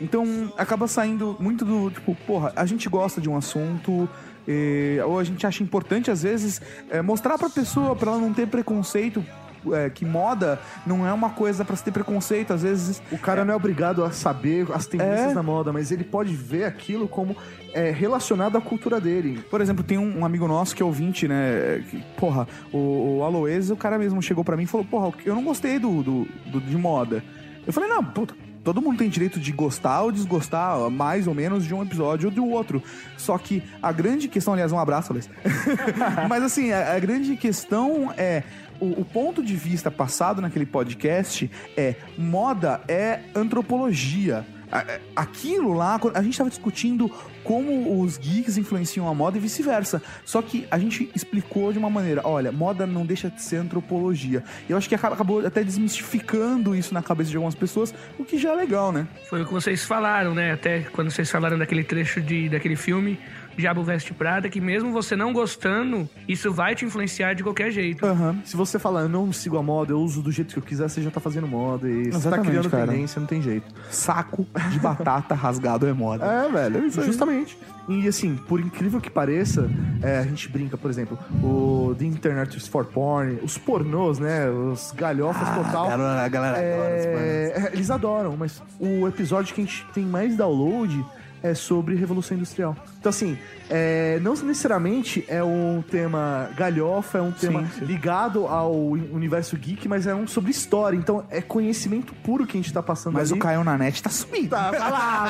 Então, 0.00 0.52
acaba 0.56 0.86
saindo 0.86 1.36
muito 1.40 1.64
do, 1.64 1.90
tipo, 1.90 2.14
porra, 2.26 2.52
a 2.54 2.64
gente 2.64 2.88
gosta 2.88 3.20
de 3.20 3.28
um 3.28 3.36
assunto, 3.36 4.08
eh, 4.46 5.00
ou 5.04 5.18
a 5.18 5.24
gente 5.24 5.46
acha 5.46 5.62
importante, 5.62 6.10
às 6.10 6.22
vezes, 6.22 6.60
eh, 6.90 7.02
mostrar 7.02 7.36
pra 7.38 7.50
pessoa, 7.50 7.96
pra 7.96 8.12
ela 8.12 8.20
não 8.20 8.32
ter 8.32 8.46
preconceito, 8.46 9.24
eh, 9.72 9.90
que 9.90 10.04
moda 10.06 10.60
não 10.86 11.04
é 11.06 11.12
uma 11.12 11.30
coisa 11.30 11.64
pra 11.64 11.74
se 11.74 11.82
ter 11.82 11.90
preconceito, 11.90 12.52
às 12.52 12.62
vezes... 12.62 13.02
O 13.10 13.18
cara 13.18 13.44
não 13.44 13.52
é 13.52 13.56
obrigado 13.56 14.04
a 14.04 14.12
saber 14.12 14.68
as 14.72 14.86
tendências 14.86 15.32
É. 15.32 15.34
da 15.34 15.42
moda, 15.42 15.72
mas 15.72 15.90
ele 15.90 16.04
pode 16.04 16.32
ver 16.32 16.64
aquilo 16.64 17.08
como 17.08 17.36
é, 17.74 17.90
relacionado 17.90 18.56
à 18.56 18.60
cultura 18.60 19.00
dele. 19.00 19.44
Por 19.50 19.60
exemplo, 19.60 19.82
tem 19.82 19.98
um, 19.98 20.20
um 20.20 20.24
amigo 20.24 20.46
nosso 20.46 20.76
que 20.76 20.82
é 20.82 20.86
ouvinte, 20.86 21.26
né? 21.26 21.84
Que, 21.90 22.02
porra, 22.16 22.46
o, 22.72 23.18
o 23.18 23.24
Aloes, 23.24 23.68
o 23.70 23.76
cara 23.76 23.98
mesmo 23.98 24.22
chegou 24.22 24.44
pra 24.44 24.56
mim 24.56 24.62
e 24.62 24.66
falou: 24.66 24.86
Porra, 24.86 25.12
eu 25.26 25.34
não 25.34 25.42
gostei 25.44 25.78
do, 25.78 26.02
do, 26.02 26.28
do- 26.46 26.60
de 26.60 26.76
moda. 26.78 27.22
Eu 27.66 27.72
falei: 27.72 27.90
Não, 27.90 28.02
puta, 28.02 28.34
todo 28.68 28.82
mundo 28.82 28.98
tem 28.98 29.08
direito 29.08 29.40
de 29.40 29.50
gostar 29.50 30.02
ou 30.02 30.12
desgostar, 30.12 30.90
mais 30.90 31.26
ou 31.26 31.32
menos, 31.32 31.64
de 31.64 31.72
um 31.72 31.82
episódio 31.82 32.28
ou 32.28 32.34
do 32.34 32.46
outro. 32.46 32.82
Só 33.16 33.38
que 33.38 33.62
a 33.82 33.90
grande 33.90 34.28
questão, 34.28 34.52
aliás, 34.52 34.70
um 34.72 34.78
abraço, 34.78 35.10
Aloes. 35.10 35.30
Mas 36.28 36.42
assim, 36.42 36.70
a, 36.70 36.94
a 36.94 36.98
grande 36.98 37.34
questão 37.34 38.12
é. 38.14 38.42
O, 38.78 39.00
o 39.00 39.04
ponto 39.06 39.42
de 39.42 39.56
vista 39.56 39.90
passado 39.90 40.42
naquele 40.42 40.66
podcast 40.66 41.50
é 41.76 41.96
moda 42.18 42.82
é 42.86 43.20
antropologia. 43.34 44.46
A- 44.70 44.98
Aquilo 45.16 45.72
lá, 45.72 45.98
a 46.14 46.22
gente 46.22 46.32
estava 46.32 46.50
discutindo 46.50 47.10
como 47.42 48.00
os 48.02 48.18
geeks 48.18 48.56
influenciam 48.58 49.08
a 49.08 49.14
moda 49.14 49.36
e 49.38 49.40
vice-versa. 49.40 50.02
Só 50.24 50.42
que 50.42 50.66
a 50.70 50.78
gente 50.78 51.10
explicou 51.14 51.72
de 51.72 51.78
uma 51.78 51.88
maneira: 51.90 52.22
olha, 52.24 52.52
moda 52.52 52.86
não 52.86 53.04
deixa 53.06 53.30
de 53.30 53.42
ser 53.42 53.56
antropologia. 53.56 54.44
E 54.68 54.72
eu 54.72 54.76
acho 54.78 54.88
que 54.88 54.94
acabou 54.94 55.44
até 55.46 55.64
desmistificando 55.64 56.74
isso 56.76 56.92
na 56.94 57.02
cabeça 57.02 57.30
de 57.30 57.36
algumas 57.36 57.54
pessoas, 57.54 57.94
o 58.18 58.24
que 58.24 58.38
já 58.38 58.52
é 58.52 58.56
legal, 58.56 58.92
né? 58.92 59.06
Foi 59.28 59.42
o 59.42 59.46
que 59.46 59.52
vocês 59.52 59.84
falaram, 59.84 60.34
né? 60.34 60.52
Até 60.52 60.80
quando 60.92 61.10
vocês 61.10 61.30
falaram 61.30 61.58
daquele 61.58 61.82
trecho 61.84 62.20
de, 62.20 62.48
daquele 62.48 62.76
filme 62.76 63.18
Diabo 63.58 63.82
Veste 63.82 64.14
Prada, 64.14 64.48
que 64.48 64.60
mesmo 64.60 64.92
você 64.92 65.16
não 65.16 65.32
gostando, 65.32 66.08
isso 66.26 66.52
vai 66.52 66.74
te 66.74 66.84
influenciar 66.84 67.34
de 67.34 67.42
qualquer 67.42 67.70
jeito. 67.70 68.04
Aham. 68.06 68.36
Se 68.44 68.56
você 68.56 68.78
falar, 68.78 69.02
eu 69.02 69.08
não 69.08 69.32
sigo 69.32 69.58
a 69.58 69.62
moda, 69.62 69.92
eu 69.92 69.98
uso 70.00 70.22
do 70.22 70.30
jeito 70.30 70.52
que 70.52 70.58
eu 70.58 70.62
quiser, 70.62 70.88
você 70.88 71.02
já 71.02 71.10
tá 71.10 71.20
fazendo 71.20 71.46
moda. 71.48 71.88
E 71.88 72.10
você 72.10 72.30
tá 72.30 72.38
criando 72.38 72.70
cara. 72.70 72.86
tendência, 72.86 73.18
não 73.20 73.26
tem 73.26 73.42
jeito. 73.42 73.66
Saco 73.90 74.46
de 74.70 74.78
batata 74.80 75.34
rasgado 75.34 75.86
é 75.86 75.92
moda. 75.92 76.24
É, 76.24 76.48
velho, 76.48 76.86
isso 76.86 77.00
aí. 77.00 77.06
justamente. 77.06 77.58
E 77.88 78.06
assim, 78.06 78.36
por 78.36 78.60
incrível 78.60 79.00
que 79.00 79.08
pareça, 79.08 79.68
é, 80.02 80.18
a 80.18 80.22
gente 80.22 80.46
brinca, 80.50 80.76
por 80.76 80.90
exemplo, 80.90 81.18
o 81.42 81.94
The 81.98 82.04
Internet 82.04 82.56
is 82.56 82.68
for 82.68 82.84
Porn, 82.84 83.38
os 83.42 83.56
pornôs, 83.56 84.18
né? 84.18 84.48
Os 84.50 84.92
galhofas 84.94 85.48
total. 85.48 85.86
a 85.86 85.88
galera- 85.90 86.22
a 86.24 86.28
galera 86.28 86.58
adora 86.58 86.90
é, 86.94 87.52
é, 87.56 87.70
Eles 87.72 87.90
adoram, 87.90 88.36
mas 88.36 88.62
o 88.78 89.08
episódio 89.08 89.54
que 89.54 89.62
a 89.62 89.64
gente 89.64 89.86
tem 89.94 90.04
mais 90.04 90.36
download 90.36 91.02
é 91.42 91.54
sobre 91.54 91.94
Revolução 91.94 92.36
Industrial. 92.36 92.76
Então, 92.98 93.10
assim, 93.10 93.38
é, 93.70 94.18
não 94.20 94.32
necessariamente 94.34 95.24
é 95.28 95.42
um 95.42 95.82
tema 95.88 96.50
galhofa, 96.56 97.18
é 97.18 97.22
um 97.22 97.30
tema 97.32 97.60
Sim, 97.66 97.80
sim. 97.80 97.84
ligado 97.84 98.46
ao 98.46 98.72
universo 98.74 99.56
geek, 99.56 99.86
mas 99.88 100.06
é 100.06 100.14
um 100.14 100.26
sobre 100.26 100.50
história. 100.50 100.96
Então, 100.96 101.24
é 101.30 101.40
conhecimento 101.40 102.12
puro 102.24 102.46
que 102.46 102.56
a 102.58 102.60
gente 102.60 102.72
tá 102.72 102.82
passando 102.82 103.14
Mas 103.14 103.30
ali. 103.30 103.38
o 103.38 103.42
Caio 103.42 103.62
na 103.62 103.78
net 103.78 104.02
tá 104.02 104.10
subindo. 104.10 104.50
Tá, 104.50 104.70
vai 104.70 104.90
lá, 104.90 105.24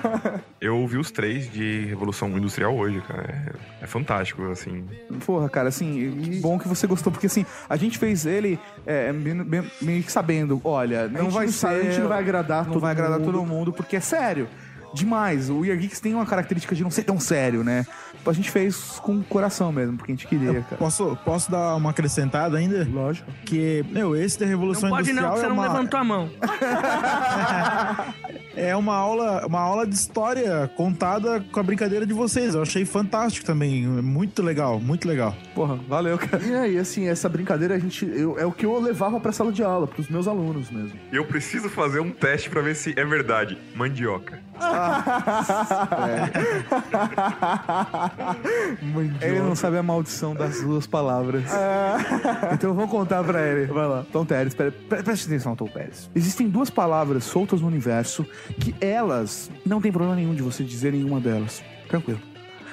velho. 0.22 0.40
Eu 0.60 0.76
ouvi 0.78 0.96
os 0.96 1.10
três 1.10 1.50
de 1.52 1.84
Revolução 1.86 2.28
Industrial 2.36 2.74
hoje, 2.76 3.00
cara. 3.02 3.54
É, 3.80 3.84
é 3.84 3.86
fantástico, 3.86 4.42
assim. 4.50 4.84
Porra, 5.26 5.48
cara, 5.48 5.68
assim, 5.68 6.18
que 6.22 6.40
bom 6.40 6.58
que 6.58 6.66
você 6.68 6.86
gostou, 6.86 7.12
porque 7.12 7.26
assim, 7.26 7.44
a 7.68 7.76
gente 7.76 7.98
fez 7.98 8.24
ele 8.26 8.58
é, 8.86 9.12
bem- 9.12 9.42
bem- 9.44 9.70
meio 9.82 10.02
que 10.02 10.10
sabendo, 10.10 10.60
olha, 10.64 11.06
não 11.08 11.30
vai 11.30 11.46
não 11.46 11.52
ser. 11.52 11.58
sabe, 11.58 11.80
a 11.80 11.84
gente 11.84 12.00
não 12.00 12.08
vai 12.08 12.18
agradar 12.18 12.64
não 12.64 12.72
todo 12.72 12.80
vai 12.82 12.92
agradar 12.92 13.18
mundo. 13.20 13.32
todo 13.32 13.44
mundo, 13.46 13.72
porque 13.72 13.96
é 13.96 14.00
sério. 14.00 14.48
Demais. 14.94 15.50
O 15.50 15.64
Year 15.64 15.76
Geeks 15.78 16.00
tem 16.00 16.14
uma 16.14 16.26
característica 16.26 16.74
de 16.74 16.82
não 16.82 16.90
ser 16.90 17.02
tão 17.04 17.18
sério, 17.20 17.62
né? 17.64 17.86
A 18.26 18.32
gente 18.32 18.50
fez 18.50 18.98
com 19.02 19.16
o 19.16 19.24
coração 19.24 19.72
mesmo, 19.72 19.96
porque 19.96 20.12
a 20.12 20.14
gente 20.14 20.26
queria, 20.26 20.60
cara. 20.62 20.76
Posso, 20.76 21.16
posso 21.24 21.50
dar 21.50 21.74
uma 21.76 21.90
acrescentada 21.90 22.58
ainda? 22.58 22.86
Lógico. 22.90 23.30
Que, 23.46 23.82
meu, 23.90 24.14
esse 24.14 24.38
da 24.38 24.44
Revolução 24.46 24.90
Não 24.90 24.96
pode 24.96 25.12
não, 25.12 25.22
Industrial 25.22 25.34
que 25.34 25.40
você 25.40 25.46
é 25.46 25.48
não 25.48 25.56
uma... 25.56 25.68
levantou 25.68 26.00
a 26.00 26.04
mão. 26.04 26.30
É 28.56 28.74
uma 28.74 28.96
aula, 28.96 29.46
uma 29.46 29.60
aula 29.60 29.86
de 29.86 29.94
história 29.94 30.68
contada 30.76 31.38
com 31.52 31.60
a 31.60 31.62
brincadeira 31.62 32.04
de 32.04 32.12
vocês. 32.12 32.56
Eu 32.56 32.62
achei 32.62 32.84
fantástico 32.84 33.46
também. 33.46 33.86
Muito 33.86 34.42
legal, 34.42 34.80
muito 34.80 35.06
legal. 35.06 35.32
Porra, 35.54 35.76
valeu, 35.88 36.18
cara. 36.18 36.42
E 36.44 36.52
aí, 36.56 36.76
assim, 36.76 37.06
essa 37.06 37.28
brincadeira 37.28 37.76
a 37.76 37.78
gente, 37.78 38.04
eu- 38.04 38.36
é 38.36 38.44
o 38.44 38.50
que 38.50 38.66
eu 38.66 38.76
levava 38.80 39.20
pra 39.20 39.30
sala 39.30 39.52
de 39.52 39.62
aula, 39.62 39.86
pros 39.86 40.08
meus 40.08 40.26
alunos 40.26 40.72
mesmo. 40.72 40.98
E 41.12 41.14
eu 41.14 41.24
preciso 41.24 41.68
fazer 41.68 42.00
um 42.00 42.10
teste 42.10 42.50
pra 42.50 42.60
ver 42.60 42.74
se 42.74 42.94
é 42.98 43.04
verdade. 43.04 43.56
Mandioca. 43.76 44.40
Ele 49.20 49.40
não 49.40 49.54
sabe 49.54 49.76
a 49.78 49.82
maldição 49.82 50.34
das 50.34 50.60
duas 50.62 50.86
palavras. 50.86 51.44
Então 52.52 52.74
vamos 52.74 52.90
contar 52.90 53.22
pra 53.24 53.46
ele. 53.46 53.66
Vai 53.66 53.86
lá. 53.86 54.04
Tom 54.12 54.24
Pérez, 54.24 54.54
pre- 54.54 54.70
pre- 54.70 55.02
preste 55.02 55.26
atenção, 55.26 55.54
Tom 55.56 55.66
Pérez. 55.68 56.10
Existem 56.14 56.48
duas 56.48 56.70
palavras 56.70 57.24
soltas 57.24 57.60
no 57.60 57.66
universo 57.66 58.24
que 58.60 58.74
elas 58.80 59.50
não 59.64 59.80
tem 59.80 59.90
problema 59.92 60.16
nenhum 60.16 60.34
de 60.34 60.42
você 60.42 60.62
dizer 60.64 60.92
nenhuma 60.92 61.20
delas. 61.20 61.62
Tranquilo. 61.88 62.20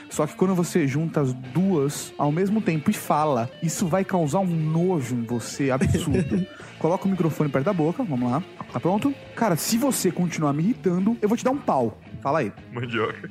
Só 0.09 0.25
que 0.27 0.35
quando 0.35 0.55
você 0.55 0.87
junta 0.87 1.19
as 1.21 1.33
duas 1.33 2.13
ao 2.17 2.31
mesmo 2.31 2.61
tempo 2.61 2.89
e 2.89 2.93
fala, 2.93 3.49
isso 3.61 3.87
vai 3.87 4.05
causar 4.05 4.39
um 4.39 4.45
nojo 4.45 5.15
em 5.15 5.23
você 5.23 5.71
absurdo. 5.71 6.45
Coloca 6.85 7.07
o 7.07 7.09
microfone 7.09 7.49
perto 7.49 7.65
da 7.65 7.73
boca, 7.73 8.03
vamos 8.03 8.29
lá. 8.29 8.43
Tá 8.71 8.79
pronto? 8.79 9.11
Cara, 9.35 9.55
se 9.55 9.75
você 9.75 10.11
continuar 10.11 10.53
me 10.53 10.61
irritando, 10.61 11.17
eu 11.19 11.27
vou 11.27 11.35
te 11.35 11.43
dar 11.43 11.49
um 11.49 11.57
pau. 11.57 11.97
Fala 12.21 12.41
aí. 12.41 12.53
Mandioca. 12.71 13.27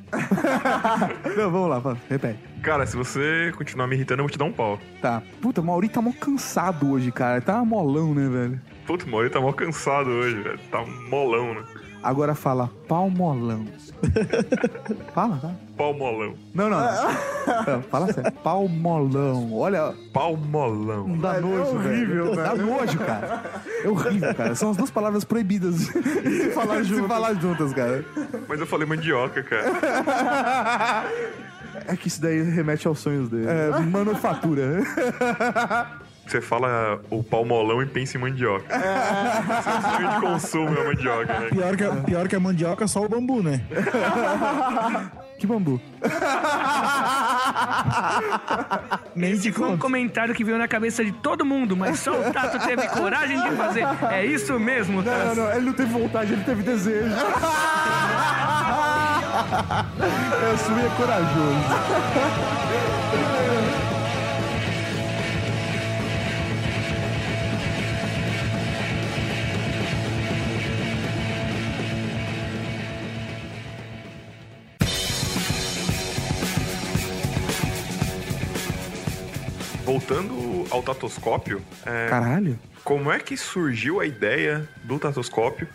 Não, 1.37 1.49
vamos 1.49 1.69
lá, 1.69 1.79
fala. 1.79 1.97
repete. 2.09 2.37
Cara, 2.61 2.85
se 2.85 2.97
você 2.97 3.53
continuar 3.55 3.87
me 3.87 3.95
irritando, 3.95 4.19
eu 4.19 4.25
vou 4.25 4.29
te 4.29 4.37
dar 4.37 4.43
um 4.43 4.51
pau. 4.51 4.77
Tá. 5.01 5.23
Puta, 5.41 5.61
o 5.61 5.63
Mauri 5.63 5.87
tá 5.87 6.01
mó 6.01 6.11
cansado 6.11 6.91
hoje, 6.91 7.13
cara. 7.13 7.39
Tá 7.39 7.63
molão, 7.63 8.13
né, 8.13 8.27
velho? 8.27 8.61
Puta, 8.85 9.05
o 9.05 9.09
Mauri 9.09 9.29
tá 9.29 9.39
mó 9.39 9.53
cansado 9.53 10.09
hoje, 10.09 10.35
velho. 10.35 10.59
Tá 10.69 10.83
molão, 11.09 11.53
né? 11.53 11.63
Agora 12.05 12.35
fala 12.35 12.69
palmolão. 12.87 13.65
fala, 15.11 15.37
tá? 15.37 15.55
Palmolão. 15.75 16.35
Não, 16.53 16.69
não. 16.69 16.79
não. 16.79 17.81
Fala 17.89 18.13
sério. 18.13 18.31
Palmolão. 18.43 19.51
Olha. 19.51 19.91
Palmolão. 20.13 21.07
Não 21.07 21.17
dá 21.17 21.41
nojo, 21.41 21.57
é 21.57 21.63
horrível, 21.63 22.25
velho. 22.25 22.35
Dá 22.35 22.55
nojo, 22.55 22.99
cara. 22.99 23.43
É 23.83 23.89
horrível, 23.89 24.35
cara. 24.35 24.53
São 24.53 24.69
as 24.69 24.77
duas 24.77 24.91
palavras 24.91 25.23
proibidas 25.23 25.79
de 25.79 26.51
falar, 26.51 26.83
juntas. 26.85 27.07
falar 27.07 27.33
juntas, 27.33 27.73
cara. 27.73 28.05
Mas 28.47 28.59
eu 28.59 28.67
falei 28.67 28.87
mandioca, 28.87 29.41
cara. 29.41 31.03
É 31.87 31.95
que 31.95 32.07
isso 32.07 32.21
daí 32.21 32.43
remete 32.43 32.87
aos 32.87 32.99
sonhos 32.99 33.29
dele. 33.29 33.47
É, 33.47 33.79
manufatura. 33.79 34.83
Você 36.27 36.41
fala 36.41 36.99
o 37.09 37.23
palmolão 37.23 37.81
e 37.81 37.85
pensa 37.85 38.17
em 38.17 38.21
mandioca. 38.21 38.65
Seu 39.63 39.81
sonho 39.91 40.09
de 40.09 40.19
consumo 40.21 40.77
é 40.79 40.83
mandioca, 40.83 41.39
né? 41.39 41.47
Pior 41.49 41.75
que, 41.77 41.83
a- 41.83 41.91
pior 41.97 42.27
que 42.27 42.35
a 42.35 42.39
mandioca, 42.39 42.87
só 42.87 43.03
o 43.03 43.09
bambu, 43.09 43.41
né? 43.43 43.61
Que 45.37 45.45
bambu. 45.45 45.81
Esse 49.17 49.51
foi 49.51 49.67
um 49.69 49.77
comentário 49.77 50.33
que 50.33 50.45
veio 50.45 50.57
na 50.57 50.65
cabeça 50.65 51.03
de 51.03 51.11
todo 51.11 51.43
mundo, 51.45 51.75
mas 51.75 51.99
só 51.99 52.13
o 52.13 52.31
Tato 52.31 52.57
teve 52.65 52.87
coragem 52.87 53.41
de 53.41 53.51
fazer. 53.57 53.83
É 54.11 54.25
isso 54.25 54.57
mesmo, 54.57 55.01
Não, 55.01 55.11
Tato. 55.11 55.35
não, 55.35 55.37
não, 55.43 55.51
ele 55.51 55.65
não 55.65 55.73
teve 55.73 55.91
vontade, 55.91 56.31
ele 56.31 56.43
teve 56.45 56.63
desejo. 56.63 57.13
Eu 60.41 60.57
sou 60.57 60.79
é 60.79 60.89
corajoso. 60.95 61.65
Voltando 79.85 80.65
ao 80.71 80.81
tatoscópio, 80.81 81.61
é, 81.85 82.07
Caralho. 82.09 82.59
como 82.83 83.11
é 83.11 83.19
que 83.19 83.37
surgiu 83.37 83.99
a 83.99 84.05
ideia 84.05 84.67
do 84.83 84.97
tatoscópio? 84.97 85.67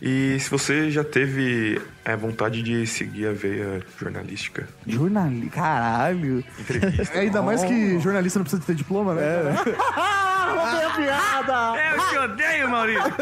E 0.00 0.38
se 0.38 0.50
você 0.50 0.90
já 0.90 1.02
teve 1.02 1.80
é, 2.04 2.14
vontade 2.16 2.62
de 2.62 2.86
seguir 2.86 3.28
a 3.28 3.32
veia 3.32 3.82
jornalística? 3.98 4.68
Jornalista. 4.86 5.50
Caralho. 5.56 6.44
Entrevista. 6.58 7.14
É 7.14 7.20
ainda 7.20 7.40
mais 7.42 7.64
que 7.64 7.98
jornalista 8.00 8.38
não 8.38 8.44
precisa 8.44 8.62
ter 8.62 8.74
diploma, 8.74 9.14
né? 9.14 9.22
Roubei 10.46 10.84
a 10.84 10.90
piada! 10.90 11.74
Eu 11.96 12.08
te 12.08 12.18
odeio, 12.18 12.68
Maurício. 12.68 13.02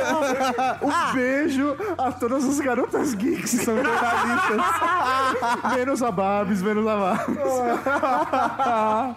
Um 0.82 1.14
beijo 1.14 1.76
a 1.96 2.12
todas 2.12 2.44
as 2.44 2.60
garotas 2.60 3.14
geeks 3.14 3.50
que 3.52 3.64
são 3.64 3.76
jornalistas. 3.76 4.60
menos 5.76 6.02
a 6.02 6.10
Babs, 6.10 6.60
menos 6.62 6.86
a 6.86 6.96
Babs. 6.96 7.36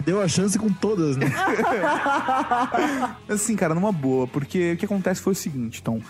Deu 0.05 0.21
a 0.21 0.27
chance 0.27 0.57
com 0.57 0.69
todas, 0.71 1.17
né? 1.17 1.27
Assim, 3.27 3.55
cara, 3.55 3.73
numa 3.73 3.91
boa, 3.91 4.27
porque 4.27 4.73
o 4.73 4.77
que 4.77 4.85
acontece 4.85 5.21
foi 5.21 5.33
o 5.33 5.35
seguinte, 5.35 5.79
então. 5.81 6.01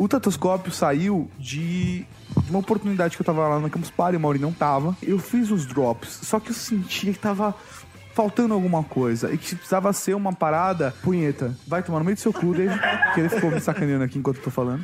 O 0.00 0.08
tatoscópio 0.08 0.72
saiu 0.72 1.30
de 1.38 2.06
uma 2.48 2.60
oportunidade 2.60 3.16
que 3.16 3.20
eu 3.20 3.26
tava 3.26 3.46
lá 3.46 3.60
na 3.60 3.68
Campus 3.68 3.90
Party, 3.90 4.16
o 4.16 4.20
Mauri 4.20 4.38
não 4.38 4.50
tava. 4.50 4.96
Eu 5.02 5.18
fiz 5.18 5.50
os 5.50 5.66
drops, 5.66 6.20
só 6.22 6.40
que 6.40 6.48
eu 6.48 6.54
sentia 6.54 7.12
que 7.12 7.18
tava 7.18 7.54
faltando 8.14 8.54
alguma 8.54 8.82
coisa 8.82 9.30
e 9.30 9.36
que 9.36 9.54
precisava 9.54 9.92
ser 9.92 10.14
uma 10.14 10.32
parada. 10.32 10.94
Punheta, 11.02 11.54
vai 11.66 11.82
tomar 11.82 11.98
no 11.98 12.06
meio 12.06 12.16
do 12.16 12.20
seu 12.20 12.32
cu, 12.32 12.54
Dave, 12.54 12.74
que 13.12 13.20
ele 13.20 13.28
ficou 13.28 13.50
me 13.50 13.60
sacaneando 13.60 14.02
aqui 14.02 14.18
enquanto 14.18 14.38
eu 14.38 14.42
tô 14.44 14.50
falando. 14.50 14.82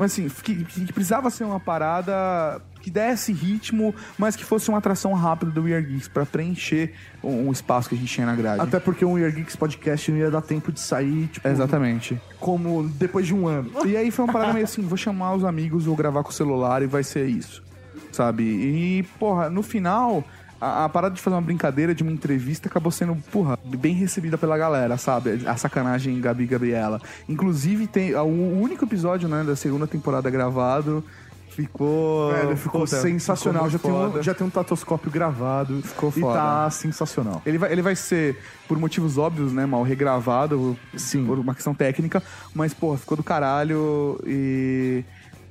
Mas 0.00 0.12
assim, 0.12 0.30
que, 0.42 0.64
que 0.64 0.92
precisava 0.94 1.28
ser 1.28 1.44
uma 1.44 1.60
parada 1.60 2.58
que 2.80 2.90
desse 2.90 3.34
ritmo, 3.34 3.94
mas 4.16 4.34
que 4.34 4.42
fosse 4.42 4.70
uma 4.70 4.78
atração 4.78 5.12
rápida 5.12 5.50
do 5.50 5.64
We 5.64 5.74
Are 5.74 5.84
Geeks 5.84 6.08
pra 6.08 6.24
preencher 6.24 6.94
um, 7.22 7.48
um 7.48 7.52
espaço 7.52 7.90
que 7.90 7.94
a 7.94 7.98
gente 7.98 8.10
tinha 8.10 8.26
na 8.26 8.34
grade. 8.34 8.62
Até 8.62 8.80
porque 8.80 9.04
o 9.04 9.18
Year 9.18 9.30
Geeks 9.30 9.56
Podcast 9.56 10.10
não 10.10 10.16
ia 10.16 10.30
dar 10.30 10.40
tempo 10.40 10.72
de 10.72 10.80
sair, 10.80 11.26
tipo, 11.26 11.46
Exatamente. 11.46 12.18
como 12.38 12.88
depois 12.88 13.26
de 13.26 13.34
um 13.34 13.46
ano. 13.46 13.70
E 13.84 13.94
aí 13.94 14.10
foi 14.10 14.24
uma 14.24 14.32
parada 14.32 14.54
meio 14.54 14.64
assim, 14.64 14.80
vou 14.80 14.96
chamar 14.96 15.34
os 15.34 15.44
amigos, 15.44 15.84
vou 15.84 15.94
gravar 15.94 16.22
com 16.22 16.30
o 16.30 16.32
celular 16.32 16.82
e 16.82 16.86
vai 16.86 17.04
ser 17.04 17.26
isso. 17.26 17.62
Sabe? 18.10 18.42
E, 18.42 19.02
porra, 19.18 19.50
no 19.50 19.62
final, 19.62 20.24
a, 20.60 20.84
a 20.84 20.88
parada 20.88 21.14
de 21.14 21.20
fazer 21.20 21.36
uma 21.36 21.42
brincadeira, 21.42 21.94
de 21.94 22.02
uma 22.02 22.12
entrevista, 22.12 22.68
acabou 22.68 22.92
sendo, 22.92 23.16
porra, 23.32 23.58
bem 23.64 23.94
recebida 23.94 24.36
pela 24.36 24.58
galera, 24.58 24.96
sabe? 24.96 25.42
A 25.46 25.56
sacanagem 25.56 26.20
Gabi 26.20 26.44
e 26.44 26.46
Gabriela. 26.46 27.00
Inclusive, 27.28 27.86
tem 27.86 28.14
o 28.14 28.60
único 28.60 28.84
episódio, 28.84 29.28
né, 29.28 29.42
da 29.42 29.56
segunda 29.56 29.86
temporada 29.86 30.28
gravado. 30.28 31.04
Ficou. 31.50 32.32
Velho, 32.32 32.56
ficou 32.56 32.82
puta, 32.82 33.00
sensacional. 33.00 33.68
ficou 33.68 33.90
já, 33.90 34.08
tem 34.10 34.20
um, 34.20 34.22
já 34.22 34.34
tem 34.34 34.46
um 34.46 34.50
tatoscópio 34.50 35.10
gravado. 35.10 35.82
Ficou 35.82 36.12
E 36.16 36.20
foda. 36.20 36.38
tá 36.38 36.70
sensacional. 36.70 37.42
Ele 37.44 37.58
vai, 37.58 37.72
ele 37.72 37.82
vai 37.82 37.96
ser, 37.96 38.38
por 38.68 38.78
motivos 38.78 39.18
óbvios, 39.18 39.52
né, 39.52 39.66
mal 39.66 39.82
regravado, 39.82 40.76
Sim. 40.96 41.26
por 41.26 41.38
uma 41.38 41.54
questão 41.54 41.74
técnica, 41.74 42.22
mas, 42.54 42.72
porra, 42.72 42.98
ficou 42.98 43.16
do 43.16 43.22
caralho 43.22 44.18
e 44.24 45.04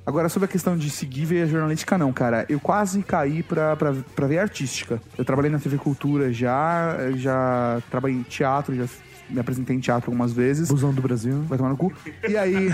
Agora, 0.04 0.28
sobre 0.28 0.46
a 0.46 0.48
questão 0.48 0.76
de 0.76 0.90
seguir 0.90 1.24
ver 1.24 1.42
a 1.42 1.46
jornalística, 1.46 1.96
não, 1.96 2.12
cara. 2.12 2.46
Eu 2.48 2.58
quase 2.58 3.02
caí 3.02 3.42
pra, 3.42 3.76
pra, 3.76 3.94
pra 4.14 4.26
ver 4.26 4.38
artística. 4.38 5.00
Eu 5.16 5.24
trabalhei 5.24 5.50
na 5.50 5.58
TV 5.58 5.76
Cultura 5.76 6.32
já, 6.32 6.96
já 7.16 7.82
trabalhei 7.90 8.16
em 8.16 8.22
teatro, 8.22 8.74
já 8.74 8.86
me 9.28 9.38
apresentei 9.38 9.76
em 9.76 9.80
teatro 9.80 10.10
algumas 10.10 10.32
vezes. 10.32 10.68
Busão 10.68 10.92
do 10.92 11.02
Brasil. 11.02 11.42
Vai 11.42 11.56
tomar 11.56 11.70
no 11.70 11.76
cu. 11.76 11.92
E 12.28 12.36
aí, 12.36 12.68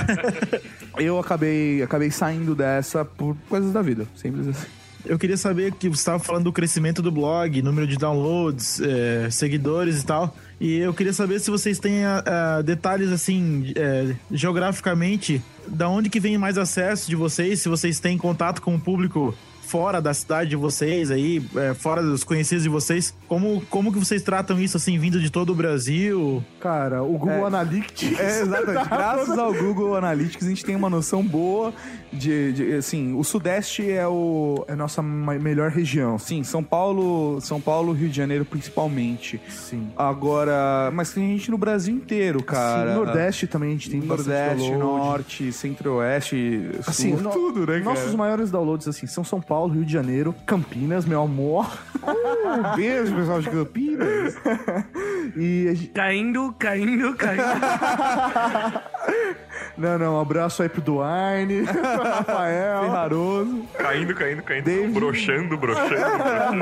eu 0.99 1.19
acabei, 1.19 1.83
acabei 1.83 2.11
saindo 2.11 2.55
dessa 2.55 3.05
por 3.05 3.37
coisas 3.49 3.73
da 3.73 3.83
vida. 3.83 4.07
Simples 4.15 4.49
assim. 4.49 4.67
Eu 5.05 5.19
queria 5.19 5.37
saber 5.37 5.73
que 5.73 5.89
você 5.89 6.01
estava 6.01 6.19
falando 6.19 6.45
do 6.45 6.53
crescimento 6.53 7.01
do 7.01 7.13
blog, 7.13 7.63
número 7.63 7.87
de 7.87 7.97
downloads, 7.97 8.81
é, 8.81 9.31
seguidores 9.31 10.03
e 10.03 10.07
tal. 10.07 10.37
E 10.59 10.79
eu 10.79 10.95
queria 10.95 11.13
saber 11.13 11.39
se 11.39 11.51
vocês 11.51 11.79
têm 11.79 12.05
ah, 12.05 12.63
detalhes 12.65 13.13
assim, 13.13 13.73
é, 13.77 14.15
geograficamente, 14.31 15.43
da 15.67 15.89
onde 15.89 16.09
que 16.09 16.19
vem 16.19 16.39
mais 16.39 16.57
acesso 16.57 17.09
de 17.09 17.17
vocês, 17.17 17.61
se 17.61 17.69
vocês 17.69 18.01
têm 18.01 18.17
contato 18.17 18.63
com 18.63 18.75
o 18.75 18.81
público 18.81 19.37
fora 19.67 20.01
da 20.01 20.15
cidade 20.15 20.51
de 20.51 20.57
vocês 20.57 21.11
aí, 21.11 21.45
é, 21.57 21.75
fora 21.75 22.03
dos 22.03 22.23
conhecidos 22.25 22.63
de 22.63 22.69
vocês. 22.69 23.15
Como, 23.29 23.61
como 23.69 23.93
que 23.93 23.99
vocês 23.99 24.23
tratam 24.23 24.59
isso 24.61 24.77
assim, 24.77 24.99
vindo 24.99 25.21
de 25.21 25.31
todo 25.31 25.51
o 25.51 25.55
Brasil? 25.55 26.43
Cara, 26.61 27.03
o 27.03 27.13
Google 27.19 27.31
É. 27.31 27.43
Analytics. 27.45 28.19
É, 28.19 28.41
exatamente. 28.43 28.89
Graças 28.89 29.39
ao 29.39 29.53
Google 29.53 29.97
Analytics, 29.97 30.47
a 30.47 30.49
gente 30.49 30.65
tem 30.65 30.77
uma 30.77 30.89
noção 30.91 31.23
boa 31.25 31.73
de, 32.13 32.53
de- 32.53 32.73
assim, 32.75 33.15
o 33.15 33.25
Sudeste 33.25 33.91
é, 33.91 34.07
o, 34.07 34.65
é 34.69 34.73
a 34.73 34.77
nossa 34.77 35.03
melhor 35.03 35.71
região. 35.71 36.19
Sim, 36.19 36.45
São 36.45 36.63
Paulo, 36.63 37.41
São 37.41 37.61
Paulo, 37.61 37.93
Rio 37.93 38.09
de 38.09 38.17
Janeiro 38.17 38.45
principalmente. 38.45 39.41
Sim. 39.49 39.89
Agora, 39.97 40.91
mas 40.93 41.13
tem 41.13 41.37
gente 41.37 41.51
no 41.51 41.59
Brasil 41.59 41.95
inteiro, 41.95 42.43
cara. 42.43 42.91
Sim, 42.91 42.95
Nordeste 42.97 43.47
também 43.47 43.71
a 43.71 43.73
gente 43.73 43.91
tem 43.91 44.01
Nordeste. 44.01 44.71
Norte, 44.73 45.53
Centro-Oeste, 45.53 46.69
Sul, 46.75 46.81
Assim, 46.87 47.13
no- 47.15 47.31
tudo, 47.31 47.67
né, 47.67 47.79
Nossos 47.81 48.05
cara? 48.07 48.17
maiores 48.17 48.51
downloads, 48.51 48.87
assim, 48.89 49.07
são 49.07 49.25
São 49.25 49.41
Paulo, 49.41 49.56
Rio 49.65 49.83
de 49.85 49.93
Janeiro, 49.93 50.35
Campinas, 50.45 51.07
meu 51.07 51.23
amor. 51.23 51.67
Um 52.03 52.77
beijo, 52.77 53.15
pessoal 53.17 53.41
de 53.41 53.49
Campinas. 53.49 54.37
e 55.35 55.69
a 55.71 55.75
gente... 55.75 55.89
Caindo, 55.93 56.55
caindo, 56.59 57.15
caindo. 57.15 57.43
Não, 59.77 59.99
não, 59.99 60.17
um 60.17 60.21
abraço 60.21 60.63
aí 60.63 60.69
pro 60.71 60.81
Duane, 60.81 61.65
pro 61.69 62.03
Rafael. 62.03 62.83
Ferraroso. 62.85 63.63
Caindo, 63.77 64.15
caindo, 64.15 64.43
caindo. 64.43 64.93
Broxando, 64.93 65.57
broxando. 65.59 66.59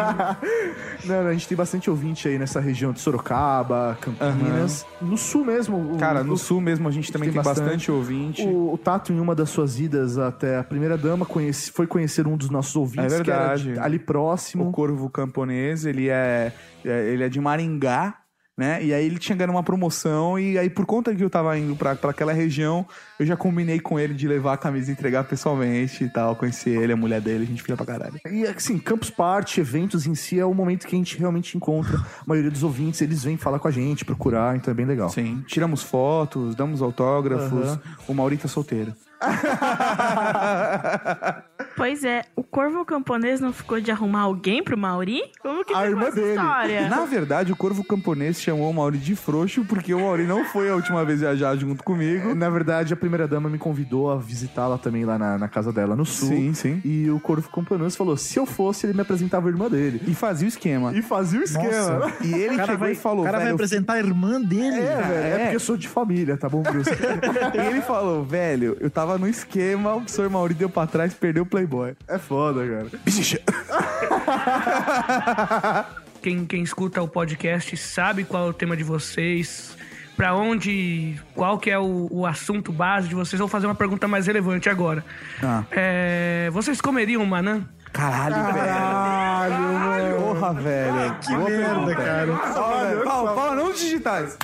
Não, 1.05 1.23
não, 1.23 1.29
a 1.29 1.33
gente 1.33 1.47
tem 1.47 1.57
bastante 1.57 1.89
ouvinte 1.89 2.27
aí 2.27 2.39
nessa 2.39 2.59
região 2.61 2.93
de 2.93 3.01
Sorocaba, 3.01 3.97
Campinas. 4.01 4.85
No 5.01 5.17
sul 5.17 5.45
mesmo. 5.45 5.95
o- 5.95 5.99
Cara, 5.99 6.25
no 6.25 6.35
o- 6.35 6.37
sul 6.37 6.61
mesmo 6.61 6.89
a 6.89 6.91
gente 6.91 7.13
também 7.13 7.31
tem 7.31 7.41
bastante 7.41 7.91
ouvinte. 7.91 8.43
O, 8.43 8.73
o 8.73 8.79
Tato, 8.79 9.13
em 9.13 9.21
uma 9.21 9.35
das 9.35 9.49
suas 9.51 9.79
idas 9.79 10.19
até 10.19 10.59
a 10.59 10.65
primeira 10.65 10.97
dama, 10.99 11.25
conhece, 11.25 11.71
foi 11.71 11.87
conhecer 11.87 12.27
um 12.27 12.37
dos 12.37 12.51
nossos 12.51 12.75
ouvintes, 12.85 13.21
É 13.21 13.23
que 13.23 13.31
era 13.31 13.57
verdade. 13.57 13.79
ali 13.81 13.99
próximo. 13.99 14.69
O 14.69 14.73
Corvo 14.73 15.11
Camponês, 15.11 15.85
ele 15.85 16.09
é, 16.09 16.53
é- 16.85 17.09
ele 17.13 17.25
é 17.25 17.29
de 17.29 17.41
Maringá, 17.41 18.15
né? 18.57 18.85
E 18.85 18.95
aí 18.95 19.05
ele 19.05 19.19
tinha 19.19 19.35
ganho 19.37 19.51
uma 19.51 19.65
promoção 19.65 20.39
e 20.39 20.57
aí 20.57 20.71
por 20.71 20.87
conta 20.87 21.13
que 21.13 21.25
eu 21.25 21.29
tava 21.29 21.59
indo 21.59 21.75
pra, 21.75 21.97
pra 21.97 22.11
aquela 22.11 22.33
região, 22.33 22.87
eu 23.19 23.27
já 23.27 23.37
combinei 23.37 23.81
com 23.81 23.99
ele 23.99 24.15
de 24.15 24.29
levar 24.29 24.53
a 24.53 24.57
camisa 24.57 24.91
e 24.91 24.93
entregar 24.93 25.25
pessoalmente 25.25 26.05
e 26.05 26.09
tal, 26.09 26.37
conhecer 26.37 26.71
ele, 26.81 26.93
a 26.93 26.97
mulher 26.97 27.21
dele, 27.21 27.43
a 27.43 27.47
gente 27.49 27.63
fica 27.63 27.77
pra 27.77 27.85
caralho. 27.85 28.15
E 28.31 28.47
assim, 28.47 28.79
Campus 28.79 29.11
Party, 29.11 29.61
eventos 29.61 30.07
em 30.07 30.15
si, 30.15 30.39
é 30.39 30.45
o 30.47 30.55
momento 30.55 30.87
que 30.87 30.95
a 30.95 30.99
gente 30.99 31.19
realmente 31.19 31.57
encontra 31.57 31.99
a 31.99 32.05
maioria 32.25 32.49
dos 32.51 32.63
ouvintes, 32.63 33.01
eles 33.01 33.25
vêm 33.25 33.37
falar 33.37 33.59
com 33.59 33.67
a 33.67 33.73
gente, 33.73 34.05
procurar, 34.05 34.55
então 34.55 34.71
é 34.71 34.75
bem 34.75 34.87
legal. 34.87 35.09
Sim, 35.09 35.43
tiramos 35.49 35.83
fotos, 35.83 36.55
damos 36.55 36.81
autógrafos, 36.81 37.71
Aham. 37.71 37.81
o 38.07 38.15
Maurito 38.15 38.47
é 38.47 38.49
solteiro. 38.49 38.95
Pois 41.77 42.05
é, 42.05 42.23
o 42.37 42.43
Corvo 42.45 42.85
Camponês 42.85 43.41
não 43.41 43.53
ficou 43.53 43.81
de 43.81 43.91
arrumar 43.91 44.21
alguém 44.21 44.63
pro 44.63 44.79
Mauri? 44.79 45.21
Como 45.41 45.65
que 45.65 45.73
A 45.73 45.77
ficou 45.79 45.91
irmã 45.91 46.03
essa 46.07 46.15
dele. 46.17 46.29
história? 46.31 46.89
Na 46.89 47.05
verdade, 47.05 47.53
o 47.53 47.57
Corvo 47.57 47.83
Camponês 47.83 48.41
chamou 48.41 48.71
o 48.71 48.75
Mauri 48.75 48.99
de 48.99 49.17
frouxo 49.17 49.65
porque 49.65 49.93
o 49.93 50.01
Mauri 50.01 50.25
não 50.25 50.45
foi 50.45 50.71
a 50.71 50.75
última 50.77 51.05
vez 51.05 51.21
viajar 51.21 51.57
junto 51.57 51.83
comigo. 51.83 52.35
Na 52.35 52.49
verdade, 52.49 52.93
a 52.93 52.97
primeira 52.97 53.27
dama 53.27 53.49
me 53.49 53.59
convidou 53.59 54.11
a 54.11 54.17
visitá-la 54.17 54.79
também 54.79 55.05
lá 55.05 55.19
na, 55.19 55.37
na 55.37 55.49
casa 55.49 55.73
dela 55.73 55.97
no 55.97 56.07
sul. 56.07 56.29
Sim, 56.29 56.55
sim. 56.55 56.81
E 56.85 57.11
o 57.11 57.19
Corvo 57.19 57.49
Camponês 57.51 57.97
falou: 57.97 58.17
se 58.17 58.39
eu 58.39 58.47
fosse, 58.47 58.87
ele 58.87 58.95
me 58.95 59.01
apresentava 59.01 59.49
a 59.49 59.51
irmã 59.51 59.69
dele. 59.69 60.01
E 60.07 60.15
fazia 60.15 60.47
o 60.47 60.49
esquema. 60.49 60.93
E 60.97 61.03
fazia 61.03 61.41
o 61.41 61.43
esquema. 61.43 61.99
Nossa. 61.99 62.25
E 62.25 62.33
ele 62.35 62.55
O 62.55 62.57
cara 62.57 62.67
chegou 62.67 62.79
vai- 62.79 62.93
e 62.93 62.95
falou, 62.95 63.21
O 63.23 63.25
cara 63.25 63.39
vai 63.41 63.51
apresentar 63.51 63.95
a 63.95 63.99
irmã 63.99 64.41
dele. 64.41 64.79
É, 64.79 64.97
velho, 65.03 65.13
é, 65.13 65.31
é. 65.31 65.39
porque 65.41 65.57
eu 65.57 65.61
sou 65.61 65.77
de 65.77 65.89
família, 65.89 66.37
tá 66.37 66.49
bom, 66.49 66.63
Bruce? 66.63 66.91
E 67.55 67.59
ele 67.67 67.81
falou, 67.81 68.25
velho, 68.25 68.77
eu 68.81 68.91
tava 68.91 69.19
no 69.19 69.27
esquema, 69.29 69.95
o 69.97 70.09
senhor 70.09 70.31
Mauri 70.31 70.55
deu 70.55 70.69
pra 70.69 70.87
trás, 70.87 71.13
perdeu 71.15 71.43
o 71.43 71.47
Playboy. 71.67 71.95
é 72.09 72.19
foda, 72.19 72.67
cara. 72.67 72.87
Bicha. 73.05 73.41
Quem, 76.23 76.47
quem 76.47 76.63
escuta 76.63 77.03
o 77.03 77.09
podcast 77.09 77.77
sabe 77.77 78.25
qual 78.25 78.47
é 78.47 78.49
o 78.49 78.53
tema 78.55 78.75
de 78.75 78.83
vocês, 78.83 79.77
pra 80.17 80.35
onde, 80.35 81.21
qual 81.35 81.59
que 81.59 81.71
é 81.71 81.79
o, 81.79 82.09
o 82.11 82.25
assunto 82.25 82.73
base 82.73 83.09
de 83.09 83.15
vocês. 83.15 83.39
Vou 83.39 83.47
fazer 83.49 83.67
uma 83.67 83.75
pergunta 83.75 84.09
mais 84.09 84.27
relevante 84.27 84.71
agora. 84.71 85.05
Ah. 85.43 85.65
É, 85.71 86.49
vocês 86.51 86.81
comeriam 86.81 87.21
um 87.21 87.27
manã? 87.27 87.69
Caralho, 87.93 88.35
Caralho, 88.37 89.55
mano. 89.55 89.91
velho. 89.93 90.17
Porra, 90.17 90.55
velho. 90.55 91.15
Que 91.21 91.37
merda, 91.37 91.95
cara. 91.95 92.37
Fala, 92.39 92.85
velho. 92.87 93.05
Fala, 93.05 93.35
fala 93.35 93.57
não 93.57 93.71
digitais. 93.73 94.39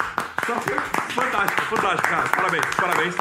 Fantástico, 1.15 1.63
fantástico, 1.63 2.09
cara. 2.09 2.29
Parabéns, 2.29 2.67
parabéns. 2.77 3.15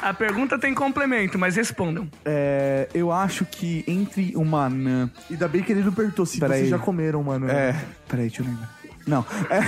A 0.00 0.14
pergunta 0.14 0.58
tem 0.58 0.72
complemento, 0.74 1.38
mas 1.38 1.56
respondam. 1.56 2.08
É, 2.24 2.88
eu 2.94 3.10
acho 3.12 3.44
que 3.44 3.84
entre 3.86 4.32
uma 4.36 4.64
anã... 4.66 5.10
Ainda 5.30 5.46
bem 5.48 5.62
que 5.62 5.72
ele 5.72 5.82
não 5.82 5.92
perguntou 5.92 6.24
se 6.24 6.38
Pera 6.38 6.54
vocês 6.54 6.64
aí. 6.64 6.70
já 6.70 6.78
comeram, 6.78 7.22
mano. 7.22 7.50
É, 7.50 7.74
peraí, 8.06 8.28
deixa 8.28 8.42
eu 8.42 8.46
lembrar. 8.46 8.70
Não, 9.06 9.24
é, 9.48 9.58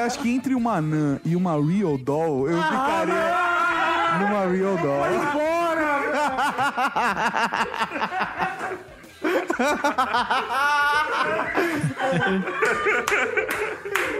eu 0.00 0.04
acho 0.04 0.18
que 0.20 0.30
entre 0.30 0.54
uma 0.54 0.76
anã 0.76 1.18
e 1.24 1.36
uma 1.36 1.52
real 1.52 1.98
doll, 1.98 2.48
eu 2.48 2.62
ficaria 2.62 3.14
numa 4.18 4.46
real 4.46 4.76
doll. 4.78 5.04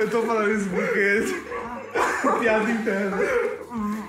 Eu 0.00 0.10
tô 0.10 0.22
falando 0.22 0.50
isso 0.52 0.68
porque... 0.70 1.63
Piada 2.40 2.70
interna. 2.70 3.16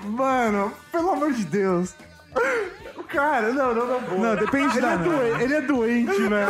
Mano, 0.04 0.72
pelo 0.90 1.10
amor 1.10 1.32
de 1.32 1.44
Deus. 1.44 1.94
Cara, 3.08 3.52
não, 3.52 3.74
não, 3.74 3.86
não. 4.00 4.18
Não, 4.18 4.36
depende 4.36 4.76
ele 4.76 4.80
da 4.80 4.92
é 4.92 4.98
doente, 4.98 5.42
Ele 5.42 5.54
é 5.54 5.60
doente, 5.60 6.20
né? 6.22 6.46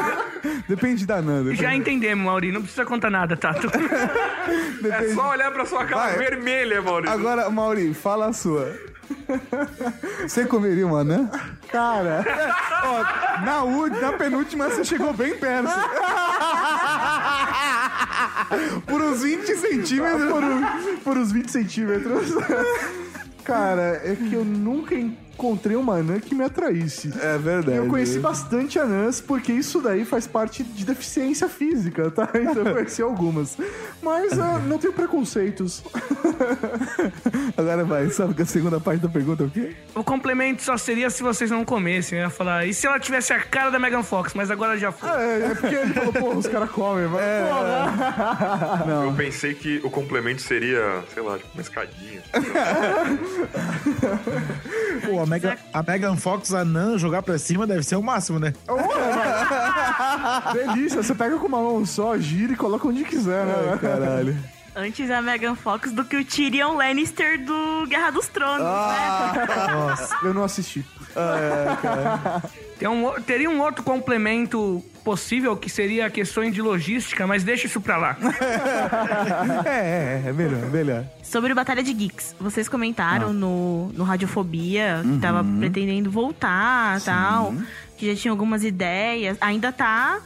Depende 0.68 1.06
da 1.06 1.20
Nanda. 1.20 1.54
Já 1.54 1.74
entendemos, 1.74 2.24
Mauri. 2.24 2.50
Não 2.50 2.62
precisa 2.62 2.84
contar 2.84 3.10
nada, 3.10 3.36
Tato. 3.36 3.68
É 4.90 5.14
só 5.14 5.30
olhar 5.30 5.52
pra 5.52 5.66
sua 5.66 5.84
cara 5.84 6.12
Vai. 6.12 6.18
vermelha, 6.18 6.80
Maurício. 6.80 7.14
Agora, 7.14 7.50
Mauri, 7.50 7.92
fala 7.92 8.28
a 8.28 8.32
sua. 8.32 8.74
Você 10.26 10.44
comeria 10.44 10.86
uma 10.86 11.00
anã? 11.00 11.30
Cara, 11.70 12.24
Ó, 12.84 13.40
na, 13.44 13.64
u- 13.64 13.88
na 14.00 14.12
penúltima 14.12 14.68
você 14.70 14.84
chegou 14.84 15.12
bem 15.12 15.36
perto. 15.38 15.68
Por 18.86 19.00
uns 19.02 19.22
20 19.22 19.56
centímetros. 19.56 20.30
por, 20.30 20.42
um- 20.44 20.96
por 21.04 21.18
uns 21.18 21.32
20 21.32 21.50
centímetros. 21.50 22.34
Cara, 23.44 24.00
é 24.04 24.14
que 24.16 24.34
eu 24.34 24.44
nunca 24.44 24.94
encontrei 25.36 25.76
uma 25.76 25.96
anã 25.96 26.18
que 26.18 26.34
me 26.34 26.42
atraísse. 26.44 27.12
É 27.20 27.36
verdade. 27.36 27.76
Eu 27.76 27.86
conheci 27.86 28.18
bastante 28.18 28.78
anãs, 28.78 29.20
porque 29.20 29.52
isso 29.52 29.82
daí 29.82 30.04
faz 30.04 30.26
parte 30.26 30.64
de 30.64 30.84
deficiência 30.84 31.48
física, 31.48 32.10
tá? 32.10 32.26
Então 32.46 32.64
eu 32.64 32.74
conheci 32.74 33.02
algumas. 33.02 33.56
Mas 34.00 34.38
ah, 34.38 34.58
não 34.66 34.78
tenho 34.78 34.92
preconceitos. 34.92 35.82
Agora 37.56 37.84
vai, 37.84 38.08
sabe 38.10 38.40
a 38.40 38.46
segunda 38.46 38.78
parte 38.78 39.00
da 39.00 39.08
pergunta 39.08 39.42
é 39.42 39.46
o 39.46 39.50
quê? 39.50 39.74
O 39.94 40.04
complemento 40.04 40.62
só 40.62 40.76
seria 40.76 41.10
se 41.10 41.22
vocês 41.22 41.50
não 41.50 41.64
comessem. 41.64 42.18
Eu 42.18 42.24
ia 42.24 42.30
falar, 42.30 42.66
e 42.66 42.72
se 42.72 42.86
ela 42.86 43.00
tivesse 43.00 43.32
a 43.32 43.40
cara 43.40 43.70
da 43.70 43.78
Megan 43.78 44.02
Fox? 44.02 44.32
Mas 44.34 44.50
agora 44.50 44.78
já 44.78 44.92
foi. 44.92 45.08
É, 45.08 45.50
é 45.50 45.54
porque 45.54 45.74
ele 45.74 45.92
falou, 45.92 46.12
pô, 46.12 46.34
os 46.36 46.46
caras 46.46 46.70
comem, 46.70 47.08
mas. 47.08 47.22
porra. 47.48 49.04
Eu 49.06 49.12
pensei 49.12 49.54
que 49.54 49.80
o 49.82 49.90
complemento 49.90 50.40
seria, 50.40 51.02
sei 51.12 51.22
lá, 51.22 51.36
tipo 51.36 51.50
uma 51.54 51.62
escadinha. 51.62 52.22
Pô, 55.04 55.25
a, 55.26 55.28
Mega, 55.28 55.58
a 55.72 55.82
Megan 55.82 56.16
Fox 56.16 56.54
anã 56.54 56.96
jogar 56.96 57.22
pra 57.22 57.38
cima 57.38 57.66
deve 57.66 57.82
ser 57.82 57.96
o 57.96 58.02
máximo, 58.02 58.38
né? 58.38 58.54
Delícia, 60.52 61.02
você 61.02 61.14
pega 61.14 61.36
com 61.38 61.46
uma 61.46 61.60
mão 61.60 61.84
só, 61.84 62.16
gira 62.16 62.52
e 62.52 62.56
coloca 62.56 62.86
onde 62.88 63.04
quiser, 63.04 63.44
né? 63.44 63.78
Caralho. 63.80 64.36
Antes 64.74 65.10
a 65.10 65.22
Megan 65.22 65.54
Fox 65.54 65.90
do 65.90 66.04
que 66.04 66.16
o 66.16 66.24
Tyrion 66.24 66.74
Lannister 66.76 67.42
do 67.42 67.86
Guerra 67.88 68.10
dos 68.10 68.28
Tronos, 68.28 68.58
né? 68.60 69.46
Nossa, 69.72 70.16
eu 70.22 70.34
não 70.34 70.44
assisti. 70.44 70.84
É. 71.16 72.48
Tem 72.78 72.88
um, 72.88 73.10
teria 73.22 73.48
um 73.48 73.60
outro 73.60 73.82
complemento 73.82 74.82
possível 75.02 75.56
que 75.56 75.70
seria 75.70 76.10
questões 76.10 76.52
de 76.54 76.60
logística, 76.60 77.26
mas 77.26 77.42
deixa 77.44 77.66
isso 77.66 77.80
pra 77.80 77.96
lá. 77.96 78.16
é, 79.64 80.22
é, 80.24 80.28
é 80.28 80.32
melhor, 80.32 80.70
melhor. 80.70 81.04
Sobre 81.22 81.52
o 81.52 81.54
Batalha 81.54 81.82
de 81.82 81.92
Geeks, 81.92 82.34
vocês 82.40 82.68
comentaram 82.68 83.32
no, 83.32 83.88
no 83.92 84.04
Radiofobia 84.04 85.00
que 85.02 85.08
Uhum. 85.08 85.20
tava 85.20 85.44
pretendendo 85.58 86.10
voltar 86.10 86.98
e 86.98 87.02
tal, 87.02 87.54
que 87.96 88.06
já 88.12 88.20
tinha 88.20 88.30
algumas 88.32 88.62
ideias. 88.64 89.36
Ainda 89.40 89.72
tá, 89.72 90.20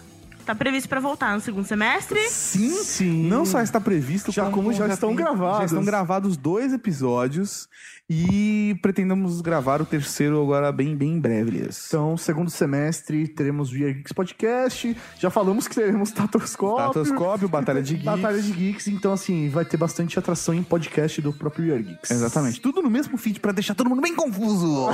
tá 0.45 0.55
previsto 0.55 0.89
pra 0.89 1.01
voltar 1.01 1.35
no 1.35 1.41
segundo 1.41 1.67
semestre. 1.67 2.21
Sim, 2.29 2.83
sim. 2.83 3.29
Não 3.29 3.45
só 3.45 3.61
está 3.61 3.81
previsto, 3.81 4.33
Já 4.33 4.51
como 4.51 4.73
já 4.73 4.87
estão 4.87 5.15
gravados. 5.15 5.59
Já 5.59 5.65
estão 5.67 5.85
gravados 5.85 6.37
dois 6.37 6.73
episódios 6.73 7.69
e 8.13 8.77
pretendemos 8.83 9.41
gravar 9.41 9.81
o 9.81 9.87
terceiro 9.87 10.43
agora 10.43 10.73
bem, 10.73 10.97
bem 10.97 11.13
em 11.13 11.21
breve, 11.21 11.51
Elias. 11.51 11.85
Então, 11.87 12.17
segundo 12.17 12.51
semestre, 12.51 13.29
teremos 13.29 13.71
o 13.71 13.77
Year 13.77 13.95
Geeks 13.95 14.13
Podcast. 14.13 14.97
Já 15.17 15.31
falamos 15.31 15.69
que 15.69 15.77
teremos 15.77 16.11
Tatoscópio. 16.11 16.87
Tatoscópio, 16.87 17.49
Batalha 17.49 17.81
de 17.81 17.95
Geeks. 17.95 18.05
Batalha 18.11 18.43
de 18.43 18.51
Geeks. 18.51 18.89
Então, 18.89 19.13
assim, 19.13 19.49
vai 19.49 19.65
ter 19.65 19.77
bastante 19.77 20.19
atração 20.19 20.53
em 20.53 20.63
podcast 20.65 21.23
do 21.23 21.33
próprio 21.33 21.67
Year 21.67 21.83
Geeks. 21.85 22.11
Exatamente. 22.11 22.61
Tudo 22.61 22.83
no 22.83 22.91
mesmo 22.91 23.17
feed 23.17 23.39
pra 23.39 23.53
deixar 23.53 23.77
todo 23.77 23.89
mundo 23.89 24.03
bem 24.03 24.17
confuso. 24.17 24.89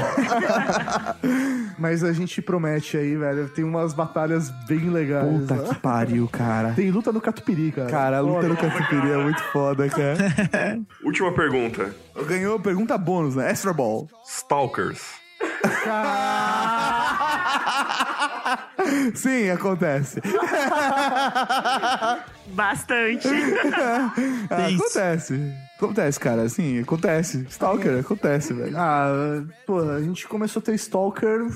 Mas 1.79 2.05
a 2.05 2.13
gente 2.13 2.43
promete 2.43 2.99
aí, 2.99 3.17
velho. 3.17 3.49
Tem 3.49 3.65
umas 3.65 3.95
batalhas 3.95 4.51
bem 4.69 4.91
legais. 4.91 5.36
Puta 5.39 5.57
que 5.57 5.75
pariu, 5.81 6.29
cara. 6.29 6.73
Tem 6.73 6.91
luta 6.91 7.13
no 7.13 7.21
Catupiry, 7.21 7.73
cara. 7.73 7.91
Cara, 7.91 8.19
a 8.19 8.21
luta 8.21 8.49
no. 8.49 8.57
Catupiry 8.57 9.13
é 9.13 9.17
muito 9.17 9.43
foda, 9.53 9.89
cara. 9.89 10.17
Última 11.05 11.33
pergunta. 11.33 11.95
Ganhou 12.27 12.59
pergunta 12.61 12.97
bônus, 12.97 13.37
né? 13.37 13.51
Extra 13.51 13.73
Ball. 13.73 14.09
Stalkers. 14.25 15.03
Sim, 19.15 19.51
acontece. 19.51 20.21
Bastante. 22.49 23.29
Acontece. 24.51 25.53
Acontece, 25.77 26.19
cara. 26.19 26.43
Assim, 26.43 26.81
acontece. 26.81 27.47
Stalker, 27.51 27.99
acontece, 28.01 28.55
velho. 28.55 28.75
Ah, 28.77 29.43
pô, 29.67 29.81
a 29.91 30.01
gente 30.03 30.27
começou 30.27 30.61
a 30.61 30.63
ter 30.65 30.75
Stalker 30.75 31.47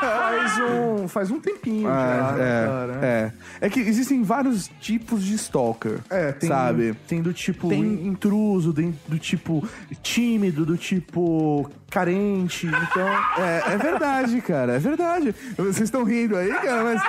faz 0.00 0.52
um, 0.58 1.08
faz 1.08 1.30
um 1.30 1.40
tempinho 1.40 1.88
Ah, 1.88 2.34
já, 2.36 2.44
é, 2.44 2.66
cara. 2.66 3.06
é. 3.06 3.32
É 3.66 3.70
que 3.70 3.80
existem 3.80 4.22
vários 4.22 4.68
tipos 4.80 5.22
de 5.22 5.34
stalker. 5.34 5.98
É, 6.10 6.32
tem, 6.32 6.48
sabe? 6.48 6.94
Tem 7.06 7.22
do 7.22 7.32
tipo 7.32 7.68
Tem- 7.68 8.06
intruso, 8.06 8.72
tem 8.72 8.94
do 9.06 9.18
tipo 9.18 9.66
tímido, 10.02 10.64
do 10.66 10.76
tipo 10.76 11.70
carente, 11.90 12.66
então... 12.66 13.08
É, 13.38 13.74
é 13.74 13.78
verdade, 13.78 14.40
cara. 14.40 14.72
É 14.74 14.78
verdade. 14.78 15.34
Vocês 15.56 15.82
estão 15.82 16.02
rindo 16.04 16.36
aí, 16.36 16.52
cara, 16.52 16.82
mas 16.84 17.02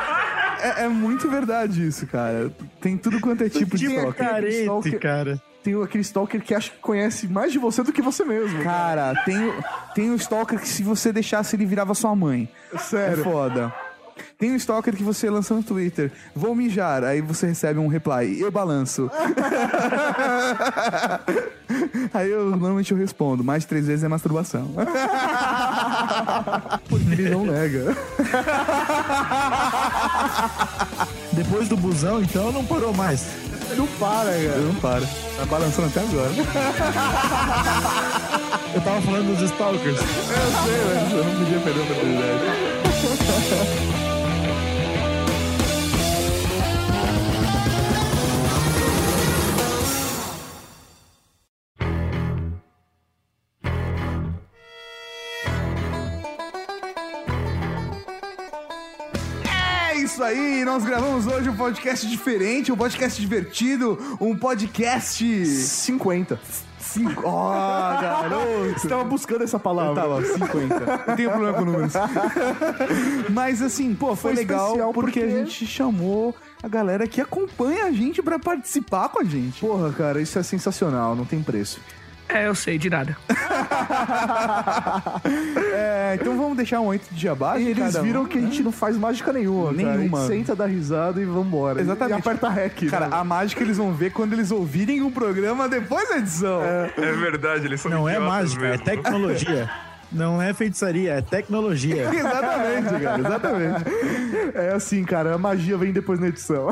é, 0.62 0.84
é 0.86 0.88
muito 0.88 1.30
verdade 1.30 1.88
isso, 1.88 2.06
cara. 2.08 2.52
Tem 2.82 2.98
tudo 2.98 3.20
quanto 3.20 3.44
é 3.44 3.50
tipo 3.50 3.78
de 3.78 3.88
Tem 3.88 3.98
stalker. 3.98 4.28
aquele 4.28 4.50
stalker- 4.62 5.00
cara. 5.00 5.42
Tem 5.66 5.82
aquele 5.82 6.04
stalker 6.04 6.44
que 6.44 6.54
acha 6.54 6.70
que 6.70 6.78
conhece 6.78 7.28
mais 7.28 7.52
de 7.52 7.58
você 7.58 7.82
do 7.82 7.92
que 7.92 8.00
você 8.00 8.24
mesmo. 8.24 8.62
Cara, 8.62 9.16
tem, 9.26 9.52
tem 9.96 10.12
um 10.12 10.16
stalker 10.16 10.60
que 10.60 10.70
se 10.70 10.84
você 10.84 11.12
deixasse 11.12 11.56
ele 11.56 11.66
virava 11.66 11.96
sua 11.96 12.16
mãe. 12.16 12.48
Sério. 12.78 13.22
É 13.22 13.24
foda. 13.24 13.74
Tem 14.38 14.52
um 14.52 14.56
stalker 14.56 14.94
que 14.96 15.04
você 15.04 15.30
lança 15.30 15.54
no 15.54 15.64
Twitter. 15.64 16.12
Vou 16.36 16.54
mijar. 16.54 17.06
Aí 17.06 17.22
você 17.22 17.48
recebe 17.48 17.80
um 17.80 17.88
reply. 17.88 18.42
Eu 18.42 18.52
balanço. 18.52 19.10
aí 22.14 22.30
eu 22.30 22.50
normalmente 22.50 22.92
eu 22.92 22.98
respondo. 22.98 23.44
Mais 23.44 23.64
de 23.64 23.70
três 23.70 23.88
vezes 23.88 24.04
é 24.04 24.10
masturbação. 24.10 24.70
Porque 26.90 27.14
ele 27.14 27.30
não 27.30 27.46
nega. 27.46 27.96
Depois 31.32 31.70
do 31.70 31.78
busão, 31.78 32.22
então, 32.22 32.52
não 32.52 32.66
parou 32.66 32.94
mais. 32.94 33.26
Não 33.78 33.88
para, 33.88 34.32
cara. 34.32 34.58
Não 34.60 34.76
para. 34.76 35.06
Tá 35.38 35.46
balançando 35.46 35.88
até 35.88 36.02
agora. 36.02 36.32
Eu 38.74 38.82
tava 38.82 39.02
falando 39.02 39.34
dos 39.34 39.50
Stalkers. 39.50 39.98
Eu 39.98 40.06
sei, 40.06 40.86
mas 41.04 41.12
eu 41.14 41.24
não 41.24 41.36
podia 41.40 41.60
perder 41.60 41.80
a 41.80 41.84
oportunidade. 41.84 42.85
Aí, 60.26 60.66
nós 60.66 60.84
gravamos 60.84 61.28
hoje 61.28 61.50
um 61.50 61.56
podcast 61.56 62.08
diferente, 62.08 62.72
um 62.72 62.76
podcast 62.78 63.20
divertido, 63.22 63.98
um 64.20 64.36
podcast 64.36 65.46
50. 65.46 66.40
Cinco. 66.80 67.24
Ó, 67.26 67.52
garoto. 68.02 68.80
Você 68.80 68.88
tava 68.88 69.04
buscando 69.04 69.44
essa 69.44 69.60
palavra. 69.60 70.02
Eu 70.04 70.10
tava, 70.10 70.26
50. 70.26 71.04
Eu 71.08 71.16
tenho 71.16 71.30
problema 71.32 71.58
com 71.58 71.66
números. 71.66 71.94
Mas 73.30 73.62
assim, 73.62 73.94
pô, 73.94 74.16
foi, 74.16 74.34
Foi 74.34 74.42
legal 74.44 74.94
porque... 74.94 75.20
porque- 75.20 75.20
a 75.22 75.28
gente 75.30 75.66
chamou 75.68 76.34
a 76.64 76.68
galera 76.68 77.08
que 77.08 77.20
acompanha 77.20 77.86
a 77.86 77.92
gente 77.92 78.22
pra 78.22 78.40
participar 78.40 79.10
com 79.10 79.20
a 79.22 79.24
gente. 79.26 79.60
Porra, 79.60 79.92
cara, 79.92 80.22
isso 80.22 80.40
é 80.40 80.44
sensacional, 80.44 81.16
não 81.16 81.26
tem 81.26 81.42
preço. 81.42 81.80
É, 82.28 82.48
eu 82.48 82.56
sei, 82.56 82.78
de 82.78 82.90
nada. 82.90 83.16
É, 85.78 86.18
então 86.20 86.38
vamos 86.38 86.56
deixar 86.56 86.80
um 86.80 86.86
oito 86.86 87.14
de 87.14 87.22
jabá. 87.22 87.58
E 87.58 87.68
eles 87.68 87.84
cada 87.84 88.00
um. 88.02 88.04
viram 88.04 88.26
que 88.26 88.38
a 88.38 88.42
gente 88.42 88.64
não 88.64 88.72
faz 88.72 88.96
mágica 88.98 89.34
nenhuma, 89.34 89.74
cara. 89.74 89.98
Nenhuma. 89.98 90.20
A 90.20 90.22
gente 90.22 90.38
senta, 90.38 90.56
dá 90.56 90.66
risada 90.66 91.22
e 91.22 91.26
vambora. 91.26 91.82
Exatamente. 91.82 92.16
E 92.16 92.20
aperta 92.20 92.50
rec. 92.50 92.90
Cara, 92.90 93.08
né? 93.08 93.18
a 93.18 93.24
mágica 93.24 93.62
eles 93.62 93.78
vão 93.78 93.94
ver 93.94 94.12
quando 94.12 94.34
eles 94.34 94.52
ouvirem 94.52 95.02
o 95.02 95.12
programa 95.12 95.68
depois 95.68 96.08
da 96.10 96.18
edição. 96.18 96.62
É 96.64 96.88
verdade, 96.96 97.66
eles 97.66 97.82
são 97.82 97.92
Não 97.92 98.08
é 98.08 98.18
mágica, 98.20 98.66
é 98.66 98.70
mesmo. 98.72 98.86
tecnologia. 98.86 99.70
Não 100.12 100.42
é 100.42 100.54
feitiçaria, 100.54 101.14
é 101.14 101.22
tecnologia. 101.22 102.08
Exatamente, 102.14 103.04
cara, 103.04 103.20
exatamente. 103.20 103.84
É 104.54 104.74
assim, 104.74 105.04
cara, 105.04 105.34
a 105.36 105.38
magia 105.38 105.76
vem 105.78 105.92
depois 105.92 106.20
na 106.20 106.28
edição. 106.28 106.70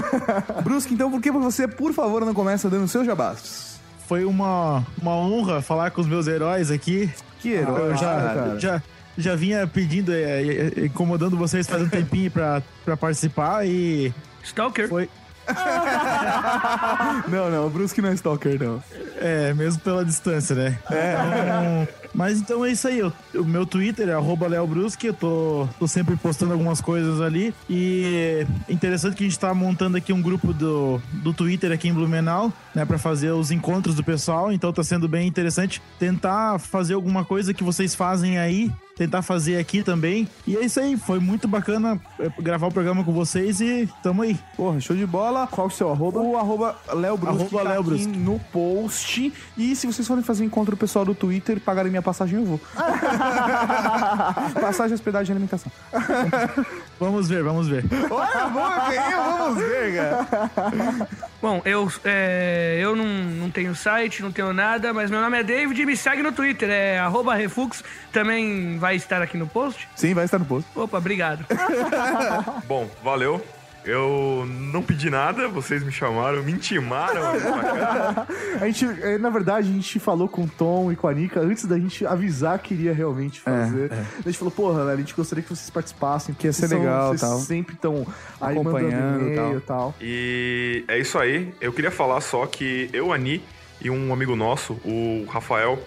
Brusque, 0.63 0.93
então 0.93 1.11
por 1.11 1.21
que 1.21 1.29
você, 1.31 1.67
por 1.67 1.91
favor, 1.93 2.23
não 2.25 2.33
começa 2.33 2.69
dando 2.69 2.87
seus 2.87 3.05
jabás? 3.05 3.72
Foi 4.13 4.25
uma, 4.25 4.85
uma 5.01 5.15
honra 5.15 5.59
falar 5.59 5.89
com 5.89 5.99
os 5.99 6.05
meus 6.05 6.27
heróis 6.27 6.69
aqui. 6.69 7.09
Que 7.39 7.53
herói, 7.53 7.93
Eu 7.93 7.97
já, 7.97 8.15
cara. 8.15 8.59
já, 8.59 8.81
já 9.17 9.35
vinha 9.35 9.65
pedindo, 9.65 10.13
é, 10.13 10.43
é, 10.43 10.85
incomodando 10.85 11.35
vocês 11.35 11.65
faz 11.65 11.81
um 11.81 11.89
tempinho 11.89 12.29
pra, 12.29 12.61
pra 12.85 12.95
participar 12.95 13.65
e. 13.65 14.13
Stalker? 14.43 14.87
Foi. 14.87 15.09
Não, 17.27 17.49
não, 17.49 17.65
o 17.65 17.69
Brusque 17.71 18.01
não 18.01 18.09
é 18.09 18.13
stalker, 18.13 18.57
não. 18.63 18.81
É, 19.23 19.53
mesmo 19.53 19.81
pela 19.81 20.03
distância, 20.03 20.53
né? 20.53 20.77
É. 20.91 21.87
mas 22.13 22.41
então 22.41 22.65
é 22.65 22.71
isso 22.71 22.85
aí. 22.89 23.01
o 23.01 23.13
meu 23.45 23.65
Twitter 23.65 24.09
é 24.09 24.13
arroba 24.13 24.47
leobrusque, 24.47 25.07
eu 25.07 25.13
tô, 25.13 25.67
tô 25.79 25.87
sempre 25.87 26.17
postando 26.17 26.51
algumas 26.51 26.81
coisas 26.81 27.21
ali. 27.21 27.55
E 27.69 28.45
é 28.67 28.73
interessante 28.73 29.15
que 29.15 29.23
a 29.23 29.27
gente 29.27 29.39
tá 29.39 29.53
montando 29.53 29.95
aqui 29.95 30.11
um 30.11 30.21
grupo 30.21 30.51
do, 30.51 31.01
do 31.13 31.33
Twitter 31.33 31.71
aqui 31.71 31.87
em 31.87 31.93
Blumenau, 31.93 32.51
né? 32.75 32.83
Pra 32.83 32.97
fazer 32.97 33.31
os 33.31 33.49
encontros 33.49 33.95
do 33.95 34.03
pessoal. 34.03 34.51
Então 34.51 34.73
tá 34.73 34.83
sendo 34.83 35.07
bem 35.07 35.25
interessante 35.25 35.81
tentar 35.97 36.59
fazer 36.59 36.93
alguma 36.93 37.23
coisa 37.23 37.53
que 37.53 37.63
vocês 37.63 37.95
fazem 37.95 38.37
aí. 38.37 38.69
Tentar 38.95 39.21
fazer 39.21 39.57
aqui 39.57 39.81
também. 39.83 40.27
E 40.45 40.55
é 40.55 40.61
isso 40.63 40.79
aí, 40.79 40.95
foi 40.95 41.19
muito 41.19 41.47
bacana 41.47 41.99
é, 42.19 42.29
gravar 42.39 42.67
o 42.67 42.71
programa 42.71 43.03
com 43.03 43.11
vocês 43.11 43.59
e 43.59 43.89
tamo 44.03 44.21
aí. 44.21 44.37
Porra, 44.55 44.79
show 44.79 44.95
de 44.95 45.05
bola. 45.05 45.47
Qual 45.47 45.67
o 45.67 45.71
seu 45.71 45.89
arroba? 45.89 46.19
O 46.19 46.37
arroba 46.37 46.75
Léo 46.93 47.17
Brusque 47.17 47.41
Arroba 47.41 47.57
tá 47.63 47.69
Léo 47.69 47.81
aqui 47.81 47.89
Brusque. 47.89 48.17
no 48.17 48.39
post. 48.51 49.33
E 49.57 49.75
se 49.75 49.87
vocês 49.87 50.07
forem 50.07 50.23
fazer 50.23 50.45
encontro 50.45 50.77
pessoal 50.77 51.03
do 51.05 51.15
Twitter, 51.15 51.59
pagarem 51.59 51.89
minha 51.89 52.01
passagem, 52.01 52.39
eu 52.39 52.45
vou. 52.45 52.61
passagem, 54.61 54.93
hospedagem 54.93 55.29
e 55.29 55.33
alimentação. 55.33 55.71
Vamos 56.99 57.27
ver, 57.27 57.43
vamos 57.43 57.67
ver. 57.67 57.83
Olha, 58.09 58.47
vamos 58.47 59.57
ver, 59.57 59.95
cara. 59.95 61.07
Bom, 61.41 61.61
eu, 61.65 61.91
é, 62.05 62.79
eu 62.81 62.95
não, 62.95 63.05
não 63.05 63.49
tenho 63.51 63.75
site, 63.75 64.21
não 64.21 64.31
tenho 64.31 64.53
nada, 64.53 64.93
mas 64.93 65.11
meu 65.11 65.19
nome 65.19 65.39
é 65.39 65.43
David 65.43 65.81
e 65.81 65.85
me 65.85 65.97
segue 65.97 66.23
no 66.23 66.31
Twitter, 66.31 66.69
é 66.69 66.99
arroba 66.99 67.35
Refux, 67.35 67.83
também 68.11 68.77
vai 68.77 68.95
estar 68.95 69.21
aqui 69.21 69.37
no 69.37 69.47
post. 69.47 69.87
Sim, 69.95 70.13
vai 70.13 70.25
estar 70.25 70.39
no 70.39 70.45
post. 70.45 70.69
Opa, 70.75 70.97
obrigado. 70.97 71.45
Bom, 72.67 72.89
valeu. 73.03 73.43
Eu 73.85 74.45
não 74.47 74.81
pedi 74.81 75.09
nada, 75.09 75.47
vocês 75.47 75.83
me 75.83 75.91
chamaram, 75.91 76.41
me 76.41 76.53
intimaram. 76.53 77.21
a 78.61 78.65
gente, 78.67 78.85
eh, 78.85 79.17
na 79.17 79.29
verdade, 79.29 79.69
a 79.69 79.73
gente 79.73 79.99
falou 79.99 80.27
com 80.29 80.43
o 80.43 80.47
Tom 80.47 80.91
e 80.91 80.95
com 80.95 81.07
a 81.07 81.13
Nika 81.13 81.41
antes 81.41 81.65
da 81.65 81.77
gente 81.77 82.05
avisar 82.05 82.59
que 82.59 82.73
iria 82.73 82.93
realmente 82.93 83.41
fazer. 83.41 83.91
É, 83.91 83.95
é. 83.95 84.05
A 84.19 84.29
gente 84.29 84.37
falou, 84.37 84.51
porra, 84.51 84.89
a 84.91 84.95
gente 84.95 85.13
gostaria 85.13 85.43
que 85.43 85.49
vocês 85.49 85.69
participassem. 85.69 86.33
Que 86.33 86.47
ia 86.47 86.53
ser 86.53 86.67
legal, 86.67 87.09
vocês 87.09 87.21
tal. 87.21 87.39
sempre 87.39 87.75
estão 87.75 88.07
aí 88.39 88.57
Acompanhando 88.57 89.29
e 89.29 89.35
tal. 89.35 89.61
tal. 89.61 89.95
E 89.99 90.85
é 90.87 90.97
isso 90.97 91.19
aí. 91.19 91.53
Eu 91.59 91.73
queria 91.73 91.91
falar 91.91 92.21
só 92.21 92.45
que 92.45 92.89
eu, 92.93 93.11
Ani 93.11 93.43
e 93.81 93.89
um 93.89 94.13
amigo 94.13 94.35
nosso, 94.35 94.73
o 94.85 95.25
Rafael, 95.29 95.77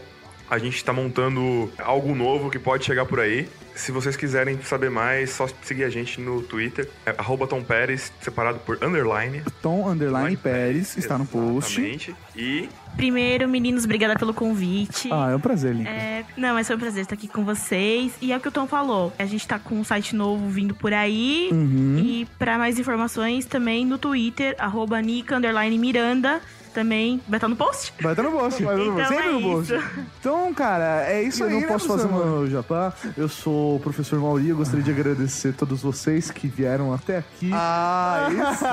a 0.51 0.59
gente 0.59 0.85
tá 0.85 0.93
montando 0.93 1.71
algo 1.79 2.15
novo 2.15 2.51
que 2.51 2.59
pode 2.59 2.85
chegar 2.85 3.07
por 3.07 3.21
aí. 3.21 3.49
Se 3.75 3.93
vocês 3.93 4.17
quiserem 4.17 4.59
saber 4.63 4.91
mais, 4.91 5.31
só 5.31 5.47
seguir 5.63 5.85
a 5.85 5.91
gente 5.91 6.19
no 6.19 6.43
Twitter, 6.43 6.89
é 7.05 7.15
arroba 7.19 7.47
Tom 7.47 7.63
Pérez, 7.63 8.11
separado 8.21 8.59
por 8.61 8.83
underline. 8.83 9.43
Tom 9.61 9.89
Underline 9.91 10.37
Pérez 10.37 10.97
está 10.97 11.19
no 11.19 11.27
post. 11.27 11.79
Exatamente. 11.79 12.17
E 12.35 12.69
Primeiro, 12.97 13.47
meninos, 13.47 13.85
obrigada 13.85 14.17
pelo 14.17 14.33
convite. 14.33 15.11
Ah, 15.13 15.31
é 15.31 15.37
um 15.37 15.41
prazer, 15.41 15.75
Link. 15.75 15.87
É, 15.87 16.25
não, 16.35 16.55
mas 16.55 16.67
foi 16.67 16.77
um 16.77 16.79
prazer 16.79 17.03
estar 17.03 17.15
aqui 17.15 17.29
com 17.29 17.45
vocês. 17.45 18.15
E 18.23 18.33
é 18.33 18.37
o 18.37 18.41
que 18.41 18.49
o 18.49 18.51
Tom 18.51 18.67
falou. 18.67 19.13
A 19.19 19.27
gente 19.27 19.47
tá 19.47 19.59
com 19.59 19.75
um 19.75 19.85
site 19.85 20.17
novo 20.17 20.49
vindo 20.49 20.75
por 20.75 20.95
aí. 20.95 21.51
Uhum. 21.53 21.99
E 21.99 22.27
pra 22.39 22.57
mais 22.57 22.79
informações, 22.79 23.45
também 23.45 23.85
no 23.85 23.99
Twitter, 23.99 24.57
arroba 24.59 24.97
underline 24.99 25.79
Miranda. 25.79 26.41
Também 26.77 27.23
vai 27.27 27.39
estar 27.39 27.49
no 27.49 27.57
post. 27.57 27.95
Vai 28.03 28.13
estar 28.13 28.23
no 28.23 28.33
post, 28.33 28.63
vai 28.63 28.75
estar 28.75 28.85
no 28.85 28.93
post. 28.93 29.07
Então 29.07 29.17
Sempre 29.17 29.27
é 29.27 29.33
no 29.33 29.41
post. 29.41 29.75
isso. 29.75 29.85
Então, 30.21 30.53
cara, 30.53 31.05
é 31.11 31.23
isso 31.23 31.43
eu 31.43 31.47
aí. 31.47 31.53
não 31.55 31.61
né, 31.63 31.67
posso 31.69 31.89
fazer 31.89 32.07
meu 32.07 32.51
japá. 32.51 32.93
Eu 33.17 33.31
sou 33.31 33.77
o 33.77 33.81
professor 33.81 34.21
Mauri. 34.21 34.51
Eu 34.51 34.57
gostaria 34.59 34.85
de 34.85 34.91
agradecer 34.91 35.49
a 35.49 35.53
todos 35.55 35.81
vocês 35.81 36.31
que 36.31 36.47
vieram 36.47 36.93
até 36.93 37.17
aqui. 37.17 37.49
Ah, 37.51 38.27
aí 38.29 38.37
sim, 38.57 38.65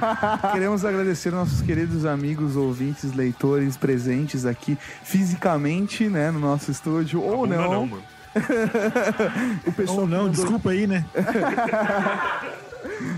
Queremos 0.54 0.86
agradecer 0.86 1.30
nossos 1.30 1.60
queridos 1.60 2.06
amigos, 2.06 2.56
ouvintes, 2.56 3.12
leitores 3.12 3.76
presentes 3.76 4.46
aqui 4.46 4.78
fisicamente, 5.04 6.08
né, 6.08 6.30
no 6.30 6.38
nosso 6.40 6.70
estúdio, 6.70 7.22
ou 7.22 7.46
não. 7.46 7.70
não, 7.70 7.86
mano. 7.88 8.02
o 9.66 9.72
pessoal 9.72 9.98
Ou 9.98 10.06
não, 10.06 10.18
mandou- 10.24 10.30
desculpa 10.30 10.70
aí, 10.70 10.86
né? 10.86 11.04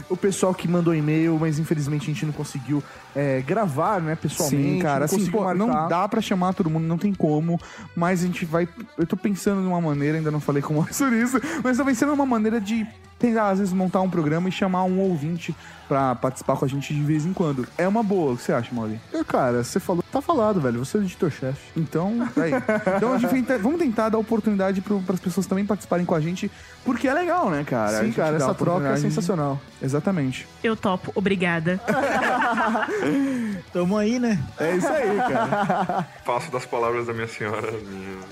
o 0.08 0.16
pessoal 0.16 0.54
que 0.54 0.68
mandou 0.68 0.94
e-mail, 0.94 1.38
mas 1.38 1.58
infelizmente 1.58 2.02
a 2.04 2.06
gente 2.06 2.26
não 2.26 2.32
conseguiu 2.32 2.82
é, 3.14 3.40
gravar, 3.40 4.00
né, 4.00 4.14
pessoalmente. 4.14 4.74
Sim, 4.74 4.78
cara, 4.78 5.00
não 5.00 5.04
assim, 5.04 5.30
pô, 5.30 5.54
não 5.54 5.88
dá 5.88 6.06
pra 6.08 6.20
chamar 6.20 6.52
todo 6.52 6.70
mundo, 6.70 6.86
não 6.86 6.98
tem 6.98 7.12
como, 7.12 7.60
mas 7.94 8.22
a 8.22 8.26
gente 8.26 8.44
vai. 8.44 8.68
Eu 8.98 9.06
tô 9.06 9.16
pensando 9.16 9.60
numa 9.60 9.80
maneira, 9.80 10.18
ainda 10.18 10.30
não 10.30 10.40
falei 10.40 10.62
com 10.62 10.74
o 10.74 10.76
Maurício 10.78 11.12
isso, 11.14 11.40
mas 11.62 11.76
tô 11.76 11.84
pensando 11.84 12.10
numa 12.10 12.26
maneira 12.26 12.60
de 12.60 12.86
tentar, 13.20 13.50
às 13.50 13.58
vezes, 13.58 13.72
montar 13.72 14.00
um 14.00 14.10
programa 14.10 14.48
e 14.48 14.52
chamar 14.52 14.82
um 14.84 14.98
ouvinte 14.98 15.54
pra 15.86 16.14
participar 16.14 16.56
com 16.56 16.64
a 16.64 16.68
gente 16.68 16.94
de 16.94 17.02
vez 17.02 17.26
em 17.26 17.32
quando. 17.32 17.66
É 17.76 17.86
uma 17.86 18.02
boa, 18.02 18.32
o 18.32 18.36
que 18.36 18.42
você 18.44 18.52
acha, 18.52 18.72
Mauri? 18.72 19.00
É, 19.12 19.24
Cara, 19.24 19.64
você 19.64 19.80
falou, 19.80 20.04
tá 20.10 20.20
falado, 20.22 20.60
velho. 20.60 20.78
Você 20.84 20.96
é 20.96 21.00
o 21.00 21.02
editor-chefe. 21.02 21.60
Então, 21.76 22.28
tá 22.34 22.44
aí. 22.44 22.52
Então 22.96 23.12
a 23.12 23.18
gente 23.18 23.30
tenta- 23.30 23.58
vamos 23.58 23.78
tentar 23.80 24.08
dar 24.08 24.18
oportunidade 24.18 24.80
para 24.80 24.96
as 25.14 25.20
pessoas 25.20 25.46
também 25.46 25.66
participarem 25.66 26.06
com 26.06 26.14
a 26.14 26.20
gente, 26.20 26.48
porque 26.84 27.08
é 27.08 27.12
legal, 27.14 27.50
né, 27.50 27.64
cara? 27.64 27.98
A 27.98 28.04
Sim, 28.04 28.12
cara, 28.12 28.36
essa 28.36 28.54
troca 28.54 28.86
é 28.88 28.96
sensacional. 28.98 29.60
Exatamente. 29.82 30.46
Eu 30.62 30.76
topo, 30.76 31.10
obrigada. 31.16 31.80
Tamo 33.72 33.96
aí, 33.96 34.18
né? 34.20 34.38
É 34.58 34.76
isso 34.76 34.88
aí, 34.88 35.16
cara. 35.16 36.06
Faço 36.24 36.50
das 36.52 36.64
palavras 36.66 37.06
da 37.06 37.12
minha 37.12 37.26
senhora 37.28 37.68
as 37.68 37.82
minhas. 37.82 38.24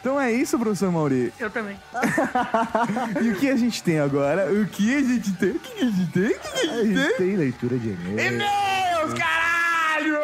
Então 0.00 0.20
é 0.20 0.32
isso, 0.32 0.58
professor 0.58 0.90
Mauri. 0.90 1.32
Eu 1.38 1.50
também. 1.50 1.76
E 3.22 3.28
o 3.30 3.34
que 3.36 3.48
a 3.50 3.56
gente 3.56 3.82
tem 3.82 3.98
agora? 4.00 4.50
O 4.52 4.66
que 4.66 4.94
a 4.96 5.00
gente 5.00 5.32
tem? 5.32 5.50
O 5.50 5.58
que 5.58 5.82
a 5.82 5.84
gente 5.86 6.06
tem? 6.12 6.26
O 6.30 6.38
que 6.38 6.48
a 6.48 6.60
A 6.72 6.84
gente 6.84 6.94
gente 6.96 7.08
tem? 7.16 7.26
tem 7.28 7.36
leitura 7.36 7.78
de 7.78 7.88
e-mail. 7.88 8.18
E-mails, 8.34 9.14
caralho! 9.14 10.18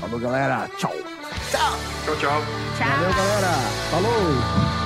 Falou, 0.00 0.18
galera. 0.20 0.68
Tchau. 0.78 0.92
Tchau, 2.04 2.16
tchau. 2.16 2.42
Valeu, 2.78 3.14
galera. 3.14 3.52
Falou! 3.90 4.10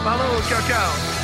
Falou, 0.05 0.43
tchau, 0.43 0.63
tchau. 0.67 1.18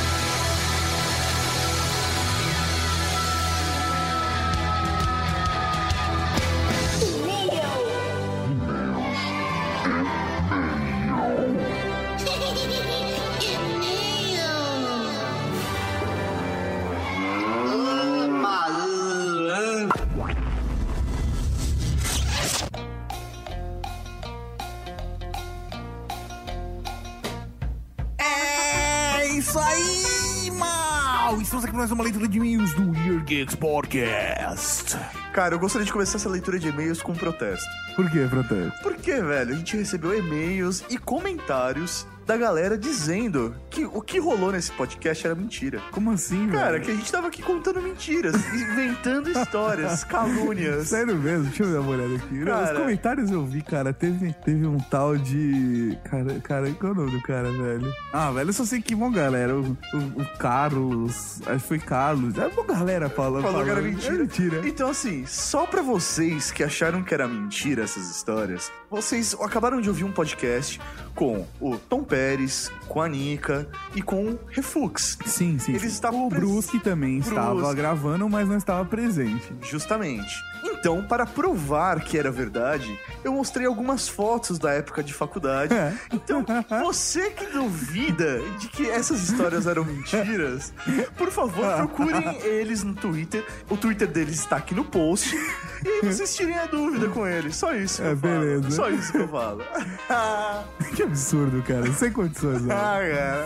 Podcast. 33.65 34.95
Cara, 35.33 35.55
eu 35.55 35.59
gostaria 35.59 35.87
de 35.87 35.91
começar 35.91 36.17
essa 36.17 36.29
leitura 36.29 36.59
de 36.59 36.67
e-mails 36.67 37.01
com 37.01 37.13
um 37.13 37.15
protesto. 37.15 37.67
Por 37.95 38.07
que, 38.11 38.27
protesto? 38.27 38.79
Por 38.83 38.95
quê, 38.95 39.19
velho? 39.19 39.55
A 39.55 39.57
gente 39.57 39.75
recebeu 39.75 40.15
e-mails 40.15 40.83
e 40.87 40.99
comentários 40.99 42.05
da 42.25 42.35
galera 42.37 42.77
dizendo 42.77 43.55
que 43.69 43.85
o 43.85 44.01
que 44.01 44.19
rolou 44.19 44.51
nesse 44.51 44.71
podcast 44.71 45.25
era 45.25 45.35
mentira. 45.35 45.81
Como 45.91 46.11
assim, 46.11 46.47
Cara, 46.49 46.71
velho? 46.73 46.83
que 46.85 46.91
a 46.91 46.95
gente 46.95 47.11
tava 47.11 47.27
aqui 47.27 47.41
contando 47.41 47.81
mentiras, 47.81 48.35
inventando 48.53 49.29
histórias, 49.29 50.03
calúnias. 50.05 50.87
Sério 50.87 51.15
mesmo? 51.15 51.45
Deixa 51.45 51.63
eu 51.63 51.73
dar 51.73 51.81
uma 51.81 51.91
olhada 51.91 52.15
aqui. 52.15 52.43
Cara. 52.45 52.73
Os 52.73 52.79
comentários 52.79 53.31
eu 53.31 53.45
vi, 53.45 53.61
cara. 53.61 53.93
Teve, 53.93 54.33
teve 54.43 54.65
um 54.65 54.79
tal 54.79 55.17
de. 55.17 55.97
Cara, 56.05 56.39
cara, 56.41 56.71
qual 56.71 56.91
é 56.93 56.95
o 56.95 56.97
nome 56.99 57.11
do 57.11 57.21
cara, 57.21 57.51
velho? 57.51 57.93
Ah, 58.11 58.31
velho, 58.31 58.49
eu 58.49 58.53
só 58.53 58.65
sei 58.65 58.81
que 58.81 58.95
bom, 58.95 59.11
galera. 59.11 59.55
O, 59.55 59.61
o, 59.93 60.21
o 60.21 60.37
Carlos. 60.37 61.41
Acho 61.45 61.59
que 61.61 61.67
foi 61.67 61.79
Carlos. 61.79 62.37
É 62.37 62.49
bom, 62.49 62.63
galera 62.63 63.09
falando. 63.09 63.43
Falou 63.43 63.63
que 63.63 63.69
era 63.69 63.81
falando. 63.81 63.93
mentira. 63.93 64.15
É 64.15 64.17
mentira. 64.19 64.61
Então, 64.67 64.89
assim, 64.89 65.25
só 65.27 65.65
pra 65.65 65.81
vocês 65.81 66.51
que 66.51 66.63
acharam 66.63 67.03
que 67.03 67.13
era 67.13 67.27
mentira 67.27 67.83
essas 67.83 68.09
histórias, 68.09 68.71
vocês 68.89 69.35
acabaram 69.39 69.79
de 69.79 69.89
ouvir 69.89 70.03
um 70.03 70.11
podcast 70.11 70.79
com 71.13 71.45
o 71.61 71.77
Tom 71.77 72.03
Pérez, 72.15 72.71
com 72.87 73.01
a 73.01 73.09
Nika 73.09 73.67
e 73.93 74.01
com 74.01 74.23
o 74.29 74.39
Refux. 74.47 75.17
Sim, 75.25 75.59
sim. 75.59 75.73
Eles 75.73 75.91
estavam 75.91 76.27
O 76.27 76.29
Brusque 76.29 76.79
também 76.79 77.17
estava 77.17 77.53
Brusque. 77.55 77.75
gravando, 77.75 78.29
mas 78.29 78.47
não 78.47 78.55
estava 78.55 78.85
presente. 78.85 79.51
Justamente. 79.61 80.33
Então, 80.65 81.03
para 81.03 81.25
provar 81.25 82.01
que 82.01 82.17
era 82.17 82.29
verdade, 82.31 82.99
eu 83.23 83.33
mostrei 83.33 83.65
algumas 83.65 84.07
fotos 84.07 84.59
da 84.59 84.71
época 84.71 85.03
de 85.03 85.13
faculdade. 85.13 85.73
É. 85.73 85.93
Então, 86.11 86.45
você 86.83 87.29
que 87.31 87.45
duvida 87.47 88.39
de 88.59 88.67
que 88.67 88.89
essas 88.89 89.21
histórias 89.29 89.65
eram 89.67 89.83
mentiras, 89.83 90.73
por 91.17 91.31
favor, 91.31 91.65
procurem 91.75 92.37
eles 92.43 92.83
no 92.83 92.93
Twitter. 92.93 93.43
O 93.69 93.77
Twitter 93.77 94.07
deles 94.07 94.35
está 94.39 94.57
aqui 94.57 94.75
no 94.75 94.83
post. 94.85 95.35
E 95.83 95.87
aí 95.87 96.01
vocês 96.13 96.35
tirem 96.35 96.55
a 96.57 96.65
dúvida 96.65 97.07
com 97.09 97.25
eles. 97.27 97.55
Só 97.55 97.73
isso 97.73 98.01
que 98.01 98.07
É, 98.07 98.11
eu 98.11 98.17
falo. 98.17 98.33
beleza. 98.39 98.71
Só 98.71 98.89
isso 98.89 99.11
que 99.11 99.17
eu 99.17 99.27
falo. 99.27 99.63
que 100.95 101.03
absurdo, 101.03 101.61
cara. 101.63 101.91
Sem 101.93 102.11
condições, 102.11 102.61
velho. 102.61 102.71
Ah, 102.77 102.99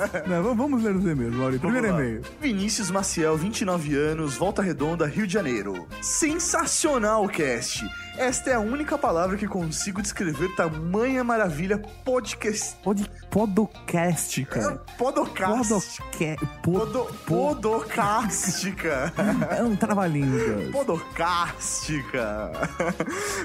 cara. 0.10 0.24
Não, 0.28 0.44
v- 0.44 0.56
vamos 0.56 0.84
ler 0.84 0.96
os 0.96 1.04
e-mails, 1.06 1.36
Mauri. 1.36 1.60
Primeiro 1.60 1.88
e-mail. 1.88 2.22
Vinícius 2.40 2.90
Maciel, 2.92 3.38
29 3.38 3.96
anos, 3.96 4.36
Volta 4.36 4.62
Redonda, 4.62 5.06
Rio 5.06 5.26
de 5.28 5.34
Janeiro. 5.34 5.88
Sensacional, 6.02 7.09
cast. 7.28 7.90
Esta 8.20 8.50
é 8.50 8.54
a 8.54 8.60
única 8.60 8.98
palavra 8.98 9.38
que 9.38 9.48
consigo 9.48 10.02
descrever 10.02 10.54
tamanha 10.54 11.24
maravilha 11.24 11.78
podcast. 12.04 12.76
Pod, 12.84 13.10
podcast, 13.32 14.44
cara. 14.44 14.76
Podocast. 14.98 16.02
Podca... 16.02 16.46
Podo, 16.62 17.06
podocástica. 17.26 19.14
É 19.58 19.64
um 19.64 19.74
trabalhinho. 19.74 20.70
Podocástica. 20.72 22.52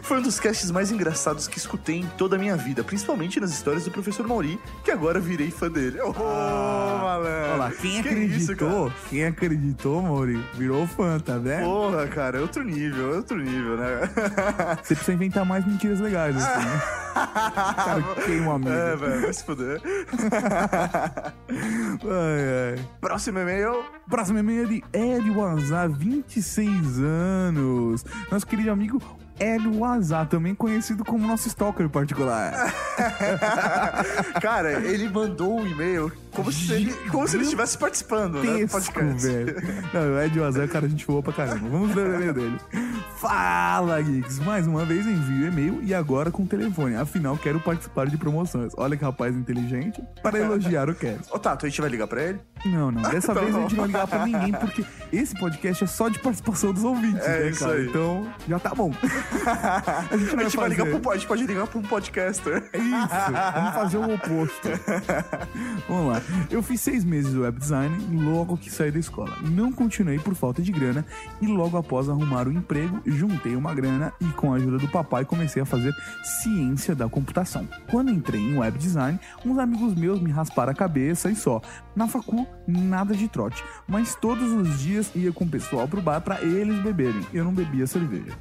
Foi 0.03 0.19
um 0.19 0.23
dos 0.23 0.41
casts 0.41 0.73
mais 0.73 0.91
engraçados 0.91 1.47
que 1.47 1.57
escutei 1.57 2.01
em 2.01 2.07
toda 2.19 2.35
a 2.35 2.39
minha 2.39 2.57
vida, 2.57 2.83
principalmente 2.83 3.39
nas 3.39 3.53
histórias 3.53 3.85
do 3.85 3.93
professor 3.93 4.27
Mauri, 4.27 4.59
que 4.83 4.91
agora 4.91 5.21
virei 5.21 5.53
fã 5.53 5.71
dele. 5.71 6.01
Oh, 6.01 6.13
malandro. 6.13 7.53
Olha 7.53 7.57
lá, 7.57 7.71
quem 7.71 8.03
Que 8.03 8.09
acreditou, 8.09 8.89
isso, 8.89 8.97
quem 9.09 9.25
acreditou, 9.25 10.03
Mauri, 10.03 10.45
virou 10.55 10.85
fã, 10.87 11.21
tá 11.21 11.39
vendo? 11.39 11.65
Porra, 11.65 12.09
cara, 12.09 12.39
é 12.39 12.41
outro 12.41 12.65
nível, 12.65 13.15
é 13.15 13.17
outro 13.19 13.37
nível, 13.37 13.54
né? 13.63 14.01
Você 14.83 14.95
precisa 14.95 15.13
inventar 15.15 15.45
mais 15.45 15.67
mentiras 15.67 16.01
legais, 16.01 16.37
assim, 16.37 16.67
né? 16.67 16.83
Cara, 17.15 18.03
queima 18.25 18.49
um 18.49 18.55
amigo. 18.57 18.71
É, 18.71 18.97
velho, 18.97 19.21
vai 19.23 19.33
se 19.33 19.45
fuder. 19.45 19.81
Ai, 21.49 22.79
ai. 22.79 22.89
Próximo 23.01 23.39
e-mail. 23.39 23.85
Próximo 24.09 24.39
e-mail 24.39 24.65
é 24.65 24.67
de 24.67 24.85
Hélio 24.93 25.45
Azar, 25.45 25.91
26 25.91 26.99
anos. 27.01 28.05
Nosso 28.31 28.47
querido 28.47 28.71
amigo 28.71 29.01
Hélio 29.39 29.85
Azar, 29.85 30.29
também 30.29 30.55
conhecido 30.55 31.05
como 31.05 31.27
nosso 31.27 31.49
stalker 31.49 31.89
particular. 31.89 32.73
Cara, 34.41 34.73
ele 34.87 35.09
mandou 35.09 35.59
um 35.61 35.67
e-mail 35.67 36.13
como 36.31 36.53
se 36.53 36.73
ele, 36.73 36.93
como 37.11 37.27
se 37.27 37.37
ele 37.37 37.45
estivesse 37.45 37.77
participando, 37.77 38.43
né? 38.43 38.53
do 38.53 38.59
Tesco, 38.59 38.93
podcast. 38.93 39.27
velho. 39.27 39.57
Não, 39.93 40.15
o 40.15 40.21
Ed 40.21 40.39
Wazan, 40.39 40.69
cara, 40.69 40.87
a 40.87 40.89
gente 40.89 41.07
voou 41.07 41.23
pra 41.23 41.33
caramba. 41.33 41.69
Vamos 41.69 41.95
ler 41.95 42.07
o 42.07 42.15
e-mail 42.15 42.35
dele. 42.35 42.61
Fala, 43.13 44.03
Geeks! 44.03 44.39
Mais 44.41 44.67
uma 44.67 44.85
vez 44.85 45.07
envio 45.07 45.47
e-mail 45.49 45.81
e 45.83 45.95
agora 45.95 46.31
com 46.31 46.45
telefone. 46.45 46.95
Afinal, 46.97 47.39
quero 47.39 47.59
participar 47.59 48.07
de 48.07 48.19
promoções. 48.19 48.73
Olha 48.77 48.97
que 48.97 49.05
rapaz 49.05 49.35
inteligente 49.35 50.03
para 50.23 50.39
elogiar 50.39 50.91
o 50.91 50.95
cast. 50.95 51.33
Ô, 51.33 51.39
Tato, 51.39 51.65
a 51.65 51.69
gente 51.69 51.81
vai 51.81 51.89
ligar 51.89 52.07
pra 52.07 52.23
ele? 52.23 52.41
Não, 52.67 52.91
não. 52.91 53.01
Dessa 53.03 53.33
Então 53.33 53.45
vez 53.45 53.57
a 53.57 53.61
gente 53.61 53.71
não 53.77 53.79
vai 53.79 53.87
ligar 53.87 54.07
pra 54.07 54.27
ninguém, 54.27 54.53
porque 54.53 54.85
esse 55.13 55.35
podcast 55.39 55.85
é 55.85 55.87
só 55.87 56.09
de 56.11 56.19
participação 56.19 56.73
dos 56.73 56.85
ouvintes, 56.85 57.25
É 57.25 57.45
né, 57.45 57.51
isso 57.51 57.61
cara? 57.61 57.75
aí. 57.77 57.87
Então, 57.87 58.27
já 58.47 58.59
tá 58.59 58.75
bom. 58.75 58.93
A 59.47 60.17
gente, 60.17 60.35
vai 60.37 60.45
vai 60.45 60.51
fazer. 60.51 60.69
ligar 60.69 61.01
pro, 61.01 61.11
a 61.11 61.15
gente 61.17 61.27
pode 61.27 61.47
ligar 61.47 61.67
pra 61.67 61.79
um 61.79 61.83
podcaster. 61.83 62.71
Isso, 62.75 63.33
vamos 63.55 63.75
fazer 63.75 63.97
o 63.99 64.15
oposto. 64.15 64.69
Vamos 65.89 66.13
lá. 66.15 66.23
Eu 66.51 66.63
fiz 66.63 66.81
seis 66.81 67.05
meses 67.05 67.31
de 67.33 67.39
web 67.39 67.59
design 67.59 67.97
logo 68.25 68.57
que 68.57 68.71
saí 68.71 68.91
da 68.91 68.99
escola. 68.99 69.31
Não 69.43 69.71
continuei 69.73 70.19
por 70.19 70.35
falta 70.35 70.63
de 70.63 70.73
grana 70.73 71.05
e 71.41 71.47
logo 71.47 71.77
após 71.77 72.09
arrumar 72.09 72.47
o 72.49 72.53
emprego, 72.53 72.94
juntei 73.05 73.57
uma 73.57 73.75
grana 73.75 74.13
e 74.21 74.27
com 74.33 74.53
a 74.53 74.57
ajuda 74.57 74.79
do 74.79 74.89
papai 74.89 75.25
comecei 75.25 75.63
a 75.63 75.67
fazer 75.67 75.95
ciência 76.23 76.95
da 76.95 77.09
computação. 77.09 77.69
Quando 77.91 78.11
entrei 78.11 78.41
em 78.41 78.59
web 78.59 78.79
design, 78.79 79.19
uns 79.45 79.59
amigos 79.59 79.95
meus 79.95 80.21
me 80.21 80.31
rasparam 80.31 80.73
a 80.73 80.75
cabeça 80.75 81.31
e 81.31 81.37
só. 81.37 81.61
Na 81.95 82.09
facu, 82.09 82.47
nada 82.67 83.15
de 83.15 83.29
trote, 83.29 83.63
mas 83.87 84.15
todos 84.15 84.53
os 84.53 84.79
dias 84.81 85.11
ia 85.15 85.33
com 85.33 85.45
o 85.45 85.49
pessoal 85.49 85.87
pro 85.89 86.01
bar 86.01 86.21
pra 86.21 86.41
eles 86.43 86.79
beberem. 86.83 87.21
Eu 87.33 87.45
não 87.45 87.53
bebia 87.53 87.87
cerveja. 87.87 88.33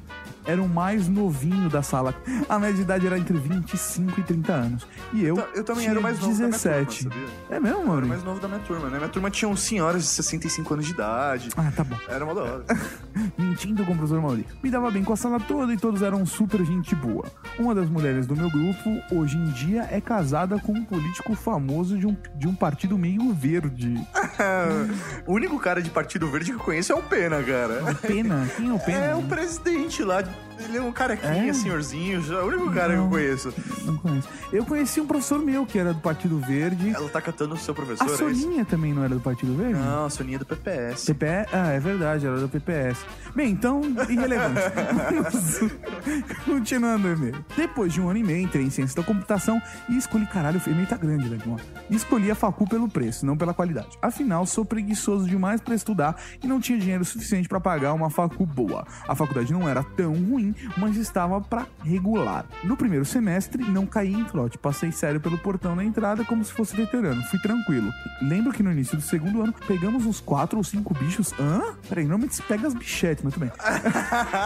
Era 0.46 0.62
o 0.62 0.68
mais 0.68 1.08
novinho 1.08 1.70
da 1.70 1.82
sala. 1.82 2.14
A 2.50 2.58
média 2.58 2.74
de 2.76 2.82
idade 2.82 3.06
era 3.06 3.18
entre 3.18 3.34
25 3.38 4.20
e 4.20 4.22
30 4.22 4.52
anos. 4.52 4.86
E 5.14 5.24
eu, 5.24 5.38
Eu 5.54 5.64
também 5.64 5.84
tinha 5.84 5.92
era 5.92 6.00
o 6.00 6.02
mais 6.02 6.20
novo 6.20 6.34
17. 6.36 7.04
da 7.08 7.14
minha 7.14 7.26
turma? 7.28 7.56
É 7.56 7.60
mesmo, 7.60 7.78
Eu 7.78 7.80
era 7.80 7.88
mano? 7.88 8.04
o 8.04 8.08
mais 8.10 8.24
novo 8.24 8.40
da 8.40 8.48
minha 8.48 8.60
turma, 8.60 8.90
né? 8.90 8.98
Minha 8.98 9.08
turma 9.08 9.30
tinha 9.30 9.48
uns 9.48 9.60
senhoras 9.60 10.02
de 10.02 10.08
65 10.10 10.74
anos 10.74 10.84
de 10.84 10.92
idade. 10.92 11.48
Ah, 11.56 11.72
tá 11.74 11.82
bom. 11.82 11.96
Era 12.08 12.26
uma 12.26 12.34
da 12.34 12.42
hora. 12.42 12.64
Mentindo 13.38 13.86
com 13.86 13.92
o 13.92 13.96
professor 13.96 14.20
Mauri. 14.20 14.46
Me 14.62 14.70
dava 14.70 14.90
bem 14.90 15.02
com 15.02 15.14
a 15.14 15.16
sala 15.16 15.40
toda 15.40 15.72
e 15.72 15.78
todos 15.78 16.02
eram 16.02 16.26
super 16.26 16.62
gente 16.62 16.94
boa. 16.94 17.24
Uma 17.58 17.74
das 17.74 17.88
mulheres 17.88 18.26
do 18.26 18.36
meu 18.36 18.50
grupo, 18.50 18.90
hoje 19.12 19.38
em 19.38 19.46
dia, 19.52 19.88
é 19.90 19.98
casada 19.98 20.58
com 20.58 20.72
um 20.72 20.84
político 20.84 21.34
famoso 21.34 21.96
de 21.98 22.06
um, 22.06 22.14
de 22.36 22.46
um 22.46 22.54
partido 22.54 22.98
meio 22.98 23.32
verde. 23.32 23.94
o 25.26 25.32
único 25.32 25.58
cara 25.58 25.82
de 25.82 25.90
Partido 25.90 26.30
Verde 26.30 26.52
que 26.52 26.56
eu 26.56 26.64
conheço 26.64 26.92
é 26.92 26.94
o 26.94 27.02
Pena, 27.02 27.42
cara. 27.42 27.94
Pena? 28.00 28.48
Quem 28.56 28.70
é 28.70 28.72
o 28.72 28.78
Pena? 28.78 29.04
É 29.04 29.14
o 29.14 29.22
presidente 29.22 30.02
lá. 30.02 30.22
Ele 30.58 30.78
é 30.78 30.82
um 30.82 30.92
carequinha, 30.92 31.50
É? 31.50 31.52
senhorzinho. 31.52 32.22
já- 32.22 32.36
É 32.36 32.42
o 32.42 32.46
único 32.46 32.70
cara 32.72 32.92
que 32.94 32.98
eu 33.00 33.08
conheço. 33.08 33.54
Não 33.84 33.96
conheço. 33.96 34.28
Eu 34.52 34.64
conheci 34.64 35.00
um 35.00 35.06
professor 35.06 35.38
meu 35.40 35.66
que 35.66 35.78
era 35.78 35.92
do 35.92 36.00
Partido 36.00 36.38
Verde. 36.38 36.90
Ela 36.94 37.08
tá 37.08 37.20
catando 37.20 37.54
o 37.54 37.58
seu 37.58 37.74
professor, 37.74 38.08
A 38.08 38.12
é? 38.12 38.16
Soninha 38.16 38.64
também 38.64 38.92
não 38.94 39.04
era 39.04 39.14
do 39.14 39.20
Partido 39.20 39.54
Verde? 39.56 39.74
Não, 39.78 40.06
a 40.06 40.10
Soninha 40.10 40.36
é 40.36 40.38
do 40.38 40.46
PPS. 40.46 41.06
PPS? 41.06 41.48
Ah, 41.52 41.68
é 41.72 41.80
verdade, 41.80 42.26
era 42.26 42.38
do 42.40 42.48
PPS. 42.48 43.00
Bem, 43.34 43.50
então, 43.50 43.82
irrelevante. 44.08 44.60
Continuando 46.44 47.08
o 47.08 47.12
e-mail. 47.12 47.44
Depois 47.56 47.92
de 47.92 48.00
um 48.00 48.08
ano 48.08 48.18
e 48.18 48.24
meio, 48.24 48.40
entrei 48.44 48.64
em 48.64 48.70
ciência 48.70 48.96
da 49.00 49.06
computação 49.06 49.60
e 49.88 49.96
escolhi. 49.96 50.26
Caralho, 50.26 50.60
o 50.64 50.70
e-mail 50.70 50.86
tá 50.86 50.96
grande, 50.96 51.28
mano. 51.46 51.60
E 51.90 51.96
escolhi 51.96 52.30
a 52.30 52.34
facu 52.34 52.66
pelo 52.68 52.88
preço, 52.88 53.26
não 53.26 53.36
pela 53.36 53.52
qualidade. 53.54 53.98
Afinal, 54.00 54.46
sou 54.46 54.64
preguiçoso 54.64 55.28
demais 55.28 55.60
pra 55.60 55.74
estudar 55.74 56.16
e 56.42 56.46
não 56.46 56.60
tinha 56.60 56.78
dinheiro 56.78 57.04
suficiente 57.04 57.48
pra 57.48 57.60
pagar 57.60 57.92
uma 57.92 58.10
facu 58.10 58.44
boa. 58.46 58.86
A 59.06 59.14
faculdade 59.14 59.52
não 59.52 59.68
era 59.68 59.82
tão 59.82 60.12
ruim, 60.14 60.43
mas 60.76 60.96
estava 60.96 61.40
pra 61.40 61.66
regular. 61.84 62.44
No 62.64 62.76
primeiro 62.76 63.04
semestre, 63.04 63.62
não 63.64 63.86
caí 63.86 64.12
em 64.12 64.24
trote. 64.24 64.58
Passei 64.58 64.90
sério 64.90 65.20
pelo 65.20 65.38
portão 65.38 65.76
na 65.76 65.84
entrada 65.84 66.24
como 66.24 66.44
se 66.44 66.52
fosse 66.52 66.74
veterano. 66.76 67.22
Fui 67.24 67.38
tranquilo. 67.38 67.90
Lembro 68.20 68.52
que 68.52 68.62
no 68.62 68.72
início 68.72 68.96
do 68.96 69.02
segundo 69.02 69.42
ano, 69.42 69.54
pegamos 69.66 70.04
uns 70.06 70.20
quatro 70.20 70.58
ou 70.58 70.64
cinco 70.64 70.92
bichos. 70.94 71.32
Hã? 71.38 71.62
Peraí, 71.88 72.04
normalmente 72.04 72.34
se 72.34 72.42
pega 72.42 72.66
as 72.66 72.74
bichetes, 72.74 73.22
mas 73.22 73.34
tudo 73.34 73.42
bem. 73.46 73.52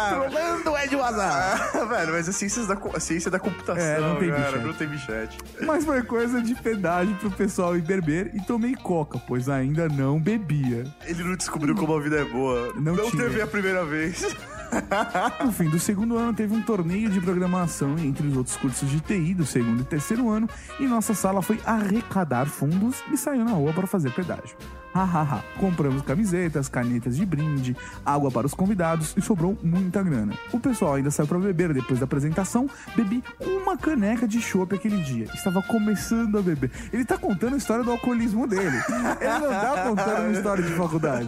Trolando 0.09 0.77
Ed 0.77 0.97
Wazar. 0.97 1.89
velho, 1.89 2.13
mas 2.13 2.29
é 2.29 2.33
ciências 2.33 2.67
da, 2.67 2.75
a 2.95 3.01
ciência 3.01 3.31
da 3.31 3.39
computação, 3.39 3.83
É, 3.85 4.01
não 4.01 4.17
tem 4.17 4.29
cara. 4.31 4.43
bichete. 4.43 4.65
Não 4.67 4.73
tem 4.75 4.89
bichete. 4.89 5.39
Mas 5.63 5.85
foi 5.85 6.03
coisa 6.03 6.43
de 6.43 6.55
pedágio 6.55 7.15
pro 7.17 7.31
pessoal 7.31 7.77
ir 7.77 7.83
beber 7.83 8.31
e 8.35 8.41
tomei 8.43 8.75
coca, 8.75 9.19
pois 9.27 9.49
ainda 9.49 9.89
não 9.89 10.21
bebia. 10.21 10.85
Ele 11.05 11.25
não 11.25 11.37
descobriu 11.37 11.75
como 11.75 11.95
a 11.97 12.01
vida 12.01 12.17
é 12.21 12.25
boa. 12.25 12.73
Não 12.77 12.97
tinha. 12.97 13.11
teve 13.25 13.41
a 13.41 13.47
primeira 13.47 13.85
vez. 13.85 14.25
No 15.45 15.53
fim 15.53 15.69
do 15.69 15.79
segundo 15.79 16.17
ano, 16.17 16.35
teve 16.35 16.55
um 16.55 16.63
torneio 16.63 17.11
de 17.11 17.21
programação 17.21 17.99
entre 17.99 18.27
os 18.27 18.37
outros 18.37 18.57
cursos 18.57 18.89
de 18.89 19.01
TI 19.01 19.35
do 19.35 19.47
segundo 19.47 19.81
e 19.81 19.85
terceiro 19.85 20.29
ano, 20.29 20.49
e 20.79 20.87
nossa 20.87 21.15
sala 21.15 21.43
foi 21.43 21.61
arrecadar 21.65 22.47
fundos 22.47 23.03
e 23.13 23.17
saiu 23.17 23.45
na 23.45 23.53
rua 23.53 23.73
para 23.73 23.87
fazer 23.87 24.13
pedágio. 24.13 24.57
Hahaha, 24.95 25.43
compramos 25.59 26.03
camisetas, 26.03 26.69
canetas 26.69 27.17
de 27.17 27.25
brinde, 27.27 27.77
água 28.05 28.31
para 28.31 28.47
os 28.47 28.55
convidados 28.55 29.15
e 29.17 29.21
sobrou 29.23 29.57
muita 29.63 30.03
grana. 30.03 30.33
O 30.53 30.59
pessoal 30.59 30.95
ainda 30.95 31.11
saiu 31.11 31.27
para 31.27 31.39
beber 31.39 31.73
depois 31.73 32.01
da 32.01 32.05
apresentação, 32.05 32.69
bebi 32.97 33.23
uma 33.41 33.77
caneca 33.77 34.27
de 34.27 34.41
chopp 34.41 34.75
aquele 34.75 35.03
dia. 35.03 35.27
Estava 35.35 35.63
começando 35.63 36.39
a 36.39 36.43
beber. 36.43 36.71
Ele 36.93 37.05
tá 37.05 37.17
contando 37.19 37.55
a 37.55 37.59
história 37.59 37.85
do 37.85 37.91
alcoolismo 37.91 38.47
dele. 38.47 38.77
Ele 39.21 39.39
não 39.39 39.51
tá 39.51 39.85
contando 39.89 40.21
uma 40.21 40.33
história 40.33 40.65
de 40.65 40.73
faculdade. 40.73 41.27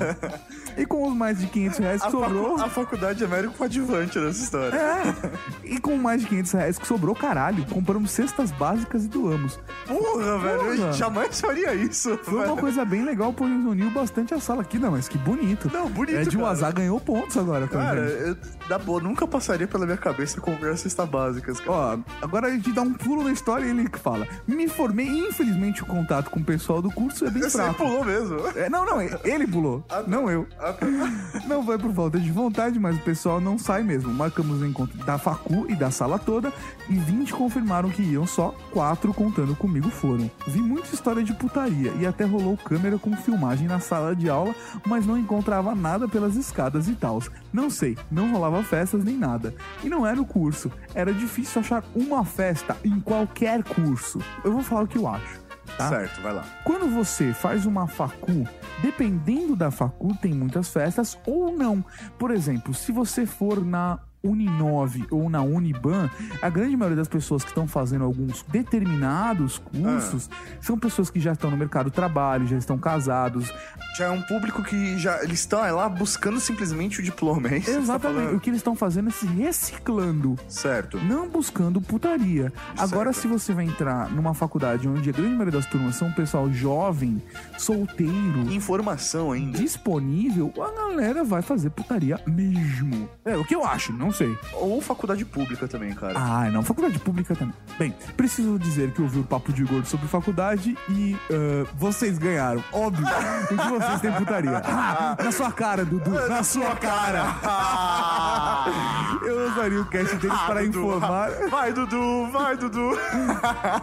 E 0.77 0.87
com 0.87 1.09
os 1.09 1.15
mais 1.15 1.39
de 1.39 1.47
500 1.47 1.79
reais 1.79 2.01
que 2.01 2.07
A, 2.09 2.11
facu- 2.11 2.25
sobrou... 2.25 2.57
a 2.63 2.69
faculdade 2.69 3.25
é 3.25 3.27
mero 3.27 3.51
coadjuvante 3.53 4.19
nessa 4.19 4.43
história. 4.43 4.77
É. 4.77 5.31
E 5.65 5.79
com 5.79 5.97
mais 5.97 6.23
de 6.23 6.29
500 6.29 6.53
reais 6.53 6.79
que 6.79 6.87
sobrou, 6.87 7.15
caralho, 7.15 7.65
compramos 7.67 8.11
cestas 8.13 8.51
básicas 8.53 9.05
e 9.05 9.09
doamos. 9.09 9.59
Porra, 9.87 10.39
velho, 10.39 10.63
eu 10.85 10.93
jamais 10.93 11.41
faria 11.41 11.75
isso. 11.75 12.17
Foi 12.23 12.35
uma 12.35 12.45
velho. 12.47 12.57
coisa 12.57 12.85
bem 12.85 13.05
legal, 13.05 13.33
uniu 13.51 13.91
bastante 13.91 14.35
a 14.35 14.41
sala 14.41 14.63
aqui. 14.63 14.79
Não, 14.79 14.93
mas 14.93 15.09
que 15.09 15.19
bonito. 15.19 15.71
Não, 15.73 15.89
bonito, 15.89 16.17
É 16.17 16.23
de. 16.25 16.37
Wazar 16.37 16.73
ganhou 16.73 16.99
pontos 17.01 17.37
agora. 17.37 17.67
tá 17.67 17.77
Cara, 17.79 18.01
eu, 18.01 18.37
da 18.69 18.79
boa, 18.79 19.01
nunca 19.01 19.27
passaria 19.27 19.67
pela 19.67 19.85
minha 19.85 19.99
cabeça 19.99 20.41
comprar 20.41 20.77
cesta 20.77 21.05
básicas, 21.05 21.59
cara. 21.61 21.71
Ó, 21.71 21.99
agora 22.23 22.47
a 22.49 22.51
gente 22.51 22.73
dá 22.73 22.83
um 22.83 22.93
pulo 22.95 23.25
na 23.25 23.33
história 23.33 23.65
e 23.67 23.71
ele 23.71 23.89
que 23.89 23.99
fala. 23.99 24.27
Me 24.47 24.69
formei, 24.69 25.07
infelizmente 25.07 25.83
o 25.83 25.87
contato 25.87 26.31
com 26.31 26.41
o 26.41 26.45
pessoal 26.45 26.81
do 26.81 26.91
curso 26.91 27.27
é 27.27 27.31
bem 27.31 27.43
Você 27.43 27.51
fraco. 27.59 27.75
pulou 27.75 28.05
mesmo. 28.05 28.39
É, 28.57 28.69
não, 28.71 28.85
não, 28.87 29.01
ele 29.03 29.47
pulou, 29.47 29.85
não 30.07 30.31
eu. 30.31 30.47
Não 31.47 31.65
foi 31.65 31.79
por 31.79 31.93
falta 31.93 32.19
de 32.19 32.31
vontade, 32.31 32.79
mas 32.79 32.97
o 32.97 33.01
pessoal 33.01 33.41
não 33.41 33.59
sai 33.59 33.83
mesmo. 33.83 34.13
Marcamos 34.13 34.61
o 34.61 34.67
encontro 34.67 34.97
da 35.05 35.19
facu 35.19 35.67
e 35.69 35.75
da 35.75 35.91
sala 35.91 36.19
toda 36.19 36.53
e 36.89 36.95
20 36.95 37.33
confirmaram 37.33 37.91
que 37.91 38.03
iam 38.03 38.27
só, 38.27 38.55
quatro 38.71 39.13
contando 39.13 39.55
comigo 39.57 39.91
foram. 39.91 40.31
Vi 40.47 40.61
muita 40.61 40.95
história 40.95 41.23
de 41.23 41.33
putaria 41.35 41.93
e 41.99 42.07
até 42.07 42.25
rolou 42.25 42.57
câmera 42.57 42.99
com 42.99 43.17
filmagem 43.41 43.67
na 43.67 43.81
sala 43.81 44.15
de 44.15 44.29
aula, 44.29 44.55
mas 44.87 45.07
não 45.07 45.17
encontrava 45.17 45.75
nada 45.75 46.07
pelas 46.07 46.37
escadas 46.37 46.89
e 46.89 46.95
tal. 46.95 47.23
Não 47.51 47.71
sei, 47.71 47.97
não 48.11 48.31
rolava 48.31 48.63
festas 48.63 49.03
nem 49.03 49.17
nada. 49.17 49.55
E 49.83 49.89
não 49.89 50.07
era 50.07 50.21
o 50.21 50.27
curso, 50.27 50.71
era 50.95 51.13
difícil 51.13 51.61
achar 51.63 51.83
uma 51.95 52.23
festa 52.23 52.77
em 52.85 53.01
qualquer 53.01 53.65
curso. 53.65 54.19
Eu 54.45 54.53
vou 54.53 54.63
falar 54.63 54.83
o 54.83 54.87
que 54.87 54.99
eu 54.99 55.09
acho. 55.09 55.41
Tá? 55.79 55.89
Certo, 55.89 56.21
vai 56.21 56.35
lá. 56.35 56.45
Quando 56.65 56.93
você 56.93 57.33
faz 57.33 57.65
uma 57.65 57.87
facu, 57.87 58.47
dependendo 58.83 59.57
da 59.57 59.71
facu, 59.71 60.15
tem 60.21 60.35
muitas 60.35 60.69
festas 60.69 61.17
ou 61.25 61.57
não. 61.57 61.83
Por 62.19 62.31
exemplo, 62.31 62.75
se 62.75 62.93
você 62.93 63.25
for 63.25 63.65
na 63.65 63.99
Uninove 64.23 65.07
ou 65.11 65.31
na 65.31 65.43
Uniban, 65.43 66.11
a 66.43 66.49
grande 66.51 66.77
maioria 66.77 66.97
das 66.97 67.09
pessoas 67.09 67.43
que 67.43 67.51
estão 67.51 67.67
fazendo 67.67 68.05
alguns 68.05 68.43
determinados 68.45 69.59
cursos 69.59 70.29
são 70.61 70.79
pessoas 70.79 71.11
que 71.11 71.19
já 71.21 71.33
estão 71.33 71.51
no 71.51 71.57
mercado 71.57 71.87
de 71.91 71.97
trabalho, 71.97 72.47
já 72.47 72.57
estão 72.57 72.79
casados. 72.79 73.53
Já 73.97 74.07
é 74.07 74.11
um 74.11 74.23
público 74.23 74.63
que 74.63 74.99
já. 74.99 75.23
Eles 75.23 75.41
estão 75.41 75.61
lá 75.75 75.89
buscando 75.89 76.39
simplesmente 76.41 77.01
o 77.01 77.03
diploma, 77.03 77.49
é 77.49 77.59
isso? 77.59 77.73
tá 77.73 77.79
Exatamente. 77.79 78.19
falando? 78.21 78.37
o 78.37 78.41
que 78.41 78.51
eles 78.51 78.59
estão 78.61 78.75
fazendo 78.75 79.09
é 79.09 79.13
se 79.13 79.27
reciclando. 79.27 80.37
Certo. 80.49 80.99
Não 80.99 81.29
buscando 81.29 81.81
putaria. 81.81 82.53
Agora, 82.79 83.13
se 83.13 83.27
você 83.27 83.53
vai 83.53 83.65
entrar 83.65 84.09
numa 84.11 84.35
faculdade 84.35 84.89
onde 84.89 85.11
a 85.11 85.13
grande 85.13 85.31
maioria 85.31 85.53
das 85.53 85.67
turmas 85.67 85.97
são 85.97 86.09
um 86.09 86.13
pessoal 86.13 86.51
jovem, 86.53 87.23
solteiro, 87.59 88.51
Informação 88.53 89.33
ainda. 89.33 89.59
disponível, 89.59 90.53
a 90.59 90.71
galera 90.71 91.25
vai 91.25 91.43
fazer 91.43 91.71
putaria 91.71 92.19
mesmo. 92.27 93.09
É 93.25 93.37
o 93.37 93.45
que 93.45 93.55
eu 93.55 93.65
acho, 93.65 93.93
não 93.93 94.10
sei. 94.13 94.37
Ou 94.53 94.81
faculdade 94.81 95.25
pública 95.25 95.67
também, 95.69 95.93
cara. 95.93 96.15
Ah, 96.17 96.51
não, 96.51 96.63
faculdade 96.63 96.99
pública 96.99 97.35
também. 97.35 97.55
Bem, 97.79 97.95
preciso 98.17 98.59
dizer 98.59 98.93
que 98.93 99.01
eu 99.01 99.05
ouvi 99.05 99.21
o 99.21 99.25
papo 99.25 99.53
de 99.53 99.65
gordo 99.65 99.87
sobre 99.87 100.07
faculdade 100.09 100.77
e 100.89 101.17
ah, 101.31 101.67
vocês 101.75 102.19
ganharam. 102.19 102.63
Óbvio, 102.73 103.07
porque 103.49 103.69
vocês 103.69 104.01
têm 104.01 104.13
putaria. 104.13 104.63
Ah, 104.81 105.17
na 105.23 105.33
sua 105.33 105.53
cara, 105.53 105.85
Dudu, 105.85 106.11
na 106.11 106.43
sua 106.43 106.75
cara. 106.77 107.37
Eu 109.23 109.51
usaria 109.51 109.81
o 109.81 109.85
cast 109.85 110.17
deles 110.17 110.41
para 110.41 110.65
informar. 110.65 111.31
Vai, 111.51 111.73
Dudu, 111.73 112.31
vai, 112.33 112.57
Dudu. 112.57 112.93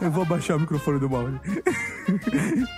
Eu 0.02 0.12
vou 0.12 0.24
abaixar 0.24 0.58
o 0.58 0.60
microfone 0.60 1.00
do 1.00 1.10
Mauri. 1.10 1.40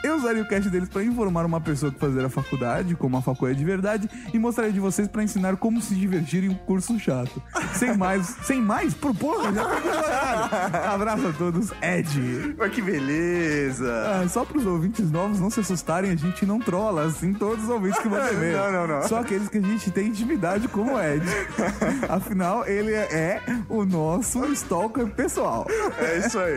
Eu 0.04 0.18
usaria 0.18 0.42
o 0.42 0.48
cast 0.48 0.70
deles 0.70 0.90
pra 0.90 1.04
informar 1.04 1.46
uma 1.46 1.62
pessoa 1.62 1.92
que 1.92 2.00
fazer 2.00 2.26
a 2.26 2.30
faculdade, 2.30 2.96
como 2.96 3.18
a 3.18 3.22
faculdade 3.22 3.58
é 3.58 3.60
de 3.60 3.66
verdade, 3.66 4.10
e 4.34 4.40
mostraria 4.40 4.74
de 4.74 4.80
vocês 4.80 5.08
pra 5.08 5.24
ensinar 5.24 5.56
como 5.58 5.82
se 5.82 5.96
divertir 5.96 6.44
em 6.44 6.50
um 6.50 6.56
curso 6.56 7.00
chato. 7.00 7.39
Sem 7.74 7.96
mais, 7.98 8.26
sem 8.44 8.62
mais? 8.62 8.94
Por 8.94 9.16
porra, 9.16 9.52
já 9.54 9.66
horário. 9.66 10.94
Abraço 10.94 11.28
a 11.28 11.34
todos, 11.34 11.72
Ed. 11.82 12.56
Mas 12.58 12.72
que 12.72 12.82
beleza. 12.82 13.92
Ah, 14.06 14.28
só 14.28 14.44
pros 14.46 14.66
ouvintes 14.66 15.10
novos 15.12 15.40
não 15.40 15.50
se 15.50 15.60
assustarem, 15.60 16.12
a 16.12 16.16
gente 16.16 16.46
não 16.46 16.60
trola, 16.60 17.06
assim, 17.06 17.34
todos 17.34 17.64
os 17.64 17.70
ouvintes 17.70 18.00
que 18.00 18.10
mandam 18.10 18.32
e-mail. 18.34 18.58
Não, 18.58 18.72
não, 18.72 18.88
não. 18.88 19.08
Só 19.08 19.20
aqueles 19.20 19.48
que 19.50 19.58
a 19.58 19.62
gente 19.62 19.92
tem 19.92 20.08
intimidade 20.08 20.68
como 20.68 20.96
o 20.96 21.02
Ed. 21.02 21.24
Afinal, 22.10 22.66
ele 22.68 22.94
é 22.94 23.42
o 23.68 23.86
nosso 23.86 24.46
stalker 24.54 25.08
pessoal. 25.08 25.68
É 25.98 26.18
isso 26.20 26.40
aí. 26.40 26.56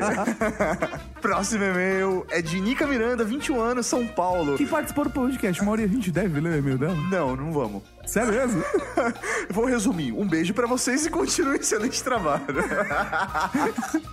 Próximo 1.20 1.64
e-mail 1.64 2.26
é 2.30 2.42
de 2.42 2.60
Nica 2.60 2.86
Miranda, 2.86 3.24
21 3.24 3.60
anos, 3.60 3.86
São 3.86 4.06
Paulo. 4.06 4.56
Que 4.56 4.66
participou 4.66 5.04
do 5.04 5.10
podcast. 5.10 5.62
Mauri, 5.64 5.84
a 5.84 5.88
gente 5.88 6.10
deve 6.10 6.40
ler 6.40 6.54
o 6.54 6.59
e-mail 6.59 6.78
dela? 6.78 6.96
Não, 7.10 7.36
não 7.36 7.52
vamos. 7.52 7.82
Sério 8.06 8.32
mesmo? 8.32 8.64
Vou 9.50 9.64
resumir. 9.66 10.12
Um 10.12 10.26
beijo 10.26 10.52
pra 10.52 10.66
vocês 10.66 11.06
e 11.06 11.10
continue 11.10 11.56
excelente 11.60 12.02
trabalho. 12.02 12.44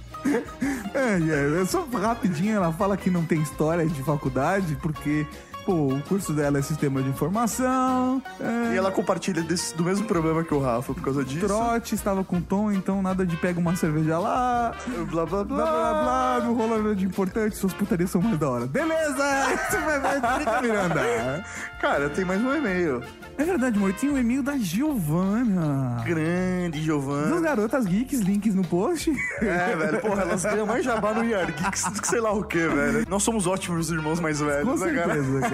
É, 0.94 1.62
é, 1.62 1.66
só 1.66 1.86
rapidinho, 1.86 2.58
ela 2.58 2.74
fala 2.74 2.98
que 2.98 3.10
não 3.10 3.24
tem 3.26 3.42
história 3.42 3.86
de 3.88 4.04
faculdade, 4.04 4.76
porque, 4.82 5.26
pô, 5.70 5.94
o 5.94 6.02
curso 6.08 6.34
dela 6.34 6.58
é 6.58 6.62
sistema 6.64 7.02
de 7.02 7.10
informação. 7.10 8.22
é, 8.40 8.74
E 8.74 8.78
ela 8.78 8.92
compartilha 8.92 9.42
desse- 9.44 9.76
do 9.76 9.84
mesmo 9.84 10.06
problema 10.08 10.44
que 10.44 10.52
o 10.54 10.60
Rafa 10.60 10.94
por 10.96 11.04
causa 11.04 11.24
disso. 11.24 11.46
Trote, 11.46 11.94
estava 11.94 12.24
com 12.24 12.42
tom, 12.42 12.72
então 12.72 13.02
nada 13.04 13.24
de 13.26 13.36
pega 13.38 13.60
uma 13.60 13.76
cerveja 13.76 14.18
lá. 14.18 14.74
Blá 15.12 15.26
blá 15.26 15.44
blá. 15.44 15.56
Blá 15.58 15.66
blá 15.66 16.04
blá, 16.04 16.40
não 16.44 16.56
rola 16.56 16.78
nada 16.80 16.96
de 16.96 17.06
importante, 17.06 17.56
suas 17.56 17.74
putarias 17.74 18.10
são 18.10 18.20
mais 18.22 18.38
da 18.40 18.50
hora. 18.50 18.66
Beleza! 18.66 19.24
Isso 19.54 19.80
vai 19.86 20.40
Nica 20.40 20.62
Miranda. 20.62 21.46
Cara, 21.80 22.10
tem 22.10 22.26
mais 22.26 22.42
um 22.42 22.54
e-mail. 22.56 23.02
É 23.38 23.44
verdade, 23.44 23.78
amor, 23.78 23.94
tinha 23.94 24.12
um 24.12 24.18
e-mail 24.18 24.42
da 24.44 24.58
Giovana. 24.58 26.02
Grande, 26.06 26.78
Dos 26.78 26.82
Giovana. 26.82 27.40
Garotas 27.42 27.86
Geeks, 27.86 28.20
links 28.22 28.54
no 28.56 28.64
post. 28.66 29.12
É, 29.42 29.76
velho, 29.76 30.00
porra, 30.02 30.24
elas 30.24 30.44
ganham 30.44 30.66
mais 30.66 30.84
jabá 30.84 31.14
no 31.14 31.24
Yard 31.24 31.52
Geeks 31.54 31.84
do 31.92 32.02
que 32.02 32.08
sei 32.08 32.20
lá 32.20 32.32
o 32.34 32.44
que, 32.44 32.58
velho. 32.68 33.06
Nós 33.08 33.24
somos 33.24 33.48
ótimos 33.48 33.90
irmãos 33.92 34.20
mais 34.20 34.40
velhos, 34.40 34.80
Com 34.80 34.86
né, 34.86 34.94
cara? 34.94 35.14
certeza, 35.14 35.50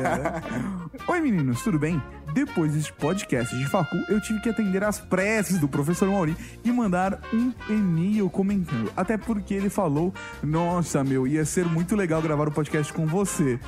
Oi, 1.07 1.21
meninos, 1.21 1.61
tudo 1.63 1.77
bem? 1.79 2.01
Depois 2.33 2.73
deste 2.73 2.91
podcast 2.93 3.55
de 3.55 3.65
facu, 3.67 3.95
eu 4.09 4.19
tive 4.19 4.41
que 4.41 4.49
atender 4.49 4.83
às 4.83 4.99
preces 4.99 5.57
do 5.59 5.67
professor 5.67 6.09
Mauri 6.09 6.35
e 6.63 6.71
mandar 6.71 7.19
um 7.33 7.53
e-mail 7.69 8.29
comentando. 8.29 8.91
Até 8.95 9.17
porque 9.17 9.53
ele 9.53 9.69
falou: 9.69 10.13
Nossa, 10.43 11.03
meu, 11.03 11.27
ia 11.27 11.45
ser 11.45 11.65
muito 11.65 11.95
legal 11.95 12.21
gravar 12.21 12.47
o 12.47 12.51
podcast 12.51 12.91
com 12.91 13.05
você. 13.05 13.59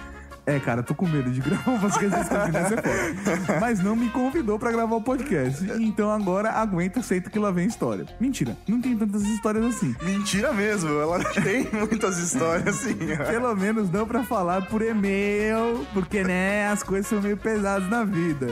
É, 0.47 0.61
cara, 0.61 0.81
tô 0.81 0.95
com 0.95 1.05
medo 1.05 1.29
de 1.29 1.41
gravar 1.41 1.71
um 1.71 1.77
podcast 1.77 2.15
é. 2.33 3.59
Mas 3.59 3.83
não 3.83 3.97
me 3.97 4.09
convidou 4.09 4.57
pra 4.57 4.71
gravar 4.71 4.95
o 4.95 5.01
podcast. 5.01 5.61
Então 5.77 6.09
agora 6.09 6.51
aguenta, 6.51 7.01
aceita 7.01 7.29
que 7.29 7.37
lá 7.37 7.51
vem 7.51 7.67
história. 7.67 8.05
Mentira, 8.17 8.55
não 8.65 8.79
tem 8.79 8.97
tantas 8.97 9.23
histórias 9.23 9.65
assim. 9.65 9.93
Mentira 10.01 10.53
mesmo, 10.53 10.89
ela 10.89 11.21
tem 11.33 11.67
muitas 11.77 12.17
histórias 12.17 12.65
assim. 12.77 12.95
Pelo 13.29 13.53
menos 13.57 13.91
não 13.91 14.07
pra 14.07 14.23
falar 14.23 14.65
por 14.67 14.81
e-mail, 14.81 15.85
porque, 15.93 16.23
né, 16.23 16.69
as 16.69 16.81
coisas 16.81 17.07
são 17.07 17.21
meio 17.21 17.35
pesadas 17.35 17.89
na 17.89 18.05
vida. 18.05 18.47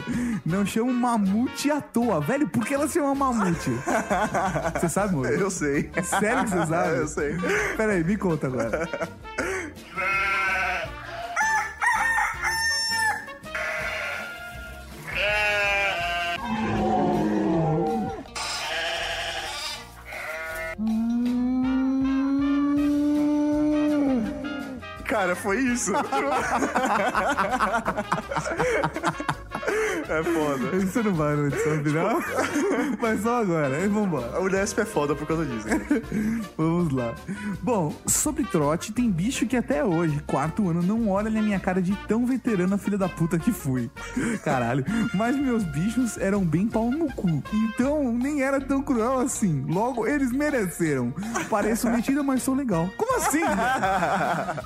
Não 0.46 0.66
chama 0.66 0.92
mamute 0.92 1.72
à 1.72 1.80
toa. 1.80 2.20
Velho, 2.20 2.50
por 2.50 2.66
que 2.66 2.74
ela 2.74 2.90
se 2.90 2.96
chama 2.96 3.16
mamute? 3.16 3.72
Você 4.76 4.90
sabe, 4.90 5.14
amor? 5.14 5.32
Eu 5.32 5.50
sei. 5.50 5.90
Sério 6.04 6.44
que 6.44 6.50
você 6.50 6.66
sabe? 6.66 6.98
Eu 7.06 7.08
sei. 7.08 7.38
Pera 7.78 7.94
aí, 7.94 8.04
me 8.04 8.18
conta 8.18 8.48
agora. 8.48 8.90
Cara, 25.26 25.36
foi 25.36 25.58
isso. 25.58 25.92
é 30.10 30.24
foda. 30.24 30.80
Você 30.80 31.02
não 31.02 31.14
vai 31.14 31.36
no 31.36 31.48
edição 31.48 31.84
final? 31.84 32.20
Mas 33.02 33.22
só 33.22 33.42
agora, 33.42 33.76
aí 33.76 33.88
vambora. 33.88 34.36
A 34.36 34.40
Unesp 34.40 34.80
é 34.80 34.86
foda 34.86 35.16
por 35.16 35.28
causa 35.28 35.46
disso. 35.46 35.68
Vamos 36.58 36.94
lá. 36.94 37.14
Bom, 37.62 37.94
sobre 38.06 38.44
trote, 38.44 38.92
tem 38.92 39.12
bicho 39.12 39.46
que 39.46 39.58
até 39.58 39.84
hoje, 39.84 40.22
quarto 40.28 40.70
ano, 40.70 40.82
não 40.82 41.10
olha 41.10 41.30
na 41.30 41.42
minha 41.42 41.60
cara 41.60 41.82
de 41.82 41.96
tão 42.08 42.26
veterana 42.26 42.78
filha 42.78 42.98
da 42.98 43.10
puta 43.10 43.38
que 43.38 43.52
fui. 43.52 43.90
Caralho. 44.44 44.86
Mas 45.14 45.36
meus 45.36 45.64
bichos 45.64 46.18
eram 46.18 46.44
bem 46.46 46.68
pau 46.68 46.90
no 46.92 47.12
cu. 47.14 47.44
Então, 47.54 48.12
nem 48.14 48.42
era 48.42 48.60
tão 48.62 48.82
cruel 48.82 49.20
assim. 49.20 49.66
Logo, 49.68 50.08
eles 50.08 50.32
mereceram. 50.32 51.14
Pareço 51.50 51.90
metida, 51.90 52.24
mas 52.24 52.44
sou 52.44 52.56
legal. 52.56 52.90
Como 52.98 53.18
assim? 53.18 53.42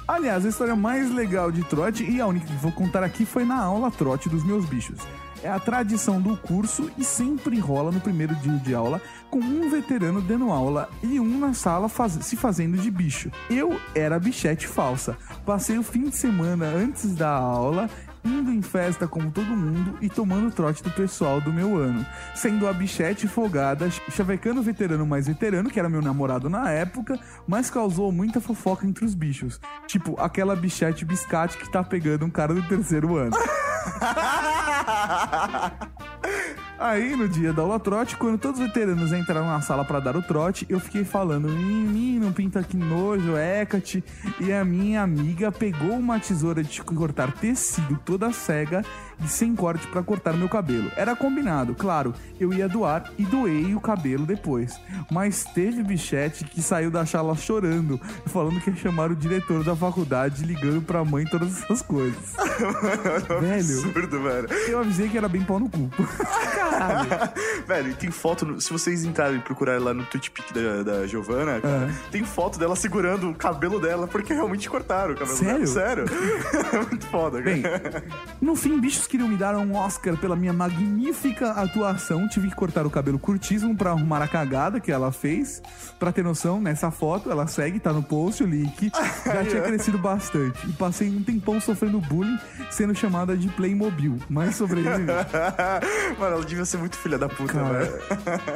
Aliás, 0.08 0.46
a 0.46 0.50
história 0.50 0.76
mais 0.76 1.14
legal 1.14 1.52
de 1.52 1.64
trote 1.64 2.04
e 2.04 2.20
a 2.20 2.28
única 2.28 2.46
que 2.46 2.56
vou 2.56 2.72
contar 2.72 3.04
aqui 3.04 3.26
foi 3.26 3.46
na 3.46 3.62
aula 3.62 3.92
trote 3.92 4.30
dos 4.30 4.44
meus 4.44 4.66
bichos. 4.66 5.00
É 5.42 5.50
a 5.50 5.60
tradição 5.60 6.22
do 6.22 6.36
curso 6.36 6.92
e 6.98 7.04
sempre 7.04 7.60
rola 7.60 7.92
no 7.92 8.02
primeiro 8.02 8.36
dia 8.36 8.58
de 8.58 8.74
aula 8.76 9.02
com 9.30 9.40
um 9.40 9.70
veterano 9.70 10.22
dando 10.22 10.52
aula 10.52 10.90
e 11.02 11.20
um 11.20 11.40
na 11.40 11.54
sala 11.54 11.88
faz- 11.88 12.18
se 12.26 12.36
fazendo 12.36 12.78
de 12.78 12.92
bicho. 12.92 13.32
Eu 13.50 13.80
era 13.96 14.20
bichete 14.20 14.68
falsa. 14.68 15.18
Passei 15.46 15.78
o 15.78 15.84
fim 15.84 16.10
de 16.10 16.16
semana 16.16 16.66
antes 16.66 17.16
da 17.16 17.30
aula 17.30 17.90
indo 18.24 18.52
em 18.52 18.62
festa 18.62 19.08
como 19.08 19.32
todo 19.32 19.48
mundo 19.48 19.98
e 20.02 20.10
tomando 20.10 20.52
trote 20.52 20.84
do 20.84 20.92
pessoal 20.92 21.42
do 21.42 21.52
meu 21.52 21.78
ano. 21.78 22.06
Sendo 22.36 22.68
a 22.68 22.74
bichete 22.74 23.28
folgada, 23.28 23.90
chavecando 24.12 24.60
o 24.60 24.64
veterano 24.64 25.06
mais 25.06 25.28
veterano, 25.28 25.70
que 25.70 25.80
era 25.80 25.90
meu 25.90 26.02
namorado 26.02 26.50
na 26.50 26.70
época, 26.70 27.20
mas 27.48 27.70
causou 27.70 28.12
muita 28.12 28.42
fofoca 28.42 28.86
entre 28.86 29.06
os 29.06 29.14
bichos. 29.14 29.60
Tipo, 29.88 30.20
aquela 30.20 30.56
bichete 30.56 31.06
biscate 31.06 31.58
que 31.58 31.72
tá 31.72 31.84
pegando 31.84 32.26
um 32.26 32.30
cara 32.30 32.54
do 32.54 32.64
terceiro 32.64 33.18
ano. 33.18 33.36
Aí, 36.80 37.14
no 37.14 37.28
dia 37.28 37.52
da 37.52 37.62
aula 37.62 37.78
trote, 37.78 38.16
quando 38.16 38.38
todos 38.38 38.58
os 38.58 38.66
veteranos 38.66 39.12
entraram 39.12 39.48
na 39.48 39.60
sala 39.60 39.84
pra 39.84 40.00
dar 40.00 40.16
o 40.16 40.22
trote, 40.22 40.66
eu 40.70 40.80
fiquei 40.80 41.04
falando, 41.04 41.50
menino, 41.50 42.32
pinta 42.32 42.64
que 42.64 42.78
nojo, 42.78 43.36
Hecate. 43.36 44.02
E 44.40 44.54
a 44.54 44.64
minha 44.64 45.02
amiga 45.02 45.52
pegou 45.52 45.92
uma 45.92 46.22
tesoura 46.22 46.64
de 46.64 46.82
cortar 46.82 47.34
tecido 47.34 48.00
toda 48.06 48.32
cega 48.32 48.82
e 49.24 49.28
sem 49.28 49.56
corte 49.56 49.86
pra 49.88 50.02
cortar 50.04 50.34
meu 50.34 50.48
cabelo. 50.50 50.92
Era 50.96 51.16
combinado, 51.16 51.76
claro, 51.76 52.14
eu 52.40 52.54
ia 52.54 52.68
doar 52.68 53.12
e 53.18 53.24
doei 53.26 53.74
o 53.76 53.80
cabelo 53.82 54.26
depois. 54.26 54.80
Mas 55.12 55.44
teve 55.44 55.84
bichete 55.84 56.46
que 56.46 56.62
saiu 56.62 56.90
da 56.92 57.06
sala 57.06 57.36
chorando, 57.36 58.00
falando 58.28 58.60
que 58.62 58.70
ia 58.70 58.76
chamar 58.76 59.12
o 59.12 59.16
diretor 59.16 59.64
da 59.64 59.76
faculdade, 59.76 60.44
ligando 60.46 60.82
pra 60.82 61.04
mãe 61.04 61.26
todas 61.26 61.62
essas 61.64 61.82
coisas. 61.82 62.36
Velho. 63.40 63.60
Absurdo, 63.60 64.22
velho. 64.22 64.48
Eu 64.68 64.80
avisei 64.80 65.08
que 65.10 65.18
era 65.18 65.28
bem 65.30 65.42
pau 65.44 65.60
no 65.60 65.70
cu. 65.70 65.90
Caralho. 65.90 67.10
velho, 67.68 67.96
tem 67.96 68.12
foto. 68.12 68.46
no- 68.46 68.60
se 68.62 68.72
vocês 68.72 69.04
entrarem 69.04 69.38
e 69.38 69.42
procurarem 69.42 69.82
lá 69.84 69.94
no 69.94 70.04
TweetPic 70.06 70.54
da, 70.54 70.84
da 70.84 71.08
Giovana, 71.08 71.60
cara, 71.62 71.90
É. 71.90 72.12
tem 72.12 72.24
foto 72.24 72.60
dela 72.60 72.76
segurando 72.76 73.30
o 73.30 73.36
cabelo 73.36 73.80
dela, 73.80 74.08
porque 74.08 74.34
realmente 74.34 74.70
cortaram 74.70 75.14
o 75.14 75.18
cabelo 75.18 75.38
Sério? 75.38 75.60
dela. 75.60 75.68
Sério? 75.68 76.06
é 76.74 76.78
muito 76.86 77.06
foda, 77.08 77.42
Bem, 77.42 77.62
cara. 77.62 78.04
no 78.42 78.56
fim, 78.56 78.80
bichos 78.80 79.08
queriam 79.10 79.28
me 79.28 79.36
dar 79.36 79.56
um 79.56 79.76
Oscar 79.76 80.16
pela 80.18 80.36
minha 80.36 80.54
magnífica 80.54 81.52
atuação. 81.54 82.28
Tive 82.28 82.48
que 82.50 82.56
cortar 82.56 82.86
o 82.86 82.92
cabelo 82.92 83.18
curtíssimo 83.18 83.76
pra 83.76 83.90
arrumar 83.90 84.22
a 84.22 84.28
cagada 84.28 84.80
que 84.80 84.92
ela 84.92 85.12
fez. 85.12 85.64
Pra 85.98 86.12
ter 86.12 86.24
noção, 86.24 86.62
nessa 86.62 86.92
foto, 86.92 87.32
ela 87.32 87.48
segue, 87.48 87.80
tá 87.80 87.92
no 87.92 88.04
post, 88.04 88.44
o 88.44 88.46
link. 88.48 88.92
Já 89.26 89.44
tinha 89.44 89.62
crescido 89.64 89.98
bastante. 89.98 90.70
E 90.70 90.74
passei 90.74 91.10
um 91.10 91.24
tempão 91.24 91.60
sofrendo 91.60 92.00
bullying, 92.00 92.38
sendo 92.70 92.94
chamada 92.94 93.36
de 93.36 93.48
Playmobil. 93.50 94.20
Mas 94.30 94.56
sobrevivi. 94.56 95.08
Mano, 96.20 96.36
ela 96.36 96.46
devia 96.46 96.66
ser 96.66 96.78
muito 96.78 96.96
filha 96.96 97.18
da 97.18 97.28
puta, 97.28 97.54
Cara, 97.54 97.80
velho. 97.84 98.02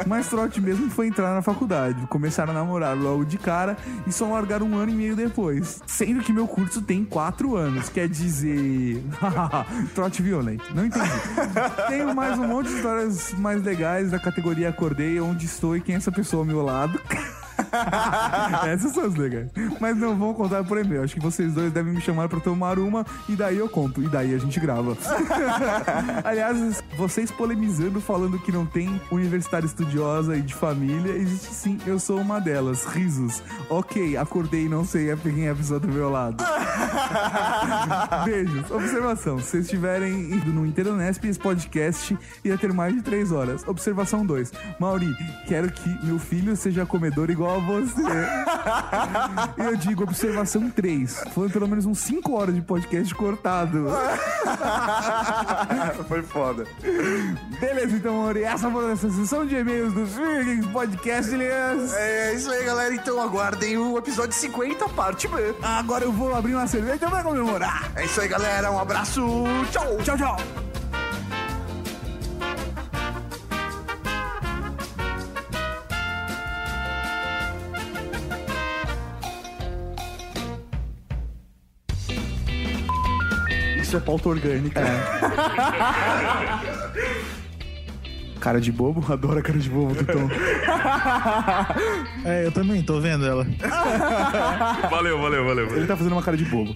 Mas 0.06 0.28
trote 0.28 0.62
mesmo 0.62 0.88
foi 0.92 1.08
entrar 1.08 1.34
na 1.34 1.42
faculdade. 1.42 2.06
Começaram 2.08 2.52
a 2.52 2.54
namorar 2.54 2.96
logo 2.96 3.26
de 3.26 3.40
cara 3.40 3.76
e 4.06 4.12
só 4.12 4.28
largaram 4.32 4.68
um 4.68 4.78
ano 4.78 4.92
e 4.92 4.96
meio 4.96 5.16
depois. 5.16 5.82
Sendo 5.88 6.22
que 6.22 6.32
meu 6.32 6.48
curso 6.48 6.80
tem 6.80 7.04
quatro 7.04 7.56
anos. 7.56 7.90
Quer 7.90 8.08
dizer. 8.08 9.04
trote 9.96 10.22
violento. 10.22 10.43
Não 10.74 10.86
entendi. 10.86 11.10
Tenho 11.88 12.16
mais 12.16 12.38
um 12.38 12.48
monte 12.48 12.70
de 12.70 12.76
histórias 12.76 13.34
mais 13.34 13.64
legais 13.64 14.12
da 14.12 14.20
categoria 14.20 14.70
Acordei, 14.70 15.20
onde 15.20 15.46
estou 15.46 15.76
e 15.76 15.82
quem 15.82 15.96
é 15.96 15.98
essa 15.98 16.12
pessoa 16.12 16.42
ao 16.42 16.46
meu 16.46 16.62
lado. 16.62 17.00
Essas 18.68 18.92
são 18.94 19.06
as 19.06 19.16
legais. 19.16 19.50
Mas 19.80 19.98
não 19.98 20.16
vou 20.16 20.34
contar 20.34 20.64
por 20.64 20.78
e-mail. 20.78 21.04
Acho 21.04 21.16
que 21.16 21.22
vocês 21.22 21.54
dois 21.54 21.72
devem 21.72 21.94
me 21.94 22.02
chamar 22.02 22.30
pra 22.30 22.40
tomar 22.40 22.80
uma 22.80 23.06
e 23.28 23.36
daí 23.36 23.58
eu 23.58 23.70
conto. 23.70 24.02
E 24.02 24.08
daí 24.08 24.34
a 24.34 24.38
gente 24.38 24.60
grava. 24.60 24.98
Aliás, 26.24 26.84
vocês 26.98 27.32
polemizando, 27.32 28.00
falando 28.00 28.40
que 28.40 28.52
não 28.52 28.66
tem 28.66 29.02
universitária 29.12 29.66
estudiosa 29.66 30.36
e 30.36 30.42
de 30.42 30.54
família, 30.54 31.14
existe 31.14 31.54
sim. 31.54 31.78
Eu 31.86 32.00
sou 32.00 32.20
uma 32.20 32.40
delas. 32.40 32.86
Risos. 32.86 33.42
Ok, 33.70 34.18
acordei 34.18 34.66
e 34.66 34.70
não 34.70 34.86
sei 34.86 35.14
quem 35.18 35.48
é 35.48 35.52
a 35.52 35.56
pessoa 35.56 35.80
do 35.80 35.88
meu 35.88 36.10
lado. 36.10 36.44
Beijos. 38.26 38.70
Observação. 38.72 39.40
Se 39.40 39.46
vocês 39.46 39.66
estiverem 39.66 40.34
indo 40.34 40.52
no 40.52 40.66
Interunesp, 40.66 41.24
esse 41.26 41.40
podcast 41.40 42.18
ia 42.44 42.58
ter 42.58 42.74
mais 42.74 42.94
de 42.94 43.02
três 43.02 43.32
horas. 43.32 43.66
Observação 43.68 44.26
2. 44.26 44.52
Mauri, 44.80 45.14
quero 45.48 45.72
que 45.72 46.06
meu 46.06 46.20
filho 46.20 46.56
seja 46.56 46.86
comedor 46.86 47.30
igual 47.30 47.56
a 47.58 47.60
você. 47.64 48.02
Eu 49.58 49.76
digo 49.76 50.04
observação 50.04 50.70
3. 50.70 51.24
Foi 51.34 51.50
pelo 51.50 51.68
menos 51.68 51.86
uns 51.86 52.00
5 52.00 52.34
horas 52.34 52.56
de 52.56 52.62
podcast 52.62 53.14
cortado. 53.16 53.88
Foi 56.08 56.22
foda. 56.24 56.66
Beleza, 57.60 57.96
então, 57.96 58.22
Mauri. 58.22 58.44
Essa 58.44 58.70
foi 58.70 58.92
a 58.92 58.96
sessão 58.96 59.46
de 59.46 59.56
e-mails 59.56 59.94
do 59.94 60.06
Swings 60.06 60.68
Podcast, 60.68 61.34
Elias. 61.34 61.94
É 61.94 62.34
isso 62.34 62.52
aí, 62.52 62.66
galera. 62.66 62.94
Então 62.94 63.22
aguardem 63.22 63.78
o 63.78 63.98
episódio 63.98 64.34
50, 64.34 64.90
parte 64.90 65.28
B. 65.28 65.56
Agora 65.62 66.04
eu 66.04 66.12
vou 66.12 66.36
abrir 66.36 66.56
uma 66.56 66.68
cerveja 66.68 67.10
pra 67.10 67.24
comemorar. 67.24 67.92
É 67.96 68.06
isso 68.06 68.20
aí, 68.22 68.28
galera. 68.28 68.72
Um 68.72 68.80
abraço. 68.80 69.22
Tchau. 69.72 69.98
Tchau, 70.04 70.18
tchau. 70.18 70.83
Isso 83.94 83.98
é 84.00 84.06
pauta 84.06 84.28
orgânica. 84.28 84.82
Cara 88.42 88.60
de 88.60 88.72
bobo? 88.72 89.06
Adoro 89.14 89.38
a 89.38 89.42
cara 89.44 89.60
de 89.60 89.70
bobo 89.70 89.94
do 89.94 90.04
Tom. 90.04 90.28
É, 92.26 92.48
eu 92.48 92.52
também 92.52 92.82
tô 92.82 93.00
vendo 93.00 93.24
ela. 93.26 93.46
Valeu, 94.90 95.22
valeu, 95.22 95.46
valeu. 95.46 95.76
Ele 95.76 95.86
tá 95.86 95.96
fazendo 95.96 96.14
uma 96.14 96.24
cara 96.24 96.36
de 96.36 96.46
bobo. 96.46 96.76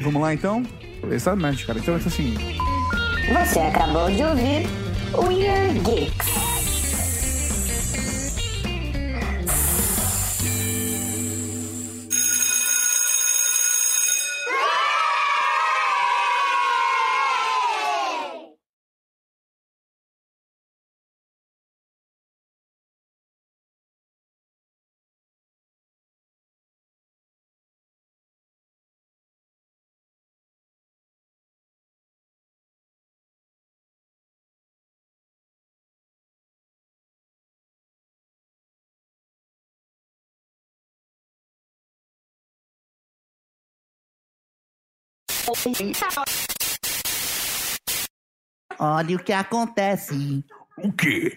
Vamos 0.00 0.22
lá, 0.22 0.32
então? 0.32 0.62
Exatamente, 1.10 1.66
cara. 1.66 1.80
Então 1.80 1.94
é 1.94 1.96
assim. 1.96 2.34
Você 3.28 3.58
acabou 3.58 4.08
de 4.10 4.22
ouvir 4.22 4.68
Weird 5.12 5.80
Geeks. 5.80 6.45
Olha 48.78 49.16
o 49.16 49.22
que 49.22 49.32
acontece. 49.32 50.44
O 50.78 50.92
quê? 50.92 51.36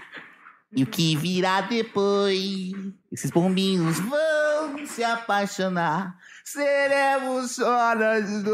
E 0.72 0.84
o 0.84 0.88
que 0.88 1.15
virá 1.15 1.61
depois? 1.61 2.73
Esses 3.11 3.31
bombinhos 3.31 3.99
vão 3.99 4.86
se 4.86 5.03
apaixonar. 5.03 6.15
Seremos 6.45 7.52
só 7.52 7.95
nós 7.95 8.44
dois. 8.44 8.53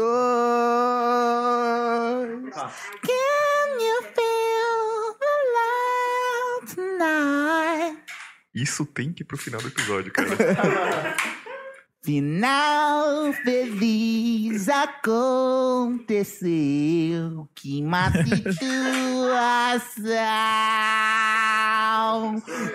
Can 3.02 3.80
you 3.80 4.02
feel 4.14 5.14
the 5.20 5.36
love 5.56 6.74
tonight? 6.74 8.02
Isso 8.54 8.86
tem 8.86 9.12
que 9.12 9.22
ir 9.22 9.26
pro 9.26 9.36
final 9.36 9.60
do 9.60 9.68
episódio, 9.68 10.12
cara. 10.12 10.28
Final 12.06 13.32
feliz 13.42 14.68
aconteceu. 14.68 15.98
Que 17.52 17.82
má 17.82 18.12
situação. 18.12 18.62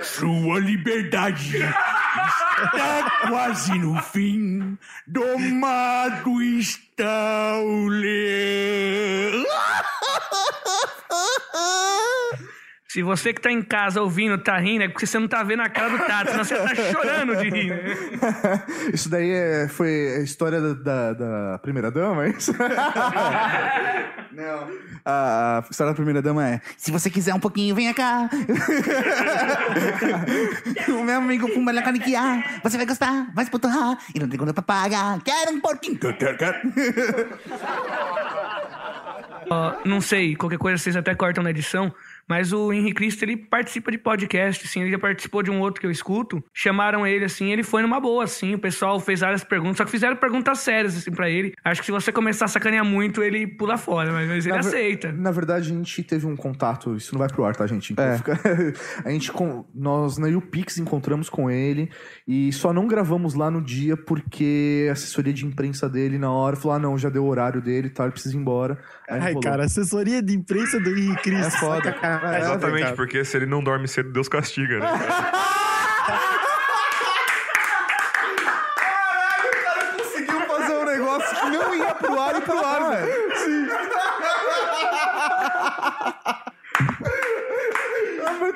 Sua 0.04 0.60
liberdade 0.60 1.60
está 1.60 3.30
quase 3.30 3.80
no 3.80 4.04
fim. 4.04 4.78
Domado 5.08 6.42
está 6.42 7.58
o 7.58 7.88
leão. 7.88 9.46
Se 12.92 13.02
você 13.02 13.34
que 13.34 13.40
tá 13.40 13.50
em 13.50 13.62
casa 13.62 14.02
ouvindo 14.02 14.38
tá 14.38 14.58
rindo, 14.58 14.84
é 14.84 14.90
porque 14.90 15.06
você 15.06 15.18
não 15.18 15.26
tá 15.28 15.42
vendo 15.44 15.62
a 15.62 15.70
cara 15.70 15.98
do 15.98 16.06
Tato, 16.06 16.32
senão 16.32 16.44
você 16.44 16.56
tá 16.58 16.76
chorando 16.92 17.38
de 17.38 17.50
rir. 17.50 17.70
né? 17.70 17.84
Isso 18.94 19.10
daí 19.10 19.32
é- 19.32 19.68
foi 19.70 20.16
a 20.18 20.20
história 20.20 20.60
da, 20.60 20.74
da- 20.74 21.14
da 21.14 21.58
primeira 21.60 21.90
dama, 21.90 22.26
é 22.26 22.30
isso? 22.32 22.52
Não. 24.34 24.68
A 25.06 25.64
história 25.72 25.94
da 25.94 25.96
primeira 25.96 26.22
dama 26.22 26.46
é. 26.46 26.60
Se 26.76 26.92
você 26.92 27.10
quiser 27.10 27.34
um 27.34 27.40
pouquinho, 27.40 27.74
venha 27.76 27.94
cá. 27.94 28.30
o 30.90 31.04
meu 31.04 31.18
amigo 31.18 31.48
Pumba 31.54 31.72
vai 31.74 31.84
caniquear. 31.84 32.60
Você 32.62 32.76
vai 32.76 32.86
gostar, 32.86 33.32
vai 33.34 33.46
se 33.46 33.52
puturrar. 33.52 33.98
E 34.14 34.20
não 34.20 34.28
tem 34.28 34.38
conta 34.38 34.54
pra 34.54 34.64
pagar. 34.64 35.18
Quero 35.24 35.52
um 35.52 35.62
porquinho. 35.62 35.98
Ó, 39.50 39.74
não 39.86 40.02
sei, 40.02 40.36
qualquer 40.36 40.58
coisa 40.58 40.78
vocês 40.78 40.96
até 40.96 41.14
cortam 41.16 41.44
na 41.44 41.50
edição, 41.50 41.94
mas 42.32 42.54
o 42.54 42.72
Henrique 42.72 42.94
Cristo, 42.96 43.24
ele 43.24 43.36
participa 43.36 43.92
de 43.92 43.98
podcast, 43.98 44.66
assim, 44.66 44.82
ele 44.82 44.92
já 44.92 44.98
participou 44.98 45.44
de 45.44 45.52
um 45.52 45.60
outro 45.60 45.82
que 45.82 45.86
eu 45.86 45.92
escuto, 45.92 46.42
chamaram 46.54 47.06
ele, 47.06 47.26
assim, 47.26 47.52
ele 47.52 47.62
foi 47.62 47.82
numa 47.82 48.00
boa, 48.00 48.24
assim, 48.24 48.56
o 48.56 48.60
pessoal 48.60 49.00
fez 49.02 49.20
várias 49.20 49.44
perguntas, 49.44 49.78
só 49.78 49.84
que 49.86 49.92
fizeram 49.92 50.16
perguntas 50.16 50.60
sérias, 50.60 50.96
assim, 50.96 51.12
pra 51.12 51.30
ele. 51.30 51.54
Acho 51.66 51.82
que 51.82 51.86
se 51.88 51.92
você 51.92 52.10
começar 52.10 52.46
a 52.46 52.48
sacanear 52.48 52.86
muito, 52.86 53.22
ele 53.22 53.46
pula 53.46 53.78
fora, 53.78 54.14
mas, 54.14 54.30
mas 54.30 54.46
ele 54.46 54.56
Na 54.56 54.62
ver- 54.62 54.68
aceita. 54.70 55.12
Na 55.12 55.32
verdade, 55.32 55.72
a 55.72 55.76
gente 55.76 56.02
teve 56.04 56.26
um 56.26 56.36
contato, 56.38 56.96
isso 56.96 57.14
não 57.14 57.20
vai 57.20 57.28
pro 57.28 57.44
ar, 57.44 57.54
tá, 57.54 57.68
gente? 57.68 57.92
Então 57.92 58.06
É. 58.06 58.18
fica- 58.18 58.40
a 59.04 59.10
gente, 59.12 59.30
com- 59.34 59.66
nós 59.76 60.18
na 60.18 60.28
YouPix 60.30 60.78
encontramos 60.78 61.30
com 61.30 61.52
ele 61.52 61.90
e 62.28 62.54
só 62.54 62.72
não 62.72 62.88
gravamos 62.88 63.34
lá 63.34 63.52
no 63.52 63.62
dia 63.62 63.98
porque 63.98 64.88
a 64.90 64.94
assessoria 64.94 65.34
de 65.34 65.46
imprensa 65.46 65.90
dele 65.90 66.18
na 66.18 66.32
hora 66.32 66.56
falou: 66.56 66.78
ah, 66.78 66.80
não, 66.80 66.98
já 66.98 67.10
deu 67.10 67.24
o 67.26 67.28
horário 67.28 67.62
dele 67.62 67.88
e 67.88 67.90
tal, 67.90 68.06
ele 68.06 68.14
precisa 68.14 68.36
ir 68.36 68.40
embora. 68.40 68.78
Ai, 69.20 69.34
rolou. 69.34 69.42
cara, 69.42 69.66
assessoria 69.66 70.22
de 70.22 70.34
imprensa 70.36 70.80
do 70.80 70.90
Henrique 70.90 71.22
Cristo. 71.24 71.48
É 71.48 71.60
foda. 71.60 71.96
É, 72.02 72.40
Exatamente, 72.42 72.84
cara. 72.84 72.96
porque 72.96 73.24
se 73.26 73.36
ele 73.38 73.46
não 73.46 73.64
dorme 73.64 73.88
cedo, 73.88 74.12
Deus 74.12 74.28
castiga, 74.30 74.80
né? 74.80 74.88
O 79.44 79.64
cara 79.64 79.86
conseguiu 79.98 80.42
fazer 80.48 80.74
um 80.74 80.86
negócio 80.86 81.36
que 81.40 81.50
não 81.50 81.76
ia 81.76 81.94
pro 81.96 82.20
ar 82.20 82.36
e 82.38 82.42
pro 82.42 82.66
ar, 82.66 82.90
velho. 82.90 83.38
Sim. 83.38 83.68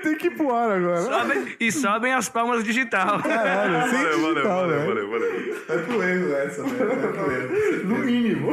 Ter 0.05 0.15
que 0.17 0.27
ir 0.27 0.31
pro 0.31 0.53
ar 0.53 0.71
agora. 0.71 1.01
Sobe- 1.01 1.55
e 1.59 1.71
sobem 1.71 2.13
as 2.13 2.29
palmas 2.29 2.63
digital. 2.63 3.19
Caralho, 3.23 3.89
sem 3.89 3.97
Valeu, 4.03 4.11
valeu, 4.21 4.33
digital, 4.35 4.57
valeu, 4.61 4.79
velho. 4.79 5.09
valeu, 5.09 5.09
valeu. 5.11 5.65
Vai 5.67 5.77
pro 5.79 6.03
erro 6.03 6.33
essa, 6.35 6.63
velho. 6.63 6.87
Vai 7.01 7.11
pro 7.11 7.31
erro. 7.31 7.87
No 7.87 7.97
mínimo. 7.99 8.51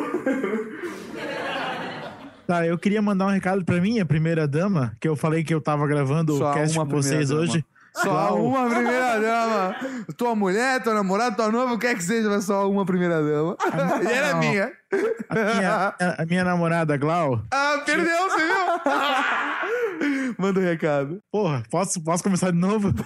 Tá, 2.46 2.66
eu 2.66 2.76
queria 2.76 3.00
mandar 3.00 3.26
um 3.26 3.30
recado 3.30 3.64
pra 3.64 3.80
minha 3.80 4.04
primeira 4.04 4.48
dama, 4.48 4.92
que 5.00 5.06
eu 5.08 5.14
falei 5.14 5.44
que 5.44 5.54
eu 5.54 5.60
tava 5.60 5.86
gravando 5.86 6.36
Só 6.36 6.50
o 6.50 6.54
cast 6.54 6.76
com 6.76 6.84
vocês 6.86 7.28
primeira 7.28 7.52
hoje. 7.52 7.64
Só 7.94 8.10
Uau. 8.10 8.46
uma 8.46 8.68
primeira 8.70 9.20
dama. 9.20 9.76
Tua 10.16 10.34
mulher, 10.34 10.82
tua 10.82 10.94
namorada, 10.94 11.36
tua 11.36 11.50
noiva, 11.52 11.74
o 11.74 11.78
que 11.78 11.86
é 11.86 11.94
que 11.94 12.02
seja, 12.02 12.28
mas 12.30 12.44
só 12.44 12.68
uma 12.70 12.86
primeira 12.86 13.22
dama. 13.22 13.56
E 14.02 14.06
ela 14.12 14.28
é 14.28 14.32
não. 14.32 14.38
minha. 14.40 14.72
A 15.28 15.34
minha, 15.34 15.94
a- 16.18 16.26
minha 16.26 16.44
namorada, 16.44 16.96
Glau. 16.96 17.42
Ah, 17.52 17.82
perdeu, 17.84 18.16
você 18.30 18.44
viu? 18.46 18.54
Manda 20.38 20.58
um 20.60 20.64
recado. 20.64 21.18
Porra, 21.30 21.62
posso, 21.70 22.02
posso 22.02 22.22
começar 22.24 22.50
de 22.50 22.58
novo? 22.58 22.92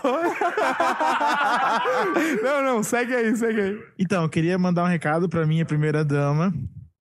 Não, 2.43 2.63
não, 2.63 2.83
segue 2.83 3.15
aí, 3.15 3.37
segue 3.37 3.61
aí. 3.61 3.79
Então, 3.99 4.23
eu 4.23 4.29
queria 4.29 4.59
mandar 4.59 4.85
um 4.85 4.89
recado 4.89 5.29
pra 5.29 5.47
minha 5.47 5.65
primeira 5.65 6.05
dama. 6.05 6.53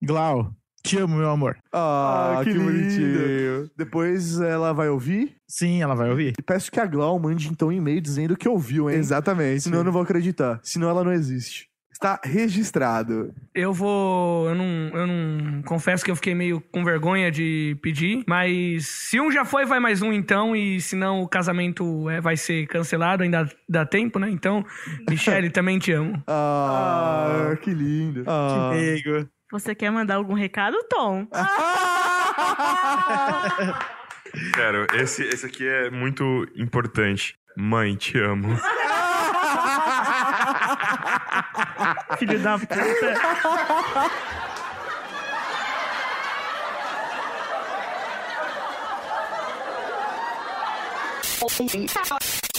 Glau, 0.03 0.51
te 0.85 0.97
amo, 0.97 1.17
meu 1.17 1.29
amor. 1.29 1.57
Ah, 1.73 2.41
que, 2.43 2.51
que 2.51 2.57
lindo. 2.57 2.71
bonitinho. 2.71 3.69
Depois 3.75 4.39
ela 4.39 4.73
vai 4.73 4.89
ouvir. 4.89 5.35
Sim, 5.47 5.81
ela 5.81 5.95
vai 5.95 6.09
ouvir. 6.09 6.33
E 6.37 6.41
peço 6.41 6.71
que 6.71 6.79
a 6.79 6.85
Glau 6.85 7.19
mande 7.19 7.47
então 7.49 7.69
um 7.69 7.71
e-mail 7.71 7.99
dizendo 7.99 8.37
que 8.37 8.47
ouviu, 8.47 8.89
hein? 8.89 8.97
Exatamente. 8.97 9.63
Senão 9.63 9.79
eu 9.79 9.83
não 9.83 9.91
vou 9.91 10.01
acreditar. 10.01 10.59
Senão 10.63 10.89
ela 10.89 11.03
não 11.03 11.11
existe. 11.11 11.67
Está 11.91 12.19
registrado. 12.21 13.33
Eu 13.53 13.71
vou. 13.71 14.49
Eu 14.49 14.55
não, 14.55 14.65
eu 14.93 15.07
não. 15.07 15.61
Confesso 15.63 16.03
que 16.03 16.11
eu 16.11 16.15
fiquei 16.17 16.35
meio 16.35 16.59
com 16.59 16.83
vergonha 16.83 17.31
de 17.31 17.77
pedir, 17.81 18.21
mas 18.27 18.85
se 18.85 19.17
um 19.17 19.31
já 19.31 19.45
foi, 19.45 19.65
vai 19.65 19.79
mais 19.79 20.01
um 20.01 20.11
então, 20.11 20.53
e 20.53 20.81
se 20.81 20.93
não, 20.93 21.21
o 21.21 21.27
casamento 21.27 22.09
é, 22.09 22.19
vai 22.19 22.35
ser 22.35 22.67
cancelado, 22.67 23.23
ainda 23.23 23.49
dá 23.69 23.85
tempo, 23.85 24.19
né? 24.19 24.29
Então, 24.29 24.65
Michele, 25.09 25.49
também 25.49 25.79
te 25.79 25.93
amo. 25.93 26.21
Ah, 26.27 27.57
que 27.61 27.73
lindo. 27.73 28.25
Que 28.25 28.75
meigo. 28.75 29.29
Você 29.55 29.73
quer 29.73 29.89
mandar 29.89 30.15
algum 30.15 30.33
recado, 30.33 30.75
Tom? 30.89 31.25
Quero, 34.53 34.85
esse, 34.95 35.23
esse 35.23 35.45
aqui 35.45 35.65
é 35.65 35.89
muito 35.89 36.45
importante. 36.57 37.37
Mãe, 37.55 37.95
te 37.95 38.19
amo. 38.19 38.49
Filho 42.19 42.37
da 42.39 42.59
puta. 42.59 42.75